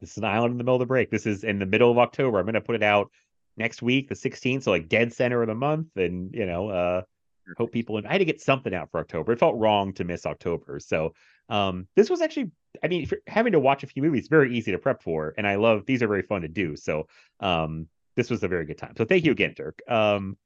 This 0.00 0.12
is 0.12 0.16
an 0.16 0.24
island 0.24 0.52
in 0.52 0.56
the 0.58 0.64
middle 0.64 0.76
of 0.76 0.80
the 0.80 0.86
break. 0.86 1.10
This 1.10 1.26
is 1.26 1.44
in 1.44 1.58
the 1.58 1.66
middle 1.66 1.90
of 1.90 1.98
October. 1.98 2.38
I'm 2.38 2.46
gonna 2.46 2.62
put 2.62 2.76
it 2.76 2.82
out 2.82 3.10
next 3.56 3.82
week, 3.82 4.08
the 4.08 4.14
16th, 4.14 4.62
so 4.64 4.70
like 4.70 4.88
dead 4.88 5.12
center 5.12 5.42
of 5.42 5.48
the 5.48 5.54
month, 5.54 5.88
and 5.96 6.34
you 6.34 6.46
know, 6.46 6.68
uh, 6.68 7.02
hope 7.56 7.72
people. 7.72 7.96
And 7.96 8.06
I 8.06 8.12
had 8.12 8.18
to 8.18 8.24
get 8.24 8.40
something 8.40 8.74
out 8.74 8.90
for 8.90 9.00
October. 9.00 9.32
It 9.32 9.38
felt 9.38 9.56
wrong 9.56 9.92
to 9.94 10.04
miss 10.04 10.26
October, 10.26 10.80
so 10.80 11.14
um, 11.48 11.86
this 11.96 12.10
was 12.10 12.20
actually. 12.20 12.50
I 12.84 12.88
mean, 12.88 13.08
having 13.26 13.52
to 13.52 13.58
watch 13.60 13.84
a 13.84 13.86
few 13.86 14.02
movies, 14.02 14.28
very 14.28 14.54
easy 14.54 14.70
to 14.72 14.78
prep 14.78 15.02
for, 15.02 15.32
and 15.38 15.46
I 15.46 15.54
love 15.54 15.86
these 15.86 16.02
are 16.02 16.08
very 16.08 16.20
fun 16.22 16.42
to 16.42 16.48
do. 16.48 16.76
So 16.76 17.06
um, 17.40 17.88
this 18.16 18.28
was 18.28 18.42
a 18.42 18.48
very 18.48 18.66
good 18.66 18.76
time. 18.76 18.92
So 18.98 19.06
thank 19.06 19.24
you 19.24 19.32
again, 19.32 19.54
Dirk. 19.56 19.80
Um, 19.88 20.36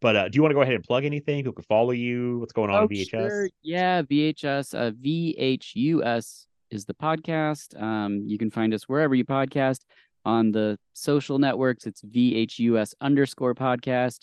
but 0.00 0.16
uh, 0.16 0.28
do 0.28 0.36
you 0.36 0.42
want 0.42 0.52
to 0.52 0.54
go 0.54 0.62
ahead 0.62 0.74
and 0.74 0.82
plug 0.84 1.04
anything? 1.04 1.38
People 1.40 1.52
can 1.52 1.64
follow 1.64 1.90
you. 1.92 2.38
What's 2.38 2.52
going 2.54 2.70
on 2.70 2.84
Oh, 2.84 2.88
VHS? 2.88 3.08
sure. 3.10 3.48
Yeah, 3.62 4.00
VHS. 4.02 4.74
Uh, 4.74 4.90
VHUS 4.92 6.46
is 6.70 6.84
the 6.84 6.94
podcast. 6.94 7.80
Um, 7.80 8.22
you 8.26 8.38
can 8.38 8.50
find 8.50 8.72
us 8.74 8.88
wherever 8.88 9.14
you 9.14 9.24
podcast 9.24 9.80
on 10.24 10.52
the 10.52 10.78
social 10.92 11.38
networks. 11.38 11.86
It's 11.86 12.02
VHUS 12.02 12.94
underscore 13.00 13.54
podcast. 13.54 14.20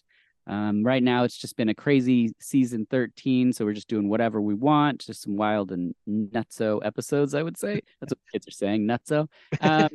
Um, 0.47 0.83
right 0.83 1.03
now, 1.03 1.23
it's 1.23 1.37
just 1.37 1.55
been 1.55 1.69
a 1.69 1.75
crazy 1.75 2.33
season 2.39 2.87
13, 2.89 3.53
so 3.53 3.63
we're 3.63 3.73
just 3.73 3.87
doing 3.87 4.09
whatever 4.09 4.41
we 4.41 4.55
want, 4.55 5.05
just 5.05 5.21
some 5.21 5.35
wild 5.37 5.71
and 5.71 5.93
nutso 6.09 6.83
episodes, 6.83 7.35
I 7.35 7.43
would 7.43 7.57
say. 7.57 7.81
That's 7.99 8.11
what 8.11 8.19
kids 8.31 8.47
are 8.47 8.51
saying, 8.51 8.87
nutso. 8.87 9.27
Um, 9.61 9.89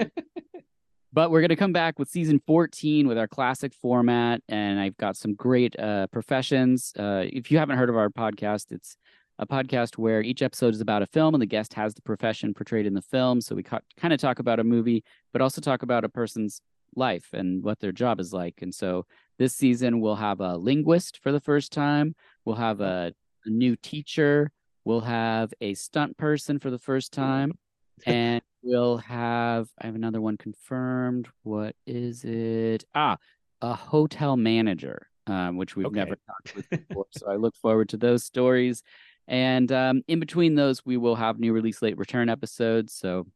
but 1.13 1.31
we're 1.31 1.41
going 1.41 1.49
to 1.49 1.57
come 1.57 1.73
back 1.73 1.99
with 1.99 2.09
season 2.09 2.41
14 2.47 3.09
with 3.09 3.19
our 3.19 3.27
classic 3.27 3.75
format, 3.75 4.41
and 4.49 4.79
I've 4.79 4.97
got 4.99 5.17
some 5.17 5.35
great 5.35 5.79
uh, 5.79 6.07
professions. 6.09 6.93
Uh, 6.97 7.25
if 7.25 7.51
you 7.51 7.59
haven't 7.59 7.79
heard 7.79 7.91
of 7.91 7.97
our 7.97 8.11
podcast, 8.11 8.71
it's 8.71 8.97
a 9.39 9.47
podcast 9.47 9.99
where 9.99 10.23
each 10.23 10.43
episode 10.43 10.75
is 10.75 10.81
about 10.81 11.03
a 11.03 11.07
film 11.07 11.35
and 11.35 11.43
the 11.43 11.47
guest 11.47 11.75
has 11.75 11.95
the 11.95 12.03
profession 12.03 12.55
portrayed 12.55 12.87
in 12.87 12.95
the 12.95 13.03
film. 13.03 13.41
So 13.41 13.55
we 13.55 13.63
ca- 13.63 13.81
kind 13.97 14.15
of 14.15 14.21
talk 14.21 14.39
about 14.39 14.61
a 14.61 14.65
movie, 14.65 15.05
but 15.33 15.43
also 15.43 15.61
talk 15.61 15.83
about 15.83 16.05
a 16.05 16.09
person's 16.09 16.61
life 16.95 17.29
and 17.33 17.63
what 17.63 17.79
their 17.81 17.93
job 17.93 18.21
is 18.21 18.33
like. 18.33 18.55
And 18.63 18.75
so 18.75 19.05
this 19.39 19.55
season 19.55 20.01
we'll 20.01 20.15
have 20.17 20.41
a 20.41 20.57
linguist 20.57 21.21
for 21.23 21.33
the 21.33 21.41
first 21.41 21.73
time. 21.73 22.15
We'll 22.45 22.57
have 22.57 22.81
a, 22.81 23.13
a 23.45 23.51
new 23.51 23.77
teacher. 23.77 24.51
We'll 24.85 25.01
have 25.03 25.53
a 25.61 25.75
stunt 25.75 26.17
person 26.17 26.59
for 26.59 26.71
the 26.71 26.79
first 26.79 27.13
time. 27.13 27.53
and 28.07 28.41
we'll 28.63 28.99
have 28.99 29.69
I 29.81 29.87
have 29.87 29.95
another 29.95 30.21
one 30.21 30.37
confirmed. 30.39 31.29
What 31.43 31.77
is 31.87 32.25
it? 32.25 32.85
Ah, 32.95 33.17
a 33.61 33.75
hotel 33.75 34.37
manager, 34.37 35.09
um, 35.27 35.57
which 35.57 35.77
we've 35.77 35.87
Okay. 35.87 35.97
never 35.97 36.17
talked 36.27 36.55
with 36.55 36.71
before. 36.71 37.07
so 37.17 37.31
I 37.31 37.37
look 37.37 37.57
forward 37.57 37.89
to 37.91 37.97
those 37.97 38.25
stories. 38.25 38.83
And 39.29 39.71
um, 39.73 40.03
in 40.07 40.21
between 40.21 40.55
those, 40.55 40.85
we 40.85 40.97
will 40.97 41.17
have 41.17 41.39
new 41.39 41.53
release 41.53 41.83
late 41.83 41.99
return 41.99 42.29
episodes. 42.29 42.93
So 42.93 43.27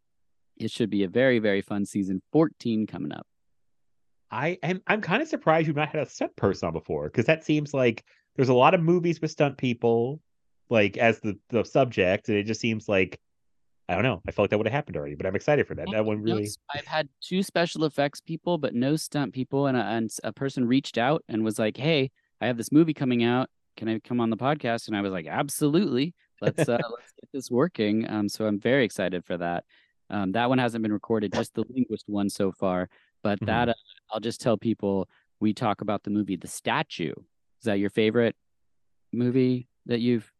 it 0.56 0.70
should 0.70 0.90
be 0.90 1.04
a 1.04 1.08
very, 1.08 1.38
very 1.38 1.62
fun 1.62 1.84
season 1.84 2.22
14 2.32 2.86
coming 2.86 3.12
up. 3.12 3.26
I 4.30 4.58
am 4.62 4.80
I'm 4.86 5.00
kind 5.00 5.22
of 5.22 5.28
surprised 5.28 5.66
you've 5.66 5.76
not 5.76 5.88
had 5.88 6.06
a 6.06 6.08
stunt 6.08 6.36
person 6.36 6.68
on 6.68 6.72
before 6.72 7.06
because 7.06 7.26
that 7.26 7.44
seems 7.44 7.74
like 7.74 8.04
there's 8.36 8.48
a 8.48 8.54
lot 8.54 8.74
of 8.74 8.80
movies 8.80 9.20
with 9.20 9.32
stunt 9.32 9.58
people 9.58 10.20
like 10.68 10.96
as 10.96 11.18
the 11.18 11.36
the 11.48 11.64
subject 11.64 12.28
and 12.28 12.38
it 12.38 12.44
just 12.44 12.60
seems 12.60 12.88
like 12.88 13.18
I 13.88 13.94
don't 13.94 14.04
know 14.04 14.22
I 14.28 14.30
felt 14.30 14.44
like 14.44 14.50
that 14.50 14.58
would 14.58 14.68
have 14.68 14.72
happened 14.72 14.96
already 14.96 15.16
but 15.16 15.26
I'm 15.26 15.34
excited 15.34 15.66
for 15.66 15.74
that 15.74 15.88
that 15.90 16.04
one 16.04 16.22
really 16.22 16.48
I've 16.72 16.86
had 16.86 17.08
two 17.20 17.42
special 17.42 17.84
effects 17.84 18.20
people, 18.20 18.56
but 18.56 18.72
no 18.72 18.94
stunt 18.94 19.34
people. 19.34 19.66
And 19.66 19.76
a, 19.76 19.80
and 19.80 20.10
a 20.22 20.32
person 20.32 20.64
reached 20.64 20.96
out 20.96 21.24
and 21.28 21.44
was 21.44 21.58
like, 21.58 21.76
"Hey, 21.76 22.12
I 22.40 22.46
have 22.46 22.56
this 22.56 22.72
movie 22.72 22.94
coming 22.94 23.24
out. 23.24 23.50
Can 23.80 23.88
I 23.88 23.98
come 23.98 24.20
on 24.20 24.28
the 24.28 24.36
podcast?" 24.36 24.86
And 24.88 24.96
I 24.96 25.00
was 25.00 25.10
like, 25.10 25.26
"Absolutely. 25.26 26.14
Let's 26.42 26.68
uh, 26.68 26.76
let's 26.90 27.12
get 27.18 27.28
this 27.32 27.50
working." 27.50 28.08
Um, 28.08 28.28
so 28.28 28.46
I'm 28.46 28.60
very 28.60 28.84
excited 28.84 29.24
for 29.24 29.38
that. 29.38 29.64
Um, 30.10 30.32
that 30.32 30.50
one 30.50 30.58
hasn't 30.58 30.82
been 30.82 30.92
recorded, 30.92 31.32
just 31.32 31.54
the 31.54 31.64
linguist 31.70 32.04
one 32.06 32.28
so 32.28 32.52
far. 32.52 32.90
But 33.22 33.40
Mhm. 33.40 33.46
that 33.46 33.68
uh, 33.70 33.74
I'll 34.12 34.20
just 34.20 34.40
tell 34.42 34.58
people 34.58 35.08
we 35.40 35.54
talk 35.54 35.80
about 35.80 36.02
the 36.02 36.10
movie 36.10 36.36
The 36.36 36.46
Statue. 36.46 37.14
Is 37.16 37.64
that 37.64 37.78
your 37.78 37.88
favorite 37.90 38.36
movie 39.12 39.66
that 39.86 40.00
you've 40.00 40.30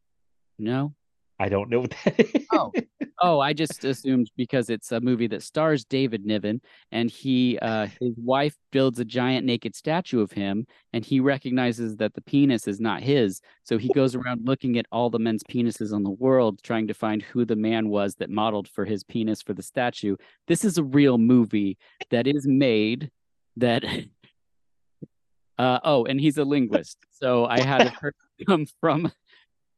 no? 0.59 0.95
I 1.39 1.49
don't 1.49 1.71
know 1.71 1.81
what 1.81 1.95
that 2.05 2.21
is. 2.37 2.47
Oh, 2.53 2.73
oh, 3.21 3.41
I 3.41 3.53
just 3.53 3.85
assumed 3.85 4.31
because 4.37 4.71
it's 4.71 4.93
a 4.93 5.01
movie 5.01 5.27
that 5.29 5.43
stars 5.43 5.85
David 5.85 6.25
Niven, 6.25 6.61
and 6.91 7.11
he, 7.11 7.59
uh, 7.61 7.87
his 8.01 8.15
wife 8.17 8.57
builds 8.73 8.99
a 8.99 9.05
giant 9.05 9.47
naked 9.47 9.75
statue 9.75 10.21
of 10.21 10.33
him, 10.33 10.67
and 10.93 11.05
he 11.05 11.21
recognizes 11.21 11.97
that 11.97 12.15
the 12.15 12.23
penis 12.23 12.67
is 12.67 12.81
not 12.81 13.03
his, 13.03 13.41
so 13.63 13.79
he 13.79 13.89
goes 13.89 14.15
around 14.15 14.47
looking 14.47 14.79
at 14.79 14.87
all 14.91 15.11
the 15.11 15.19
men's 15.19 15.43
penises 15.45 15.93
on 15.93 16.03
the 16.03 16.11
world, 16.11 16.63
trying 16.63 16.87
to 16.89 16.95
find 16.95 17.23
who 17.23 17.45
the 17.45 17.57
man 17.57 17.89
was 17.89 18.15
that 18.17 18.31
modeled 18.31 18.69
for 18.69 18.85
his 18.85 19.05
penis 19.05 19.43
for 19.43 19.55
the 19.55 19.63
statue. 19.63 20.17
This 20.47 20.65
is 20.65 20.79
a 20.79 20.85
real 20.85 21.19
movie 21.19 21.79
that 22.11 22.27
is 22.27 22.47
made. 22.47 23.11
That, 23.57 23.85
uh, 25.59 25.81
oh, 25.85 26.05
and 26.07 26.21
he's 26.21 26.39
a 26.39 26.45
linguist, 26.45 26.97
so 27.11 27.45
I 27.45 27.61
had 27.61 27.93
person 27.95 28.19
come 28.47 28.67
from, 28.81 29.13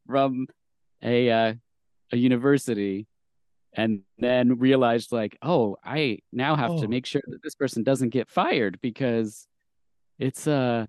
from 0.06 0.46
a 1.02 1.30
uh, 1.30 1.54
a 2.12 2.16
university 2.16 3.06
and 3.74 4.00
then 4.18 4.58
realized 4.58 5.12
like 5.12 5.36
oh 5.42 5.76
i 5.84 6.18
now 6.32 6.54
have 6.56 6.76
to 6.78 6.84
Oh. 6.84 6.88
make 6.88 7.06
sure 7.06 7.22
that 7.26 7.42
this 7.42 7.54
person 7.54 7.82
doesn't 7.82 8.10
get 8.10 8.28
fired 8.28 8.78
because 8.82 9.46
it's 10.18 10.46
a 10.46 10.88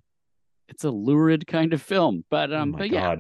it's 0.68 0.84
a 0.84 0.92
lurid 0.92 1.48
kind 1.48 1.74
of 1.74 1.82
film 1.82 2.24
but 2.30 2.52
Oh 2.52 2.60
um 2.60 2.72
my 2.72 2.78
but 2.80 2.90
yeah 2.90 3.16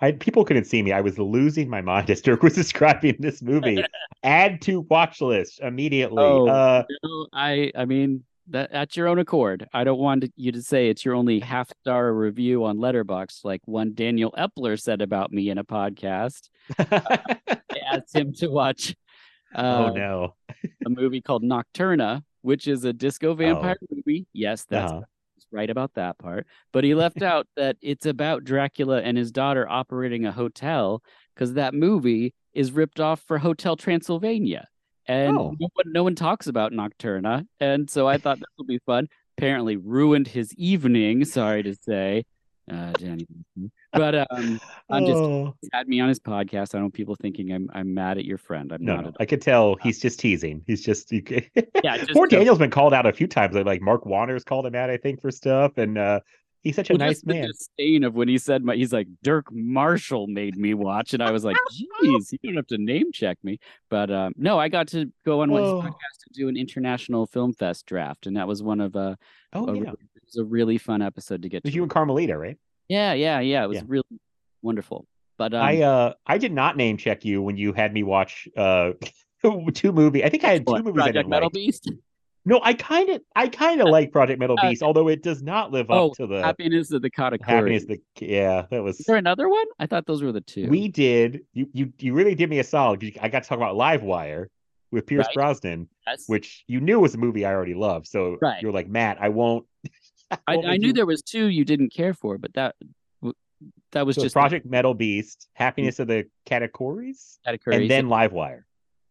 I 0.00 0.10
people 0.10 0.44
couldn't 0.44 0.64
see 0.64 0.82
me. 0.82 0.90
I 0.90 1.00
was 1.00 1.16
losing 1.16 1.70
my 1.70 1.80
mind 1.80 2.10
as 2.14 2.20
Dirk 2.20 2.42
was 2.42 2.54
describing 2.56 3.14
this 3.20 3.40
movie. 3.40 3.84
Add 4.24 4.60
to 4.62 4.80
watch 4.90 5.20
list 5.20 5.60
immediately. 5.60 6.20
Oh. 6.24 6.48
Uh, 6.48 6.82
no, 7.04 7.26
i 7.32 7.70
i 7.76 7.84
mean 7.84 8.24
that 8.48 8.72
at 8.72 8.96
your 8.96 9.06
own 9.06 9.20
accord 9.20 9.68
i 9.72 9.84
don't 9.84 10.00
want 10.00 10.24
you 10.34 10.50
to 10.50 10.60
say 10.60 10.88
it's 10.88 11.04
your 11.04 11.14
only 11.14 11.38
half 11.38 11.70
star 11.80 12.12
review 12.12 12.64
on 12.64 12.76
Letterboxd 12.78 13.44
like 13.44 13.60
one 13.66 13.94
daniel 13.94 14.34
epler 14.36 14.76
said 14.78 15.00
about 15.00 15.30
me 15.30 15.48
in 15.50 15.58
a 15.58 15.64
podcast 15.64 16.48
i 16.80 17.20
asked 17.92 18.14
him 18.14 18.32
to 18.34 18.48
watch 18.48 18.94
uh, 19.54 19.90
oh 19.90 19.94
no. 19.94 20.34
a 20.86 20.88
movie 20.90 21.20
called 21.20 21.42
Nocturna, 21.42 22.22
which 22.42 22.66
is 22.68 22.84
a 22.84 22.92
disco 22.92 23.34
vampire 23.34 23.76
movie. 23.90 24.26
Yes, 24.32 24.64
that's 24.68 24.92
Uh-huh. 24.92 25.02
right 25.50 25.68
about 25.70 25.92
that 25.94 26.18
part. 26.18 26.46
But 26.72 26.84
he 26.84 26.94
left 26.94 27.22
out 27.22 27.46
that 27.56 27.76
it's 27.82 28.06
about 28.06 28.44
Dracula 28.44 29.02
and 29.02 29.16
his 29.18 29.30
daughter 29.30 29.68
operating 29.68 30.24
a 30.26 30.32
hotel 30.32 31.02
because 31.34 31.54
that 31.54 31.74
movie 31.74 32.34
is 32.54 32.72
ripped 32.72 33.00
off 33.00 33.20
for 33.20 33.38
Hotel 33.38 33.76
Transylvania. 33.76 34.68
And 35.06 35.36
Oh. 35.36 35.54
no, 35.58 35.68
one, 35.74 35.92
no 35.92 36.02
one 36.04 36.14
talks 36.14 36.46
about 36.46 36.72
Nocturna. 36.72 37.46
And 37.60 37.90
so 37.90 38.06
I 38.08 38.18
thought 38.18 38.38
this 38.38 38.46
will 38.56 38.66
be 38.66 38.78
fun. 38.86 39.08
Apparently 39.36 39.76
ruined 39.76 40.28
his 40.28 40.54
evening, 40.54 41.24
sorry 41.24 41.62
to 41.64 41.74
say. 41.74 42.24
Uh, 42.70 42.92
Danny. 42.92 43.26
But 43.92 44.14
um, 44.30 44.60
I'm 44.90 45.04
just 45.04 45.18
Oh. 45.18 45.54
had 45.72 45.86
me 45.88 46.00
on 46.00 46.08
his 46.08 46.18
podcast. 46.18 46.74
I 46.74 46.78
don't 46.78 46.82
want 46.84 46.94
people 46.94 47.14
thinking 47.14 47.52
I'm 47.52 47.68
I'm 47.74 47.92
mad 47.92 48.18
at 48.18 48.24
your 48.24 48.38
friend. 48.38 48.72
I'm 48.72 48.82
No, 48.84 48.94
not 48.96 49.02
no, 49.02 49.08
at 49.10 49.14
I 49.20 49.26
could 49.26 49.42
tell 49.42 49.76
he's 49.82 50.00
just 50.00 50.18
teasing. 50.18 50.62
He's 50.66 50.82
just 50.82 51.12
you 51.12 51.22
ca- 51.22 51.48
Yeah, 51.84 51.98
just 51.98 52.12
Poor 52.12 52.26
Daniel's 52.26 52.58
been 52.58 52.70
called 52.70 52.94
out 52.94 53.06
a 53.06 53.12
few 53.12 53.26
times. 53.26 53.54
Like, 53.54 53.66
like 53.66 53.80
Mark 53.82 54.06
Waters 54.06 54.44
called 54.44 54.66
him 54.66 54.74
out, 54.74 54.88
I 54.90 54.96
think, 54.96 55.20
for 55.20 55.30
stuff, 55.30 55.76
and 55.78 55.98
uh 55.98 56.20
he's 56.62 56.76
such 56.76 56.90
a 56.90 56.92
Well, 56.94 57.00
nice 57.00 57.24
man. 57.26 57.48
disdain 57.48 58.04
of 58.04 58.14
when 58.14 58.28
he 58.28 58.38
said 58.38 58.62
my, 58.64 58.76
he's 58.76 58.92
like 58.92 59.08
Dirk 59.22 59.46
Marshall 59.52 60.26
made 60.26 60.56
me 60.56 60.72
watch, 60.74 61.12
and 61.12 61.22
I 61.22 61.30
was 61.30 61.44
like, 61.44 61.56
"Geez, 61.72 62.32
you 62.32 62.38
don't 62.44 62.56
have 62.56 62.66
to 62.68 62.78
name 62.78 63.12
check 63.12 63.36
me." 63.42 63.58
But 63.90 64.10
um, 64.10 64.32
no, 64.36 64.58
I 64.58 64.68
got 64.68 64.88
to 64.88 65.12
go 65.26 65.42
on 65.42 65.50
one 65.50 65.62
Oh. 65.64 65.82
podcast 65.82 66.18
to 66.28 66.30
do 66.32 66.48
an 66.48 66.56
international 66.56 67.26
film 67.26 67.52
fest 67.52 67.84
draft, 67.86 68.26
and 68.26 68.36
that 68.36 68.48
was 68.48 68.62
one 68.62 68.80
of 68.80 68.96
uh, 68.96 69.16
Oh 69.52 69.66
a, 69.68 69.74
yeah, 69.74 69.80
really, 69.82 69.96
it 70.16 70.22
was 70.24 70.36
a 70.38 70.44
really 70.44 70.78
fun 70.78 71.02
episode 71.02 71.42
to 71.42 71.48
get 71.50 71.58
it 71.58 71.64
was 71.64 71.72
to. 71.72 71.76
you 71.76 71.82
and 71.82 71.90
Carmelita, 71.90 72.38
right? 72.38 72.56
Yeah, 72.92 73.12
yeah, 73.14 73.40
yeah. 73.40 73.64
It 73.64 73.68
was 73.68 73.76
Yeah. 73.78 73.82
really 73.86 74.20
wonderful. 74.62 75.06
But 75.38 75.54
um, 75.54 75.62
I 75.62 75.80
uh 75.82 76.12
I 76.26 76.38
did 76.38 76.52
not 76.52 76.76
name 76.76 76.96
check 76.96 77.24
you 77.24 77.42
when 77.42 77.56
you 77.56 77.72
had 77.72 77.92
me 77.92 78.02
watch 78.02 78.48
uh 78.56 78.92
two 79.74 79.92
movie. 79.92 80.24
I 80.24 80.28
think 80.28 80.44
I 80.44 80.48
had 80.52 80.66
two 80.66 80.72
what, 80.72 80.84
movies 80.84 81.00
I 81.00 81.06
Project 81.06 81.14
didn't 81.16 81.30
Metal 81.30 81.46
like. 81.46 81.52
Beast, 81.54 81.90
No, 82.44 82.60
I 82.62 82.74
kind 82.74 83.08
of 83.08 83.22
I 83.34 83.48
kind 83.48 83.80
of 83.80 83.88
like 83.88 84.12
Project 84.12 84.38
Metal 84.38 84.56
Uh, 84.60 84.68
Beast, 84.68 84.82
although 84.82 85.08
it 85.08 85.22
does 85.22 85.42
not 85.42 85.72
live 85.72 85.86
oh, 85.90 86.10
up 86.10 86.16
to 86.18 86.26
the 86.26 86.42
Happiness 86.42 86.92
of 86.92 87.02
the 87.02 87.10
Katakuri. 87.10 87.44
happiness. 87.44 87.84
The 87.86 88.00
yeah, 88.20 88.66
that 88.70 88.82
was 88.82 89.00
Is 89.00 89.06
there 89.06 89.16
another 89.16 89.48
one? 89.48 89.66
I 89.78 89.86
thought 89.86 90.06
those 90.06 90.22
were 90.22 90.32
the 90.32 90.40
two. 90.42 90.68
we 90.68 90.88
did. 90.88 91.40
You 91.54 91.66
you 91.72 91.92
you 91.98 92.12
really 92.14 92.34
did 92.34 92.50
me 92.50 92.58
a 92.58 92.64
solid. 92.64 93.02
I 93.20 93.28
got 93.28 93.42
to 93.42 93.48
talk 93.48 93.58
about 93.58 93.74
Livewire 93.76 94.46
with 94.92 95.06
Pierce 95.06 95.26
Right. 95.28 95.34
Brosnan, 95.34 95.88
Yes. 96.06 96.24
which 96.28 96.64
you 96.68 96.80
knew 96.80 97.00
was 97.00 97.14
a 97.14 97.18
movie 97.18 97.44
I 97.46 97.52
already 97.54 97.74
loved. 97.74 98.06
So 98.06 98.36
Right. 98.42 98.60
you're 98.62 98.72
like 98.72 98.88
Matt, 98.88 99.16
I 99.20 99.30
won't. 99.30 99.66
I, 100.46 100.56
I 100.56 100.76
knew 100.76 100.88
you- 100.88 100.92
there 100.92 101.06
was 101.06 101.22
two 101.22 101.46
you 101.46 101.64
didn't 101.64 101.90
care 101.92 102.14
for, 102.14 102.38
but 102.38 102.52
that 102.54 102.74
that 103.92 104.06
was 104.06 104.16
so 104.16 104.22
just 104.22 104.34
Project 104.34 104.66
Metal 104.66 104.94
Beast, 104.94 105.48
Happiness 105.54 105.94
mm-hmm. 105.96 106.02
of 106.02 106.08
the 106.08 106.26
Categories, 106.46 107.38
Katakuri. 107.46 107.76
and 107.82 107.90
then 107.90 108.08
Livewire. 108.08 108.62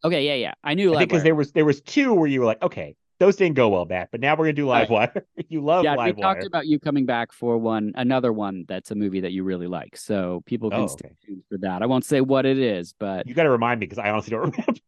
okay, 0.04 0.26
yeah, 0.26 0.34
yeah. 0.36 0.54
I 0.64 0.74
knew 0.74 0.98
because 0.98 1.24
there 1.24 1.36
was 1.36 1.52
there 1.54 1.66
was 1.66 1.82
two 1.82 2.14
where 2.14 2.28
you 2.28 2.40
were 2.42 2.46
like, 2.46 2.62
okay, 2.62 2.96
those 3.20 3.36
didn't 3.36 3.56
go 3.56 3.70
well, 3.70 3.86
Matt, 3.86 4.10
but 4.12 4.20
now 4.20 4.34
we're 4.36 4.46
gonna 4.46 4.54
do 4.54 4.70
Right. 4.70 4.88
Livewire. 4.90 5.22
you 5.50 5.62
love 5.62 5.84
yeah, 5.84 5.96
we 5.96 6.12
Livewire. 6.12 6.22
talked 6.22 6.44
about 6.46 6.66
you 6.68 6.80
coming 6.80 7.06
back 7.06 7.32
for 7.32 7.58
one 7.58 7.92
another 7.96 8.34
one 8.34 8.66
that's 8.68 8.92
a 8.92 8.96
movie 8.96 9.22
that 9.22 9.32
you 9.32 9.44
really 9.44 9.68
like. 9.68 9.96
So 9.96 10.42
people 10.46 10.70
can 10.72 10.82
Oh, 10.82 10.88
stay 10.88 11.06
okay. 11.08 11.16
tuned 11.26 11.44
for 11.48 11.58
that. 11.60 11.82
I 11.84 11.86
won't 11.86 12.04
say 12.04 12.20
what 12.20 12.46
it 12.46 12.58
is, 12.58 12.94
but 13.00 13.28
You 13.28 13.36
got 13.36 13.44
to 13.44 13.52
remind 13.52 13.80
me 13.80 13.86
because 13.86 14.00
I 14.00 14.10
honestly 14.10 14.32
don't 14.32 14.42
remember. 14.58 14.82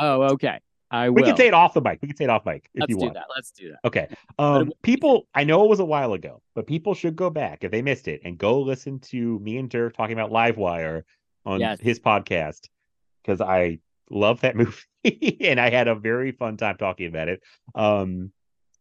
oh, 0.00 0.22
okay. 0.34 0.60
I 0.90 1.10
we 1.10 1.22
will. 1.22 1.28
can 1.28 1.36
say 1.36 1.48
it 1.48 1.54
off 1.54 1.74
the 1.74 1.80
mic. 1.80 1.98
We 2.00 2.08
can 2.08 2.16
say 2.16 2.24
it 2.24 2.30
off 2.30 2.46
mic 2.46 2.70
if 2.74 2.80
Let's 2.82 2.90
you 2.90 2.96
do 2.96 3.02
want. 3.06 3.14
that. 3.14 3.26
Let's 3.34 3.50
do 3.50 3.70
that. 3.70 3.78
Okay. 3.84 4.08
Um, 4.38 4.72
people, 4.82 5.26
I 5.34 5.44
know 5.44 5.64
it 5.64 5.68
was 5.68 5.80
a 5.80 5.84
while 5.84 6.12
ago, 6.12 6.42
but 6.54 6.66
people 6.66 6.94
should 6.94 7.16
go 7.16 7.28
back 7.30 7.64
if 7.64 7.70
they 7.72 7.82
missed 7.82 8.06
it 8.08 8.20
and 8.24 8.38
go 8.38 8.60
listen 8.60 9.00
to 9.00 9.38
me 9.40 9.56
and 9.58 9.68
Dirk 9.68 9.96
talking 9.96 10.12
about 10.18 10.30
Livewire 10.30 11.02
on 11.44 11.60
Yes. 11.60 11.80
his 11.80 11.98
podcast 11.98 12.68
because 13.22 13.40
I 13.40 13.80
love 14.10 14.40
that 14.42 14.54
movie 15.04 15.38
and 15.40 15.60
I 15.60 15.70
had 15.70 15.88
a 15.88 15.94
very 15.96 16.30
fun 16.32 16.56
time 16.56 16.76
talking 16.76 17.08
about 17.08 17.28
it. 17.28 17.42
Um, 17.74 18.30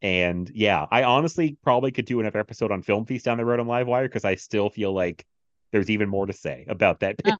and 0.01 0.51
yeah, 0.53 0.85
I 0.91 1.03
honestly 1.03 1.57
probably 1.63 1.91
could 1.91 2.05
do 2.05 2.19
another 2.19 2.39
episode 2.39 2.71
on 2.71 2.83
Film 2.83 3.05
Feast 3.05 3.25
down 3.25 3.37
the 3.37 3.45
road 3.45 3.59
on 3.59 3.65
Livewire 3.65 4.03
because 4.03 4.25
I 4.25 4.35
still 4.35 4.69
feel 4.69 4.93
like 4.93 5.25
there's 5.71 5.89
even 5.89 6.09
more 6.09 6.27
to 6.27 6.33
say 6.33 6.65
about 6.69 6.99
that 6.99 7.15
Yeah. 7.25 7.35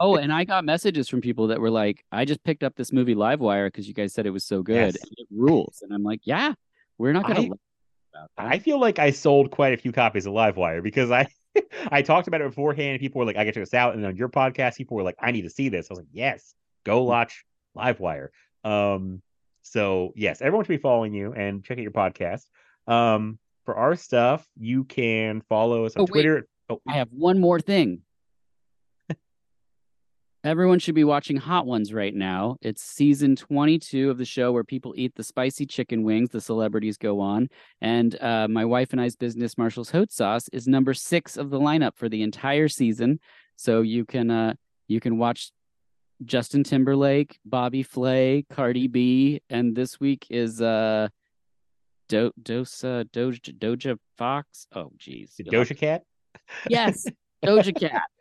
Oh, 0.00 0.16
and 0.16 0.32
I 0.32 0.44
got 0.44 0.64
messages 0.64 1.08
from 1.08 1.20
people 1.20 1.48
that 1.48 1.60
were 1.60 1.70
like, 1.70 2.04
"I 2.12 2.24
just 2.24 2.42
picked 2.44 2.62
up 2.62 2.74
this 2.76 2.92
movie 2.92 3.14
Livewire 3.14 3.66
because 3.66 3.88
you 3.88 3.94
guys 3.94 4.14
said 4.14 4.26
it 4.26 4.30
was 4.30 4.44
so 4.44 4.62
good 4.62 4.94
Yes. 4.94 4.96
and 5.02 5.12
it 5.16 5.26
rules." 5.30 5.80
And 5.82 5.92
I'm 5.92 6.02
like, 6.02 6.20
"Yeah, 6.24 6.54
we're 6.98 7.12
not 7.12 7.26
gonna 7.26 7.40
I- 7.40 7.42
laugh 7.42 7.48
about 8.14 8.30
that." 8.36 8.44
I 8.46 8.58
feel 8.58 8.80
like 8.80 8.98
I 8.98 9.10
sold 9.10 9.50
quite 9.50 9.72
a 9.74 9.76
few 9.76 9.92
copies 9.92 10.26
of 10.26 10.32
Livewire 10.34 10.82
because 10.82 11.10
I 11.10 11.26
I 11.90 12.02
talked 12.02 12.28
about 12.28 12.40
it 12.40 12.48
beforehand. 12.48 12.92
And 12.92 13.00
people 13.00 13.18
were 13.18 13.24
like, 13.24 13.36
"I 13.36 13.44
got 13.44 13.50
to 13.54 13.60
check 13.60 13.62
this 13.62 13.74
out," 13.74 13.94
and 13.94 14.04
on 14.06 14.16
your 14.16 14.28
podcast, 14.28 14.76
people 14.76 14.96
were 14.96 15.02
like, 15.02 15.16
"I 15.20 15.30
need 15.32 15.42
to 15.42 15.50
see 15.50 15.68
this." 15.68 15.88
I 15.90 15.92
was 15.94 15.98
like, 15.98 16.08
"Yes, 16.12 16.54
go 16.84 17.02
watch 17.02 17.44
Livewire." 17.76 18.28
Um, 18.64 19.20
so 19.62 20.12
yes, 20.16 20.40
everyone 20.40 20.64
should 20.64 20.70
be 20.70 20.78
following 20.78 21.12
you 21.12 21.32
and 21.32 21.64
checking 21.64 21.82
your 21.82 21.92
podcast. 21.92 22.42
Um, 22.86 23.38
for 23.64 23.76
our 23.76 23.96
stuff, 23.96 24.46
you 24.56 24.84
can 24.84 25.42
follow 25.42 25.84
us 25.84 25.94
on 25.96 26.02
Oh, 26.02 26.04
wait. 26.04 26.10
Twitter. 26.22 26.48
Oh, 26.70 26.80
I 26.88 26.94
have 26.94 27.08
one 27.10 27.40
more 27.40 27.60
thing. 27.60 28.02
Everyone 30.44 30.78
should 30.78 30.94
be 30.94 31.04
watching 31.04 31.36
Hot 31.36 31.66
Ones 31.66 31.92
right 31.92 32.14
now. 32.14 32.56
It's 32.60 32.80
season 32.82 33.34
22 33.34 34.08
of 34.08 34.18
the 34.18 34.24
show 34.24 34.52
where 34.52 34.62
people 34.62 34.94
eat 34.96 35.14
the 35.16 35.24
spicy 35.24 35.66
chicken 35.66 36.04
wings 36.04 36.30
the 36.30 36.40
celebrities 36.40 36.96
go 36.96 37.18
on. 37.18 37.48
And 37.80 38.16
uh, 38.22 38.46
my 38.48 38.64
wife 38.64 38.92
and 38.92 39.00
I's 39.00 39.16
business, 39.16 39.58
Marshall's 39.58 39.90
Hot 39.90 40.12
Sauce, 40.12 40.48
is 40.52 40.68
number 40.68 40.94
six 40.94 41.36
of 41.36 41.50
the 41.50 41.58
lineup 41.58 41.96
for 41.96 42.08
the 42.08 42.22
entire 42.22 42.68
season. 42.68 43.18
So 43.56 43.82
you 43.82 44.04
can 44.04 44.30
uh, 44.30 44.54
you 44.86 45.00
can 45.00 45.18
watch 45.18 45.50
Justin 46.24 46.62
Timberlake, 46.62 47.40
Bobby 47.44 47.82
Flay, 47.82 48.46
Cardi 48.48 48.86
B, 48.86 49.42
and 49.50 49.74
this 49.74 49.98
week 49.98 50.26
is 50.30 50.62
uh 50.62 51.08
Do- 52.08 52.32
Dosa 52.40 53.04
Doja 53.10 53.58
Doja 53.58 53.98
Fox. 54.16 54.68
Oh 54.72 54.92
geez. 54.96 55.34
Doja 55.40 55.76
Cat. 55.76 56.02
Yes, 56.68 57.06
Doja 57.44 57.78
Cat. 57.78 58.02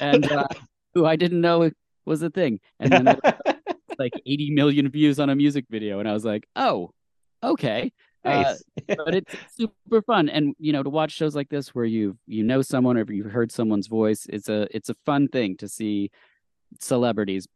And 0.00 0.30
uh, 0.30 0.46
who 0.94 1.06
I 1.06 1.16
didn't 1.16 1.40
know 1.40 1.70
was 2.04 2.22
a 2.22 2.30
thing. 2.30 2.60
And 2.80 2.92
then 2.92 3.04
like 3.98 4.12
80 4.26 4.50
million 4.50 4.88
views 4.88 5.20
on 5.20 5.30
a 5.30 5.36
music 5.36 5.66
video. 5.70 6.00
And 6.00 6.08
I 6.08 6.12
was 6.12 6.24
like, 6.24 6.48
oh, 6.56 6.90
okay. 7.42 7.92
Uh, 8.24 8.54
but 8.88 9.14
it's 9.14 9.34
super 9.56 10.02
fun. 10.02 10.28
And 10.28 10.54
you 10.58 10.72
know, 10.72 10.82
to 10.82 10.90
watch 10.90 11.12
shows 11.12 11.34
like 11.36 11.48
this 11.48 11.74
where 11.74 11.84
you 11.84 12.16
you 12.26 12.42
know 12.42 12.62
someone 12.62 12.96
or 12.96 13.10
you've 13.10 13.30
heard 13.30 13.52
someone's 13.52 13.86
voice, 13.86 14.26
it's 14.28 14.48
a 14.48 14.66
it's 14.74 14.88
a 14.88 14.94
fun 15.06 15.28
thing 15.28 15.56
to 15.58 15.68
see 15.68 16.10
celebrities, 16.80 17.46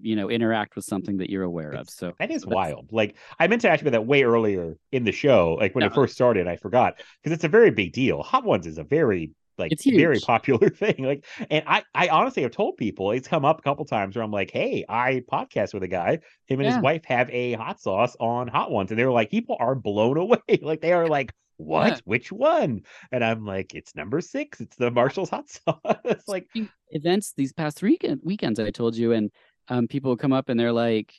you 0.00 0.16
know, 0.16 0.30
interact 0.30 0.76
with 0.76 0.84
something 0.84 1.18
that 1.18 1.30
you're 1.30 1.42
aware 1.42 1.72
of. 1.72 1.90
So 1.90 2.12
That 2.18 2.30
is 2.30 2.46
wild. 2.46 2.92
Like 2.92 3.16
I 3.38 3.48
meant 3.48 3.62
to 3.62 3.70
ask 3.70 3.82
you 3.82 3.88
about 3.88 3.98
that 3.98 4.06
way 4.06 4.22
earlier 4.22 4.76
in 4.92 5.04
the 5.04 5.12
show, 5.12 5.56
like 5.60 5.74
when 5.74 5.84
it 5.84 5.94
first 5.94 6.14
started, 6.14 6.46
I 6.46 6.56
forgot 6.56 6.94
because 7.22 7.34
it's 7.34 7.44
a 7.44 7.48
very 7.48 7.70
big 7.70 7.92
deal. 7.92 8.22
Hot 8.22 8.44
Ones 8.44 8.66
is 8.66 8.78
a 8.78 8.84
very 8.84 9.32
like 9.58 9.72
It's 9.72 9.84
very 9.84 10.18
popular 10.20 10.68
thing. 10.82 11.04
Like, 11.04 11.24
and 11.50 11.64
I 11.66 11.82
I 11.94 12.08
honestly 12.08 12.42
have 12.42 12.52
told 12.52 12.76
people 12.76 13.12
it's 13.12 13.28
come 13.28 13.44
up 13.44 13.58
a 13.58 13.62
couple 13.62 13.84
times 13.84 14.16
where 14.16 14.24
I'm 14.24 14.30
like, 14.30 14.50
hey, 14.50 14.84
I 14.88 15.22
podcast 15.30 15.74
with 15.74 15.82
a 15.82 15.88
guy. 15.88 16.18
Him 16.46 16.60
and 16.60 16.64
Yeah. 16.64 16.74
his 16.74 16.82
wife 16.82 17.04
have 17.06 17.30
a 17.30 17.52
hot 17.54 17.80
sauce 17.80 18.16
on 18.20 18.48
Hot 18.48 18.70
Ones, 18.70 18.90
and 18.90 18.98
they're 18.98 19.10
like, 19.10 19.30
people 19.30 19.56
are 19.60 19.74
blown 19.74 20.16
away. 20.24 20.38
like 20.62 20.80
they 20.80 20.92
are 20.92 21.06
like. 21.08 21.32
What? 21.56 21.86
Yeah. 21.92 21.98
Which 22.04 22.32
one? 22.32 22.82
And 23.12 23.24
I'm 23.24 23.46
like, 23.46 23.76
it's 23.76 23.94
number 23.94 24.20
six. 24.20 24.60
It's 24.60 24.74
the 24.74 24.90
Marshall's 24.90 25.30
hot 25.30 25.48
sauce. 25.48 25.78
it's 26.04 26.26
like, 26.26 26.48
events 26.90 27.32
these 27.36 27.52
past 27.52 27.80
weekend 27.80 28.22
weekends 28.24 28.58
I 28.58 28.70
told 28.72 28.96
you, 28.96 29.12
and 29.12 29.30
um, 29.68 29.86
people 29.86 30.16
come 30.16 30.32
up 30.32 30.48
and 30.48 30.58
they're 30.58 30.72
like, 30.72 31.14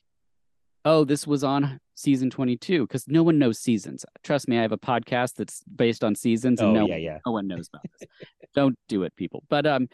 "Oh, 0.84 1.06
this 1.06 1.26
was 1.26 1.46
on 1.46 1.80
season 1.96 2.30
22," 2.30 2.86
because 2.86 3.08
no 3.08 3.24
one 3.24 3.40
knows 3.40 3.60
seasons. 3.60 4.06
Trust 4.24 4.48
me, 4.48 4.58
I 4.58 4.62
have 4.62 4.72
a 4.72 4.78
podcast 4.78 5.36
that's 5.36 5.64
based 5.64 6.04
on 6.04 6.16
seasons, 6.16 6.62
and 6.62 6.70
oh 6.70 6.82
no, 6.82 6.88
yeah, 6.88 6.98
yeah. 6.98 7.20
no 7.26 7.32
one 7.32 7.48
knows 7.48 7.68
about 7.68 7.86
this. 8.00 8.10
Don't 8.54 8.78
do 8.88 9.04
it, 9.04 9.16
people. 9.16 9.44
But 9.50 9.66
um, 9.66 9.90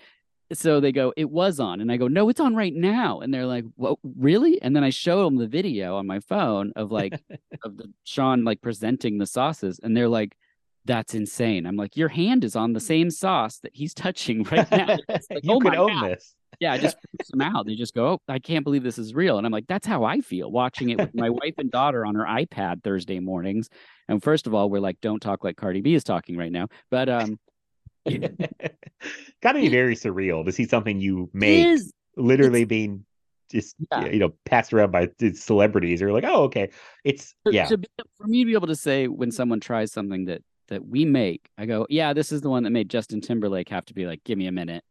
so 0.54 0.80
they 0.80 0.92
go, 0.92 1.14
"It 1.16 1.30
was 1.30 1.60
on," 1.60 1.82
and 1.82 1.92
I 1.92 1.98
go, 1.98 2.08
"No, 2.08 2.30
it's 2.30 2.40
on 2.40 2.56
right 2.56 2.74
now," 2.74 3.20
and 3.20 3.34
they're 3.34 3.46
like, 3.46 3.66
"What? 3.76 4.00
Really?" 4.18 4.62
And 4.62 4.76
then 4.76 4.84
I 4.84 4.90
show 4.90 5.24
them 5.24 5.38
the 5.38 5.48
video 5.48 5.96
on 5.96 6.08
my 6.08 6.20
phone 6.20 6.74
of 6.76 6.92
like 6.92 7.14
of 7.64 7.78
the 7.78 7.92
Sean 8.04 8.44
like 8.44 8.62
presenting 8.62 9.18
the 9.18 9.28
sauces, 9.28 9.80
and 9.82 9.96
they're 9.96 10.10
like. 10.10 10.36
That's 10.86 11.14
insane. 11.14 11.66
I'm 11.66 11.76
like, 11.76 11.96
your 11.96 12.10
hand 12.10 12.44
is 12.44 12.56
on 12.56 12.74
the 12.74 12.80
same 12.80 13.12
sauce 13.12 13.60
that 13.60 13.72
he's 13.76 13.94
touching 13.94 14.44
right 14.52 14.70
now. 14.72 14.98
Like, 15.08 15.44
you 15.44 15.52
oh 15.54 15.60
could 15.60 15.76
own 15.76 15.90
God 15.94 16.10
this. 16.12 16.34
yeah, 16.60 16.74
I 16.74 16.78
just 16.80 16.98
freaks 17.12 17.30
them 17.30 17.42
out. 17.42 17.66
They 17.68 17.76
just 17.76 17.94
go, 17.94 18.08
"Oh, 18.08 18.20
I 18.28 18.40
can't 18.40 18.64
believe 18.64 18.82
this 18.84 18.98
is 18.98 19.14
real," 19.14 19.38
and 19.38 19.46
I'm 19.46 19.52
like, 19.54 19.68
"That's 19.68 19.86
how 19.86 20.04
I 20.04 20.22
feel 20.22 20.52
watching 20.52 20.90
it 20.90 20.98
with 20.98 21.14
my 21.14 21.30
wife 21.42 21.54
and 21.60 21.70
daughter 21.72 22.06
on 22.06 22.16
her 22.16 22.26
iPad 22.26 22.84
Thursday 22.84 23.20
mornings." 23.20 23.70
And 24.08 24.22
first 24.24 24.48
of 24.48 24.54
all, 24.56 24.70
we're 24.70 24.80
like, 24.80 25.00
"Don't 25.02 25.20
talk 25.22 25.44
like 25.44 25.56
Cardi 25.56 25.82
B 25.82 25.94
is 25.94 26.04
talking 26.04 26.36
right 26.38 26.52
now," 26.52 26.68
but 26.90 27.08
um, 27.10 27.40
Got 29.42 29.54
to 29.54 29.60
be 29.60 29.70
very 29.70 29.96
surreal 29.96 30.46
to 30.46 30.52
see 30.52 30.66
something 30.66 31.00
you 31.00 31.30
make 31.34 31.80
literally 32.18 32.66
being 32.66 33.06
just 33.52 33.76
Yeah. 33.92 34.06
you 34.06 34.20
know 34.20 34.34
passed 34.46 34.74
around 34.74 34.92
by 34.92 35.10
celebrities. 35.34 36.02
You're 36.02 36.12
like, 36.14 36.24
oh, 36.24 36.44
okay, 36.44 36.70
it's 37.04 37.36
to- 37.46 37.54
yeah, 37.54 37.66
to 37.68 37.78
be, 37.78 37.88
for 38.18 38.28
me 38.28 38.42
to 38.44 38.46
be 38.46 38.54
able 38.54 38.68
to 38.68 38.76
say 38.76 39.08
when 39.08 39.32
someone 39.32 39.60
tries 39.60 39.92
something 39.92 40.26
that 40.26 40.42
that 40.72 40.88
we 40.88 41.06
make, 41.06 41.50
I 41.58 41.66
go, 41.68 41.86
"Yeah, 41.90 42.14
this 42.14 42.32
is 42.32 42.42
the 42.42 42.50
one 42.50 42.64
that 42.64 42.72
made 42.72 42.90
Justin 42.90 43.22
Timberlake 43.22 43.70
have 43.70 43.86
to 43.86 43.94
be 43.94 44.08
like, 44.08 44.24
give 44.24 44.38
me 44.38 44.48
a 44.48 44.52
minute," 44.52 44.84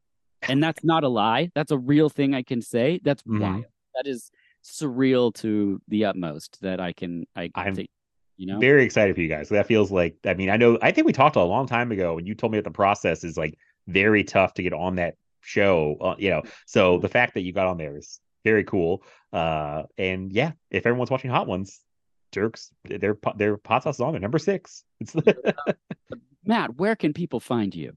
and 0.43 0.63
that's 0.63 0.85
not 0.85 1.03
a 1.03 1.09
lie. 1.09 1.51
That's 1.55 1.73
a 1.73 1.79
real 1.79 2.09
thing 2.09 2.35
I 2.35 2.43
can 2.43 2.63
say. 2.63 3.01
That's 3.03 3.23
Mhm. 3.25 3.41
wild. 3.41 3.65
That 3.97 4.07
is 4.07 4.31
surreal 4.63 5.35
to 5.37 5.81
the 5.89 6.05
utmost 6.05 6.61
that 6.63 6.81
I 6.81 6.93
can. 6.93 7.27
I 7.35 7.51
I'm 7.55 7.75
think, 7.75 7.89
you 8.37 8.47
know. 8.47 8.59
very 8.59 8.85
excited 8.85 9.15
for 9.17 9.23
you 9.23 9.29
guys. 9.29 9.49
That 9.49 9.67
feels 9.67 9.91
like 9.91 10.17
I 10.25 10.35
mean, 10.35 10.51
I 10.51 10.57
know 10.57 10.79
I 10.81 10.93
think 10.93 11.07
we 11.07 11.13
talked 11.13 11.37
a 11.37 11.43
long 11.43 11.67
time 11.67 11.91
ago 11.93 12.19
and 12.19 12.27
you 12.29 12.35
told 12.35 12.53
me 12.53 12.59
that 12.59 12.65
the 12.65 12.71
process 12.71 13.25
is 13.25 13.37
like 13.37 13.59
very 13.89 14.23
tough 14.23 14.55
to 14.55 14.63
get 14.63 14.73
on 14.73 14.97
that 14.97 15.15
show. 15.41 15.97
Uh, 16.01 16.15
you 16.19 16.31
know, 16.31 16.43
so 16.67 16.99
the 16.99 17.09
fact 17.09 17.35
that 17.35 17.41
you 17.41 17.53
got 17.53 17.67
on 17.67 17.79
there 17.79 17.97
is 17.97 18.21
very 18.45 18.65
cool. 18.65 19.03
Uh, 19.33 19.85
and 19.99 20.31
yeah, 20.33 20.53
if 20.71 20.87
everyone's 20.87 21.11
watching 21.11 21.31
Hot 21.31 21.47
Ones. 21.47 21.81
Dirks, 22.31 22.71
their 22.85 23.17
their 23.37 23.59
hot 23.67 23.83
sauce 23.83 23.97
is 23.97 24.01
on 24.01 24.13
there, 24.13 24.21
number 24.21 24.39
six. 24.39 24.85
It's 25.01 25.15
Matt, 26.45 26.77
where 26.77 26.97
can 26.97 27.13
people 27.13 27.41
find 27.41 27.75
you? 27.75 27.97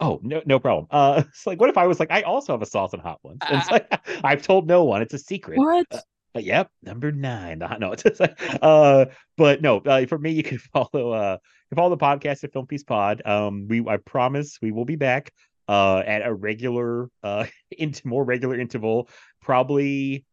Oh, 0.00 0.20
no, 0.22 0.42
no 0.44 0.58
problem. 0.58 0.86
Uh, 0.90 1.22
it's 1.28 1.46
like, 1.46 1.60
what 1.60 1.70
if 1.70 1.78
I 1.78 1.86
was 1.86 2.00
like, 2.00 2.10
I 2.10 2.22
also 2.22 2.52
have 2.52 2.62
a 2.62 2.66
sauce 2.66 2.92
and 2.92 3.02
hot 3.02 3.20
ones? 3.22 3.38
And 3.48 3.60
it's 3.60 3.70
like, 3.70 4.00
I've 4.24 4.42
told 4.42 4.66
no 4.66 4.84
one. 4.84 5.02
It's 5.02 5.14
a 5.14 5.18
secret. 5.18 5.58
What? 5.58 5.86
But 6.32 6.44
yep, 6.44 6.68
number 6.82 7.12
nine. 7.12 7.62
Uh, 7.62 7.78
No, 7.78 7.92
it's 7.92 8.18
like, 8.18 8.38
uh, 8.60 9.06
but 9.36 9.62
no, 9.62 9.78
uh, 9.78 10.04
for 10.06 10.18
me, 10.18 10.32
you 10.32 10.42
can 10.42 10.58
follow, 10.58 11.12
uh, 11.12 11.38
you 11.40 11.68
can 11.68 11.76
follow 11.76 11.90
the 11.90 11.96
podcast 11.96 12.42
at 12.42 12.52
Film 12.52 12.66
Feast 12.66 12.86
Pod. 12.86 13.22
Um, 13.24 13.68
we, 13.68 13.84
I 13.86 13.98
promise, 13.98 14.58
we 14.60 14.72
will 14.72 14.84
be 14.84 14.96
back, 14.96 15.32
uh, 15.68 15.98
at 15.98 16.26
a 16.26 16.34
regular, 16.34 17.08
uh, 17.22 17.46
into 17.70 18.06
more 18.08 18.24
regular 18.24 18.58
interval, 18.58 19.08
probably 19.40 20.24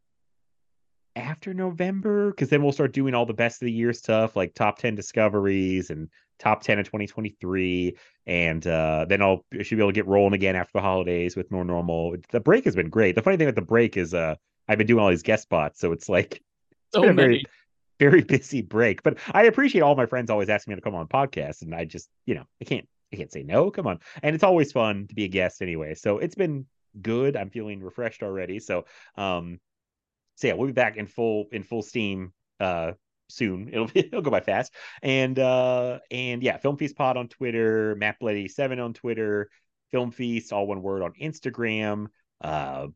after 1.16 1.54
November, 1.54 2.32
because 2.32 2.50
then 2.50 2.64
we'll 2.64 2.72
start 2.72 2.94
doing 2.94 3.14
all 3.14 3.26
the 3.26 3.34
best 3.34 3.62
of 3.62 3.66
the 3.66 3.72
year 3.72 3.94
stuff, 3.94 4.36
like 4.36 4.54
top 4.54 4.78
ten 4.78 4.96
discoveries 4.96 5.90
and 5.90 6.10
top 6.40 6.64
ten 6.64 6.80
of 6.80 6.86
2023, 6.86 7.96
and 8.26 8.66
uh, 8.66 9.06
then 9.08 9.22
I'll 9.22 9.46
I 9.58 9.64
should 9.64 9.76
be 9.78 9.82
able 9.82 9.92
to 9.92 9.96
get 9.96 10.08
rolling 10.08 10.34
again 10.34 10.56
after 10.56 10.72
the 10.76 10.82
holidays 10.82 11.36
with 11.36 11.52
more 11.52 11.66
normal. 11.66 12.16
The 12.32 12.40
break 12.40 12.66
has 12.66 12.76
been 12.76 12.90
great. 12.90 13.16
The 13.16 13.22
funny 13.22 13.38
thing 13.38 13.46
with 13.48 13.56
the 13.56 13.62
break 13.62 13.98
is, 13.98 14.14
uh, 14.14 14.36
I've 14.68 14.78
been 14.78 14.88
doing 14.88 15.04
all 15.04 15.10
these 15.10 15.24
guest 15.24 15.44
spots, 15.44 15.80
so 15.80 15.92
it's 15.92 16.10
like 16.10 16.42
So 16.94 17.02
been 17.02 17.12
a 17.12 17.14
very- 17.14 17.46
very 18.00 18.24
busy 18.24 18.62
break. 18.62 19.04
But 19.04 19.20
I 19.32 19.44
appreciate 19.44 19.82
all 19.82 19.96
my 19.96 20.08
friends 20.08 20.30
always 20.32 20.50
asking 20.50 20.72
me 20.72 20.76
to 20.76 20.82
come 20.82 20.96
on 20.96 21.08
podcasts, 21.08 21.62
and 21.62 21.76
I 21.76 21.86
just, 21.86 22.10
you 22.26 22.36
know, 22.36 22.46
I 22.60 22.66
can't, 22.66 22.88
I 23.14 23.18
can't 23.18 23.32
say 23.32 23.44
no. 23.44 23.70
Come 23.70 23.86
on, 23.86 24.00
and 24.24 24.34
it's 24.34 24.44
always 24.44 24.72
fun 24.72 25.08
to 25.08 25.16
be 25.16 25.26
a 25.26 25.28
guest 25.28 25.62
anyway. 25.62 25.94
So 25.94 26.18
it's 26.18 26.36
been 26.36 26.66
good. 27.02 27.38
I'm 27.38 27.50
feeling 27.50 27.82
refreshed 27.82 28.24
already. 28.24 28.60
So, 28.60 28.86
um, 29.16 29.60
so 30.36 30.48
yeah, 30.48 30.54
we'll 30.54 30.68
be 30.68 30.74
back 30.74 30.98
in 30.98 31.08
full 31.08 31.46
in 31.52 31.64
full 31.64 31.82
steam 31.82 32.34
uh 32.60 32.94
soon. 33.30 33.70
It'll 33.74 33.88
be 33.88 34.00
it'll 34.00 34.22
go 34.22 34.32
by 34.32 34.42
fast. 34.42 34.74
And 35.02 35.38
uh 35.40 36.00
and 36.10 36.44
yeah, 36.44 36.58
Film 36.58 36.78
Feast 36.78 36.96
Pod 36.96 37.18
on 37.18 37.28
Twitter, 37.28 37.96
Matt 37.96 38.20
Blade 38.20 38.52
7 38.52 38.80
on 38.80 38.94
Twitter, 38.94 39.50
Film 39.92 40.12
Feast, 40.12 40.54
all 40.54 40.68
one 40.68 40.82
word 40.82 41.02
on 41.02 41.14
Instagram. 41.22 42.08
Uh 42.42 42.88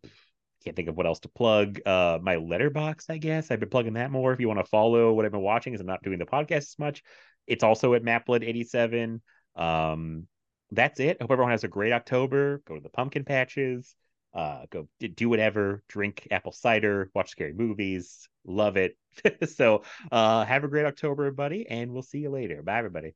can't 0.63 0.75
think 0.75 0.89
of 0.89 0.97
what 0.97 1.05
else 1.05 1.19
to 1.19 1.29
plug. 1.29 1.79
Uh 1.85 2.19
my 2.21 2.35
Letterboxd, 2.35 3.09
I 3.09 3.17
guess. 3.17 3.51
I've 3.51 3.59
been 3.59 3.69
plugging 3.69 3.93
that 3.93 4.11
more 4.11 4.33
if 4.33 4.39
you 4.39 4.47
want 4.47 4.59
to 4.59 4.65
follow 4.65 5.13
what 5.13 5.25
I've 5.25 5.31
been 5.31 5.41
watching, 5.41 5.73
because 5.73 5.81
I'm 5.81 5.87
not 5.87 6.03
doing 6.03 6.19
the 6.19 6.25
podcast 6.25 6.57
as 6.57 6.79
much. 6.79 7.03
It's 7.47 7.63
also 7.63 7.93
at 7.93 8.03
MattBlood87. 8.03 9.21
Um 9.55 10.27
that's 10.71 10.99
it. 10.99 11.21
Hope 11.21 11.31
everyone 11.31 11.51
has 11.51 11.63
a 11.63 11.67
great 11.67 11.93
October. 11.93 12.61
Go 12.65 12.75
to 12.75 12.81
the 12.81 12.89
pumpkin 12.89 13.23
patches 13.23 13.95
uh 14.35 14.65
go 14.69 14.87
do 15.15 15.29
whatever 15.29 15.83
drink 15.87 16.27
apple 16.31 16.51
cider 16.51 17.09
watch 17.15 17.29
scary 17.31 17.53
movies 17.53 18.27
love 18.45 18.77
it. 18.77 18.97
So 19.47 19.83
uh 20.11 20.45
have 20.45 20.63
a 20.63 20.67
great 20.67 20.85
october 20.85 21.23
everybody 21.23 21.67
and 21.69 21.91
we'll 21.91 22.03
see 22.03 22.19
you 22.19 22.29
later. 22.29 22.61
Bye 22.61 22.79
everybody 22.79 23.15